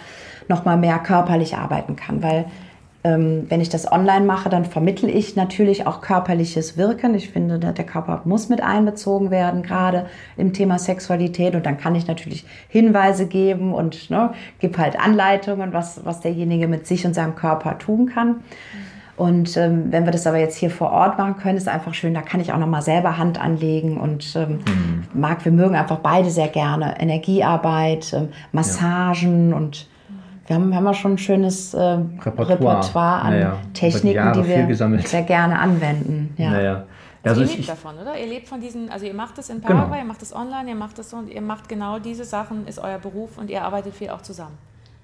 noch 0.49 0.65
mal 0.65 0.77
mehr 0.77 0.99
körperlich 0.99 1.57
arbeiten 1.57 1.97
kann, 1.97 2.23
weil 2.23 2.47
wenn 3.09 3.61
ich 3.61 3.69
das 3.69 3.91
online 3.91 4.25
mache, 4.25 4.49
dann 4.49 4.65
vermittle 4.65 5.11
ich 5.11 5.37
natürlich 5.37 5.87
auch 5.87 6.01
körperliches 6.01 6.77
Wirken. 6.77 7.15
Ich 7.15 7.31
finde, 7.31 7.59
der 7.59 7.85
Körper 7.85 8.23
muss 8.25 8.49
mit 8.49 8.63
einbezogen 8.63 9.31
werden, 9.31 9.63
gerade 9.63 10.07
im 10.37 10.53
Thema 10.53 10.79
Sexualität. 10.79 11.55
Und 11.55 11.67
dann 11.67 11.79
kann 11.79 11.95
ich 11.95 12.07
natürlich 12.07 12.45
Hinweise 12.69 13.27
geben 13.27 13.75
und 13.75 14.11
ne, 14.11 14.33
gebe 14.59 14.79
halt 14.79 14.99
Anleitungen, 14.99 15.73
was, 15.73 16.05
was 16.05 16.21
derjenige 16.21 16.69
mit 16.69 16.87
sich 16.87 17.05
und 17.07 17.15
seinem 17.15 17.35
Körper 17.35 17.79
tun 17.79 18.07
kann. 18.07 18.43
Und 19.17 19.57
ähm, 19.57 19.91
wenn 19.91 20.05
wir 20.05 20.13
das 20.13 20.27
aber 20.27 20.39
jetzt 20.39 20.57
hier 20.57 20.71
vor 20.71 20.91
Ort 20.91 21.17
machen 21.17 21.37
können, 21.39 21.57
ist 21.57 21.69
einfach 21.69 21.95
schön, 21.95 22.13
da 22.13 22.21
kann 22.21 22.41
ich 22.41 22.53
auch 22.53 22.59
nochmal 22.59 22.83
selber 22.83 23.17
Hand 23.17 23.41
anlegen 23.41 23.99
und 23.99 24.37
ähm, 24.37 24.59
mhm. 24.59 25.05
mag, 25.15 25.45
wir 25.45 25.53
mögen 25.53 25.75
einfach 25.75 26.01
beide 26.01 26.31
sehr 26.31 26.49
gerne 26.49 27.01
Energiearbeit, 27.01 28.13
ähm, 28.13 28.29
Massagen 28.53 29.51
ja. 29.51 29.57
und 29.57 29.89
wir 30.47 30.57
haben, 30.57 30.75
haben 30.75 30.85
wir 30.85 30.95
schon 30.95 31.15
ein 31.15 31.19
schönes 31.19 31.75
äh, 31.75 31.81
Repertoire. 31.81 32.49
Repertoire, 32.49 33.21
an 33.23 33.33
naja, 33.33 33.59
Techniken, 33.75 34.33
die 34.35 34.47
wir 34.47 35.01
sehr 35.01 35.23
gerne 35.23 35.59
anwenden. 35.59 36.35
Ja. 36.37 36.51
Naja. 36.51 36.85
Also, 37.23 37.41
also 37.41 37.53
ihr 37.53 37.59
lebt 37.59 37.69
davon, 37.69 37.99
oder? 38.01 38.17
Ihr 38.17 38.27
lebt 38.27 38.49
von 38.49 38.61
diesen, 38.61 38.89
also 38.89 39.05
ihr 39.05 39.15
macht 39.15 39.37
das 39.37 39.51
in 39.51 39.57
genau. 39.57 39.69
Paraguay, 39.69 39.99
genau. 39.99 40.05
ihr 40.05 40.09
macht 40.09 40.23
das 40.23 40.35
online, 40.35 40.69
ihr 40.69 40.77
macht 40.77 40.99
das 40.99 41.11
so 41.11 41.17
und 41.17 41.29
ihr 41.29 41.41
macht 41.41 41.69
genau 41.69 41.99
diese 41.99 42.25
Sachen, 42.25 42.69
ist 42.69 42.79
euer 42.79 42.99
Beruf 42.99 43.37
und 43.39 43.51
ihr 43.51 43.65
arbeitet 43.65 43.95
viel 43.95 44.11
auch 44.11 44.23
zusammen. 44.23 44.57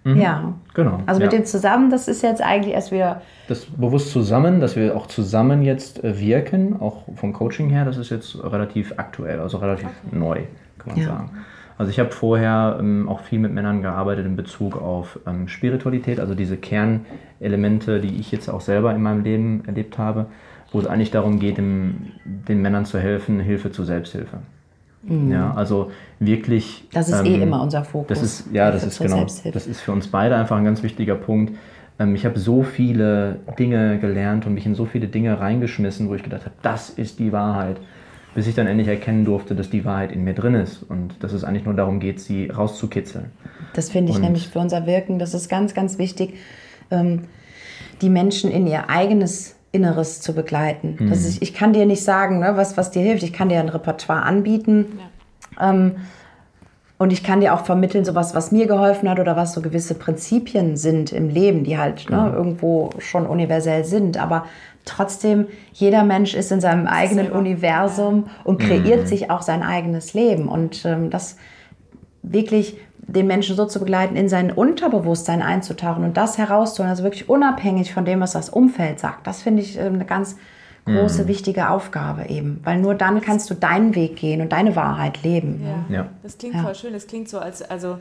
Mhm. 0.04 0.20
Ja, 0.20 0.52
genau. 0.74 1.00
Also 1.06 1.20
mit 1.20 1.32
ja. 1.32 1.38
dem 1.38 1.44
zusammen, 1.44 1.90
das 1.90 2.08
ist 2.08 2.22
jetzt 2.22 2.42
eigentlich 2.42 2.74
erst 2.74 2.92
wieder. 2.92 3.22
Das 3.48 3.66
bewusst 3.66 4.10
zusammen, 4.10 4.60
dass 4.60 4.76
wir 4.76 4.96
auch 4.96 5.06
zusammen 5.06 5.62
jetzt 5.62 6.02
äh, 6.02 6.18
wirken, 6.18 6.80
auch 6.80 7.02
vom 7.16 7.32
Coaching 7.32 7.70
her, 7.70 7.84
das 7.84 7.96
ist 7.96 8.10
jetzt 8.10 8.36
relativ 8.42 8.94
aktuell, 8.96 9.40
also 9.40 9.58
relativ 9.58 9.86
okay. 9.86 10.16
neu, 10.16 10.42
kann 10.78 10.94
man 10.94 10.96
ja. 10.96 11.06
sagen. 11.08 11.30
Also 11.78 11.90
ich 11.90 11.98
habe 11.98 12.10
vorher 12.10 12.76
ähm, 12.80 13.08
auch 13.08 13.20
viel 13.20 13.38
mit 13.38 13.52
Männern 13.52 13.82
gearbeitet 13.82 14.26
in 14.26 14.36
Bezug 14.36 14.80
auf 14.80 15.18
ähm, 15.26 15.48
Spiritualität, 15.48 16.20
also 16.20 16.34
diese 16.34 16.56
Kernelemente, 16.56 18.00
die 18.00 18.18
ich 18.20 18.30
jetzt 18.30 18.48
auch 18.48 18.60
selber 18.60 18.94
in 18.94 19.02
meinem 19.02 19.22
Leben 19.22 19.64
erlebt 19.66 19.98
habe, 19.98 20.26
wo 20.70 20.80
es 20.80 20.86
eigentlich 20.86 21.10
darum 21.10 21.38
geht, 21.38 21.58
dem, 21.58 22.12
den 22.24 22.62
Männern 22.62 22.84
zu 22.84 22.98
helfen, 22.98 23.40
Hilfe 23.40 23.72
zur 23.72 23.84
Selbsthilfe. 23.84 24.38
Mhm. 25.02 25.32
Ja, 25.32 25.52
also 25.54 25.90
wirklich. 26.18 26.86
Das 26.92 27.08
ist 27.08 27.24
eh 27.24 27.34
ähm, 27.34 27.42
immer 27.42 27.62
unser 27.62 27.84
Fokus. 27.84 28.08
Das 28.08 28.22
ist, 28.22 28.52
ja, 28.52 28.70
das 28.70 28.84
ist 28.84 29.00
genau. 29.00 29.24
Das 29.24 29.66
ist 29.66 29.80
für 29.80 29.92
uns 29.92 30.06
beide 30.08 30.36
einfach 30.36 30.56
ein 30.56 30.64
ganz 30.64 30.82
wichtiger 30.82 31.16
Punkt. 31.16 31.54
Ähm, 31.98 32.14
ich 32.14 32.24
habe 32.24 32.38
so 32.38 32.62
viele 32.62 33.40
Dinge 33.58 33.98
gelernt 33.98 34.46
und 34.46 34.54
mich 34.54 34.66
in 34.66 34.74
so 34.74 34.84
viele 34.84 35.08
Dinge 35.08 35.40
reingeschmissen, 35.40 36.08
wo 36.08 36.14
ich 36.14 36.22
gedacht 36.22 36.44
habe, 36.44 36.54
das 36.62 36.90
ist 36.90 37.18
die 37.18 37.32
Wahrheit 37.32 37.78
bis 38.34 38.46
ich 38.46 38.54
dann 38.54 38.66
endlich 38.66 38.88
erkennen 38.88 39.24
durfte, 39.24 39.54
dass 39.54 39.70
die 39.70 39.84
Wahrheit 39.84 40.12
in 40.12 40.24
mir 40.24 40.34
drin 40.34 40.54
ist 40.54 40.82
und 40.82 41.22
dass 41.22 41.32
es 41.32 41.44
eigentlich 41.44 41.64
nur 41.64 41.74
darum 41.74 42.00
geht, 42.00 42.20
sie 42.20 42.48
rauszukitzeln. 42.48 43.26
Das 43.74 43.90
finde 43.90 44.10
ich 44.10 44.16
und 44.16 44.22
nämlich 44.22 44.48
für 44.48 44.58
unser 44.58 44.86
Wirken, 44.86 45.18
das 45.18 45.34
ist 45.34 45.48
ganz, 45.48 45.74
ganz 45.74 45.98
wichtig, 45.98 46.34
ähm, 46.90 47.24
die 48.00 48.08
Menschen 48.08 48.50
in 48.50 48.66
ihr 48.66 48.90
eigenes 48.90 49.56
Inneres 49.72 50.20
zu 50.20 50.34
begleiten. 50.34 50.96
Mhm. 50.98 51.10
Das 51.10 51.24
ist, 51.24 51.42
ich 51.42 51.54
kann 51.54 51.72
dir 51.72 51.86
nicht 51.86 52.04
sagen, 52.04 52.40
ne, 52.40 52.52
was, 52.56 52.76
was 52.76 52.90
dir 52.90 53.02
hilft. 53.02 53.22
Ich 53.22 53.32
kann 53.32 53.48
dir 53.48 53.60
ein 53.60 53.70
Repertoire 53.70 54.22
anbieten. 54.22 54.98
Ja. 55.58 55.70
Ähm, 55.70 55.92
und 56.98 57.12
ich 57.12 57.24
kann 57.24 57.40
dir 57.40 57.54
auch 57.54 57.64
vermitteln, 57.64 58.04
sowas, 58.04 58.34
was 58.34 58.52
mir 58.52 58.66
geholfen 58.66 59.08
hat 59.08 59.18
oder 59.18 59.34
was 59.34 59.54
so 59.54 59.60
gewisse 59.60 59.94
Prinzipien 59.94 60.76
sind 60.76 61.10
im 61.10 61.28
Leben, 61.28 61.64
die 61.64 61.76
halt 61.76 62.08
ne, 62.10 62.16
genau. 62.16 62.32
irgendwo 62.32 62.90
schon 62.98 63.26
universell 63.26 63.84
sind. 63.84 64.22
Aber 64.22 64.44
trotzdem, 64.84 65.46
jeder 65.72 66.04
Mensch 66.04 66.34
ist 66.34 66.52
in 66.52 66.60
seinem 66.60 66.86
eigenen 66.86 67.26
Selber. 67.26 67.38
Universum 67.38 68.30
und 68.44 68.58
kreiert 68.58 69.02
mhm. 69.02 69.06
sich 69.06 69.30
auch 69.30 69.42
sein 69.42 69.62
eigenes 69.62 70.14
Leben. 70.14 70.48
Und 70.48 70.84
ähm, 70.84 71.10
das 71.10 71.36
wirklich 72.22 72.76
den 72.98 73.26
Menschen 73.26 73.56
so 73.56 73.66
zu 73.66 73.80
begleiten, 73.80 74.16
in 74.16 74.28
sein 74.28 74.52
Unterbewusstsein 74.52 75.42
einzutauchen 75.42 76.04
und 76.04 76.16
das 76.16 76.38
herauszuholen, 76.38 76.90
also 76.90 77.02
wirklich 77.02 77.28
unabhängig 77.28 77.92
von 77.92 78.04
dem, 78.04 78.20
was 78.20 78.32
das 78.32 78.48
Umfeld 78.48 79.00
sagt. 79.00 79.26
Das 79.26 79.42
finde 79.42 79.62
ich 79.62 79.78
ähm, 79.78 79.94
eine 79.94 80.04
ganz 80.04 80.36
große, 80.84 81.24
mhm. 81.24 81.28
wichtige 81.28 81.70
Aufgabe 81.70 82.28
eben. 82.28 82.60
Weil 82.64 82.78
nur 82.78 82.94
dann 82.94 83.20
kannst 83.20 83.50
du 83.50 83.54
deinen 83.54 83.94
Weg 83.94 84.16
gehen 84.16 84.40
und 84.40 84.52
deine 84.52 84.74
Wahrheit 84.76 85.22
leben. 85.22 85.62
Ja, 85.90 85.96
ja. 85.96 86.08
das 86.22 86.38
klingt 86.38 86.54
ja. 86.54 86.62
voll 86.62 86.74
schön. 86.74 86.92
Das 86.92 87.06
klingt 87.06 87.28
so, 87.28 87.38
als 87.38 87.62
also 87.62 87.98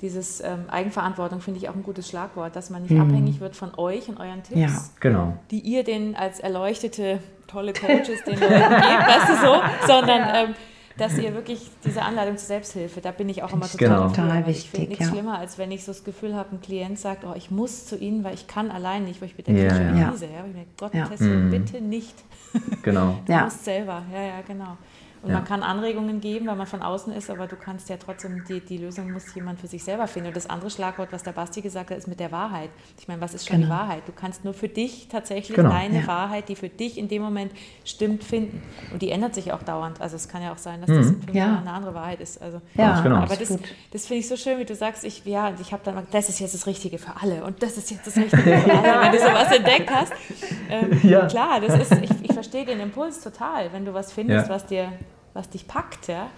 dieses 0.00 0.40
ähm, 0.40 0.64
Eigenverantwortung 0.68 1.40
finde 1.40 1.58
ich 1.58 1.68
auch 1.68 1.74
ein 1.74 1.82
gutes 1.82 2.08
Schlagwort, 2.08 2.56
dass 2.56 2.70
man 2.70 2.82
nicht 2.82 2.92
mhm. 2.92 3.00
abhängig 3.00 3.40
wird 3.40 3.56
von 3.56 3.72
euch 3.76 4.08
und 4.08 4.18
euren 4.18 4.42
Tipps, 4.42 4.60
ja. 4.60 4.82
genau. 5.00 5.36
die 5.50 5.60
ihr 5.60 5.84
den 5.84 6.16
als 6.16 6.40
erleuchtete, 6.40 7.20
tolle 7.46 7.72
Coaches 7.72 8.24
den 8.26 8.38
Leuten 8.38 8.50
gebt, 8.50 9.06
weißt 9.06 9.28
du 9.28 9.46
so, 9.46 9.86
sondern 9.86 10.28
ähm, 10.34 10.54
dass 10.96 11.18
ihr 11.18 11.34
wirklich 11.34 11.70
diese 11.84 12.02
Anleitung 12.02 12.36
zur 12.36 12.46
Selbsthilfe, 12.46 13.00
da 13.00 13.10
bin 13.10 13.28
ich 13.28 13.42
auch 13.42 13.52
immer 13.52 13.68
total, 13.68 13.88
genau. 13.88 14.08
total 14.08 14.46
wichtig. 14.46 14.64
Ich 14.64 14.70
finde 14.70 14.88
nichts 14.90 15.06
ja. 15.06 15.10
schlimmer, 15.10 15.38
als 15.38 15.58
wenn 15.58 15.72
ich 15.72 15.84
so 15.84 15.92
das 15.92 16.04
Gefühl 16.04 16.36
habe, 16.36 16.54
ein 16.54 16.60
Klient 16.60 16.98
sagt, 16.98 17.24
oh, 17.24 17.32
ich 17.34 17.50
muss 17.50 17.86
zu 17.86 17.96
Ihnen, 17.96 18.22
weil 18.22 18.34
ich 18.34 18.46
kann 18.46 18.70
allein 18.70 19.04
nicht, 19.04 19.20
weil 19.20 19.28
ich 19.28 19.34
bedenke, 19.34 19.64
ja, 19.64 19.74
schon 19.74 19.98
ja. 19.98 20.10
Krise. 20.10 20.26
Ja. 20.26 20.44
Ich 20.46 20.54
mir, 20.54 20.66
Gott, 20.78 20.94
ja. 20.94 21.08
Mhm. 21.18 21.50
bitte 21.50 21.80
nicht. 21.80 22.14
Genau. 22.82 23.18
du 23.26 23.32
musst 23.32 23.64
selber, 23.64 24.02
ja, 24.12 24.22
ja, 24.22 24.40
genau. 24.46 24.76
Und 25.24 25.30
ja. 25.30 25.36
man 25.36 25.44
kann 25.44 25.62
Anregungen 25.62 26.20
geben, 26.20 26.46
weil 26.48 26.56
man 26.56 26.66
von 26.66 26.82
außen 26.82 27.10
ist, 27.14 27.30
aber 27.30 27.46
du 27.46 27.56
kannst 27.56 27.88
ja 27.88 27.96
trotzdem, 27.96 28.44
die, 28.46 28.60
die 28.60 28.76
Lösung 28.76 29.10
muss 29.10 29.34
jemand 29.34 29.58
für 29.58 29.66
sich 29.66 29.82
selber 29.82 30.06
finden. 30.06 30.28
Und 30.28 30.36
das 30.36 30.50
andere 30.50 30.68
Schlagwort, 30.68 31.12
was 31.12 31.22
der 31.22 31.32
Basti 31.32 31.62
gesagt 31.62 31.90
hat, 31.90 31.96
ist 31.96 32.06
mit 32.06 32.20
der 32.20 32.30
Wahrheit. 32.30 32.68
Ich 32.98 33.08
meine, 33.08 33.22
was 33.22 33.32
ist 33.32 33.48
schon 33.48 33.62
genau. 33.62 33.66
die 33.68 33.80
Wahrheit? 33.80 34.02
Du 34.06 34.12
kannst 34.12 34.44
nur 34.44 34.52
für 34.52 34.68
dich 34.68 35.08
tatsächlich 35.08 35.56
genau. 35.56 35.70
deine 35.70 36.00
ja. 36.00 36.06
Wahrheit, 36.06 36.50
die 36.50 36.56
für 36.56 36.68
dich 36.68 36.98
in 36.98 37.08
dem 37.08 37.22
Moment 37.22 37.52
stimmt, 37.86 38.22
finden. 38.22 38.62
Und 38.92 39.00
die 39.00 39.10
ändert 39.10 39.34
sich 39.34 39.50
auch 39.50 39.62
dauernd. 39.62 40.02
Also 40.02 40.16
es 40.16 40.28
kann 40.28 40.42
ja 40.42 40.52
auch 40.52 40.58
sein, 40.58 40.82
dass 40.82 40.90
das 40.90 41.06
mhm. 41.06 41.14
in 41.14 41.22
fünf 41.22 41.34
ja. 41.34 41.46
Jahren 41.46 41.58
eine 41.60 41.72
andere 41.72 41.94
Wahrheit 41.94 42.20
ist. 42.20 42.42
Also, 42.42 42.60
ja, 42.74 43.00
genau. 43.00 43.16
Aber 43.16 43.34
das, 43.34 43.48
das 43.92 44.06
finde 44.06 44.20
ich 44.20 44.28
so 44.28 44.36
schön, 44.36 44.58
wie 44.58 44.66
du 44.66 44.74
sagst, 44.74 45.04
ich, 45.04 45.24
ja, 45.24 45.54
ich 45.58 45.72
habe 45.72 45.82
dann, 45.84 46.06
das 46.10 46.28
ist 46.28 46.38
jetzt 46.38 46.52
das 46.52 46.66
Richtige 46.66 46.98
für 46.98 47.16
alle 47.18 47.44
und 47.44 47.62
das 47.62 47.78
ist 47.78 47.90
jetzt 47.90 48.06
das 48.06 48.16
Richtige 48.16 48.58
für 48.58 48.72
alle, 48.74 49.02
wenn 49.02 49.12
du 49.12 49.18
sowas 49.18 49.50
entdeckt 49.56 49.90
hast. 49.90 50.12
Ähm, 50.68 51.00
ja. 51.02 51.26
Klar, 51.26 51.60
das 51.60 51.80
ist, 51.80 52.02
ich, 52.02 52.10
ich 52.22 52.32
verstehe 52.32 52.66
den 52.66 52.80
Impuls 52.80 53.22
total, 53.22 53.72
wenn 53.72 53.84
du 53.84 53.94
was 53.94 54.12
findest, 54.12 54.48
was 54.48 54.66
dir 54.66 54.92
was 55.34 55.50
dich 55.50 55.68
packt, 55.68 56.08
ja. 56.08 56.28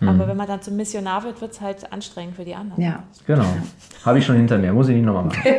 Mhm. 0.00 0.08
Aber 0.08 0.28
wenn 0.28 0.36
man 0.36 0.46
dann 0.46 0.62
zum 0.62 0.76
Missionar 0.76 1.24
wird, 1.24 1.40
wird 1.40 1.52
es 1.52 1.60
halt 1.60 1.92
anstrengend 1.92 2.36
für 2.36 2.44
die 2.44 2.54
anderen. 2.54 2.82
Ja. 2.82 3.02
Genau. 3.26 3.44
Habe 4.04 4.18
ich 4.18 4.26
schon 4.26 4.36
hinter 4.36 4.58
mir, 4.58 4.72
muss 4.72 4.88
ich 4.88 4.96
nicht 4.96 5.04
nochmal 5.04 5.24
machen. 5.24 5.42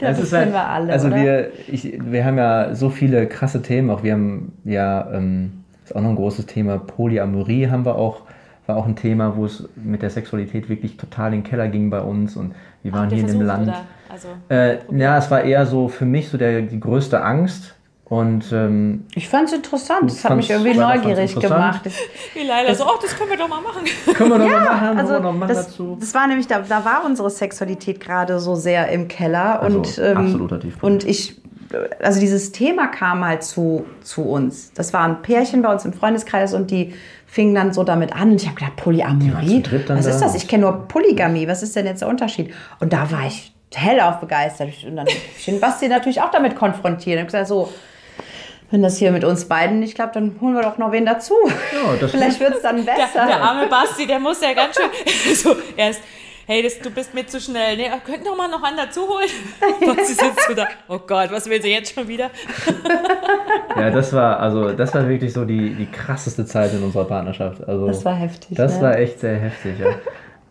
das, 0.00 0.20
das 0.20 0.32
halt, 0.32 0.52
wir 0.52 0.66
alle. 0.66 0.92
Also 0.92 1.08
oder? 1.08 1.16
wir, 1.16 1.52
ich, 1.68 1.98
wir 2.04 2.24
haben 2.24 2.38
ja 2.38 2.74
so 2.74 2.90
viele 2.90 3.28
krasse 3.28 3.62
Themen. 3.62 3.90
Auch 3.90 4.02
wir 4.02 4.12
haben 4.12 4.52
ja, 4.64 5.12
ähm, 5.12 5.64
ist 5.84 5.94
auch 5.94 6.00
noch 6.00 6.10
ein 6.10 6.16
großes 6.16 6.46
Thema, 6.46 6.78
Polyamorie 6.78 7.68
haben 7.68 7.84
wir 7.84 7.94
auch, 7.96 8.22
war 8.66 8.76
auch 8.76 8.86
ein 8.86 8.96
Thema, 8.96 9.36
wo 9.36 9.44
es 9.44 9.68
mit 9.76 10.02
der 10.02 10.10
Sexualität 10.10 10.68
wirklich 10.68 10.96
total 10.96 11.34
in 11.34 11.42
den 11.42 11.48
Keller 11.48 11.68
ging 11.68 11.90
bei 11.90 12.00
uns 12.00 12.36
und 12.36 12.54
wir 12.82 12.92
waren 12.92 13.10
hier 13.10 13.20
in 13.20 13.26
dem 13.26 13.42
Land. 13.42 13.72
Also, 14.10 14.28
äh, 14.48 14.78
ja, 14.96 15.18
es 15.18 15.30
war 15.30 15.42
eher 15.42 15.66
so 15.66 15.88
für 15.88 16.04
mich 16.04 16.28
so 16.28 16.38
der, 16.38 16.62
die 16.62 16.80
größte 16.80 17.22
Angst, 17.22 17.73
und, 18.06 18.52
ähm, 18.52 19.06
ich 19.14 19.28
fand 19.28 19.48
es 19.48 19.54
interessant, 19.54 20.10
das 20.10 20.24
hat 20.24 20.36
mich 20.36 20.50
irgendwie 20.50 20.74
neugierig 20.74 21.34
gemacht. 21.36 21.80
Wie 22.34 22.46
Leila 22.46 22.74
so, 22.74 22.84
oh, 22.84 22.98
das 23.00 23.16
können 23.16 23.30
wir 23.30 23.38
doch 23.38 23.48
mal 23.48 23.62
machen. 23.62 23.84
Können 24.14 24.30
wir 24.30 24.38
doch 24.38 24.46
ja, 24.46 24.60
mal 24.60 24.64
machen, 24.64 24.98
also 24.98 25.18
noch 25.20 25.32
machen 25.32 25.48
das, 25.48 25.68
dazu. 25.68 25.96
Das 25.98 26.12
war 26.12 26.26
nämlich, 26.26 26.46
da, 26.46 26.60
da 26.60 26.84
war 26.84 27.04
unsere 27.06 27.30
Sexualität 27.30 28.00
gerade 28.00 28.40
so 28.40 28.54
sehr 28.56 28.88
im 28.88 29.08
Keller. 29.08 29.62
Also, 29.62 29.78
und, 29.78 29.98
ähm, 29.98 30.16
absoluter 30.18 30.60
Tiefpunkt. 30.60 30.84
Und 30.84 31.08
ich, 31.08 31.40
also 32.02 32.20
dieses 32.20 32.52
Thema 32.52 32.88
kam 32.88 33.24
halt 33.24 33.42
zu, 33.42 33.86
zu 34.02 34.22
uns. 34.22 34.72
Das 34.74 34.92
war 34.92 35.04
ein 35.04 35.22
Pärchen 35.22 35.62
bei 35.62 35.72
uns 35.72 35.86
im 35.86 35.94
Freundeskreis 35.94 36.52
und 36.52 36.70
die 36.70 36.92
fingen 37.26 37.54
dann 37.54 37.72
so 37.72 37.84
damit 37.84 38.14
an. 38.14 38.32
Und 38.32 38.42
ich 38.42 38.46
habe 38.46 38.56
gedacht, 38.56 38.76
Polyamorie? 38.76 39.62
Was 39.88 40.04
ist 40.04 40.20
das? 40.20 40.34
Ich 40.34 40.46
kenne 40.46 40.64
nur 40.64 40.88
Polygamie. 40.88 41.48
Was 41.48 41.62
ist 41.62 41.74
denn 41.74 41.86
jetzt 41.86 42.02
der 42.02 42.08
Unterschied? 42.08 42.52
Und 42.80 42.92
da 42.92 43.10
war 43.10 43.26
ich 43.26 43.54
hellauf 43.74 44.20
begeistert. 44.20 44.68
Und 44.86 44.96
dann 44.96 45.06
habe 45.06 45.16
ich 45.36 45.44
den 45.46 45.58
Basti 45.58 45.88
natürlich 45.88 46.20
auch 46.20 46.30
damit 46.30 46.54
konfrontiert. 46.54 47.18
Und 47.18 47.26
gesagt, 47.26 47.48
so, 47.48 47.72
wenn 48.74 48.82
das 48.82 48.98
hier 48.98 49.12
mit 49.12 49.22
uns 49.22 49.44
beiden 49.44 49.78
nicht 49.78 49.94
klappt, 49.94 50.16
dann 50.16 50.34
holen 50.40 50.56
wir 50.56 50.62
doch 50.62 50.78
noch 50.78 50.90
wen 50.90 51.06
dazu. 51.06 51.34
Ja, 51.46 52.08
Vielleicht 52.08 52.40
wird 52.40 52.56
es 52.56 52.62
dann 52.62 52.84
besser. 52.84 53.06
Der, 53.14 53.26
der, 53.26 53.40
arme 53.40 53.68
Basti, 53.68 54.04
der 54.04 54.18
muss 54.18 54.40
ja 54.40 54.52
ganz 54.52 54.74
schön 54.74 55.34
so 55.36 55.54
erst. 55.76 56.02
Hey, 56.46 56.60
das, 56.60 56.80
du 56.80 56.90
bist 56.90 57.14
mir 57.14 57.24
zu 57.24 57.40
schnell. 57.40 57.76
Nee, 57.76 57.88
könnten 58.04 58.24
doch 58.24 58.36
mal 58.36 58.48
noch 58.48 58.64
einen 58.64 58.76
dazu 58.76 59.02
holen. 59.02 59.28
Basti 59.80 60.14
sitzt 60.14 60.48
so 60.48 60.54
da. 60.54 60.66
Oh 60.88 60.98
Gott, 60.98 61.30
was 61.30 61.48
will 61.48 61.62
sie 61.62 61.70
jetzt 61.70 61.94
schon 61.94 62.08
wieder? 62.08 62.32
ja, 63.76 63.90
das 63.90 64.12
war 64.12 64.40
also 64.40 64.72
das 64.72 64.92
war 64.92 65.08
wirklich 65.08 65.32
so 65.32 65.44
die, 65.44 65.72
die 65.74 65.86
krasseste 65.86 66.44
Zeit 66.44 66.72
in 66.74 66.82
unserer 66.82 67.04
Partnerschaft. 67.04 67.66
Also, 67.68 67.86
das 67.86 68.04
war 68.04 68.16
heftig. 68.16 68.56
Das 68.56 68.78
ne? 68.78 68.82
war 68.82 68.98
echt 68.98 69.20
sehr 69.20 69.36
heftig, 69.36 69.78
ja. 69.78 69.94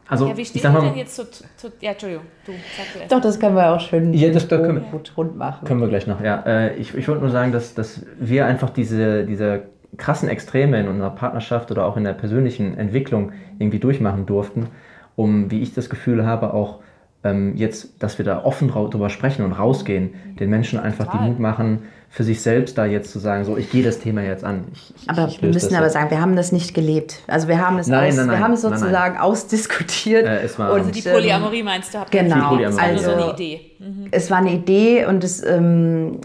Also, 0.07 0.27
ja, 0.27 0.37
wie 0.37 0.45
steht 0.45 0.63
ihr 0.63 0.69
denn 0.69 0.95
jetzt 0.95 1.15
zu, 1.15 1.29
zu, 1.31 1.71
Ja, 1.79 1.91
Entschuldigung, 1.91 2.25
du, 2.45 2.51
sag 2.77 3.01
erst. 3.01 3.11
Doch, 3.11 3.21
das 3.21 3.39
können 3.39 3.55
wir 3.55 3.71
auch 3.71 3.79
schön 3.79 4.13
ja, 4.13 4.29
das, 4.29 4.47
das 4.47 4.61
können 4.61 4.75
wir, 4.75 4.91
gut 4.91 5.13
rund 5.15 5.37
machen. 5.37 5.65
Können 5.65 5.79
wir 5.79 5.87
gleich 5.87 6.07
noch, 6.07 6.21
ja. 6.21 6.43
Äh, 6.45 6.75
ich 6.75 6.93
ich 6.93 7.07
wollte 7.07 7.21
nur 7.21 7.31
sagen, 7.31 7.51
dass, 7.51 7.73
dass 7.73 8.05
wir 8.19 8.45
einfach 8.45 8.69
diese, 8.69 9.25
diese 9.25 9.63
krassen 9.97 10.27
Extreme 10.27 10.79
in 10.79 10.87
unserer 10.87 11.11
Partnerschaft 11.11 11.71
oder 11.71 11.85
auch 11.85 11.97
in 11.97 12.03
der 12.03 12.13
persönlichen 12.13 12.77
Entwicklung 12.77 13.31
irgendwie 13.59 13.79
durchmachen 13.79 14.25
durften, 14.25 14.67
um, 15.15 15.51
wie 15.51 15.61
ich 15.61 15.73
das 15.73 15.89
Gefühl 15.89 16.25
habe, 16.25 16.53
auch 16.53 16.79
ähm, 17.23 17.55
jetzt, 17.55 18.01
dass 18.01 18.17
wir 18.17 18.25
da 18.25 18.43
offen 18.43 18.69
drüber 18.69 19.09
sprechen 19.09 19.45
und 19.45 19.53
rausgehen, 19.53 20.13
den 20.39 20.49
Menschen 20.49 20.79
einfach 20.79 21.05
Total. 21.05 21.21
die 21.21 21.29
Mut 21.29 21.39
machen, 21.39 21.79
für 22.09 22.23
sich 22.23 22.41
selbst 22.41 22.77
da 22.77 22.85
jetzt 22.85 23.11
zu 23.11 23.17
sagen, 23.17 23.43
so 23.43 23.57
ich 23.57 23.71
gehe 23.71 23.83
das 23.83 23.99
Thema 23.99 24.21
jetzt 24.21 24.43
an. 24.43 24.65
Ich, 24.71 24.93
ich, 24.95 25.09
aber 25.09 25.27
ich 25.27 25.41
wir 25.41 25.49
müssen 25.49 25.73
aber 25.73 25.85
jetzt. 25.85 25.93
sagen, 25.93 26.11
wir 26.11 26.21
haben 26.21 26.35
das 26.35 26.51
nicht 26.51 26.75
gelebt. 26.75 27.19
Also 27.27 27.47
wir 27.47 27.59
haben 27.59 27.79
es, 27.79 27.87
nein, 27.87 28.09
aus, 28.09 28.17
nein, 28.17 28.27
nein, 28.27 28.37
wir 28.37 28.43
haben 28.43 28.53
es 28.53 28.61
sozusagen 28.61 29.17
ausdiskutiert. 29.17 30.27
Äh, 30.27 30.41
es 30.41 30.59
war, 30.59 30.71
also 30.73 30.91
die 30.91 31.01
Polyamorie 31.01 31.63
meinst 31.63 31.93
du? 31.93 31.99
Genau, 32.11 32.55
also 32.55 33.03
so 33.03 33.11
eine 33.13 33.33
Idee. 33.33 33.61
Mhm. 33.79 34.07
Es 34.11 34.29
war 34.29 34.37
eine 34.37 34.53
Idee 34.53 35.05
und 35.05 35.23
es 35.23 35.43
ähm, 35.43 36.19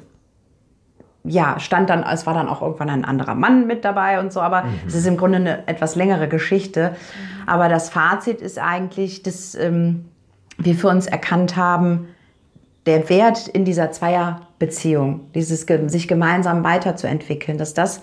ja, 1.24 1.58
stand 1.58 1.90
dann, 1.90 2.02
es 2.02 2.26
war 2.26 2.34
dann 2.34 2.48
auch 2.48 2.60
irgendwann 2.60 2.90
ein 2.90 3.04
anderer 3.04 3.34
Mann 3.34 3.66
mit 3.66 3.84
dabei 3.84 4.20
und 4.20 4.32
so, 4.32 4.40
aber 4.40 4.64
mhm. 4.64 4.80
es 4.86 4.94
ist 4.94 5.06
im 5.06 5.16
Grunde 5.16 5.36
eine 5.36 5.68
etwas 5.68 5.96
längere 5.96 6.28
Geschichte. 6.28 6.90
Mhm. 6.90 7.48
Aber 7.48 7.68
das 7.68 7.88
Fazit 7.88 8.42
ist 8.42 8.58
eigentlich, 8.58 9.22
dass 9.22 9.54
ähm, 9.54 10.04
wir 10.58 10.74
für 10.74 10.88
uns 10.88 11.06
erkannt 11.06 11.56
haben, 11.56 12.08
der 12.86 13.08
Wert 13.08 13.48
in 13.48 13.64
dieser 13.64 13.90
Zweierbeziehung, 13.92 15.30
dieses 15.34 15.66
sich 15.86 16.08
gemeinsam 16.08 16.64
weiterzuentwickeln, 16.64 17.58
dass 17.58 17.74
das 17.74 18.02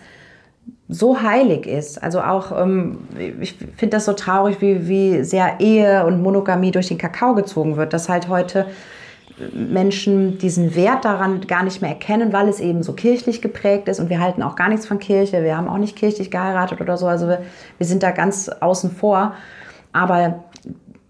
so 0.88 1.22
heilig 1.22 1.66
ist. 1.66 2.02
Also 2.02 2.22
auch, 2.22 2.52
ähm, 2.60 3.00
ich 3.40 3.56
finde 3.56 3.98
das 3.98 4.06
so 4.06 4.14
traurig, 4.14 4.62
wie, 4.62 4.88
wie 4.88 5.24
sehr 5.24 5.60
Ehe 5.60 6.06
und 6.06 6.22
Monogamie 6.22 6.72
durch 6.72 6.88
den 6.88 6.98
Kakao 6.98 7.34
gezogen 7.34 7.78
wird, 7.78 7.94
dass 7.94 8.10
halt 8.10 8.30
heute 8.30 8.68
Menschen 9.54 10.38
diesen 10.38 10.76
Wert 10.76 11.04
daran 11.04 11.42
gar 11.42 11.64
nicht 11.64 11.82
mehr 11.82 11.92
erkennen, 11.92 12.32
weil 12.32 12.48
es 12.48 12.60
eben 12.60 12.84
so 12.84 12.94
kirchlich 12.94 13.42
geprägt 13.42 13.90
ist 13.90 14.00
und 14.00 14.10
wir 14.10 14.22
halten 14.22 14.42
auch 14.42 14.56
gar 14.56 14.70
nichts 14.70 14.88
von 14.88 15.00
Kirche, 15.00 15.44
wir 15.44 15.58
haben 15.58 15.68
auch 15.68 15.78
nicht 15.78 15.98
kirchlich 15.98 16.32
geheiratet 16.32 16.80
oder 16.80 16.96
so, 16.96 17.08
also 17.08 17.28
wir, 17.28 17.42
wir 17.78 17.86
sind 17.86 18.02
da 18.02 18.12
ganz 18.12 18.48
außen 18.48 18.92
vor. 18.92 19.34
Aber 19.92 20.44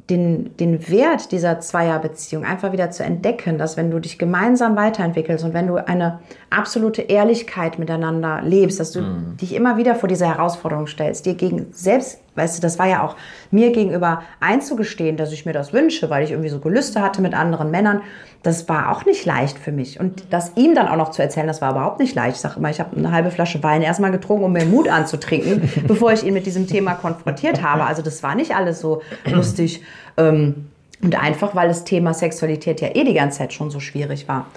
den, 0.10 0.56
den 0.58 0.88
Wert 0.90 1.32
dieser 1.32 1.60
Zweierbeziehung 1.60 2.44
einfach 2.46 2.72
wieder 2.72 2.92
zu 2.92 3.04
entdecken, 3.04 3.58
dass 3.58 3.76
wenn 3.76 3.90
du 3.90 4.00
dich 4.00 4.20
gemeinsam 4.20 4.76
weiterentwickelst 4.76 5.44
und 5.44 5.54
wenn 5.54 5.68
du 5.68 5.78
eine 5.78 6.20
absolute 6.50 7.02
Ehrlichkeit 7.02 7.80
miteinander 7.80 8.42
lebst, 8.44 8.80
dass 8.80 8.92
du 8.92 9.02
mhm. 9.02 9.38
dich 9.38 9.56
immer 9.56 9.78
wieder 9.78 9.96
vor 9.96 10.08
diese 10.08 10.28
Herausforderung 10.28 10.86
stellst, 10.88 11.26
dir 11.26 11.34
gegen 11.34 11.68
selbst, 11.72 12.20
weißt 12.36 12.58
du, 12.58 12.62
das 12.62 12.78
war 12.80 12.88
ja 12.88 13.04
auch 13.04 13.16
mir 13.52 13.72
gegenüber 13.72 14.24
einzugestehen, 14.40 15.18
dass 15.18 15.32
ich 15.32 15.46
mir 15.46 15.54
das 15.54 15.74
wünsche, 15.74 16.10
weil 16.10 16.24
ich 16.24 16.32
irgendwie 16.32 16.50
so 16.50 16.60
Gelüste 16.60 17.02
hatte 17.02 17.22
mit 17.22 17.34
anderen 17.34 17.72
Männern, 17.72 18.02
das 18.44 18.70
war 18.70 18.92
auch 18.92 19.06
nicht 19.06 19.26
leicht 19.26 19.58
für 19.58 19.72
mich. 19.72 20.00
Und 20.00 20.26
das 20.30 20.52
ihm 20.56 20.76
dann 20.76 20.88
auch 20.88 20.98
noch 20.98 21.12
zu 21.12 21.22
erzählen, 21.22 21.48
das 21.48 21.62
war 21.62 21.72
überhaupt 21.72 22.00
nicht 22.00 22.14
leicht. 22.14 22.36
Ich 22.36 22.42
sage 22.42 22.56
immer, 22.58 22.70
ich 22.70 22.80
habe 22.80 22.96
eine 22.96 23.12
halbe 23.12 23.32
Flasche 23.32 23.64
Wein 23.64 23.82
erstmal 23.82 24.12
getrunken, 24.12 24.46
um 24.46 24.54
mir 24.54 24.66
Mut 24.66 24.88
anzutrinken, 24.88 25.70
bevor 25.88 26.14
ich 26.14 26.24
ihn 26.24 26.34
mit 26.34 26.46
diesem 26.46 26.68
Thema 26.68 26.94
konfrontiert 26.94 27.64
habe. 27.64 27.86
Also 27.86 28.04
das 28.04 28.22
war 28.22 28.36
nicht 28.36 28.56
alles 28.56 28.80
so 28.80 29.02
lustig. 29.26 29.82
Ähm, 30.18 30.68
und 31.02 31.22
einfach, 31.22 31.56
weil 31.56 31.68
das 31.68 31.84
Thema 31.84 32.14
Sexualität 32.14 32.82
ja 32.82 32.90
eh 32.94 33.04
die 33.04 33.14
ganze 33.14 33.40
Zeit 33.40 33.54
schon 33.54 33.70
so 33.70 33.80
schwierig 33.80 34.28
war. 34.28 34.48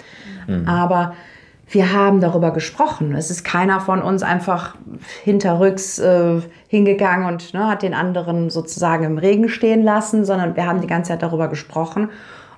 Mhm. 0.47 0.67
Aber 0.67 1.13
wir 1.69 1.93
haben 1.93 2.19
darüber 2.19 2.51
gesprochen. 2.51 3.13
Es 3.13 3.29
ist 3.29 3.43
keiner 3.43 3.79
von 3.79 4.01
uns 4.01 4.23
einfach 4.23 4.75
hinterrücks 5.23 5.99
äh, 5.99 6.41
hingegangen 6.67 7.27
und 7.27 7.53
ne, 7.53 7.67
hat 7.67 7.83
den 7.83 7.93
anderen 7.93 8.49
sozusagen 8.49 9.03
im 9.03 9.17
Regen 9.17 9.49
stehen 9.49 9.83
lassen, 9.83 10.25
sondern 10.25 10.55
wir 10.55 10.65
haben 10.65 10.81
die 10.81 10.87
ganze 10.87 11.09
Zeit 11.09 11.21
darüber 11.21 11.47
gesprochen 11.47 12.09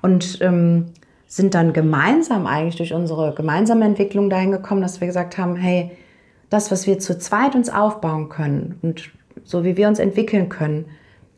und 0.01 0.39
ähm, 0.41 0.85
sind 1.27 1.53
dann 1.53 1.73
gemeinsam 1.73 2.47
eigentlich 2.47 2.77
durch 2.77 2.93
unsere 2.93 3.33
gemeinsame 3.33 3.85
Entwicklung 3.85 4.29
dahin 4.29 4.51
gekommen, 4.51 4.81
dass 4.81 5.01
wir 5.01 5.07
gesagt 5.07 5.37
haben, 5.37 5.55
hey, 5.55 5.91
das, 6.49 6.71
was 6.71 6.87
wir 6.87 6.99
zu 6.99 7.17
zweit 7.17 7.55
uns 7.55 7.69
aufbauen 7.69 8.29
können 8.29 8.79
und 8.81 9.11
so 9.43 9.63
wie 9.63 9.77
wir 9.77 9.87
uns 9.87 9.99
entwickeln 9.99 10.49
können. 10.49 10.85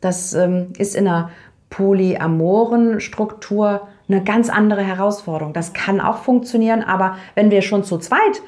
Das 0.00 0.34
ähm, 0.34 0.72
ist 0.78 0.94
in 0.94 1.08
einer 1.08 1.30
polyamoren 1.70 3.00
Struktur 3.00 3.88
eine 4.08 4.22
ganz 4.22 4.50
andere 4.50 4.82
Herausforderung. 4.82 5.52
Das 5.52 5.72
kann 5.72 6.00
auch 6.00 6.18
funktionieren, 6.18 6.82
aber 6.82 7.16
wenn 7.34 7.50
wir 7.50 7.62
schon 7.62 7.84
zu 7.84 7.98
zweit 7.98 8.42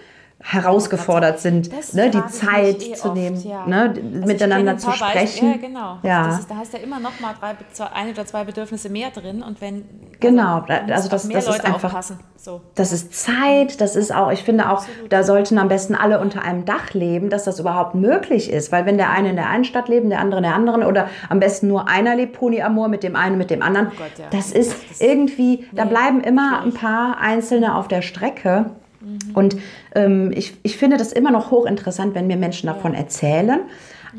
herausgefordert 0.49 1.41
sind, 1.41 1.71
ne, 1.95 2.09
die 2.09 2.25
Zeit 2.27 2.81
eh 2.81 2.93
zu 2.93 3.13
nehmen, 3.13 3.37
oft, 3.37 3.47
ja. 3.47 3.67
ne, 3.67 3.95
also 3.97 4.27
miteinander 4.27 4.79
zu 4.79 4.93
sprechen. 4.93 5.51
ja, 5.51 5.57
genau. 5.57 5.99
Ja. 6.05 6.39
Ist, 6.39 6.49
da 6.49 6.57
hast 6.57 6.73
du 6.73 6.77
ja 6.77 6.85
immer 6.85 7.01
noch 7.01 7.19
mal 7.19 7.35
drei, 7.41 7.57
ein 7.93 8.11
oder 8.11 8.27
zwei 8.27 8.45
Bedürfnisse 8.45 8.89
mehr 8.89 9.11
drin 9.11 9.43
und 9.43 9.61
wenn 9.61 9.85
genau, 10.21 10.65
also, 10.69 10.93
also 10.93 11.09
das, 11.09 11.29
das 11.29 11.49
ist 11.49 11.65
einfach, 11.65 12.01
so. 12.37 12.61
das 12.77 12.93
ist 12.93 13.13
Zeit, 13.13 13.81
das 13.81 13.97
ist 13.97 14.15
auch, 14.15 14.31
ich 14.31 14.45
finde 14.45 14.71
auch, 14.71 14.83
Absolut. 14.83 15.13
da 15.13 15.25
sollten 15.25 15.59
am 15.59 15.67
besten 15.67 15.97
alle 15.97 16.21
unter 16.21 16.43
einem 16.43 16.65
Dach 16.65 16.95
leben, 16.95 17.29
dass 17.29 17.43
das 17.43 17.59
überhaupt 17.59 17.97
möglich 17.97 18.49
ist, 18.49 18.71
weil 18.71 18.87
wenn 18.87 18.99
der 18.99 19.11
eine 19.11 19.31
in 19.31 19.37
der 19.37 19.51
einen 19.51 19.65
Stadt 19.65 19.89
lebt, 19.89 20.09
der 20.09 20.21
andere 20.21 20.39
in 20.39 20.45
der 20.45 20.55
anderen 20.55 20.85
oder 20.85 21.09
am 21.29 21.41
besten 21.41 21.67
nur 21.67 21.89
einer 21.89 22.15
lebt 22.15 22.35
Polyamor 22.35 22.87
mit 22.87 23.03
dem 23.03 23.17
einen 23.17 23.37
mit 23.37 23.51
dem 23.51 23.63
anderen, 23.63 23.89
oh 23.89 23.99
Gott, 23.99 24.27
das 24.31 24.53
ist 24.53 24.77
das 24.91 25.01
irgendwie, 25.01 25.57
nee, 25.57 25.67
da 25.73 25.87
bleiben 25.87 26.21
immer 26.21 26.63
ein 26.63 26.73
paar 26.73 27.19
Einzelne 27.19 27.75
auf 27.75 27.89
der 27.89 28.03
Strecke. 28.03 28.67
Mhm. 29.01 29.19
Und 29.35 29.57
ähm, 29.97 30.31
ich, 30.35 30.55
ich 30.63 30.77
finde 30.77 30.99
das 30.99 31.13
immer 31.13 31.31
noch 31.31 31.51
hochinteressant, 31.51 32.15
wenn 32.15 32.27
mir 32.27 32.37
Menschen 32.37 32.67
davon 32.67 32.95
erzählen. 32.95 33.61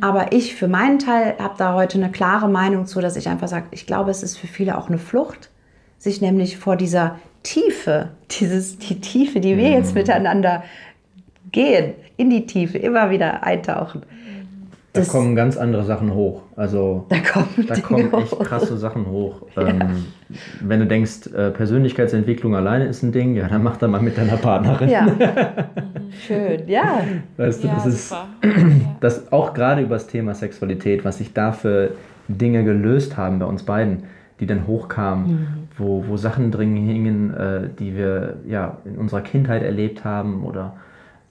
Aber 0.01 0.31
ich 0.31 0.55
für 0.55 0.67
meinen 0.67 0.99
Teil 0.99 1.35
habe 1.39 1.55
da 1.57 1.73
heute 1.73 1.97
eine 1.97 2.11
klare 2.11 2.49
Meinung 2.49 2.85
zu, 2.85 2.99
dass 2.99 3.15
ich 3.15 3.29
einfach 3.29 3.47
sage, 3.47 3.67
ich 3.71 3.85
glaube, 3.85 4.11
es 4.11 4.23
ist 4.23 4.37
für 4.37 4.47
viele 4.47 4.77
auch 4.77 4.89
eine 4.89 4.97
Flucht, 4.97 5.49
sich 5.97 6.21
nämlich 6.21 6.57
vor 6.57 6.75
dieser 6.75 7.19
Tiefe, 7.43 8.09
dieses, 8.39 8.77
die 8.79 8.99
Tiefe, 8.99 9.39
die 9.39 9.57
wir 9.57 9.69
jetzt 9.69 9.93
mhm. 9.93 10.01
miteinander 10.01 10.63
gehen, 11.51 11.93
in 12.17 12.29
die 12.29 12.45
Tiefe, 12.45 12.77
immer 12.77 13.09
wieder 13.09 13.43
eintauchen. 13.43 14.01
Da 15.05 15.11
kommen 15.11 15.35
ganz 15.35 15.57
andere 15.57 15.83
Sachen 15.83 16.13
hoch. 16.13 16.41
Also 16.55 17.05
da 17.09 17.17
kommen, 17.19 17.67
da 17.67 17.79
kommen 17.79 18.13
echt 18.13 18.31
hoch. 18.31 18.39
krasse 18.39 18.77
Sachen 18.77 19.07
hoch. 19.07 19.41
Ja. 19.57 19.69
Ähm, 19.69 20.05
wenn 20.59 20.81
du 20.81 20.85
denkst, 20.85 21.27
äh, 21.33 21.49
Persönlichkeitsentwicklung 21.51 22.55
alleine 22.55 22.85
ist 22.85 23.01
ein 23.01 23.11
Ding, 23.11 23.35
ja, 23.35 23.47
dann 23.47 23.63
mach 23.63 23.77
da 23.77 23.87
mal 23.87 24.01
mit 24.01 24.17
deiner 24.17 24.37
Partnerin. 24.37 24.89
Ja. 24.89 25.07
Schön, 26.27 26.67
ja. 26.67 27.01
Weißt 27.37 27.63
du, 27.63 27.67
ja, 27.67 27.75
das 27.75 27.85
ist 27.85 28.15
das 28.99 29.31
auch 29.31 29.53
gerade 29.53 29.81
über 29.81 29.95
das 29.95 30.05
Thema 30.07 30.35
Sexualität, 30.35 31.05
was 31.05 31.17
sich 31.19 31.33
da 31.33 31.53
für 31.53 31.91
Dinge 32.27 32.63
gelöst 32.63 33.17
haben 33.17 33.39
bei 33.39 33.45
uns 33.45 33.63
beiden, 33.63 34.03
die 34.39 34.45
dann 34.45 34.67
hochkamen, 34.67 35.27
mhm. 35.27 35.47
wo, 35.77 36.03
wo 36.07 36.17
Sachen 36.17 36.51
drin 36.51 36.75
hingen, 36.75 37.33
äh, 37.33 37.69
die 37.79 37.95
wir 37.95 38.37
ja 38.47 38.77
in 38.85 38.97
unserer 38.97 39.21
Kindheit 39.21 39.63
erlebt 39.63 40.03
haben 40.03 40.43
oder 40.43 40.75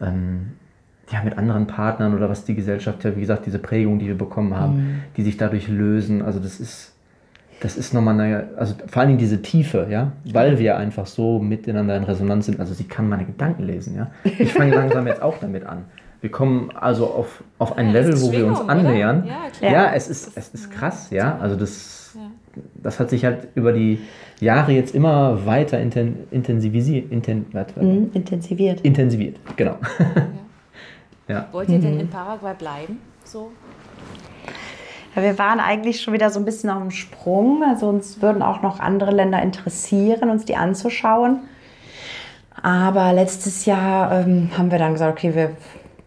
ähm, 0.01 0.53
ja, 1.13 1.23
mit 1.23 1.39
anderen 1.39 1.67
Partnern 1.67 2.15
oder 2.15 2.29
was 2.29 2.45
die 2.45 2.55
Gesellschaft 2.55 3.05
ja, 3.05 3.15
wie 3.15 3.21
gesagt, 3.21 3.47
diese 3.47 3.59
Prägung, 3.59 3.99
die 3.99 4.07
wir 4.07 4.19
bekommen 4.19 4.57
haben, 4.57 4.77
mhm. 4.77 5.03
die 5.17 5.23
sich 5.23 5.37
dadurch 5.37 5.69
lösen. 5.69 6.23
Also 6.23 6.41
das 6.41 6.59
ist, 6.59 6.93
das 7.61 7.77
ist 7.77 7.95
nochmal 7.95 8.21
eine, 8.21 8.49
also 8.57 8.75
vor 8.89 9.01
allen 9.01 9.11
Dingen 9.11 9.21
diese 9.21 9.41
Tiefe, 9.41 9.87
ja, 9.89 10.13
weil 10.33 10.59
wir 10.59 10.77
einfach 10.77 11.07
so 11.07 11.39
miteinander 11.39 11.97
in 11.97 12.03
Resonanz 12.03 12.47
sind. 12.47 12.59
Also 12.59 12.75
sie 12.75 12.85
kann 12.85 13.09
meine 13.09 13.25
Gedanken 13.25 13.63
lesen, 13.65 13.97
ja. 13.97 14.11
Ich 14.25 14.53
fange 14.53 14.75
langsam 14.75 15.07
jetzt 15.07 15.23
auch 15.23 15.39
damit 15.39 15.65
an. 15.65 15.85
Wir 16.21 16.31
kommen 16.31 16.71
also 16.75 17.07
auf, 17.07 17.45
auf 17.59 17.77
ein 17.77 17.87
ja, 17.87 17.93
Level, 17.93 18.21
wo 18.21 18.33
wir 18.33 18.47
uns 18.47 18.61
annähern. 18.61 19.29
Ja, 19.61 19.71
ja, 19.71 19.93
es, 19.95 20.09
ist, 20.09 20.37
es 20.37 20.49
ist 20.49 20.71
krass, 20.73 21.11
ja. 21.11 21.39
Also 21.39 21.55
das, 21.55 22.17
das 22.75 22.99
hat 22.99 23.11
sich 23.11 23.25
halt 23.25 23.49
über 23.55 23.73
die 23.73 24.01
Jahre 24.41 24.73
jetzt 24.73 24.95
immer 24.95 25.47
weiter 25.47 25.79
inten, 25.79 26.17
intensivisiert. 26.33 27.13
Inten, 27.13 27.47
mhm, 27.81 28.11
intensiviert. 28.13 28.81
Intensiviert, 28.81 29.37
genau. 29.57 29.77
Ja. 31.29 31.47
Wollt 31.53 31.69
ihr 31.69 31.79
denn 31.79 31.95
mhm. 31.95 32.01
in 32.01 32.11
Paraguay 32.11 32.55
bleiben? 32.55 33.01
So? 33.25 33.51
Ja, 35.15 35.23
wir 35.23 35.39
waren 35.39 35.61
eigentlich 35.61 36.03
schon 36.03 36.15
wieder 36.15 36.31
so 36.31 36.39
ein 36.39 36.45
bisschen 36.45 36.71
auf 36.71 36.81
dem 36.81 36.91
Sprung. 36.91 37.65
Also 37.65 37.89
uns 37.89 38.23
würden 38.23 38.43
auch 38.43 38.63
noch 38.63 38.81
andere 38.81 39.11
Länder 39.11 39.43
interessieren, 39.43 40.31
uns 40.31 40.45
die 40.45 40.57
anzuschauen. 40.57 41.41
Aber 42.63 43.13
letztes 43.13 43.65
Jahr 43.65 44.13
ähm, 44.13 44.51
haben 44.57 44.71
wir 44.71 44.79
dann 44.79 44.93
gesagt, 44.93 45.13
okay, 45.19 45.35
wir 45.35 45.57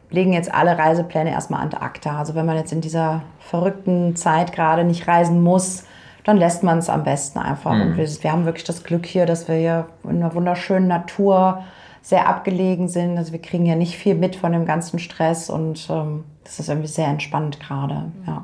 legen 0.09 0.33
jetzt 0.33 0.53
alle 0.53 0.77
Reisepläne 0.77 1.31
erstmal 1.31 1.61
an 1.61 1.73
ACTA. 1.73 2.17
Also 2.17 2.35
wenn 2.35 2.45
man 2.45 2.57
jetzt 2.57 2.71
in 2.71 2.81
dieser 2.81 3.21
verrückten 3.39 4.15
Zeit 4.15 4.53
gerade 4.53 4.83
nicht 4.83 5.07
reisen 5.07 5.43
muss, 5.43 5.83
dann 6.23 6.37
lässt 6.37 6.63
man 6.63 6.79
es 6.79 6.89
am 6.89 7.03
besten 7.03 7.39
einfach. 7.39 7.73
Mhm. 7.73 7.81
Und 7.81 7.97
wir, 7.97 8.07
wir, 8.07 8.31
haben 8.31 8.45
wirklich 8.45 8.63
das 8.63 8.83
Glück 8.83 9.05
hier, 9.05 9.25
dass 9.25 9.47
wir 9.47 9.55
hier 9.55 9.85
in 10.03 10.17
einer 10.17 10.33
wunderschönen 10.33 10.87
Natur 10.87 11.63
sehr 12.01 12.27
abgelegen 12.27 12.87
sind. 12.87 13.17
Also 13.17 13.31
wir 13.31 13.41
kriegen 13.41 13.65
ja 13.65 13.75
nicht 13.75 13.95
viel 13.95 14.15
mit 14.15 14.35
von 14.35 14.51
dem 14.51 14.65
ganzen 14.65 14.99
Stress 14.99 15.49
und 15.49 15.87
ähm, 15.89 16.23
das 16.43 16.59
ist 16.59 16.69
irgendwie 16.69 16.87
sehr 16.87 17.07
entspannt 17.07 17.59
gerade. 17.59 18.11
Ja. 18.25 18.43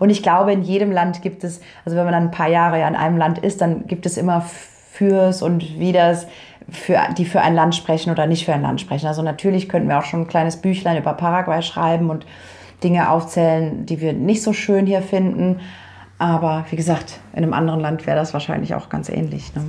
Und 0.00 0.10
ich 0.10 0.22
glaube, 0.22 0.52
in 0.52 0.62
jedem 0.62 0.90
Land 0.90 1.22
gibt 1.22 1.44
es, 1.44 1.60
also 1.84 1.96
wenn 1.96 2.04
man 2.04 2.12
dann 2.12 2.24
ein 2.24 2.30
paar 2.30 2.48
Jahre 2.48 2.80
ja 2.80 2.88
in 2.88 2.96
einem 2.96 3.18
Land 3.18 3.38
ist, 3.38 3.60
dann 3.60 3.86
gibt 3.86 4.06
es 4.06 4.16
immer 4.16 4.40
Fürs 4.40 5.42
und 5.42 5.78
Widers, 5.78 6.26
für, 6.68 6.98
die 7.16 7.24
für 7.24 7.42
ein 7.42 7.54
Land 7.54 7.74
sprechen 7.74 8.10
oder 8.10 8.26
nicht 8.26 8.44
für 8.44 8.54
ein 8.54 8.62
Land 8.62 8.80
sprechen. 8.80 9.06
Also 9.06 9.22
natürlich 9.22 9.68
könnten 9.68 9.88
wir 9.88 9.98
auch 9.98 10.04
schon 10.04 10.22
ein 10.22 10.26
kleines 10.26 10.56
Büchlein 10.56 10.96
über 10.96 11.12
Paraguay 11.12 11.62
schreiben 11.62 12.10
und 12.10 12.26
Dinge 12.82 13.10
aufzählen, 13.10 13.86
die 13.86 14.00
wir 14.00 14.12
nicht 14.12 14.42
so 14.42 14.52
schön 14.52 14.86
hier 14.86 15.02
finden. 15.02 15.60
Aber 16.18 16.64
wie 16.70 16.76
gesagt, 16.76 17.20
in 17.32 17.42
einem 17.42 17.52
anderen 17.52 17.80
Land 17.80 18.06
wäre 18.06 18.16
das 18.16 18.32
wahrscheinlich 18.32 18.74
auch 18.74 18.88
ganz 18.88 19.08
ähnlich. 19.08 19.54
Ne? 19.54 19.62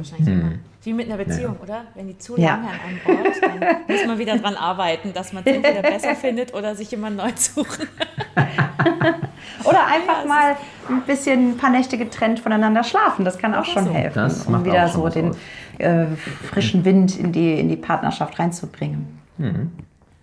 Wie 0.87 0.93
mit 0.93 1.11
einer 1.11 1.21
Beziehung, 1.21 1.57
ja. 1.57 1.63
oder? 1.63 1.83
Wenn 1.95 2.07
die 2.07 2.17
zu 2.17 2.37
lange 2.37 2.69
an 2.69 2.79
einem 2.79 3.25
Ort, 3.25 3.41
dann 3.41 3.77
muss 3.89 4.07
man 4.07 4.17
wieder 4.19 4.37
dran 4.37 4.55
arbeiten, 4.55 5.11
dass 5.11 5.33
man 5.33 5.43
es 5.45 5.53
entweder 5.53 5.81
besser 5.81 6.15
findet 6.15 6.53
oder 6.53 6.75
sich 6.75 6.89
jemand 6.91 7.17
neu 7.17 7.29
suchen. 7.35 7.89
oder 9.65 9.85
einfach 9.85 10.21
ja, 10.21 10.25
mal 10.25 10.55
ein 10.87 11.01
bisschen 11.01 11.49
ein 11.49 11.57
paar 11.57 11.71
Nächte 11.71 11.97
getrennt 11.97 12.39
voneinander 12.39 12.85
schlafen. 12.85 13.25
Das 13.25 13.37
kann 13.37 13.53
auch 13.53 13.65
schon 13.65 13.83
so. 13.83 13.91
helfen, 13.91 14.15
das 14.15 14.45
um 14.45 14.63
wieder 14.63 14.87
so 14.87 15.09
den 15.09 15.35
äh, 15.77 16.05
frischen 16.49 16.85
Wind 16.85 17.19
in 17.19 17.33
die, 17.33 17.59
in 17.59 17.67
die 17.67 17.75
Partnerschaft 17.75 18.39
reinzubringen. 18.39 19.19
Mhm. 19.39 19.71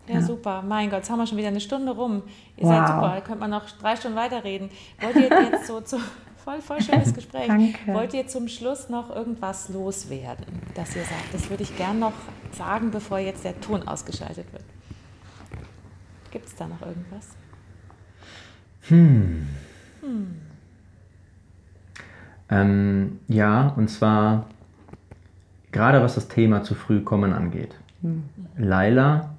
Ja, 0.09 0.15
ja, 0.15 0.23
super. 0.23 0.65
Mein 0.67 0.89
Gott, 0.89 1.01
jetzt 1.01 1.11
haben 1.11 1.19
wir 1.19 1.27
schon 1.27 1.37
wieder 1.37 1.49
eine 1.49 1.61
Stunde 1.61 1.93
rum. 1.93 2.23
Ihr 2.57 2.65
wow. 2.65 2.71
seid 2.71 2.89
super, 2.89 3.13
da 3.17 3.21
könnte 3.21 3.41
man 3.41 3.51
noch 3.51 3.65
drei 3.83 3.97
Stunden 3.97 4.17
weiterreden. 4.17 4.71
Wollt 4.99 5.17
ihr 5.17 5.29
jetzt 5.29 5.67
so 5.67 5.83
zu, 5.83 5.99
voll, 6.45 6.61
voll 6.61 6.83
schönes 6.83 7.15
Gespräch. 7.15 7.47
Danke. 7.47 7.93
Wollt 7.93 8.15
ihr 8.15 8.27
zum 8.27 8.49
Schluss 8.49 8.89
noch 8.89 9.15
irgendwas 9.15 9.69
loswerden, 9.69 10.47
dass 10.75 10.95
ihr 10.95 11.03
sagt, 11.03 11.33
das 11.33 11.51
würde 11.51 11.63
ich 11.63 11.77
gern 11.77 11.99
noch 11.99 12.13
sagen, 12.53 12.91
bevor 12.91 13.19
jetzt 13.19 13.45
der 13.45 13.61
Ton 13.61 13.87
ausgeschaltet 13.89 14.53
wird? 14.53 14.65
Gibt 16.31 16.47
es 16.47 16.55
da 16.55 16.67
noch 16.67 16.83
irgendwas? 16.83 17.29
Hm. 18.89 19.49
hm. 20.01 20.41
Ähm, 22.51 23.21
ja, 23.29 23.69
und 23.77 23.89
zwar 23.89 24.47
gerade 25.73 26.03
was 26.03 26.15
das 26.15 26.29
Thema 26.29 26.63
zu 26.63 26.75
früh 26.75 27.01
kommen 27.01 27.33
angeht. 27.33 27.75
Hm. 28.03 28.25
Laila 28.57 29.35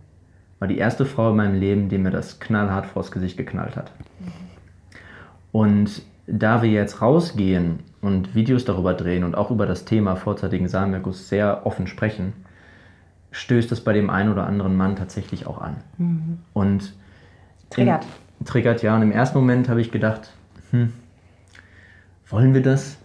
war 0.60 0.68
die 0.68 0.78
erste 0.78 1.06
Frau 1.06 1.30
in 1.30 1.38
meinem 1.38 1.60
Leben, 1.60 1.90
die 1.90 1.98
mir 1.98 2.10
das 2.10 2.40
knallhart 2.40 2.88
vors 2.88 3.12
Gesicht 3.12 3.38
geknallt 3.38 3.76
hat. 3.76 3.92
Mhm. 4.20 4.32
Und 5.52 6.02
da 6.28 6.62
wir 6.62 6.70
jetzt 6.70 7.02
rausgehen 7.02 7.80
und 8.02 8.36
Videos 8.36 8.66
darüber 8.66 8.94
drehen 8.94 9.24
und 9.24 9.36
auch 9.36 9.52
über 9.52 9.66
das 9.66 9.86
Thema 9.86 10.16
vorzeitigen 10.16 10.68
Samenerguss 10.68 11.30
sehr 11.30 11.66
offen 11.66 11.88
sprechen, 11.88 12.34
stößt 13.32 13.72
es 13.72 13.82
bei 13.82 13.94
dem 13.94 14.10
einen 14.10 14.32
oder 14.32 14.48
anderen 14.48 14.76
Mann 14.76 14.96
tatsächlich 14.96 15.46
auch 15.46 15.60
an. 15.60 15.78
Mhm. 15.98 16.40
Und 16.54 16.94
triggert. 17.70 18.06
In, 18.40 18.46
triggert, 18.46 18.82
ja. 18.82 18.96
Und 18.96 19.02
im 19.02 19.12
ersten 19.12 19.38
Moment 19.38 19.70
habe 19.70 19.82
ich 19.82 19.92
gedacht, 19.92 20.34
hm, 20.72 20.94
wollen 22.28 22.54
wir 22.54 22.62
das? 22.62 22.98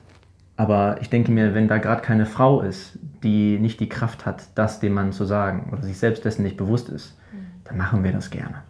Aber 0.56 0.98
ich 1.00 1.10
denke 1.10 1.32
mir, 1.32 1.54
wenn 1.54 1.68
da 1.68 1.78
gerade 1.78 2.02
keine 2.02 2.26
Frau 2.26 2.60
ist, 2.60 2.98
die 3.22 3.58
nicht 3.58 3.80
die 3.80 3.88
Kraft 3.88 4.26
hat, 4.26 4.48
das 4.54 4.78
dem 4.78 4.92
Mann 4.92 5.12
zu 5.12 5.24
sagen 5.24 5.70
oder 5.72 5.82
sich 5.82 5.98
selbst 5.98 6.24
dessen 6.24 6.42
nicht 6.42 6.56
bewusst 6.56 6.88
ist, 6.88 7.18
mhm. 7.32 7.46
dann 7.64 7.76
machen 7.78 8.04
wir 8.04 8.12
das 8.12 8.30
gerne. 8.30 8.62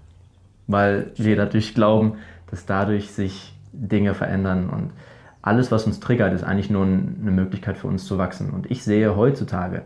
Weil 0.67 1.11
wir 1.17 1.37
dadurch 1.37 1.75
glauben, 1.75 2.15
dass 2.49 2.65
dadurch 2.65 3.11
sich 3.11 3.57
Dinge 3.73 4.15
verändern 4.15 4.69
und 4.71 4.91
alles, 5.43 5.73
was 5.73 5.87
uns 5.87 6.01
triggert, 6.01 6.35
ist 6.35 6.45
eigentlich 6.45 6.71
nur 6.71 6.85
eine 6.85 7.31
Möglichkeit 7.31 7.79
für 7.79 7.87
uns 7.87 8.05
zu 8.05 8.19
wachsen. 8.19 8.51
Und 8.51 8.71
ich 8.71 8.85
sehe 8.85 9.17
heutzutage, 9.17 9.83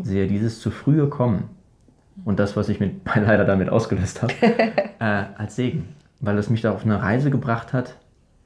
sehe 0.00 0.26
dieses 0.26 0.60
zu 0.60 0.70
frühe 0.70 1.08
Kommen 1.08 1.44
und 2.24 2.38
das, 2.38 2.56
was 2.56 2.68
ich 2.68 2.80
mit, 2.80 3.00
leider 3.14 3.44
damit 3.44 3.70
ausgelöst 3.70 4.22
habe, 4.22 4.34
äh, 4.42 5.24
als 5.36 5.56
Segen. 5.56 5.88
Weil 6.20 6.36
es 6.38 6.50
mich 6.50 6.60
da 6.60 6.72
auf 6.72 6.84
eine 6.84 7.00
Reise 7.00 7.30
gebracht 7.30 7.72
hat, 7.72 7.96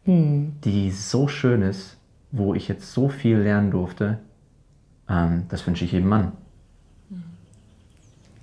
hm. 0.05 0.53
die 0.65 0.91
so 0.91 1.27
schön 1.27 1.63
ist, 1.63 1.97
wo 2.31 2.55
ich 2.55 2.69
jetzt 2.69 2.93
so 2.93 3.09
viel 3.09 3.39
lernen 3.39 3.71
durfte. 3.71 4.19
Ähm, 5.09 5.45
das 5.49 5.67
wünsche 5.67 5.85
ich 5.85 5.93
jedem 5.93 6.09
Mann. 6.09 6.33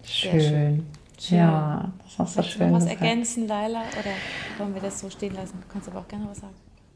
Schön. 0.04 0.42
schön. 0.42 0.86
Ja, 1.28 1.92
das 2.04 2.12
ist 2.12 2.20
auch 2.20 2.28
so 2.28 2.42
schön. 2.44 2.72
Noch 2.72 2.78
was 2.78 2.88
ergänzen, 2.88 3.48
Laila? 3.48 3.80
Oder 3.80 4.12
wollen 4.58 4.74
wir 4.74 4.82
das 4.82 5.00
so 5.00 5.10
stehen 5.10 5.36
lassen? 5.36 5.60
Du 5.62 5.72
kannst 5.72 5.90
aber 5.90 6.00
auch 6.00 6.08
gerne 6.08 6.28
was 6.30 6.40
sagen. 6.40 6.54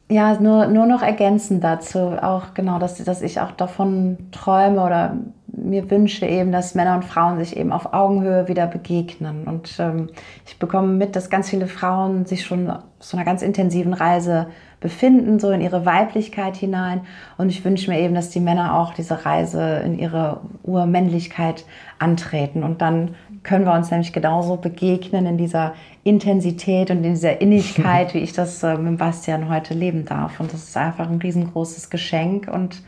Ja, 0.10 0.40
nur, 0.40 0.68
nur 0.68 0.86
noch 0.86 1.02
ergänzen 1.02 1.62
dazu, 1.62 2.00
auch 2.00 2.54
genau, 2.54 2.78
dass, 2.78 3.04
dass 3.04 3.22
ich 3.22 3.40
auch 3.40 3.52
davon 3.52 4.18
träume 4.32 4.84
oder 4.84 5.18
mir 5.48 5.90
wünsche 5.90 6.26
eben, 6.26 6.52
dass 6.52 6.76
Männer 6.76 6.96
und 6.96 7.06
Frauen 7.06 7.38
sich 7.38 7.56
eben 7.56 7.72
auf 7.72 7.94
Augenhöhe 7.94 8.48
wieder 8.48 8.68
begegnen. 8.68 9.48
Und 9.48 9.76
ähm, 9.80 10.10
ich 10.46 10.58
bekomme 10.58 10.90
mit, 10.90 11.16
dass 11.16 11.30
ganz 11.30 11.50
viele 11.50 11.68
Frauen 11.68 12.26
sich 12.26 12.46
schon 12.46 12.70
auf 12.70 12.84
so 13.00 13.18
einer 13.18 13.26
ganz 13.26 13.42
intensiven 13.42 13.94
Reise 13.94 14.48
befinden, 14.80 15.40
so 15.40 15.52
in 15.52 15.62
ihre 15.62 15.86
Weiblichkeit 15.86 16.58
hinein. 16.58 17.02
Und 17.38 17.50
ich 17.50 17.64
wünsche 17.64 17.90
mir 17.90 18.00
eben, 18.00 18.16
dass 18.16 18.30
die 18.30 18.40
Männer 18.40 18.78
auch 18.78 18.94
diese 18.94 19.26
Reise 19.26 19.82
in 19.86 19.98
ihre 19.98 20.42
Urmännlichkeit 20.64 21.66
antreten. 22.00 22.64
Und 22.64 22.82
dann 22.82 23.16
können 23.44 23.66
wir 23.66 23.74
uns 23.74 23.92
nämlich 23.92 24.14
genauso 24.14 24.58
begegnen 24.58 25.26
in 25.26 25.38
dieser 25.38 25.76
Intensität 26.04 26.90
und 26.90 27.04
in 27.04 27.14
dieser 27.14 27.42
Innigkeit, 27.42 28.14
wie 28.14 28.20
ich 28.20 28.34
das 28.34 28.64
äh, 28.64 28.78
mit 28.78 28.98
Bastian 28.98 29.50
heute 29.50 29.74
leben 29.74 30.06
darf. 30.06 30.40
Und 30.40 30.54
das 30.54 30.64
ist 30.64 30.78
einfach 30.78 31.10
ein 31.10 31.20
riesengroßes 31.20 31.90
Geschenk 31.90 32.48
und 32.48 32.82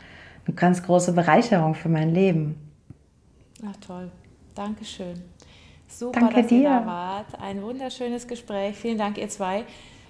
eine 0.46 0.54
ganz 0.54 0.82
große 0.82 1.12
Bereicherung 1.12 1.74
für 1.74 1.88
mein 1.88 2.14
Leben. 2.14 2.56
Ach 3.66 3.76
toll. 3.86 4.10
Dankeschön. 4.54 5.22
Super, 5.88 6.20
Danke 6.20 6.42
dass 6.42 6.46
dir. 6.48 6.62
ihr 6.62 6.68
da 6.68 6.86
wart. 6.86 7.40
Ein 7.40 7.62
wunderschönes 7.62 8.26
Gespräch. 8.26 8.76
Vielen 8.76 8.98
Dank, 8.98 9.18
ihr 9.18 9.28
zwei. 9.28 9.64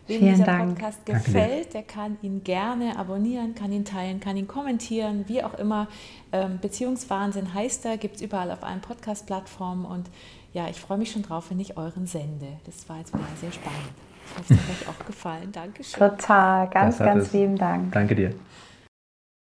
Wem 0.06 0.20
Vielen 0.20 0.32
dieser 0.34 0.44
Dank. 0.44 0.74
Podcast 0.74 1.04
gefällt, 1.04 1.74
der 1.74 1.82
kann 1.82 2.16
ihn 2.22 2.44
gerne 2.44 2.96
abonnieren, 2.96 3.54
kann 3.56 3.72
ihn 3.72 3.84
teilen, 3.84 4.20
kann 4.20 4.36
ihn 4.36 4.46
kommentieren, 4.46 5.24
wie 5.26 5.42
auch 5.42 5.54
immer. 5.54 5.88
Ähm, 6.32 6.58
Beziehungswahnsinn 6.60 7.52
heißt 7.54 7.84
er, 7.86 7.96
gibt 7.96 8.16
es 8.16 8.22
überall 8.22 8.52
auf 8.52 8.62
allen 8.62 8.80
Podcast-Plattformen. 8.80 9.84
Und 9.84 10.08
ja, 10.52 10.68
ich 10.68 10.80
freue 10.80 10.98
mich 10.98 11.10
schon 11.10 11.22
drauf, 11.22 11.50
wenn 11.50 11.58
ich 11.58 11.76
euren 11.76 12.06
sende. 12.06 12.46
Das 12.66 12.88
war 12.88 12.98
jetzt 12.98 13.12
wieder 13.12 13.24
sehr 13.40 13.50
spannend. 13.50 13.80
Ich 14.26 14.38
hoffe, 14.38 14.54
es 14.54 14.60
hat 14.60 14.70
euch 14.70 14.88
auch 14.88 15.06
gefallen. 15.06 15.50
Dankeschön. 15.52 15.98
Total, 15.98 16.68
ganz, 16.68 16.98
ganz 16.98 17.26
es. 17.26 17.32
lieben 17.32 17.56
Dank. 17.56 17.92
Danke 17.92 18.14
dir. 18.14 18.32